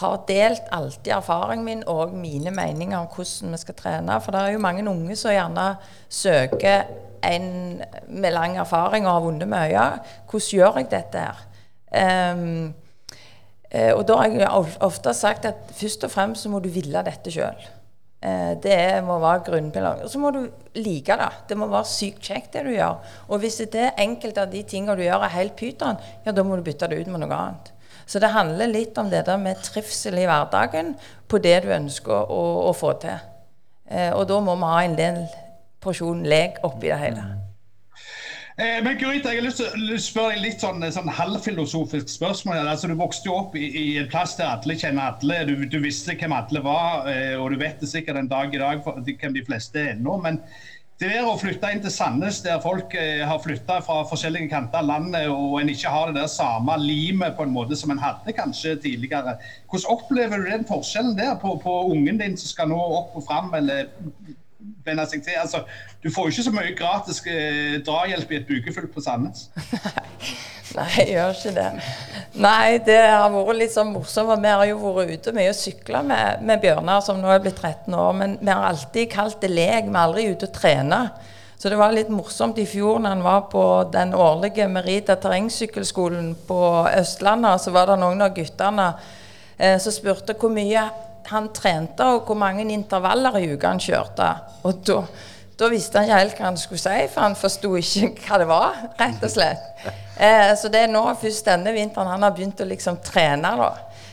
har 0.00 0.20
delt 0.28 0.68
alltid 0.72 1.10
erfaringen 1.12 1.64
min 1.66 1.82
og 1.90 2.14
mine 2.16 2.50
meninger 2.54 2.96
om 2.96 3.08
hvordan 3.12 3.52
vi 3.52 3.58
skal 3.60 3.74
trene. 3.76 4.20
For 4.24 4.32
det 4.32 4.40
er 4.46 4.52
jo 4.54 4.62
mange 4.62 4.86
unge 4.88 5.16
som 5.20 5.34
gjerne 5.34 5.66
søker 6.08 6.86
en 7.26 7.82
med 8.08 8.32
lang 8.34 8.56
erfaring 8.58 9.04
og 9.06 9.12
har 9.18 9.26
vunnet 9.26 9.48
mye. 9.50 9.84
Hvordan 10.30 10.56
gjør 10.56 10.78
jeg 10.80 10.88
dette 10.94 11.18
her? 11.26 11.42
Eh, 11.92 12.70
og 13.96 14.02
da 14.08 14.14
har 14.22 14.28
jeg 14.36 14.48
of- 14.50 14.78
ofte 14.84 15.14
sagt 15.14 15.44
at 15.48 15.56
først 15.72 16.04
og 16.04 16.10
fremst 16.10 16.42
så 16.44 16.48
må 16.52 16.58
du 16.60 16.68
ville 16.68 17.02
dette 17.06 17.30
sjøl. 17.32 17.56
Eh, 18.22 18.54
det 18.62 19.02
må 19.02 19.18
være 19.18 19.42
grunnpilar. 19.48 20.02
Og 20.04 20.10
så 20.10 20.20
må 20.22 20.30
du 20.30 20.44
like 20.78 21.16
det. 21.18 21.30
Det 21.48 21.58
må 21.58 21.66
være 21.70 21.90
sykt 21.90 22.22
kjekt, 22.22 22.52
det 22.54 22.64
du 22.68 22.72
gjør. 22.74 23.00
Og 23.28 23.42
hvis 23.42 23.58
det 23.72 23.88
er 23.88 24.02
enkelte 24.04 24.44
av 24.44 24.52
de 24.52 24.62
tingene 24.62 24.96
du 24.98 25.02
gjør 25.02 25.26
er 25.26 25.34
helt 25.34 25.56
pyton, 25.58 25.98
ja, 26.24 26.34
da 26.34 26.46
må 26.46 26.56
du 26.56 26.62
bytte 26.66 26.90
det 26.90 27.02
ut 27.02 27.10
med 27.10 27.24
noe 27.24 27.38
annet. 27.38 27.72
Så 28.06 28.22
det 28.22 28.32
handler 28.34 28.70
litt 28.70 28.98
om 28.98 29.10
det 29.10 29.24
der 29.26 29.38
med 29.42 29.62
trivsel 29.62 30.18
i 30.22 30.26
hverdagen 30.28 30.94
på 31.30 31.38
det 31.42 31.62
du 31.64 31.70
ønsker 31.74 32.30
å, 32.30 32.42
å 32.70 32.74
få 32.76 32.94
til. 33.02 33.18
Eh, 33.90 34.12
og 34.14 34.28
da 34.30 34.38
må 34.42 34.54
vi 34.58 34.70
ha 34.70 34.82
en 34.86 34.98
del 34.98 35.24
porsjon 35.82 36.22
lek 36.28 36.62
oppi 36.66 36.92
det 36.92 37.00
hele. 37.02 37.41
Eh, 38.58 38.82
men 38.84 38.98
Gurita, 39.00 39.30
jeg 39.32 39.40
har 39.40 39.46
lyst 39.46 39.62
til 39.62 39.94
å 39.94 39.98
spørre 40.02 40.34
deg 40.34 40.42
litt 40.44 40.60
sånn, 40.60 40.84
sånn 40.92 41.08
halvfilosofisk 41.16 42.10
spørsmål. 42.12 42.66
Altså, 42.68 42.90
du 42.90 42.98
vokste 43.00 43.30
jo 43.30 43.38
opp 43.38 43.56
i, 43.56 43.64
i 43.64 43.86
en 44.02 44.10
plass 44.12 44.36
der 44.36 44.50
alle 44.50 44.76
kjenner 44.76 45.14
alle. 45.14 45.38
Du, 45.48 45.54
du 45.64 45.78
visste 45.80 46.18
hvem 46.20 46.34
alle 46.36 46.60
var, 46.64 47.08
eh, 47.08 47.32
og 47.40 47.54
du 47.54 47.56
vet 47.62 47.80
det 47.80 47.88
sikkert 47.88 48.20
en 48.20 48.28
dag 48.28 48.52
i 48.52 48.60
dag 48.60 48.84
for, 48.84 49.00
hvem 49.00 49.38
de 49.38 49.44
fleste 49.46 49.80
er 49.80 49.94
ennå. 49.94 50.18
Men 50.20 50.42
det 51.00 51.08
der 51.14 51.26
å 51.26 51.38
flytte 51.40 51.70
inn 51.72 51.80
til 51.82 51.90
Sandnes, 51.90 52.42
der 52.44 52.60
folk 52.62 52.92
eh, 53.00 53.24
har 53.26 53.40
flytta 53.42 53.80
fra 53.86 54.02
forskjellige 54.10 54.52
kanter 54.52 54.82
av 54.82 54.90
landet, 54.90 55.32
og 55.32 55.56
en 55.62 55.72
ikke 55.72 55.94
har 55.96 56.12
det 56.12 56.20
der 56.20 56.30
samme 56.30 56.76
limet 56.82 57.32
på 57.38 57.48
en 57.48 57.56
måte 57.56 57.78
som 57.80 57.90
en 57.94 58.04
hadde 58.04 58.36
kanskje 58.36 58.76
tidligere. 58.84 59.38
Hvordan 59.72 59.96
opplever 59.96 60.44
du 60.44 60.52
den 60.52 60.68
forskjellen 60.68 61.16
der 61.16 61.34
på, 61.40 61.56
på 61.64 61.78
ungen 61.96 62.20
din 62.20 62.36
som 62.36 62.52
skal 62.52 62.70
nå 62.70 62.84
opp 63.00 63.16
og 63.16 63.24
fram, 63.24 63.48
eller 63.56 63.88
venne 64.84 65.04
seg 65.08 65.24
til? 65.24 65.36
Altså, 65.40 65.64
du 66.02 66.10
får 66.12 66.28
jo 66.28 66.34
ikke 66.34 66.46
så 66.48 66.54
mye 66.54 66.74
gratis 66.78 67.20
eh, 67.30 67.76
drahjelp 67.86 68.32
i 68.32 68.40
et 68.40 68.48
bukefullt 68.48 68.94
på 68.94 69.04
Sandnes. 69.04 69.48
Nei, 70.76 70.88
jeg 70.96 71.10
gjør 71.12 71.34
ikke 71.36 71.52
det. 71.56 71.66
Nei, 72.40 72.78
det 72.86 73.00
har 73.02 73.28
vært 73.34 73.58
litt 73.58 73.74
sånn 73.74 73.92
morsomt. 73.92 74.32
Vi 74.40 74.52
har 74.54 74.64
jo 74.70 74.94
vært 74.96 75.12
ute 75.18 75.34
mye 75.36 75.50
og 75.52 75.58
sykla 75.58 76.00
med, 76.06 76.46
med 76.48 76.62
Bjørnar, 76.62 77.02
som 77.04 77.20
nå 77.20 77.28
er 77.28 77.42
blitt 77.44 77.60
13 77.60 77.92
år. 77.92 78.16
Men 78.16 78.38
vi 78.40 78.48
har 78.48 78.70
alltid 78.70 79.10
kalt 79.12 79.40
det 79.42 79.52
lek. 79.52 79.90
Vi 79.90 79.92
er 79.92 80.02
aldri 80.06 80.26
ute 80.32 80.48
og 80.48 80.56
trener. 80.56 81.12
Så 81.62 81.70
det 81.70 81.78
var 81.78 81.92
litt 81.94 82.08
morsomt 82.10 82.56
i 82.58 82.64
fjor 82.66 82.98
når 82.98 83.12
han 83.14 83.20
var 83.22 83.44
på 83.52 83.64
den 83.94 84.16
årlige 84.18 84.64
Merita 84.66 85.14
terrengsykkelskolen 85.20 86.32
på 86.48 86.60
Østlandet. 86.88 87.62
Så 87.62 87.74
var 87.74 87.92
det 87.92 88.00
noen 88.00 88.24
av 88.24 88.32
guttene 88.34 88.88
eh, 89.58 89.76
som 89.78 89.94
spurte 89.94 90.34
hvor 90.40 90.50
mye 90.50 90.88
han 91.30 91.50
trente, 91.54 92.04
og 92.04 92.26
hvor 92.26 92.38
mange 92.38 92.64
intervaller 92.72 93.38
i 93.38 93.52
uka 93.52 93.74
han 93.74 93.82
kjørte. 93.82 94.28
Og 94.68 94.82
da, 94.86 94.98
da 95.60 95.70
visste 95.72 95.98
han 95.98 96.08
ikke 96.08 96.20
helt 96.20 96.38
hva 96.38 96.50
han 96.50 96.60
skulle 96.60 96.82
si, 96.82 96.98
for 97.12 97.26
han 97.26 97.38
forsto 97.38 97.74
ikke 97.78 98.12
hva 98.26 98.40
det 98.42 98.48
var, 98.50 98.84
rett 99.00 99.22
og 99.22 99.34
slett. 99.34 99.88
Eh, 100.16 100.52
så 100.58 100.70
det 100.72 100.86
er 100.86 100.92
nå 100.92 101.04
først 101.20 101.48
denne 101.48 101.74
vinteren 101.76 102.12
han 102.12 102.26
har 102.26 102.36
begynt 102.36 102.62
å 102.62 102.68
liksom 102.68 103.00
trene, 103.04 103.56
da. 103.60 103.72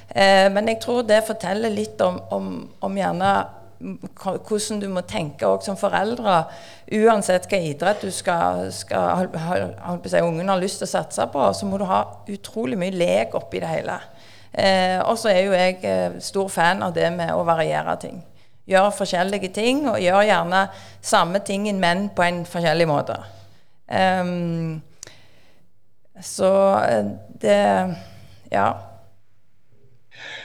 Eh, 0.10 0.47
men 0.53 0.72
jeg 0.72 0.82
tror 0.84 1.05
det 1.05 1.24
forteller 1.28 1.74
litt 1.74 2.01
om, 2.01 2.22
om, 2.34 2.51
om 2.86 2.97
gjerne 2.97 3.34
hvordan 3.80 4.80
du 4.82 4.89
må 4.91 5.03
tenke 5.07 5.47
også 5.47 5.72
som 5.72 5.78
foreldre, 5.80 6.41
uansett 6.99 7.47
hva 7.47 7.60
idrett 7.64 8.03
du 8.03 8.12
skal, 8.12 8.66
skal 8.76 9.30
ungen 10.26 10.51
har 10.51 10.60
lyst 10.60 10.82
til 10.82 10.89
å 10.89 10.91
satse 10.97 11.28
på, 11.32 11.45
så 11.55 11.70
må 11.70 11.80
du 11.80 11.86
ha 11.88 12.01
utrolig 12.28 12.80
mye 12.80 12.95
lek 12.95 13.38
oppi 13.39 13.62
det 13.64 13.72
hele. 13.72 13.95
Eh, 14.54 15.00
og 15.06 15.18
så 15.18 15.30
er 15.30 15.39
jo 15.45 15.54
jeg 15.54 15.78
eh, 15.86 16.20
stor 16.20 16.50
fan 16.50 16.84
av 16.84 16.93
det 16.95 17.12
med 17.14 17.34
å 17.36 17.45
variere 17.47 17.95
ting. 18.02 18.20
Gjøre 18.70 18.93
forskjellige 18.97 19.50
ting, 19.54 19.86
og 19.89 20.02
gjøre 20.02 20.26
gjerne 20.30 20.66
samme 21.02 21.41
tingen, 21.45 21.80
men 21.82 22.10
på 22.16 22.26
en 22.26 22.43
forskjellig 22.45 22.88
måte. 22.89 23.18
Um, 23.89 24.82
så 26.22 26.52
eh, 26.84 27.06
det 27.41 27.95
Ja. 28.52 28.74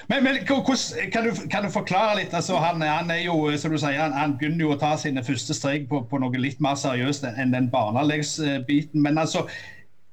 Men, 0.08 0.24
men 0.24 0.36
kan, 0.46 1.24
du, 1.24 1.48
kan 1.50 1.64
du 1.64 1.70
forklare 1.72 2.18
litt? 2.18 2.34
Altså, 2.34 2.56
han, 2.60 2.82
han 2.82 3.10
er 3.10 3.22
jo, 3.24 3.56
som 3.56 3.72
du 3.72 3.78
sier, 3.80 3.96
han, 3.98 4.12
han 4.12 4.36
begynner 4.38 4.66
jo 4.66 4.74
å 4.74 4.78
ta 4.78 4.92
sine 5.00 5.24
første 5.24 5.56
strek 5.56 5.88
på, 5.88 6.02
på 6.10 6.20
noe 6.20 6.40
litt 6.40 6.60
mer 6.62 6.76
seriøst 6.78 7.24
enn 7.32 7.54
den 7.56 7.70
barnelegsbiten. 7.72 9.00
Men 9.02 9.18
altså, 9.18 9.46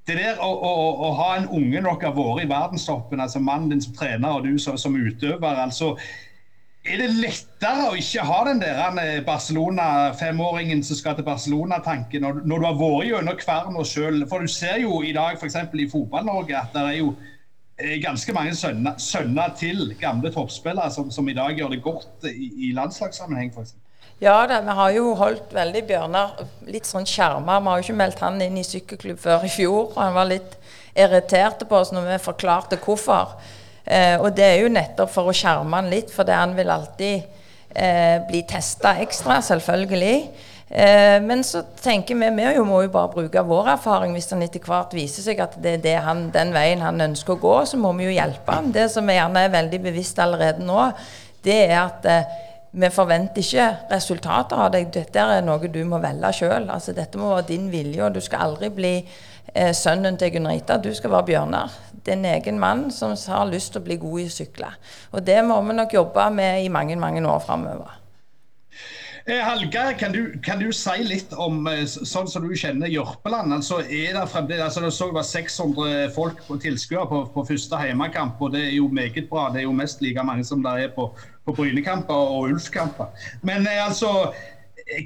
det 0.07 0.17
der 0.17 0.41
å, 0.41 0.49
å, 0.49 0.73
å 1.07 1.13
ha 1.19 1.29
en 1.37 1.47
unge 1.53 1.81
nok 1.85 2.03
har 2.07 2.15
vært 2.15 2.43
i 2.43 2.49
verdenstoppen, 2.49 3.21
altså 3.21 3.39
mannen 3.43 3.69
din 3.69 3.83
som 3.83 3.93
trener 3.95 4.39
og 4.39 4.47
du 4.47 4.57
som, 4.59 4.77
som 4.77 4.95
utøver, 4.97 5.61
altså 5.61 5.93
er 6.81 6.97
det 6.97 7.11
lettere 7.13 7.91
å 7.91 7.97
ikke 7.97 8.23
ha 8.25 8.37
den 8.47 8.61
der 8.63 8.79
eh, 8.97 9.19
Barcelona-femåringen 9.25 10.81
som 10.81 10.97
skal 10.97 11.13
til 11.17 11.27
Barcelona-tanken, 11.27 12.23
når, 12.25 12.39
når 12.41 12.63
du 12.63 12.65
har 12.65 12.79
vært 12.79 13.09
gjennom 13.11 13.37
kverna 13.37 13.83
sjøl? 13.85 14.23
For 14.29 14.41
du 14.41 14.49
ser 14.49 14.81
jo 14.81 15.03
i 15.05 15.13
dag 15.13 15.37
f.eks. 15.37 15.59
i 15.77 15.85
Fotball-Norge 15.91 16.57
at 16.57 16.73
det 16.73 16.85
er 16.87 16.97
jo 16.97 17.11
eh, 17.77 17.99
ganske 18.01 18.33
mange 18.33 18.55
sønner, 18.57 18.97
sønner 18.97 19.53
til 19.59 19.93
gamle 20.01 20.33
toppspillere 20.33 20.89
som, 20.95 21.13
som, 21.13 21.29
i 21.29 21.37
dag 21.37 21.53
gjør 21.53 21.75
det 21.75 21.83
godt 21.85 22.25
i, 22.31 22.49
i 22.65 22.73
landslagssammenheng, 22.73 23.53
f.eks. 23.53 23.77
Ja 24.21 24.43
da, 24.45 24.59
vi 24.61 24.73
har 24.77 24.91
jo 24.93 25.15
holdt 25.17 25.49
veldig 25.49 25.79
Bjørnar 25.89 26.43
litt 26.69 26.85
sånn 26.85 27.07
skjerma. 27.09 27.55
Vi 27.57 27.71
har 27.71 27.79
jo 27.79 27.85
ikke 27.87 27.95
meldt 27.97 28.19
han 28.21 28.35
inn 28.45 28.59
i 28.61 28.63
sykkelklubb 28.67 29.17
før 29.17 29.47
i 29.47 29.49
fjor. 29.49 29.95
og 29.95 29.97
Han 29.97 30.13
var 30.13 30.27
litt 30.29 30.51
irritert 30.93 31.63
på 31.65 31.79
oss 31.79 31.89
når 31.89 32.05
vi 32.05 32.17
forklarte 32.21 32.77
hvorfor. 32.83 33.31
Eh, 33.81 34.21
og 34.21 34.29
det 34.37 34.45
er 34.45 34.59
jo 34.61 34.69
nettopp 34.69 35.09
for 35.09 35.31
å 35.31 35.33
skjerme 35.33 35.79
han 35.79 35.89
litt, 35.89 36.13
for 36.13 36.29
det 36.29 36.37
han 36.37 36.53
vil 36.53 36.69
alltid 36.69 37.23
eh, 37.73 38.21
bli 38.27 38.43
testa 38.45 38.91
ekstra, 39.01 39.39
selvfølgelig. 39.47 40.13
Eh, 40.69 41.17
men 41.25 41.41
så 41.41 41.63
tenker 41.81 42.21
vi 42.21 42.29
vi 42.37 42.53
jo 42.59 42.67
må 42.69 42.83
jo 42.85 42.93
bare 42.93 43.13
bruke 43.17 43.45
vår 43.49 43.73
erfaring. 43.73 44.13
Hvis 44.13 44.29
han 44.35 44.45
etter 44.45 44.61
hvert 44.61 44.93
viser 44.93 45.25
seg 45.25 45.41
at 45.41 45.57
det 45.65 45.79
er 45.79 45.83
det 45.87 45.97
han, 46.05 46.27
den 46.29 46.53
veien 46.53 46.85
han 46.85 47.07
ønsker 47.09 47.39
å 47.39 47.41
gå, 47.41 47.57
så 47.73 47.81
må 47.81 47.97
vi 47.97 48.11
jo 48.11 48.15
hjelpe 48.19 48.53
han. 48.53 48.69
Det 48.69 48.85
som 48.93 49.09
vi 49.09 49.17
gjerne 49.17 49.47
er 49.47 49.57
veldig 49.57 49.81
bevisst 49.89 50.21
allerede 50.21 50.61
nå, 50.61 50.91
det 51.41 51.59
er 51.71 51.77
at 51.87 52.05
eh, 52.05 52.39
vi 52.71 52.89
forventer 52.89 53.43
ikke 53.43 53.67
resultater 53.91 54.59
av 54.63 54.71
deg. 54.71 54.87
Dette 54.95 55.19
er 55.19 55.43
noe 55.43 55.71
du 55.71 55.81
må 55.87 55.99
velge 56.03 56.31
sjøl. 56.37 56.69
Altså, 56.71 56.95
dette 56.95 57.19
må 57.19 57.33
være 57.33 57.49
din 57.49 57.67
vilje, 57.71 58.03
og 58.05 58.15
du 58.15 58.21
skal 58.23 58.47
aldri 58.47 58.71
bli 58.71 58.93
eh, 59.01 59.73
sønnen 59.75 60.19
til 60.19 60.31
Gunn 60.37 60.47
Rita. 60.47 60.79
Du 60.79 60.91
skal 60.95 61.11
være 61.11 61.29
Bjørnar. 61.33 61.79
Det 62.01 62.15
er 62.15 62.19
en 62.19 62.29
egen 62.31 62.59
mann 62.59 62.87
som 62.95 63.13
har 63.27 63.49
lyst 63.51 63.75
til 63.75 63.83
å 63.83 63.87
bli 63.89 63.99
god 64.01 64.21
i 64.23 64.27
å 64.29 64.35
sykle. 64.37 64.71
Og 65.11 65.25
det 65.27 65.41
må 65.45 65.59
vi 65.67 65.75
nok 65.77 65.97
jobbe 65.99 66.29
med 66.33 66.63
i 66.63 66.71
mange, 66.71 66.95
mange 66.99 67.25
år 67.27 67.43
framover. 67.43 68.00
Eh, 69.25 69.37
Hallgeir, 69.37 69.97
kan, 69.99 70.15
kan, 70.43 70.59
du 70.59 70.71
si 70.73 71.03
litt 71.05 71.33
om 71.37 71.67
eh, 71.69 71.83
sånn 71.85 72.29
som 72.29 72.45
du 72.47 72.55
kjenner 72.57 72.89
Jørpeland? 72.89 73.53
Altså, 73.53 73.81
er 73.85 74.15
det 74.17 74.23
fremdeles, 74.31 74.65
altså, 74.65 74.81
Det 74.87 74.93
så 74.97 75.09
var 75.13 75.27
600 75.27 76.07
folk 76.15 76.41
på 76.47 76.57
tilskuere 76.63 77.05
på, 77.09 77.19
på, 77.35 77.43
første 77.51 77.83
hjemmekamp, 77.85 78.41
og 78.41 78.55
det 78.55 78.63
er 78.71 78.79
jo 78.79 78.87
meget 78.89 79.29
bra. 79.29 79.51
Det 79.53 79.61
er 79.61 79.67
jo 79.67 79.77
mest 79.77 80.01
like 80.01 80.25
mange 80.25 80.47
som 80.47 80.65
det 80.65 80.73
er 80.87 80.95
på, 80.95 81.11
på 81.45 81.53
Brynekamper 81.53 82.17
og 82.17 82.49
Ulf-kamper. 82.49 83.13
Men 83.45 83.69
eh, 83.69 83.83
altså, 83.85 84.31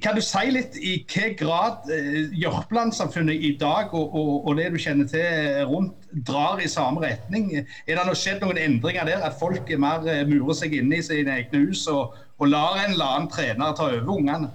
kan 0.02 0.16
du 0.16 0.24
si 0.24 0.48
litt 0.54 0.78
i 0.80 0.94
hvilken 1.02 1.36
grad 1.42 1.92
eh, 1.92 2.32
Jørpeland-samfunnet 2.40 3.36
i 3.36 3.52
dag 3.60 3.92
og, 3.92 4.16
og, 4.16 4.48
og, 4.48 4.56
det 4.56 4.72
du 4.72 4.80
kjenner 4.80 5.12
til 5.12 5.60
rundt, 5.68 6.08
drar 6.16 6.64
i 6.64 6.72
samme 6.72 7.04
retning? 7.04 7.52
Er 7.84 8.00
det 8.00 8.16
skjedd 8.16 8.48
noen 8.48 8.64
endringer 8.64 9.12
der? 9.12 9.28
At 9.28 9.36
folk 9.44 9.68
er 9.68 9.84
mer 9.84 10.08
murer 10.30 10.56
seg 10.56 10.80
inne 10.80 11.02
i 11.02 11.04
sine 11.04 11.36
egne 11.36 11.68
hus 11.68 11.84
og, 11.92 12.16
og 12.40 12.52
lar 12.52 12.80
en 12.82 12.92
eller 12.96 13.12
annen 13.16 13.32
trener 13.32 13.76
ta 13.76 13.88
over 13.90 14.12
ungene? 14.12 14.50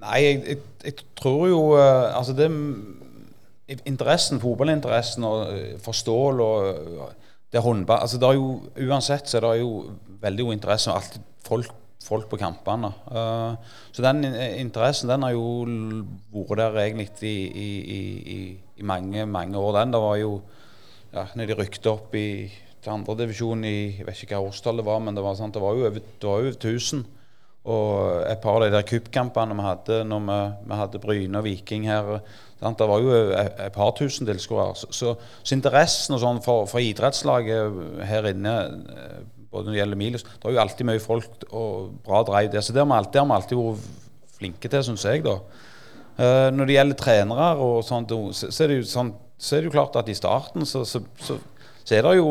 Nei, 0.00 0.18
jeg, 0.24 0.36
jeg, 0.46 0.60
jeg, 0.84 0.94
tror 1.18 1.42
jo 1.48 1.60
uh, 1.76 2.12
Altså, 2.16 2.32
det 2.36 2.48
Interessen, 3.86 4.40
fotballinteressen 4.42 5.26
og 5.26 5.50
uh, 5.50 5.74
forståelse 5.82 6.46
og 6.46 7.16
det 7.50 7.62
håndball 7.64 8.04
altså 8.04 8.18
det 8.22 8.28
er 8.28 8.36
jo, 8.38 8.48
Uansett 8.86 9.26
så 9.26 9.40
er 9.40 9.44
det 9.44 9.60
jo 9.60 9.70
veldig 10.22 10.44
god 10.46 10.54
interesse 10.54 10.90
og 10.90 11.00
alltid 11.00 11.24
folk, 11.42 11.72
folk 12.04 12.28
på 12.30 12.38
kampene. 12.38 12.92
Så 13.90 14.04
den 14.04 14.20
interessen 14.60 15.10
den 15.10 15.24
har 15.26 15.32
jo 15.34 15.64
vært 16.30 16.60
der 16.60 16.78
egentlig 16.84 17.08
i, 17.26 17.32
i, 17.48 17.70
i, 18.36 18.38
i 18.76 18.86
mange, 18.86 19.26
mange 19.26 19.58
år. 19.58 19.80
Den 19.80 19.96
det 19.96 20.02
var 20.04 20.16
jo 20.20 20.36
ja, 21.10 21.24
når 21.34 21.50
de 21.50 21.58
rykte 21.58 21.90
opp 21.90 22.14
i 22.14 22.28
til 22.80 22.92
andredivisjon 22.94 23.64
i 23.68 23.76
jeg 23.98 24.06
vet 24.06 24.22
ikke 24.24 24.38
hva 24.38 24.50
årstall 24.50 24.80
det 24.80 24.86
var, 24.86 25.00
men 25.04 25.16
det 25.16 25.24
var, 25.24 25.36
sant, 25.38 25.54
det 25.54 25.62
var 25.62 25.76
jo 25.76 25.88
over, 25.88 25.98
det 26.00 26.28
var 26.28 26.44
over 26.44 26.54
1000. 26.56 27.02
Og 27.70 28.22
et 28.24 28.40
par 28.40 28.56
av 28.56 28.62
de 28.64 28.72
der 28.72 28.86
cupkampene 28.88 29.56
vi 29.58 29.64
hadde 29.66 29.98
når 30.08 30.22
vi, 30.24 30.38
vi 30.70 30.78
hadde 30.80 31.00
Bryne 31.02 31.42
og 31.42 31.44
Viking 31.44 31.84
her 31.90 32.06
sant, 32.60 32.78
Det 32.78 32.88
var 32.88 33.02
jo 33.04 33.18
et 33.36 33.74
par 33.74 33.92
tusen 33.98 34.28
tilskuere. 34.28 34.76
Så, 34.76 34.88
så, 34.96 35.14
så, 35.42 35.54
interessen 35.56 36.16
og 36.16 36.22
sånn 36.22 36.40
for, 36.44 36.64
for, 36.70 36.80
idrettslaget 36.80 38.04
her 38.08 38.30
inne, 38.32 38.54
eh, 38.96 39.20
både 39.52 39.68
når 39.68 39.76
det 39.76 39.80
gjelder 39.82 40.00
Milos 40.00 40.24
Det 40.24 40.48
er 40.48 40.56
jo 40.56 40.62
alltid 40.64 40.88
mye 40.88 41.02
folk 41.04 41.46
og 41.50 41.90
bra 42.06 42.22
dreiv 42.28 42.52
der. 42.54 42.64
Så 42.64 42.76
det 42.76 42.80
har 42.80 42.88
vi 42.88 42.96
alltid, 42.96 43.60
vært 43.60 43.88
flinke 44.40 44.72
til, 44.72 44.86
syns 44.86 45.04
jeg. 45.04 45.24
da. 45.26 45.36
Uh, 46.20 46.48
når 46.52 46.68
det 46.68 46.74
gjelder 46.74 46.96
trenere 47.00 47.48
og 47.64 47.78
sånt, 47.84 48.12
så, 48.36 48.48
så, 48.50 48.64
er 48.64 48.72
det 48.72 48.80
jo 48.80 48.88
sånn, 48.88 49.12
så 49.40 49.56
er 49.56 49.62
det 49.62 49.70
jo 49.70 49.76
klart 49.76 49.94
at 49.96 50.08
i 50.08 50.16
starten 50.16 50.66
så, 50.68 50.82
så, 50.84 51.00
så 51.90 51.96
så 51.96 51.98
er 51.98 52.06
det 52.06 52.18
jo, 52.20 52.30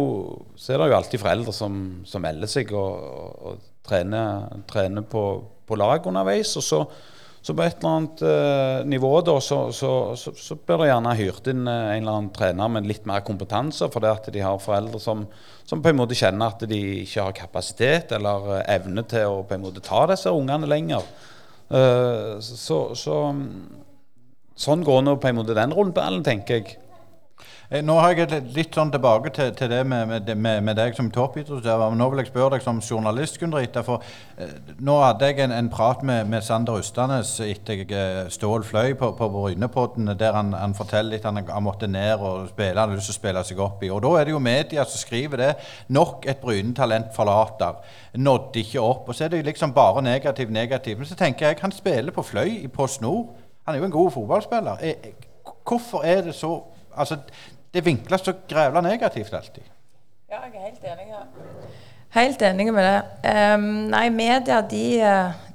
er 0.71 0.79
det 0.79 0.85
jo 0.87 0.95
alltid 0.95 1.19
foreldre 1.19 1.53
som, 1.55 1.79
som 2.07 2.23
melder 2.23 2.47
seg 2.47 2.69
og, 2.71 3.39
og, 3.43 3.63
trener, 3.83 4.61
trener, 4.69 5.03
på, 5.03 5.23
på 5.67 5.75
lag 5.75 6.05
underveis. 6.07 6.53
Og 6.55 6.63
så, 6.63 6.79
så 7.43 7.55
på 7.57 7.65
et 7.65 7.75
eller 7.81 7.97
annet 7.97 8.23
eh, 8.29 8.87
nivå 8.87 9.11
da, 9.27 9.35
så, 9.43 9.57
så, 9.75 9.91
så, 10.15 10.55
bør 10.63 10.85
det 10.85 10.89
gjerne 10.93 11.15
hyrt 11.19 11.51
inn 11.51 11.67
uh, 11.67 11.73
en 11.73 11.97
eller 11.97 12.13
annen 12.13 12.31
trener 12.35 12.71
med 12.71 12.87
litt 12.87 13.09
mer 13.09 13.25
kompetanse, 13.27 13.89
fordi 13.91 14.11
at 14.13 14.31
de 14.31 14.45
har 14.45 14.63
foreldre 14.63 15.01
som, 15.03 15.27
som, 15.67 15.83
på 15.83 15.91
en 15.91 15.99
måte 15.99 16.15
kjenner 16.15 16.53
at 16.53 16.63
de 16.69 16.81
ikke 17.01 17.27
har 17.27 17.35
kapasitet 17.41 18.15
eller 18.15 18.51
uh, 18.53 18.59
evne 18.63 19.03
til 19.11 19.27
å 19.27 19.43
på 19.49 19.57
en 19.57 19.65
måte 19.67 19.83
ta 19.83 20.05
disse 20.13 20.31
ungene 20.31 20.69
lenger. 20.71 21.03
så, 22.41 22.77
sånn 24.55 24.85
går 24.87 25.03
nå 25.03 25.19
på 25.19 25.29
en 25.29 25.41
måte 25.43 25.57
den 25.57 25.75
rundballen, 25.75 26.23
tenker 26.25 26.61
jeg. 26.61 26.79
Eh, 27.69 27.83
nå 27.85 27.99
har 28.01 28.17
jeg 28.17 28.39
litt 28.55 28.73
sånn 28.73 28.89
tilbake 28.89 29.29
til, 29.29 29.51
til 29.53 29.69
det 29.69 29.83
med, 29.85 30.09
med, 30.09 30.47
med, 30.65 30.73
deg 30.73 30.95
som 30.97 31.11
toppidrettsutøver. 31.13 31.93
Nå 31.93 32.07
vil 32.09 32.23
jeg 32.23 32.29
spørre 32.31 32.55
deg 32.55 32.63
som 32.65 32.79
journalist, 32.81 33.35
Gunn 33.37 33.53
Rita. 33.53 33.83
For 33.85 34.01
eh, 34.41 34.55
nå 34.81 34.95
hadde 35.03 35.27
jeg 35.29 35.43
en, 35.43 35.53
en 35.53 35.67
prat 35.69 36.01
med, 36.01 36.25
med 36.31 36.41
Sander 36.41 36.79
Ustanes 36.81 37.35
etter 37.45 37.83
jeg 37.83 37.91
eh, 37.93 38.23
Stål 38.33 38.65
fløy 38.65 38.95
på, 38.97 39.11
på 39.19 39.27
Brynepodden, 39.35 40.09
der 40.17 40.33
han, 40.33 40.49
han, 40.57 40.73
forteller 40.73 41.13
litt 41.13 41.27
han, 41.29 41.37
han 41.45 41.65
måtte 41.67 41.85
ned 41.85 42.15
og 42.17 42.47
spille, 42.49 42.73
han 42.73 42.89
hadde 42.89 42.97
lyst 42.97 43.11
til 43.11 43.17
å 43.19 43.19
spille 43.19 43.45
seg 43.51 43.61
opp 43.67 43.85
i. 43.85 43.91
Og 43.93 44.01
da 44.07 44.15
er 44.17 44.25
det 44.25 44.33
jo 44.33 44.41
media 44.41 44.87
som 44.89 45.03
skriver 45.03 45.43
det. 45.43 45.51
Nok 45.93 46.25
et 46.33 46.41
Bryne-talent 46.41 47.13
forlater. 47.13 47.77
Nådde 48.17 48.63
ikke 48.63 48.81
opp. 48.81 49.13
Og 49.13 49.19
så 49.19 49.27
er 49.27 49.35
det 49.35 49.43
liksom 49.45 49.77
bare 49.77 50.01
negativ, 50.09 50.49
negativ. 50.57 50.97
Men 50.97 51.11
så 51.11 51.19
tenker 51.21 51.51
jeg, 51.51 51.61
han 51.61 51.77
spiller 51.77 52.17
på 52.17 52.25
fløy, 52.31 52.65
på 52.73 52.89
snor. 52.97 53.27
Han 53.69 53.77
er 53.77 53.83
jo 53.83 53.91
en 53.91 53.97
god 53.99 54.11
fotballspiller. 54.17 54.89
Hvorfor 55.69 56.01
er 56.01 56.25
det 56.31 56.33
så 56.41 56.57
Altså, 56.99 57.15
det 57.73 57.85
vinkles 57.85 58.25
så 58.25 58.33
grævla 58.49 58.81
negativt 58.81 59.33
alltid. 59.33 59.63
Ja, 60.29 60.43
jeg 60.45 60.55
er 60.55 60.65
helt 60.65 60.83
enig. 60.83 61.07
Ja. 61.09 61.23
Helt 62.09 62.41
enig 62.41 62.73
med 62.73 62.85
det. 62.85 63.29
Um, 63.53 63.65
nei, 63.91 64.09
media 64.09 64.61
de, 64.65 64.83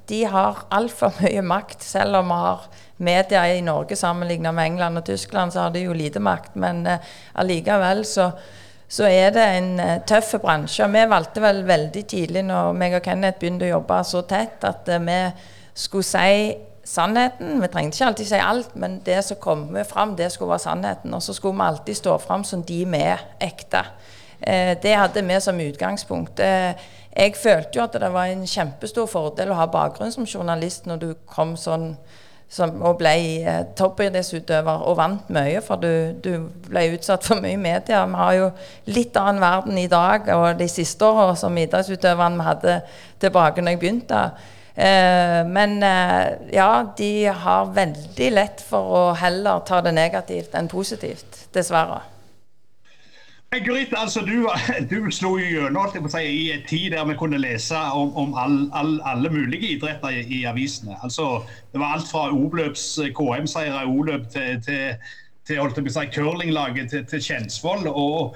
de 0.08 0.20
har 0.30 0.64
altfor 0.70 1.14
mye 1.22 1.42
makt. 1.42 1.82
Selv 1.82 2.20
om 2.20 2.30
vi 2.30 2.40
har 2.44 2.68
media 2.96 3.44
i 3.50 3.62
Norge 3.66 3.96
sammenlignet 3.98 4.54
med 4.54 4.70
England 4.70 4.98
og 4.98 5.06
Tyskland, 5.08 5.52
så 5.52 5.64
har 5.64 5.74
de 5.74 5.82
jo 5.86 5.96
lite 5.96 6.22
makt. 6.22 6.54
Men 6.54 6.84
uh, 6.86 7.14
allikevel 7.42 8.04
så, 8.06 8.28
så 8.88 9.08
er 9.10 9.34
det 9.34 9.48
en 9.56 9.72
uh, 9.80 9.96
tøff 10.06 10.36
bransje. 10.42 10.86
Vi 10.94 11.02
valgte 11.10 11.42
vel 11.42 11.64
veldig 11.66 12.04
tidlig, 12.10 12.44
når 12.46 12.78
meg 12.78 12.94
og 13.00 13.02
Kenneth 13.06 13.42
begynte 13.42 13.66
å 13.66 13.74
jobbe 13.74 13.98
så 14.06 14.22
tett, 14.30 14.62
at 14.70 14.94
uh, 14.94 15.02
vi 15.02 15.18
skulle 15.74 16.06
si 16.06 16.54
sannheten. 16.84 17.60
Vi 17.62 17.68
trengte 17.72 17.96
ikke 17.96 18.08
alltid 18.10 18.28
si 18.28 18.40
alt, 18.40 18.74
men 18.76 18.98
det 19.06 19.20
som 19.24 19.40
kom 19.40 19.68
fram, 19.88 20.16
det 20.16 20.32
skulle 20.32 20.54
være 20.54 20.66
sannheten. 20.66 21.14
Og 21.14 21.22
så 21.22 21.32
skulle 21.32 21.56
vi 21.56 21.68
alltid 21.68 22.00
stå 22.00 22.18
fram 22.18 22.44
som 22.44 22.62
de 22.62 22.82
vi 22.84 23.00
er, 23.00 23.24
ekte. 23.40 23.84
Eh, 24.40 24.76
det 24.82 24.96
hadde 24.96 25.24
vi 25.24 25.40
som 25.40 25.60
utgangspunkt. 25.60 26.40
Eh, 26.40 26.74
jeg 27.16 27.36
følte 27.36 27.78
jo 27.78 27.84
at 27.84 27.96
det 28.00 28.12
var 28.12 28.26
en 28.26 28.46
kjempestor 28.46 29.06
fordel 29.06 29.52
å 29.54 29.58
ha 29.58 29.70
bakgrunn 29.70 30.12
som 30.12 30.26
journalist 30.26 30.88
når 30.90 31.02
du 31.02 31.10
kom 31.30 31.54
sånn 31.56 31.92
som, 32.54 32.74
og 32.82 32.98
ble 33.00 33.12
eh, 33.42 33.60
toppidrettsutøver 33.78 34.84
og 34.86 34.98
vant 34.98 35.30
mye, 35.32 35.62
for 35.64 35.80
du, 35.80 36.14
du, 36.22 36.48
ble 36.68 36.84
utsatt 36.94 37.24
for 37.26 37.42
mye 37.42 37.58
media. 37.58 38.04
Vi 38.06 38.20
har 38.20 38.34
jo 38.38 38.50
litt 38.94 39.16
annen 39.18 39.42
verden 39.42 39.78
i 39.80 39.88
dag 39.90 40.28
og 40.36 40.58
de 40.60 40.68
siste 40.70 41.06
åra 41.06 41.34
som 41.38 41.56
idrettsutøverne 41.58 42.38
vi 42.38 42.48
hadde 42.48 42.76
tilbake 43.22 43.64
når 43.64 43.74
jeg 43.74 43.82
begynte. 43.82 44.20
Eh, 44.74 45.46
men 45.46 45.82
eh, 45.82 46.32
ja, 46.52 46.94
de 46.98 47.26
har 47.26 47.70
veldig 47.74 48.30
lett 48.34 48.64
for 48.64 48.96
å 48.98 49.04
heller 49.14 49.62
ta 49.68 49.78
det 49.84 49.92
negativt 49.94 50.56
enn 50.58 50.70
positivt, 50.70 51.44
dessverre. 51.54 52.00
Gurit, 53.62 53.92
altså 53.94 54.24
du, 54.26 54.48
du 54.90 55.10
slo 55.14 55.36
gjennom 55.38 56.08
si, 56.10 56.22
i 56.26 56.48
en 56.56 56.64
tid 56.66 56.90
der 56.96 57.04
vi 57.06 57.14
kunne 57.20 57.38
lese 57.38 57.78
om, 57.94 58.10
om 58.18 58.34
all, 58.34 58.56
all, 58.74 58.96
alle 59.06 59.30
mulige 59.30 59.76
idretter 59.76 60.10
i, 60.10 60.24
i, 60.40 60.42
avisene. 60.50 60.96
Altså, 61.06 61.44
det 61.72 61.78
var 61.78 61.94
alt 61.94 62.10
fra 62.10 62.26
Oløps 62.34 62.98
KM-seier 63.14 63.78
i 63.84 63.86
Oløp 63.86 64.26
til, 64.34 64.58
til, 64.64 64.98
til, 65.46 65.90
si, 65.94 66.06
curlinglaget 66.16 66.90
til, 66.90 67.06
til 67.06 67.22
Kjensvoll. 67.22 67.86
Og 67.86 68.34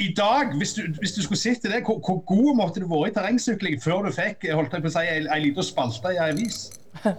i 0.00 0.10
dag, 0.16 0.56
hvis 0.56 0.72
du, 0.76 0.82
hvis 0.98 1.12
du 1.12 1.22
skulle 1.22 1.40
sett 1.40 1.62
det, 1.62 1.82
hvor, 1.86 2.00
hvor, 2.04 2.20
god 2.26 2.56
måtte 2.58 2.82
du 2.82 2.88
vært 2.90 3.12
i 3.12 3.16
terrengsykling 3.18 3.80
før 3.82 4.06
du 4.06 4.12
fikk 4.14 4.48
holdt 4.56 4.76
jeg 4.76 4.84
på 4.84 4.90
å 4.90 4.94
si, 4.94 5.06
ei, 5.06 5.24
ei 5.26 5.40
lita 5.44 5.64
spalte 5.66 6.14
i 6.14 6.18
ei 6.18 6.34
avis? 6.34 6.60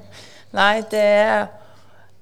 Nei, 0.59 0.81
det 0.91 1.03
er, 1.03 1.45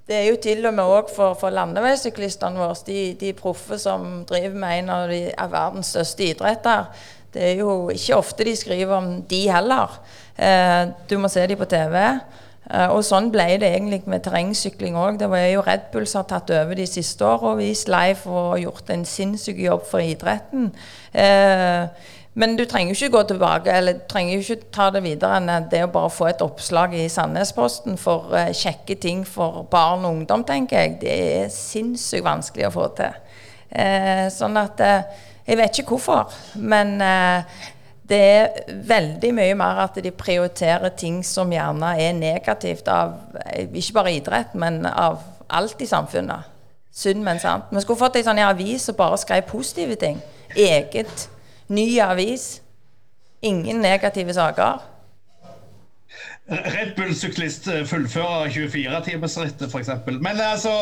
det 0.10 0.18
er, 0.18 0.26
jo 0.30 0.42
til 0.44 0.66
og 0.70 0.76
med 0.78 0.92
òg 0.98 1.14
for, 1.14 1.38
for 1.40 1.56
landeveissyklistene 1.56 2.62
våre, 2.62 2.78
de, 2.88 3.00
de 3.20 3.32
proffe 3.38 3.80
som 3.82 4.24
driver 4.30 4.60
med 4.60 4.84
en 4.84 4.92
av, 4.98 5.08
de, 5.14 5.24
av 5.34 5.54
verdens 5.54 5.94
største 5.96 6.28
idretter. 6.32 7.08
Det 7.34 7.46
er 7.52 7.60
jo 7.62 7.74
ikke 7.94 8.18
ofte 8.18 8.46
de 8.48 8.56
skriver 8.58 8.96
om 8.96 9.10
de 9.30 9.42
heller. 9.50 10.00
Eh, 10.38 10.84
du 11.10 11.18
må 11.22 11.30
se 11.30 11.46
dem 11.50 11.60
på 11.60 11.70
TV. 11.70 11.98
Eh, 12.70 12.92
og 12.94 13.02
sånn 13.06 13.32
ble 13.34 13.48
det 13.62 13.72
egentlig 13.74 14.04
med 14.10 14.22
terrengsykling 14.26 14.98
òg. 15.00 15.18
Det 15.22 15.30
var 15.32 15.48
jo 15.50 15.66
Red 15.66 15.90
Bull 15.94 16.06
som 16.10 16.22
har 16.22 16.30
tatt 16.30 16.54
over 16.54 16.78
de 16.78 16.86
siste 16.90 17.26
åra 17.26 17.56
og 17.56 17.64
vist 17.64 17.90
live 17.90 18.30
og 18.30 18.60
gjort 18.62 18.94
en 18.94 19.06
sinnssyk 19.10 19.58
jobb 19.64 19.88
for 19.90 20.06
idretten. 20.06 20.70
Eh, 21.14 22.10
men 22.40 22.54
du 22.56 22.62
trenger 22.70 22.94
jo 22.94 23.08
ikke 23.08 23.16
gå 23.18 23.24
tilbake, 23.32 23.74
eller 23.74 23.98
du 23.98 24.04
trenger 24.08 24.36
jo 24.36 24.44
ikke 24.44 24.70
ta 24.76 24.92
det 24.94 25.02
videre 25.04 25.40
enn 25.40 25.66
det 25.72 25.82
å 25.84 25.90
bare 25.92 26.12
få 26.14 26.30
et 26.30 26.44
oppslag 26.46 26.94
i 26.96 27.08
Sandnesposten 27.12 27.98
for 28.00 28.30
uh, 28.32 28.54
kjekke 28.56 28.96
ting 29.02 29.26
for 29.28 29.66
barn 29.72 30.06
og 30.06 30.20
ungdom, 30.20 30.46
tenker 30.48 30.86
jeg. 30.86 30.94
Det 31.02 31.18
er 31.42 31.50
sinnssykt 31.52 32.24
vanskelig 32.24 32.70
å 32.70 32.72
få 32.78 32.86
til. 33.02 33.18
Sånn 34.34 34.56
at 34.58 34.80
Jeg 35.50 35.58
vet 35.58 35.82
ikke 35.82 35.98
hvorfor, 35.98 36.32
men 36.62 37.02
det 38.10 38.20
er 38.20 38.76
veldig 38.90 39.32
mye 39.38 39.56
mer 39.58 39.84
at 39.86 39.98
de 40.02 40.12
prioriterer 40.12 40.94
ting 40.98 41.22
som 41.26 41.52
gjerne 41.54 41.92
er 42.02 42.16
negativt 42.18 42.88
av 42.90 43.20
ikke 43.70 43.98
bare 44.00 44.16
idrett, 44.18 44.56
men 44.58 44.82
av 44.90 45.22
alt 45.50 45.82
i 45.82 45.90
samfunnet. 45.90 46.50
Synd, 46.92 47.22
men 47.24 47.40
sant. 47.40 47.70
Vi 47.72 47.82
skulle 47.84 48.02
fått 48.02 48.18
ei 48.20 48.26
sånn 48.26 48.42
avis 48.42 48.90
som 48.90 48.98
bare 48.98 49.18
skrev 49.22 49.46
positive 49.50 49.96
ting. 50.02 50.18
Eget. 50.58 51.30
Ny 51.70 51.88
avis. 52.02 52.60
Ingen 53.46 53.80
negative 53.86 54.34
saker. 54.36 54.82
Red 56.50 56.96
Bull-syklist 56.98 57.70
fullfører 57.86 58.50
24-timersrittet, 58.50 59.70
f.eks. 59.70 59.92
Men 60.10 60.42
altså 60.42 60.74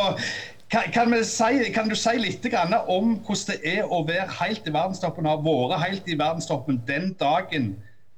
kan, 0.72 0.88
kan, 0.94 1.14
si, 1.24 1.72
kan, 1.74 1.90
du 1.90 1.96
si 1.96 2.18
litt 2.20 2.46
om 2.88 3.18
hvordan 3.24 3.52
det 3.54 3.60
er 3.78 3.86
å 3.86 4.04
være 4.08 4.28
helt 4.42 4.68
i 4.68 4.74
verdenstoppen, 4.74 5.26
og 5.26 5.38
ha 5.38 5.76
vært 5.78 5.86
helt 5.86 6.10
i 6.10 6.18
verdenstoppen 6.20 6.82
den 6.88 7.14
dagen 7.20 7.76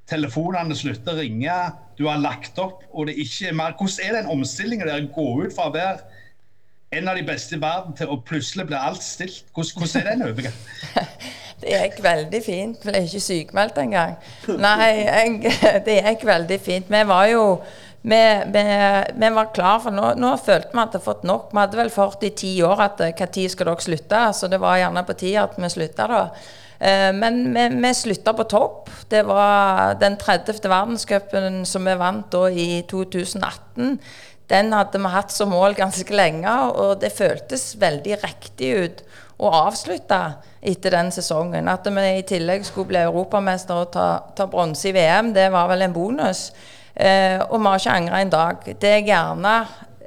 telefonene 0.10 0.76
slutter 0.76 1.14
å 1.14 1.22
ringe, 1.22 1.58
du 2.00 2.08
har 2.08 2.22
lagt 2.22 2.58
opp 2.62 2.86
og 2.90 3.10
det 3.10 3.18
ikke 3.22 3.52
er 3.52 3.58
mer. 3.58 3.76
Hvordan 3.78 4.06
er 4.08 4.18
den 4.18 4.32
omstillingen 4.34 4.88
der 4.88 5.04
å 5.04 5.12
gå 5.14 5.28
ut 5.44 5.54
fra 5.56 5.68
å 5.70 5.76
være 5.76 6.00
en 6.98 7.12
av 7.12 7.20
de 7.20 7.26
beste 7.28 7.58
i 7.58 7.62
verden 7.62 7.94
til 7.98 8.10
å 8.10 8.18
plutselig 8.26 8.66
bli 8.72 8.80
alt 8.80 9.04
stilt? 9.06 9.44
Hvordan, 9.54 9.84
hvordan 9.84 10.02
er 10.02 10.10
den 10.10 10.26
øvingen? 10.32 10.58
Det 11.60 11.74
gikk 11.76 11.98
veldig 12.04 12.40
fint. 12.40 12.78
Jeg 12.80 12.88
Ble 12.88 13.00
ikke 13.04 13.20
sykemeldt 13.20 13.80
engang. 13.82 14.14
Nei, 14.64 14.86
jeg, 15.04 15.54
det 15.88 15.98
gikk 15.98 16.22
veldig 16.30 16.58
fint. 16.64 16.88
Vi 16.88 17.02
var 17.10 17.26
jo 17.28 17.42
vi, 18.02 18.42
vi, 19.16 19.30
var 19.30 19.52
klar 19.54 19.82
for 19.84 19.92
nå, 19.92 20.14
nå 20.16 20.32
følte 20.40 20.72
vi 20.72 20.72
at 20.72 20.74
vi 20.74 20.80
hadde 20.80 21.04
fått 21.04 21.28
nok. 21.28 21.52
Vi 21.52 21.60
hadde 21.60 21.82
vel 21.82 21.92
fått 21.92 22.24
i 22.24 22.32
ti 22.32 22.54
år 22.64 22.86
at 22.86 23.04
når 23.04 23.28
eh, 23.28 23.50
skal 23.52 23.72
dere 23.72 23.84
slutte? 23.84 24.24
Så 24.34 24.48
det 24.52 24.62
var 24.64 24.80
gjerne 24.80 25.04
på 25.08 25.18
tide 25.20 25.44
at 25.44 25.60
vi 25.60 25.72
slutta 25.74 26.08
da. 26.08 26.24
Eh, 26.80 27.12
men 27.16 27.42
vi, 27.54 27.68
vi 27.76 27.94
slutta 27.94 28.34
på 28.38 28.48
topp. 28.48 28.90
Det 29.12 29.26
var 29.28 30.00
den 30.00 30.16
30. 30.18 30.64
verdenscupen 30.64 31.66
som 31.68 31.86
vi 31.86 31.98
vant 32.00 32.32
da 32.32 32.48
i 32.48 32.70
2018. 32.88 33.98
Den 34.50 34.74
hadde 34.74 35.04
vi 35.04 35.14
hatt 35.14 35.36
som 35.36 35.52
mål 35.54 35.76
ganske 35.78 36.16
lenge, 36.16 36.56
og 36.72 37.02
det 37.04 37.12
føltes 37.14 37.76
veldig 37.78 38.16
riktig 38.24 38.72
ut 38.80 39.04
å 39.40 39.52
avslutte 39.68 40.18
etter 40.66 40.96
den 40.96 41.12
sesongen. 41.14 41.70
At 41.70 41.86
vi 41.86 42.08
i 42.16 42.26
tillegg 42.28 42.66
skulle 42.66 42.90
bli 42.96 43.04
europamester 43.04 43.84
og 43.84 43.94
ta, 43.94 44.08
ta 44.36 44.48
bronse 44.50 44.90
i 44.90 44.96
VM, 44.96 45.36
det 45.36 45.52
var 45.54 45.70
vel 45.70 45.86
en 45.86 45.96
bonus. 45.96 46.50
Eh, 47.00 47.40
og 47.50 47.60
vi 47.60 47.66
har 47.66 47.80
ikke 47.80 47.96
angra 47.96 48.22
en 48.22 48.34
dag. 48.34 48.56
Det 48.82 48.90
jeg 48.90 49.06
gjerne 49.08 49.56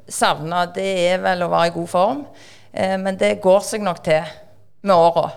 savner, 0.09 0.73
det 0.75 0.89
er 1.09 1.23
vel 1.25 1.47
å 1.47 1.53
være 1.53 1.67
i 1.71 1.75
god 1.79 1.89
form. 1.89 2.27
Eh, 2.73 2.99
men 3.01 3.17
det 3.21 3.41
går 3.41 3.61
seg 3.65 3.83
nok 3.85 4.03
til 4.05 4.23
med 4.83 4.95
åra. 4.95 5.31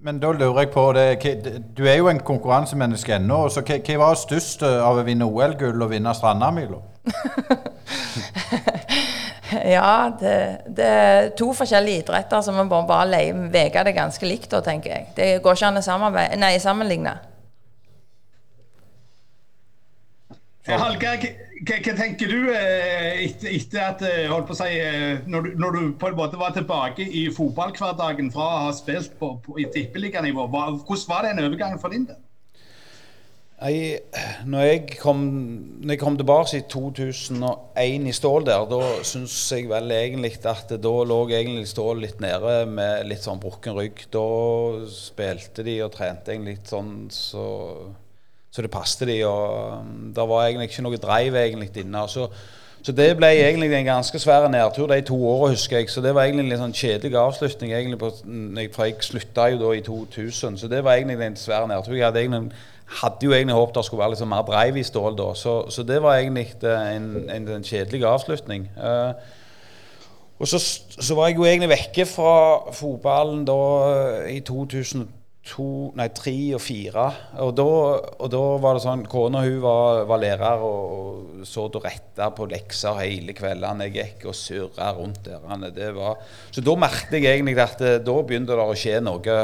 Men 0.00 0.20
da 0.20 0.32
lurer 0.32 0.62
jeg 0.62 0.70
på 0.72 0.92
det, 0.96 1.20
Du 1.76 1.86
er 1.86 1.96
jo 1.96 2.08
en 2.08 2.20
konkurransemenneske 2.20 3.14
ennå. 3.14 3.48
så 3.48 3.60
Hva, 3.60 3.78
hva 3.84 3.98
var 3.98 4.14
størst 4.14 4.62
av 4.62 4.96
å 4.96 5.02
vinne 5.04 5.24
OL-gull 5.24 5.82
og 5.82 5.90
vinne 5.90 6.14
Strandamila? 6.14 6.76
ja, 9.76 10.10
det, 10.20 10.58
det, 10.66 10.84
er 10.84 11.28
to 11.36 11.52
forskjellige 11.52 11.98
idretter 12.04 12.40
som 12.40 12.56
vi 12.56 12.64
bare, 12.70 13.08
leier 13.08 13.34
veier 13.52 13.84
det 13.84 13.92
ganske 13.96 14.26
likt, 14.26 14.50
da, 14.52 14.60
tenker 14.64 14.90
jeg. 14.90 15.06
Det 15.16 15.42
går 15.44 15.52
ikke 15.56 15.66
an 15.72 15.80
å 15.80 16.10
nei, 16.40 16.58
sammenligne. 16.60 17.29
Hallgeir, 20.68 21.22
hva, 21.64 21.92
tenker 21.96 22.28
du 22.28 22.50
eh, 22.52 23.22
etter, 23.24 23.52
etter 23.56 23.80
at 23.80 24.02
eh, 24.04 24.26
holdt 24.28 24.50
på 24.50 24.52
å 24.52 24.58
si, 24.58 24.74
eh, 24.76 25.22
når 25.24 25.46
du, 25.46 25.52
når 25.60 25.76
du, 25.76 25.84
på 26.00 26.10
en 26.10 26.18
måte 26.18 26.40
var 26.40 26.52
tilbake 26.52 27.06
i 27.06 27.28
fotballhverdagen 27.32 28.28
fra 28.34 28.48
å 28.48 28.64
ha 28.66 28.74
spilt 28.76 29.14
på, 29.20 29.34
på, 29.44 29.56
i 29.60 29.70
tippeliganivå? 29.72 30.44
Hvordan 30.52 31.06
var 31.08 31.28
den 31.28 31.40
overgangen 31.46 31.80
for 31.80 31.96
din 31.96 32.04
del? 32.10 32.20
Jeg, 33.60 34.00
når, 34.48 34.62
jeg 34.64 34.98
kom, 35.02 35.24
når 35.84 35.92
jeg 35.92 36.00
kom 36.00 36.14
tilbake 36.16 36.60
i 36.60 36.66
2001 36.72 38.06
i 38.08 38.14
Stål 38.16 38.46
der, 38.48 38.62
da 38.68 38.80
syns 39.04 39.34
jeg 39.52 39.68
vel 39.68 39.92
egentlig 39.92 40.38
at 40.48 40.72
da 40.80 40.92
lå 41.08 41.18
egentlig 41.28 41.66
Stål 41.68 42.00
litt 42.04 42.22
nede 42.24 42.62
med 42.68 43.08
litt 43.08 43.24
sånn 43.24 43.40
brukken 43.40 43.76
rygg. 43.76 44.06
Da 44.12 44.24
spilte 44.92 45.64
de 45.64 45.76
og 45.84 45.92
trente 45.96 46.32
egentlig 46.32 46.56
litt 46.56 46.72
sånn 46.72 46.94
så 47.12 47.50
så 48.50 48.62
det 48.62 48.70
passet 48.70 49.08
de. 49.08 49.24
og 49.26 49.78
um, 49.78 50.12
Det 50.14 50.28
var 50.28 50.46
egentlig 50.46 50.70
ikke 50.70 50.82
noe 50.82 50.98
drive 50.98 51.44
egentlig 51.44 51.70
inne. 51.84 52.02
Så, 52.08 52.26
så, 52.82 52.92
det 52.92 53.12
ble 53.16 53.30
egentlig 53.36 53.70
en 53.76 53.84
ganske 53.86 54.18
svær 54.18 54.48
nedtur 54.50 54.88
de 54.90 55.00
to 55.06 55.18
åra, 55.26 55.52
husker 55.54 55.78
jeg. 55.78 55.90
Så 55.90 56.02
det 56.02 56.14
var 56.14 56.26
egentlig 56.26 56.46
en 56.46 56.52
litt 56.52 56.62
sånn 56.62 56.74
kjedelig 56.74 57.18
avslutning. 57.20 57.72
egentlig 57.72 58.00
på, 58.00 58.10
For 58.74 58.88
jeg 58.88 59.06
slutta 59.06 59.50
jo 59.54 59.62
da 59.62 59.74
i 59.76 59.84
2000, 59.86 60.58
så 60.58 60.68
det 60.68 60.84
var 60.84 60.98
egentlig 60.98 61.26
en 61.26 61.36
svær 61.36 61.68
nedtur. 61.70 61.94
Jeg 61.94 62.08
hadde, 62.08 62.24
egentlig, 62.24 62.56
hadde 63.02 63.28
jo 63.28 63.36
egentlig 63.36 63.58
håpet 63.58 63.76
det 63.78 63.84
skulle 63.86 64.04
være 64.04 64.18
sånn 64.18 64.32
mer 64.32 64.48
drive 64.48 64.80
i 64.80 64.88
Stål 64.88 65.20
da. 65.20 65.28
Så, 65.34 65.54
så, 65.70 65.86
det 65.86 66.02
var 66.02 66.18
egentlig 66.18 66.48
en, 66.64 67.12
en, 67.30 67.48
en 67.58 67.68
kjedelig 67.70 68.02
avslutning. 68.04 68.66
Uh, 68.80 69.14
og 70.40 70.48
så, 70.48 70.58
så, 70.58 71.14
var 71.14 71.28
jeg 71.28 71.36
jo 71.36 71.44
egentlig 71.44 71.68
vekke 71.68 72.06
fra 72.08 72.72
fotballen 72.72 73.44
da 73.44 73.62
i 74.32 74.40
2002 74.40 75.19
to, 75.46 75.90
nei, 75.96 76.06
tre 76.12 76.34
og 76.56 76.60
fire. 76.62 77.06
Og 77.44 77.52
da, 77.56 77.66
og 78.20 78.28
da 78.32 78.42
var 78.60 78.76
det 78.76 78.82
sånn 78.84 79.06
Kona 79.10 79.42
hun 79.46 79.58
var, 79.64 80.02
var 80.08 80.20
lærer 80.20 80.64
og, 80.66 81.40
og 81.40 81.48
så 81.48 81.64
og 81.68 81.80
retta 81.84 82.30
på 82.36 82.48
lekser 82.50 83.00
hele 83.00 83.34
kveldene. 83.36 83.88
Jeg 83.88 83.96
gikk 83.96 84.28
og 84.30 84.36
surra 84.36 84.92
rundt 84.96 85.24
der. 85.26 85.94
Var, 85.96 86.24
så 86.52 86.64
da 86.64 86.76
merket 86.78 87.18
jeg 87.18 87.38
egentlig 87.38 87.56
at 87.62 87.80
det, 87.80 87.94
da 88.06 88.16
begynte 88.20 88.58
det 88.58 88.66
å 88.68 88.78
skje 88.78 89.00
noe 89.04 89.38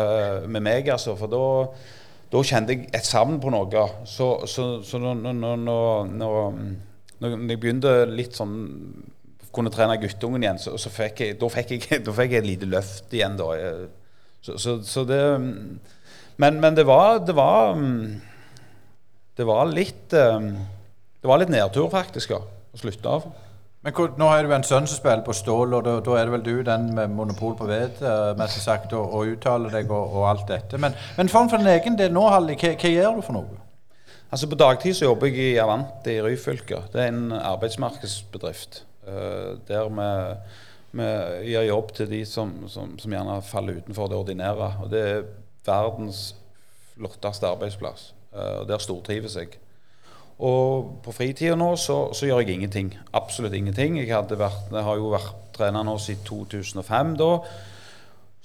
med 0.46 0.66
meg. 0.68 0.92
altså, 0.92 1.16
For 1.18 1.32
da, 1.32 1.42
da 2.32 2.44
kjente 2.44 2.76
jeg 2.76 2.90
et 2.92 3.08
savn 3.08 3.40
på 3.42 3.52
noe. 3.54 3.88
Så, 4.04 4.30
så, 4.50 4.70
så 4.84 5.00
når, 5.00 5.20
jeg 7.24 7.56
begynte 7.56 7.98
litt 8.12 8.36
sånn 8.36 8.56
kunne 9.56 9.72
trene 9.72 9.96
guttungen 9.96 10.42
igjen, 10.44 10.58
så, 10.60 10.74
så 10.76 10.90
fikk 10.92 11.22
jeg, 11.22 11.36
da, 11.40 11.48
fikk 11.48 11.70
jeg, 11.72 12.02
da 12.06 12.12
fikk 12.12 12.34
jeg 12.36 12.44
et 12.44 12.50
lite 12.50 12.68
løft 12.68 13.14
igjen. 13.16 13.38
da. 13.40 13.54
Så, 14.46 14.58
så, 14.62 14.76
så 14.86 15.02
det 15.08 15.22
men, 16.36 16.60
men, 16.60 16.76
det 16.76 16.84
var 16.86 17.18
Det 17.26 17.34
var, 17.34 17.72
mm, 17.74 18.20
det 19.36 19.46
var 19.48 19.66
litt 19.66 20.12
eh, 20.14 20.52
Det 21.20 21.26
var 21.26 21.40
litt 21.42 21.50
nedtur, 21.50 21.88
faktisk, 21.90 22.30
ja, 22.30 22.38
å 22.38 22.78
slutte 22.78 23.10
av. 23.10 23.26
Men 23.86 23.94
Nå 24.18 24.28
har 24.30 24.46
du 24.46 24.52
en 24.54 24.66
sønn 24.66 24.86
som 24.86 24.98
spiller 24.98 25.24
på 25.26 25.34
Stål, 25.34 25.74
og 25.78 25.84
da, 25.86 25.96
da, 26.04 26.14
er 26.18 26.28
det 26.28 26.34
vel 26.36 26.44
du 26.46 26.54
den 26.66 26.88
med 26.94 27.10
monopol 27.14 27.56
på 27.58 27.66
ved 27.68 28.00
uh, 28.02 28.32
mest 28.38 28.58
sagt, 28.62 28.94
og, 28.98 29.14
og 29.14 29.32
uttaler 29.34 29.70
deg 29.74 29.90
og, 29.90 30.14
og, 30.16 30.24
alt 30.30 30.46
dette. 30.50 30.78
Men, 30.82 30.94
men 31.18 31.30
for, 31.30 31.50
din 31.54 31.70
egen 31.70 31.98
del 31.98 32.14
nå, 32.14 32.24
Halli, 32.30 32.56
hva, 32.58 32.72
hva, 32.78 32.90
gjør 32.90 33.18
du 33.18 33.22
for 33.26 33.38
noe? 33.38 33.60
Altså 34.26 34.50
På 34.50 34.58
dagtid 34.58 34.98
så 34.98 35.06
jobber 35.06 35.30
jeg 35.30 35.52
i 35.52 35.60
Avant 35.62 36.06
i 36.10 36.16
Ryfylke. 36.22 36.82
Det 36.92 37.02
er 37.02 37.12
en 37.12 37.34
arbeidsmarkedsbedrift. 37.38 38.82
Uh, 39.06 39.54
der 39.70 39.86
vi, 39.86 40.10
vi, 40.98 41.50
gir 41.50 41.68
jobb 41.68 41.92
til 41.96 42.10
de 42.10 42.22
som, 42.28 42.52
som, 42.72 42.96
som 42.98 43.12
gjerne 43.12 43.38
faller 43.46 43.80
utenfor 43.80 44.10
det 44.10 44.18
ordinære. 44.18 44.72
Og 44.82 44.90
det 44.92 45.04
er 45.04 45.28
verdens 45.66 46.34
flotteste 46.94 47.48
arbeidsplass. 47.48 48.10
Uh, 48.32 48.62
og 48.62 48.68
Der 48.68 48.82
stortrives 48.82 49.36
jeg. 49.36 49.56
Og 50.36 50.98
på 51.04 51.14
fritida 51.16 51.56
nå 51.56 51.70
så, 51.80 52.10
så, 52.12 52.26
gjør 52.28 52.42
jeg 52.44 52.58
ingenting. 52.58 52.92
Absolutt 53.16 53.54
ingenting. 53.56 53.96
Jeg, 53.98 54.10
vært, 54.12 54.68
jeg, 54.72 54.84
har 54.84 55.00
jo 55.00 55.14
vært 55.14 55.32
trener 55.56 55.86
nå 55.86 55.96
siden 56.02 56.26
2005 56.28 57.16
da. 57.16 57.30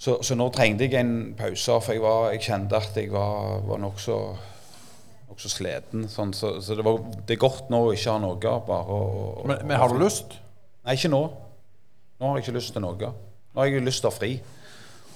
Så, 0.01 0.15
så, 0.25 0.35
nå 0.35 0.47
trengte 0.49 0.87
jeg 0.87 0.97
en 0.97 1.33
pause, 1.37 1.75
for 1.83 1.93
jeg, 1.93 2.01
var, 2.01 2.31
jeg 2.33 2.45
kjente 2.47 2.79
at 2.79 2.95
jeg 2.97 3.11
var, 3.13 3.59
var 3.67 3.83
nokså 3.83 4.17
nok 5.31 5.39
så 5.39 5.51
sliten. 5.51 6.07
Sånn, 6.11 6.33
så, 6.35 6.55
så 6.63 6.75
det, 6.75 6.83
var, 6.85 6.99
det, 7.21 7.35
er 7.35 7.41
godt 7.41 7.69
nå 7.71 7.85
å 7.87 7.93
ikke 7.95 8.15
ha 8.15 8.21
noe. 8.23 8.39
bare 8.67 8.97
å, 8.97 9.45
men, 9.47 9.63
men, 9.63 9.77
har 9.79 9.91
du 9.91 10.01
lyst? 10.01 10.35
Nei, 10.83 10.97
ikke 10.97 11.11
nå. 11.13 11.21
Nå 12.21 12.29
har 12.29 12.37
jeg 12.37 12.47
ikke 12.47 12.59
lyst 12.59 12.75
til 12.75 12.85
noe. 12.85 13.13
Nå 13.51 13.63
har 13.63 13.71
jeg 13.71 13.83
lyst 13.83 14.05
til 14.05 14.11
å 14.11 14.13
fri. 14.13 14.35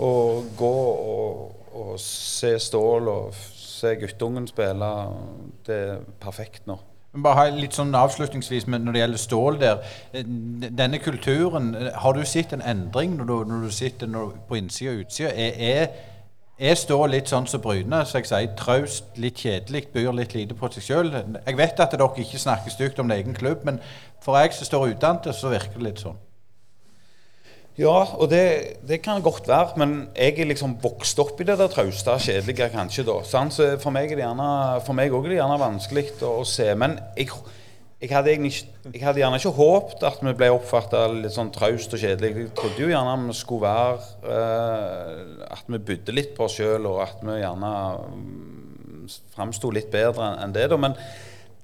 Og 0.03 0.49
gå 0.57 0.73
og 1.13 1.65
og 1.75 1.99
se 1.99 2.55
Stål 2.59 3.07
og 3.11 3.33
se 3.55 3.95
guttungen 3.99 4.47
spille, 4.47 4.91
det 5.67 5.79
er 5.87 6.03
perfekt 6.21 6.67
nå. 6.69 6.77
Bare 7.23 7.47
litt 7.55 7.71
sånn 7.77 7.95
avslutningsvis 7.95 8.65
Når 8.67 8.91
det 8.91 8.99
gjelder 8.99 9.19
Stål 9.21 9.59
der. 9.59 9.77
Eh, 10.11 10.25
denne 10.25 10.99
kulturen, 10.99 11.75
eh, 11.75 11.93
har 11.95 12.13
du 12.13 12.25
sett 12.25 12.53
en 12.53 12.61
endring 12.61 13.15
når 13.15 13.25
du, 13.25 13.35
når 13.51 13.63
du 13.63 13.71
sitter 13.71 14.07
når, 14.07 14.33
på 14.49 14.55
innsida 14.59 14.91
og 14.91 15.05
utsida? 15.05 15.29
Er, 15.29 15.53
er, 15.55 15.87
er 16.59 16.75
stål 16.75 17.09
litt 17.15 17.31
sånn 17.31 17.47
som 17.47 17.63
Bryne, 17.63 18.01
så 18.05 18.19
jeg 18.19 18.27
sier 18.31 18.51
traust, 18.59 19.15
litt 19.15 19.39
kjedelig, 19.39 19.87
byr 19.93 20.11
litt 20.15 20.35
lite 20.35 20.59
på 20.59 20.71
seg 20.75 20.83
sjøl. 20.83 21.11
Jeg 21.45 21.57
vet 21.57 21.79
at 21.79 21.95
dere 21.95 22.11
ikke 22.23 22.39
snakker 22.39 22.71
stygt 22.71 22.99
om 22.99 23.11
egen 23.11 23.35
klubb, 23.35 23.63
men 23.63 23.79
for 24.23 24.39
jeg 24.39 24.55
som 24.55 24.67
står 24.71 24.95
utenfor, 24.95 25.35
så 25.35 25.51
virker 25.55 25.79
det 25.79 25.87
litt 25.87 26.03
sånn. 26.03 26.19
Ja, 27.75 28.05
og 28.15 28.29
det, 28.31 28.43
det 28.87 29.01
kan 29.03 29.19
godt 29.23 29.49
være, 29.51 29.73
men 29.81 29.95
jeg 30.15 30.37
er 30.39 30.47
liksom 30.47 30.77
vokst 30.79 31.19
opp 31.19 31.41
i 31.43 31.47
det 31.47 31.57
der 31.59 31.67
trauste, 31.73 32.13
kjedelige 32.23 32.69
kanskje 32.71 33.03
da. 33.03 33.17
Så 33.27 33.65
for 33.83 33.91
meg 33.91 34.07
er 34.13 34.15
det 34.21 34.23
gjerne, 34.23 34.47
for 34.85 34.95
meg 34.95 35.11
også 35.11 35.27
er 35.27 35.33
det 35.33 35.39
gjerne 35.41 35.57
vanskelig 35.59 36.05
å, 36.23 36.29
å 36.39 36.45
se. 36.47 36.69
Men 36.79 36.95
jeg, 37.19 37.27
jeg, 37.99 38.13
hadde 38.13 38.37
ikke- 38.37 38.93
jeg 38.93 39.03
hadde 39.03 39.19
gjerne 39.19 39.41
ikke 39.41 39.51
håpet 39.59 40.07
at 40.07 40.23
vi 40.23 40.33
ble 40.39 40.49
oppfatta 40.55 41.03
litt 41.17 41.35
sånn 41.35 41.51
traust 41.51 41.91
og 41.91 41.99
kjedelig. 41.99 42.31
Jeg 42.45 42.55
trodde 42.61 42.79
jo 42.85 42.93
gjerne 42.93 43.17
vi 43.27 43.35
skulle 43.41 43.67
være 43.67 44.39
eh, 44.39 45.45
At 45.51 45.67
vi 45.67 45.83
bydde 45.91 46.15
litt 46.15 46.31
på 46.37 46.47
oss 46.47 46.55
sjøl, 46.61 46.87
og 46.87 47.03
at 47.03 47.19
vi 47.27 47.41
gjerne 47.41 47.73
mm, 48.15 49.09
framsto 49.35 49.75
litt 49.75 49.91
bedre 49.91 50.31
enn 50.45 50.55
det. 50.55 50.69
da, 50.71 50.79
men 50.79 50.95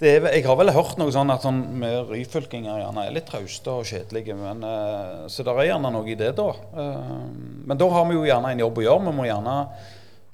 er, 0.01 0.25
jeg 0.33 0.45
har 0.47 0.57
vel 0.57 0.73
hørt 0.73 0.97
noe 0.97 1.13
sånn 1.13 1.31
at 1.33 1.45
sånn 1.45 1.61
med 1.81 2.09
ryfylkinger 2.09 2.81
gjerne 2.81 3.05
er 3.05 3.15
litt 3.15 3.27
trauste 3.29 3.73
og 3.73 3.87
kjedelige. 3.89 4.33
Eh, 4.33 5.25
så 5.31 5.45
det 5.45 5.53
er 5.53 5.69
gjerne 5.69 5.91
noe 5.93 6.09
i 6.09 6.17
det, 6.17 6.31
da. 6.37 6.47
Uh, 6.73 7.27
men 7.69 7.79
da 7.79 7.89
har 7.93 8.07
vi 8.09 8.17
jo 8.17 8.25
gjerne 8.25 8.53
en 8.53 8.63
jobb 8.63 8.81
å 8.81 8.85
gjøre. 8.87 9.05
Vi 9.07 9.15
må 9.19 9.27
gjerne, 9.27 9.55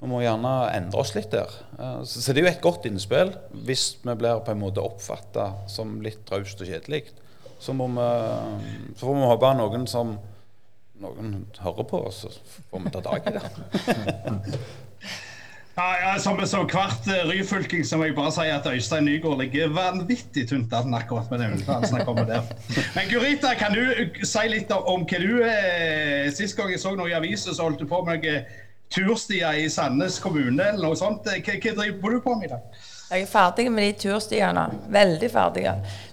vi 0.00 0.10
må 0.12 0.22
gjerne 0.24 0.54
endre 0.72 1.02
oss 1.04 1.14
litt 1.18 1.30
der. 1.34 1.52
Uh, 1.76 2.00
så, 2.02 2.24
så 2.24 2.32
det 2.32 2.42
er 2.42 2.48
jo 2.48 2.52
et 2.54 2.64
godt 2.64 2.88
innspill. 2.88 3.34
Hvis 3.68 3.86
vi 4.02 4.16
blir 4.24 4.42
på 4.46 4.54
en 4.54 4.62
måte 4.64 4.84
oppfatta 4.84 5.50
som 5.70 5.98
litt 6.04 6.24
traust 6.28 6.64
og 6.64 6.72
kjedelig, 6.72 7.04
så, 7.58 7.74
må 7.74 7.90
vi, 7.92 8.10
så 8.96 9.04
får 9.04 9.16
vi 9.18 9.30
håpe 9.34 9.54
noen 9.58 9.88
som 9.90 10.16
noen 10.98 11.34
hører 11.62 11.86
på 11.86 12.00
oss, 12.08 12.24
så 12.24 12.62
får 12.70 12.84
vi 12.84 12.92
ta 12.94 13.02
tak 13.04 13.28
i 13.30 13.36
det. 13.36 14.58
Ja, 15.78 15.96
ja, 16.00 16.18
som, 16.18 16.46
som 16.46 16.64
hvert 16.66 17.04
uh, 17.06 17.28
ryfylking 17.28 17.84
så 17.86 18.00
må 18.00 18.08
jeg 18.08 18.16
bare 18.16 18.32
si 18.34 18.48
at 18.50 18.64
Øystein 18.66 19.04
Nygaard 19.06 19.38
ligger 19.38 19.70
vanvittig 19.70 20.42
tynt 20.50 20.72
an 20.74 20.96
akkurat 20.98 21.30
med 21.30 21.38
den 21.44 21.54
uttalelsen 21.54 22.00
han 22.02 22.26
der. 22.26 22.48
Men 22.96 23.06
Gurita, 23.12 23.52
kan 23.60 23.76
du 23.76 23.84
uh, 23.86 24.18
si 24.26 24.42
litt 24.50 24.74
om, 24.74 25.06
hva 25.06 25.20
du 25.22 25.36
eh, 25.46 26.26
Sist 26.34 26.58
gang 26.58 26.72
jeg 26.74 26.82
så 26.82 26.96
noe 26.98 27.12
i 27.12 27.14
avisen, 27.14 27.54
så 27.54 27.68
holdt 27.68 27.78
du 27.78 27.86
på 27.86 28.02
med 28.08 28.26
noe 28.26 28.40
turstier 28.90 29.60
i 29.62 29.68
Sandnes 29.70 30.18
kommune 30.18 30.66
eller 30.72 30.82
noe 30.82 30.98
sånt. 30.98 31.30
Hva, 31.30 31.60
hva 31.62 31.76
driver 31.78 32.16
du 32.16 32.20
på 32.26 32.34
med 32.40 32.50
i 32.50 32.52
dag? 32.56 32.82
Jeg 33.08 33.22
er 33.24 33.28
ferdig 33.30 33.70
med 33.72 33.86
de 33.86 33.92
turstiene. 34.02 34.66
Veldig 34.92 35.28
ferdig. 35.32 35.62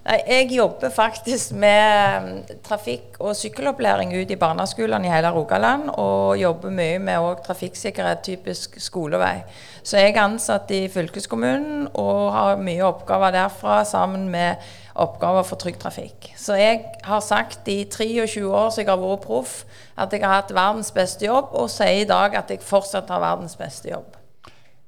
Nei, 0.05 0.15
jeg 0.29 0.53
jobber 0.55 0.93
faktisk 0.95 1.51
med 1.59 2.23
mm, 2.23 2.61
trafikk- 2.63 3.19
og 3.19 3.35
sykkelopplæring 3.35 4.13
ute 4.15 4.37
i 4.37 4.39
barneskolene 4.39 5.09
i 5.09 5.11
hele 5.11 5.33
Rogaland. 5.35 5.89
Og 5.99 6.39
jobber 6.39 6.71
mye 6.71 7.01
med 7.03 7.43
trafikksikkerhet, 7.43 8.23
typisk 8.23 8.79
skolevei. 8.79 9.43
Så 9.83 9.99
jeg 9.99 10.15
er 10.15 10.21
ansatt 10.23 10.71
i 10.71 10.85
fylkeskommunen 10.87 11.89
og 11.99 12.31
har 12.31 12.63
mye 12.63 12.87
oppgaver 12.87 13.35
derfra 13.35 13.81
sammen 13.83 14.29
med 14.31 14.63
oppgaver 14.95 15.43
for 15.43 15.59
trygg 15.59 15.81
trafikk. 15.83 16.31
Så 16.39 16.55
jeg 16.55 16.79
har 17.03 17.19
sagt 17.19 17.67
i 17.67 17.81
23 17.91 18.47
år 18.47 18.69
som 18.71 18.85
jeg 18.85 18.93
har 18.93 19.03
vært 19.03 19.27
proff, 19.27 19.65
at 19.99 20.15
jeg 20.15 20.23
har 20.23 20.39
hatt 20.39 20.55
verdens 20.55 20.95
beste 20.95 21.27
jobb, 21.27 21.51
og 21.51 21.67
sier 21.69 22.05
i 22.05 22.07
dag 22.07 22.39
at 22.39 22.55
jeg 22.55 22.63
fortsatt 22.63 23.11
har 23.11 23.19
verdens 23.33 23.59
beste 23.59 23.91
jobb. 23.91 24.15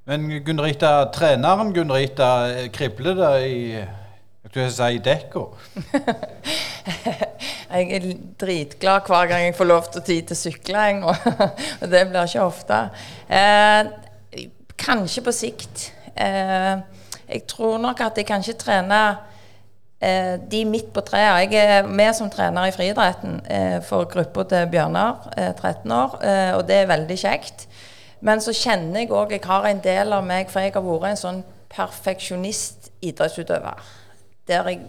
Men 0.08 0.44
Gunn 0.44 0.60
Rita, 0.64 1.10
treneren 1.12 1.74
Gunn 1.76 1.92
Rita, 1.92 2.48
kribler 2.72 3.18
det 3.18 3.32
i 3.44 3.56
jeg 4.56 4.72
si 4.72 5.00
dekka? 5.04 5.42
Jeg 7.68 7.90
er 7.92 8.06
dritglad 8.40 9.10
hver 9.12 9.28
gang 9.28 9.42
jeg 9.44 9.56
får 9.58 9.68
lov 9.68 9.90
til 9.92 10.00
å 10.00 10.06
tid 10.08 10.30
til 10.30 10.38
sykling, 10.40 11.02
og, 11.10 11.16
det 11.92 12.06
blir 12.08 12.24
ikke 12.24 12.46
ofte. 12.46 12.78
Eh, 13.28 13.84
kanskje 14.80 15.22
på 15.26 15.34
sikt. 15.36 15.90
Eh, 16.16 16.80
jeg 17.28 17.44
tror 17.52 17.76
nok 17.84 18.00
at 18.06 18.18
jeg 18.18 18.26
kan 18.30 18.40
ikke 18.40 18.64
trene 18.64 19.02
eh, 20.00 20.40
de 20.40 20.64
midt 20.72 20.94
på 20.96 21.04
treet. 21.04 21.52
Jeg 21.52 21.60
er 21.60 21.92
med 21.92 22.16
som 22.16 22.32
trener 22.32 22.70
i 22.70 22.74
friidretten 22.74 23.44
eh, 23.52 23.84
for 23.84 24.08
gruppa 24.08 24.48
til 24.48 24.72
Bjørnar, 24.72 25.28
eh, 25.36 25.52
13 25.52 25.92
år, 25.92 26.16
eh, 26.24 26.56
og 26.56 26.64
det 26.72 26.86
er 26.86 26.94
veldig 26.96 27.20
kjekt. 27.20 27.67
Men 28.26 28.42
så 28.42 28.54
kjenner 28.56 29.04
jeg 29.04 29.14
òg 29.14 29.36
jeg 29.36 29.46
har 29.46 29.68
en 29.70 29.82
del 29.84 30.14
av 30.16 30.26
meg, 30.26 30.50
for 30.50 30.64
jeg 30.64 30.74
har 30.76 30.86
vært 30.86 31.12
en 31.12 31.22
sånn 31.22 31.44
perfeksjonist 31.74 32.92
idrettsutøver. 33.06 33.84
Der 34.48 34.72
jeg 34.72 34.82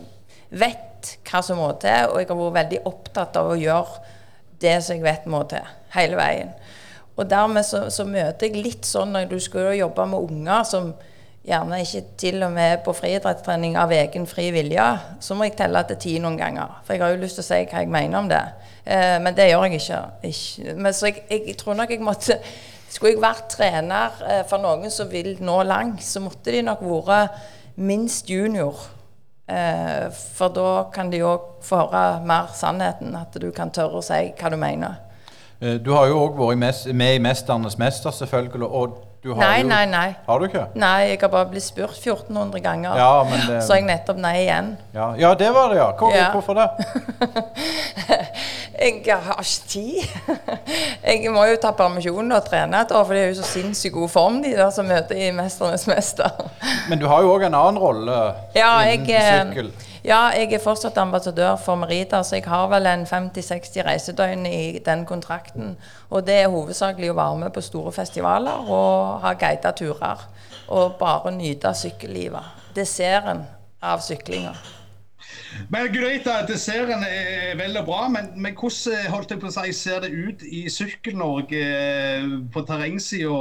vet 0.49 1.17
hva 1.29 1.43
som 1.45 1.61
må 1.61 1.69
til, 1.83 2.09
og 2.09 2.23
jeg 2.23 2.31
har 2.31 2.41
vært 2.41 2.59
veldig 2.63 2.81
opptatt 2.89 3.37
av 3.37 3.53
å 3.53 3.59
gjøre 3.59 4.15
det 4.63 4.79
som 4.83 4.97
jeg 4.97 5.05
vet 5.05 5.29
må 5.31 5.43
til, 5.51 5.67
hele 5.95 6.19
veien. 6.19 6.55
Og 7.19 7.27
dermed 7.29 7.67
så, 7.67 7.89
så 7.91 8.07
møter 8.07 8.47
jeg 8.47 8.63
litt 8.63 8.87
sånn 8.87 9.13
når 9.15 9.29
du 9.31 9.39
skal 9.43 9.73
jo 9.73 9.85
jobbe 9.85 10.07
med 10.07 10.31
unger 10.31 10.67
som 10.67 10.93
gjerne 11.49 11.81
ikke 11.83 12.03
til 12.21 12.43
og 12.45 12.53
med 12.55 12.83
på 12.85 12.93
friidrettstrening 12.95 13.77
av 13.81 13.93
egen 13.95 14.27
fri 14.29 14.49
vilje, 14.55 14.87
så 15.25 15.35
må 15.35 15.49
jeg 15.49 15.57
telle 15.59 15.83
til 15.89 16.01
ti 16.03 16.17
noen 16.23 16.39
ganger. 16.39 16.81
For 16.85 16.95
jeg 16.95 17.05
har 17.05 17.15
jo 17.15 17.23
lyst 17.23 17.41
til 17.41 17.47
å 17.47 17.49
si 17.49 17.61
hva 17.71 17.83
jeg 17.83 17.93
mener 17.93 18.21
om 18.21 18.29
det. 18.31 18.43
Eh, 18.85 19.17
men 19.25 19.37
det 19.37 19.49
gjør 19.51 19.67
jeg 19.67 19.81
ikke. 19.81 20.03
ikke. 20.31 20.75
Men 20.77 20.97
så 20.97 21.11
jeg, 21.11 21.25
jeg 21.31 21.57
tror 21.61 21.79
nok 21.79 21.95
jeg 21.95 22.05
måtte 22.05 22.39
Skulle 22.89 23.13
jeg 23.13 23.23
vært 23.23 23.51
trener 23.53 24.21
eh, 24.25 24.45
for 24.49 24.63
noen 24.63 24.91
som 24.91 25.11
vil 25.13 25.35
nå 25.45 25.59
langt, 25.69 26.03
så 26.05 26.23
måtte 26.25 26.55
de 26.55 26.63
nok 26.65 26.81
vært 26.83 27.37
minst 27.77 28.31
junior. 28.31 28.79
Eh, 29.49 30.09
for 30.37 30.53
da 30.53 30.71
kan 30.93 31.11
de 31.13 31.21
òg 31.25 31.61
få 31.65 31.83
høre 31.87 32.23
mer 32.29 32.49
sannheten, 32.57 33.15
at 33.17 33.37
du 33.41 33.51
kan 33.53 33.71
tørre 33.73 34.01
å 34.01 34.05
si 34.05 34.33
hva 34.37 34.51
du 34.53 34.57
mener. 34.61 34.97
Eh, 35.61 35.79
Du 35.79 35.93
har 35.93 36.07
jo 36.09 36.19
òg 36.27 36.39
vært 36.39 36.95
med 36.95 37.15
i 37.15 37.19
'Mesternes 37.19 37.79
mester', 37.79 38.11
selvfølgelig. 38.11 38.69
Og 38.69 39.08
Nei, 39.37 39.61
jo 39.63 39.69
nei, 39.69 39.85
nei. 39.87 40.17
Har 40.27 40.39
du 40.39 40.47
ikke? 40.47 40.67
Nei, 40.75 41.09
jeg 41.11 41.19
har 41.21 41.29
bare 41.29 41.47
blitt 41.51 41.63
spurt 41.65 41.91
1400 41.99 42.61
ganger. 42.61 42.97
Ja, 42.97 43.23
men 43.25 43.41
det- 43.47 43.63
Så 43.67 43.75
jeg 43.75 43.85
nettopp 43.85 44.17
nei 44.17 44.37
igjen. 44.47 44.77
Ja, 44.95 45.15
ja 45.19 45.35
det 45.35 45.53
var 45.55 45.69
det, 45.69 45.77
ja. 45.79 45.91
Hvor, 45.93 46.15
Ja. 46.15 46.31
Hvorfor 46.33 46.55
det? 46.55 46.69
Jeg 48.79 49.17
har 49.23 49.41
ikke 49.43 49.69
tid. 49.69 50.03
Jeg 51.09 51.31
må 51.35 51.45
jo 51.51 51.57
ta 51.61 51.73
permisjon 51.75 52.33
og 52.33 52.45
trene 52.47 52.81
et 52.85 52.93
år, 52.95 53.05
for 53.05 53.15
de 53.17 53.21
er 53.25 53.33
jo 53.33 53.39
så 53.41 53.47
sinnssykt 53.49 53.95
god 53.95 54.09
form, 54.13 54.43
de 54.45 54.53
der 54.55 54.71
som 54.71 54.87
møter 54.87 55.17
i 55.19 55.31
'Mesternes 55.35 55.87
mester'. 55.91 56.47
Men 56.89 56.99
du 56.99 57.07
har 57.09 57.23
jo 57.23 57.33
òg 57.35 57.47
en 57.47 57.55
annen 57.55 57.79
rolle 57.79 58.35
Ja, 58.55 58.81
innen 58.87 59.07
jeg, 59.09 59.47
sykkel. 59.49 59.73
Eh, 60.09 60.15
ja, 60.15 60.31
jeg 60.35 60.53
er 60.53 60.63
fortsatt 60.65 60.97
ambassadør 60.99 61.57
for 61.61 61.77
Merita, 61.77 62.23
så 62.23 62.39
jeg 62.39 62.49
har 62.49 62.69
vel 62.73 62.87
en 62.87 63.05
50-60 63.07 63.85
reisedøgn 63.87 64.47
i 64.47 64.79
den 64.85 65.05
kontrakten. 65.07 65.77
Og 66.11 66.27
det 66.27 66.41
er 66.43 66.49
hovedsakelig 66.49 67.13
å 67.13 67.19
være 67.19 67.37
med 67.45 67.53
på 67.53 67.61
store 67.61 67.93
festivaler 67.93 68.73
og 68.73 69.21
ha 69.23 69.35
guida 69.37 69.73
turer. 69.77 70.25
Og 70.69 70.97
bare 70.99 71.33
nyte 71.37 71.75
sykkellivet. 71.75 72.73
Desserten 72.77 73.45
av 73.83 74.01
syklinga. 74.05 74.57
Men 75.69 75.89
Gurita, 75.93 76.43
desserten 76.49 77.05
er 77.05 77.57
vel 77.59 77.77
og 77.81 77.87
bra, 77.89 78.09
men, 78.13 78.31
men 78.37 78.57
hvordan 78.57 79.09
holdt 79.13 79.33
jeg 79.33 79.41
på 79.43 79.49
å 79.49 79.55
si, 79.55 79.73
ser 79.77 80.05
det 80.05 80.11
ut 80.13 80.45
i 80.45 80.67
Sykkel-Norge 80.73 81.63
eh, 81.65 82.35
på 82.53 82.65
terrengsida 82.69 83.41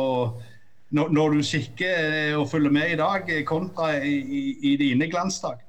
når, 0.98 1.36
du 1.36 1.44
kikker 1.44 2.38
og 2.40 2.48
følger 2.52 2.74
med 2.74 2.94
i 2.94 3.00
dag, 3.00 3.32
eh, 3.32 3.44
kontra 3.48 3.98
i, 4.00 4.18
i, 4.24 4.44
i 4.72 4.76
dine 4.80 5.10
glansdager? 5.12 5.67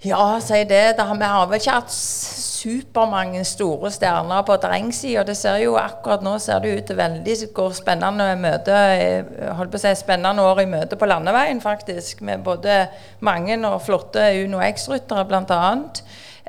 Ja, 0.00 0.40
si 0.40 0.64
det. 0.64 0.96
Da 0.96 1.04
vi 1.12 1.28
har 1.28 1.48
vel 1.50 1.60
ikke 1.60 1.74
hatt 1.76 1.92
supermange 1.92 3.42
store 3.44 3.90
stjerner 3.92 4.46
på 4.48 4.56
terrengsida. 4.62 5.26
Det 5.28 5.34
ser 5.36 5.58
jo 5.60 5.74
akkurat 5.76 6.24
nå 6.24 6.38
ser 6.40 6.62
det 6.64 6.72
ut 6.72 6.88
til 6.88 6.96
veldig 6.96 7.36
går 7.56 7.76
spennende 7.76 8.30
møte, 8.40 8.72
eh, 8.72 9.52
holdt 9.58 9.74
på 9.74 9.76
å 9.76 9.82
si 9.82 9.92
spennende 10.00 10.40
år 10.40 10.62
i 10.64 10.70
møte 10.72 10.96
på 10.96 11.08
landeveien, 11.08 11.60
faktisk. 11.60 12.22
Med 12.24 12.40
både 12.44 12.86
mange 13.20 13.60
og 13.68 13.82
flotte 13.84 14.24
Uno 14.40 14.64
X-ryttere, 14.64 15.26
bl.a. 15.28 15.72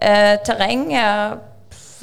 Eh, 0.01 0.37
terrenget 0.47 1.41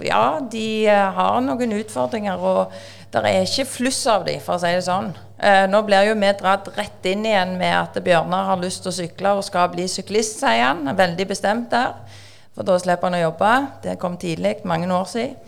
ja, 0.04 0.38
de 0.52 0.86
eh, 0.86 1.10
har 1.16 1.40
noen 1.42 1.72
utfordringer, 1.80 2.38
og 2.38 2.72
det 3.12 3.24
er 3.24 3.46
ikke 3.46 3.64
fluss 3.68 4.02
av 4.10 4.26
de, 4.26 4.36
for 4.44 4.58
å 4.58 4.62
si 4.62 4.72
det 4.74 4.84
sånn. 4.84 5.12
Eh, 5.38 5.64
nå 5.70 5.80
blir 5.86 6.10
jo 6.10 6.16
vi 6.18 6.32
dratt 6.40 6.68
rett 6.76 7.06
inn 7.08 7.24
igjen 7.24 7.54
med 7.60 7.74
at 7.76 7.96
Bjørnar 8.04 8.50
har 8.50 8.60
lyst 8.60 8.82
til 8.84 8.92
å 8.92 8.96
sykle 8.96 9.36
og 9.38 9.46
skal 9.46 9.70
bli 9.72 9.86
syklist, 9.88 10.40
sier 10.42 10.66
han. 10.66 10.82
Veldig 10.98 11.28
bestemt 11.30 11.70
der. 11.72 11.94
For 12.56 12.66
da 12.66 12.76
slipper 12.82 13.08
han 13.08 13.20
å 13.20 13.22
jobbe. 13.28 13.52
Det 13.84 13.98
kom 14.02 14.18
tidlig, 14.20 14.58
mange 14.68 14.90
år 14.92 15.06
siden. 15.08 15.38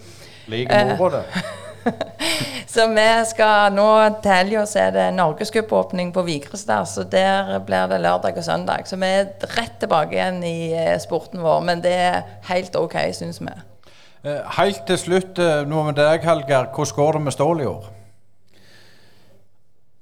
Like 0.50 0.84
moro, 0.94 1.20
det. 1.20 1.42
Så 2.70 2.84
vi 2.92 3.06
skal 3.26 3.72
nå 3.74 3.86
til 4.22 4.30
helga 4.30 4.64
så 4.68 4.82
er 4.84 4.92
det 4.94 5.06
norgescupåpning 5.16 6.12
på 6.14 6.22
Vigrestad, 6.26 6.86
så 6.86 7.02
der 7.08 7.56
blir 7.66 7.88
det 7.90 7.98
lørdag 8.04 8.38
og 8.38 8.44
søndag. 8.46 8.86
Så 8.86 8.98
vi 9.00 9.08
er 9.08 9.32
rett 9.56 9.80
tilbake 9.80 10.14
igjen 10.14 10.38
i 10.46 10.70
eh, 10.76 10.94
sporten 11.02 11.42
vår, 11.42 11.64
men 11.66 11.82
det 11.82 11.96
er 11.96 12.20
helt 12.52 12.76
OK, 12.78 12.94
syns 13.16 13.40
vi. 13.42 13.56
Eh, 14.20 14.42
Helt 14.58 14.82
til 14.84 14.98
slutt, 15.00 15.38
eh, 15.40 15.62
noe 15.64 15.86
med 15.86 15.96
deg, 15.96 16.20
Hallgeir. 16.28 16.66
Hvordan 16.74 16.94
går 16.96 17.12
det 17.12 17.22
med 17.22 17.32
Stål 17.32 17.60
i 17.60 17.64
år? 17.64 17.86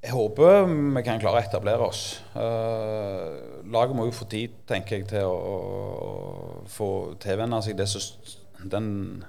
Jeg 0.03 0.11
håper 0.11 0.65
vi 0.95 1.03
kan 1.03 1.21
klare 1.21 1.39
å 1.39 1.45
etablere 1.45 1.87
oss. 1.87 2.23
Uh, 2.35 3.63
laget 3.67 3.97
må 3.97 4.07
jo 4.07 4.15
få 4.15 4.29
tid, 4.31 4.55
tenker 4.67 4.97
jeg, 4.97 5.09
til 5.09 5.27
å, 5.27 5.35
å 5.35 6.67
få 6.71 7.15
tilvenne 7.21 7.61
seg 7.63 7.83
som- 7.87 8.71
den 8.71 9.25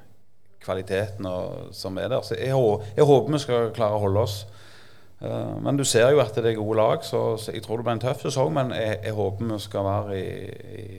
kvaliteten 0.61 1.26
og, 1.26 1.74
som 1.74 1.98
er 1.98 2.07
der. 2.10 2.22
Så 2.22 2.38
jeg, 2.38 2.53
jeg 2.95 3.06
håper 3.06 3.32
vi 3.32 3.40
skal 3.40 3.72
klare 3.72 3.98
å 3.98 3.99
holde 4.06 4.20
oss. 4.20 4.45
Uh, 5.22 5.60
men 5.60 5.78
du 5.78 5.84
ser 5.84 6.10
jo 6.11 6.20
at 6.22 6.34
det 6.36 6.45
er 6.45 6.61
gode 6.61 6.78
lag, 6.78 7.03
så, 7.03 7.36
så 7.38 7.52
jeg 7.52 7.61
tror 7.64 7.78
det 7.78 7.86
blir 7.86 7.98
en 7.98 8.06
tøff 8.07 8.22
sesong. 8.22 8.53
Men 8.53 8.72
jeg, 8.72 9.02
jeg 9.03 9.14
håper 9.14 9.45
vi 9.53 9.60
skal 9.60 9.84
være 9.84 10.18
i, 10.18 10.49
i 10.80 10.90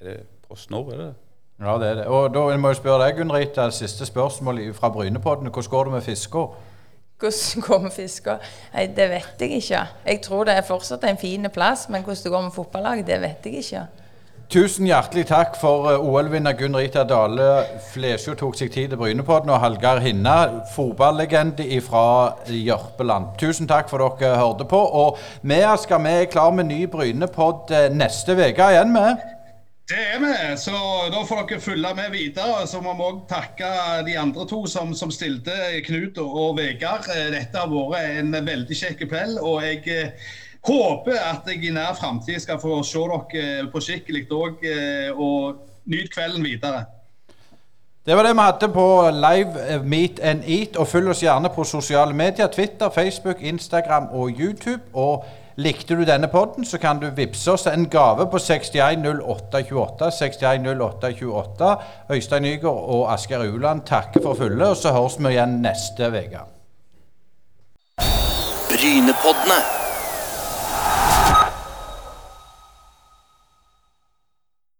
Er 0.00 0.04
det 0.12 0.20
PostNord, 0.48 0.92
er 0.92 0.96
det? 0.96 1.12
Ja, 1.60 1.78
det 1.78 1.88
er 1.88 1.94
det. 1.94 2.06
Og 2.06 2.34
da 2.34 2.44
må 2.58 2.72
jeg 2.72 2.80
spørre 2.80 3.04
deg, 3.04 3.18
Gunn 3.18 3.32
Rita, 3.32 3.68
siste 3.70 4.06
spørsmål 4.06 4.60
fra 4.74 4.90
Brynepodden. 4.90 5.46
Hvordan 5.46 5.70
går 5.70 5.84
det 5.84 5.92
med 5.92 6.02
fiska? 6.02 6.46
Hvordan 7.18 7.66
går 7.66 7.74
det 7.74 7.82
med 7.82 7.92
fisker? 7.94 8.48
Nei, 8.74 8.86
det 8.86 9.10
vet 9.10 9.40
jeg 9.40 9.60
ikke. 9.60 9.82
Jeg 10.06 10.22
tror 10.22 10.44
det 10.44 10.56
er 10.58 10.66
fortsatt 10.66 11.04
en 11.06 11.20
fin 11.20 11.50
plass, 11.54 11.88
men 11.88 12.02
hvordan 12.02 12.24
det 12.24 12.32
går 12.32 12.42
med 12.48 12.56
fotballaget, 12.56 13.06
det 13.06 13.20
vet 13.20 13.46
jeg 13.46 13.62
ikke. 13.62 13.84
Tusen 14.52 14.84
hjertelig 14.86 15.24
takk 15.30 15.54
for 15.56 15.88
eh, 15.88 16.02
OL-vinner 16.04 16.52
Gunn 16.58 16.76
Rita 16.76 17.02
Dale 17.08 17.46
Flesjo 17.90 18.34
tok 18.38 18.58
seg 18.58 18.74
tid 18.74 18.92
til 18.92 19.00
Brynepodden, 19.00 19.50
og 19.50 19.62
Hallgeir 19.62 20.02
Hinna, 20.04 20.34
fotballegende 20.74 21.80
fra 21.86 22.04
Jørpeland. 22.50 23.32
Tusen 23.40 23.70
takk 23.70 23.88
for 23.90 24.04
dere 24.04 24.36
hørte 24.36 24.66
på. 24.68 24.78
Og 24.78 25.18
vi 25.42 25.62
skal 25.80 26.02
vi 26.04 26.12
er 26.20 26.28
klar 26.30 26.52
med 26.52 26.68
ny 26.68 26.84
Brynepod 26.90 27.72
eh, 27.72 27.88
neste 27.94 28.36
uke 28.36 28.68
igjen, 28.74 28.92
vi. 28.98 29.33
Det 29.84 30.00
er 30.00 30.20
vi, 30.22 30.56
så 30.56 30.78
da 31.12 31.18
får 31.28 31.42
dere 31.50 31.60
følge 31.60 31.90
med 31.96 32.14
videre. 32.14 32.62
Så 32.66 32.80
må 32.80 32.94
vi 32.96 33.04
òg 33.04 33.18
takke 33.28 33.68
de 34.06 34.16
andre 34.16 34.46
to 34.48 34.62
som, 34.70 34.94
som 34.96 35.12
stilte, 35.12 35.52
Knut 35.84 36.18
og 36.22 36.56
Vegard. 36.56 37.10
Eh, 37.12 37.28
Dette 37.34 37.60
har 37.60 37.68
vært 37.68 38.22
en 38.22 38.32
veldig 38.46 38.78
kjekk 38.80 39.04
kveld. 39.10 39.36
Og 39.44 39.60
jeg 39.66 39.84
eh, 39.92 40.32
håper 40.64 41.20
at 41.20 41.52
jeg 41.52 41.68
i 41.68 41.74
nær 41.76 41.92
framtid 42.00 42.40
skal 42.40 42.62
få 42.62 42.80
se 42.80 43.04
dere 43.12 43.68
på 43.68 43.84
skikkelig 43.84 44.24
òg, 44.32 44.64
og 45.20 45.60
nyt 45.84 46.08
kvelden 46.14 46.44
videre. 46.48 46.86
Det 48.06 48.16
var 48.16 48.22
det 48.22 48.34
vi 48.36 48.42
hadde 48.44 48.68
på 48.68 49.10
Live 49.10 49.60
eh, 49.68 49.84
Meet 49.84 50.18
and 50.20 50.42
Eat. 50.44 50.76
Og 50.76 50.88
følg 50.88 51.08
oss 51.08 51.22
gjerne 51.22 51.48
på 51.48 51.64
sosiale 51.64 52.12
medier. 52.12 52.46
Twitter, 52.52 52.90
Facebook, 52.92 53.40
Instagram 53.40 54.08
og 54.12 54.40
YouTube. 54.40 54.82
Og 54.92 55.24
likte 55.56 55.96
du 55.96 56.04
denne 56.04 56.28
podden, 56.28 56.64
så 56.64 56.78
kan 56.78 57.00
du 57.02 57.10
vippse 57.14 57.52
oss 57.52 57.66
en 57.70 57.88
gave 57.90 58.26
på 58.30 58.38
610828. 58.38 60.10
610828. 60.18 61.76
Øystein 62.10 62.42
Nygaard 62.42 62.90
og 62.96 63.12
Asgeir 63.12 63.46
Uland 63.54 63.86
takker 63.86 64.22
for 64.22 64.34
fulle, 64.34 64.68
og 64.68 64.76
så 64.76 64.92
høres 64.96 65.18
vi 65.18 65.34
igjen 65.34 65.60
neste 65.62 66.10
uke. 66.10 66.44
Brynepoddene. 68.68 69.83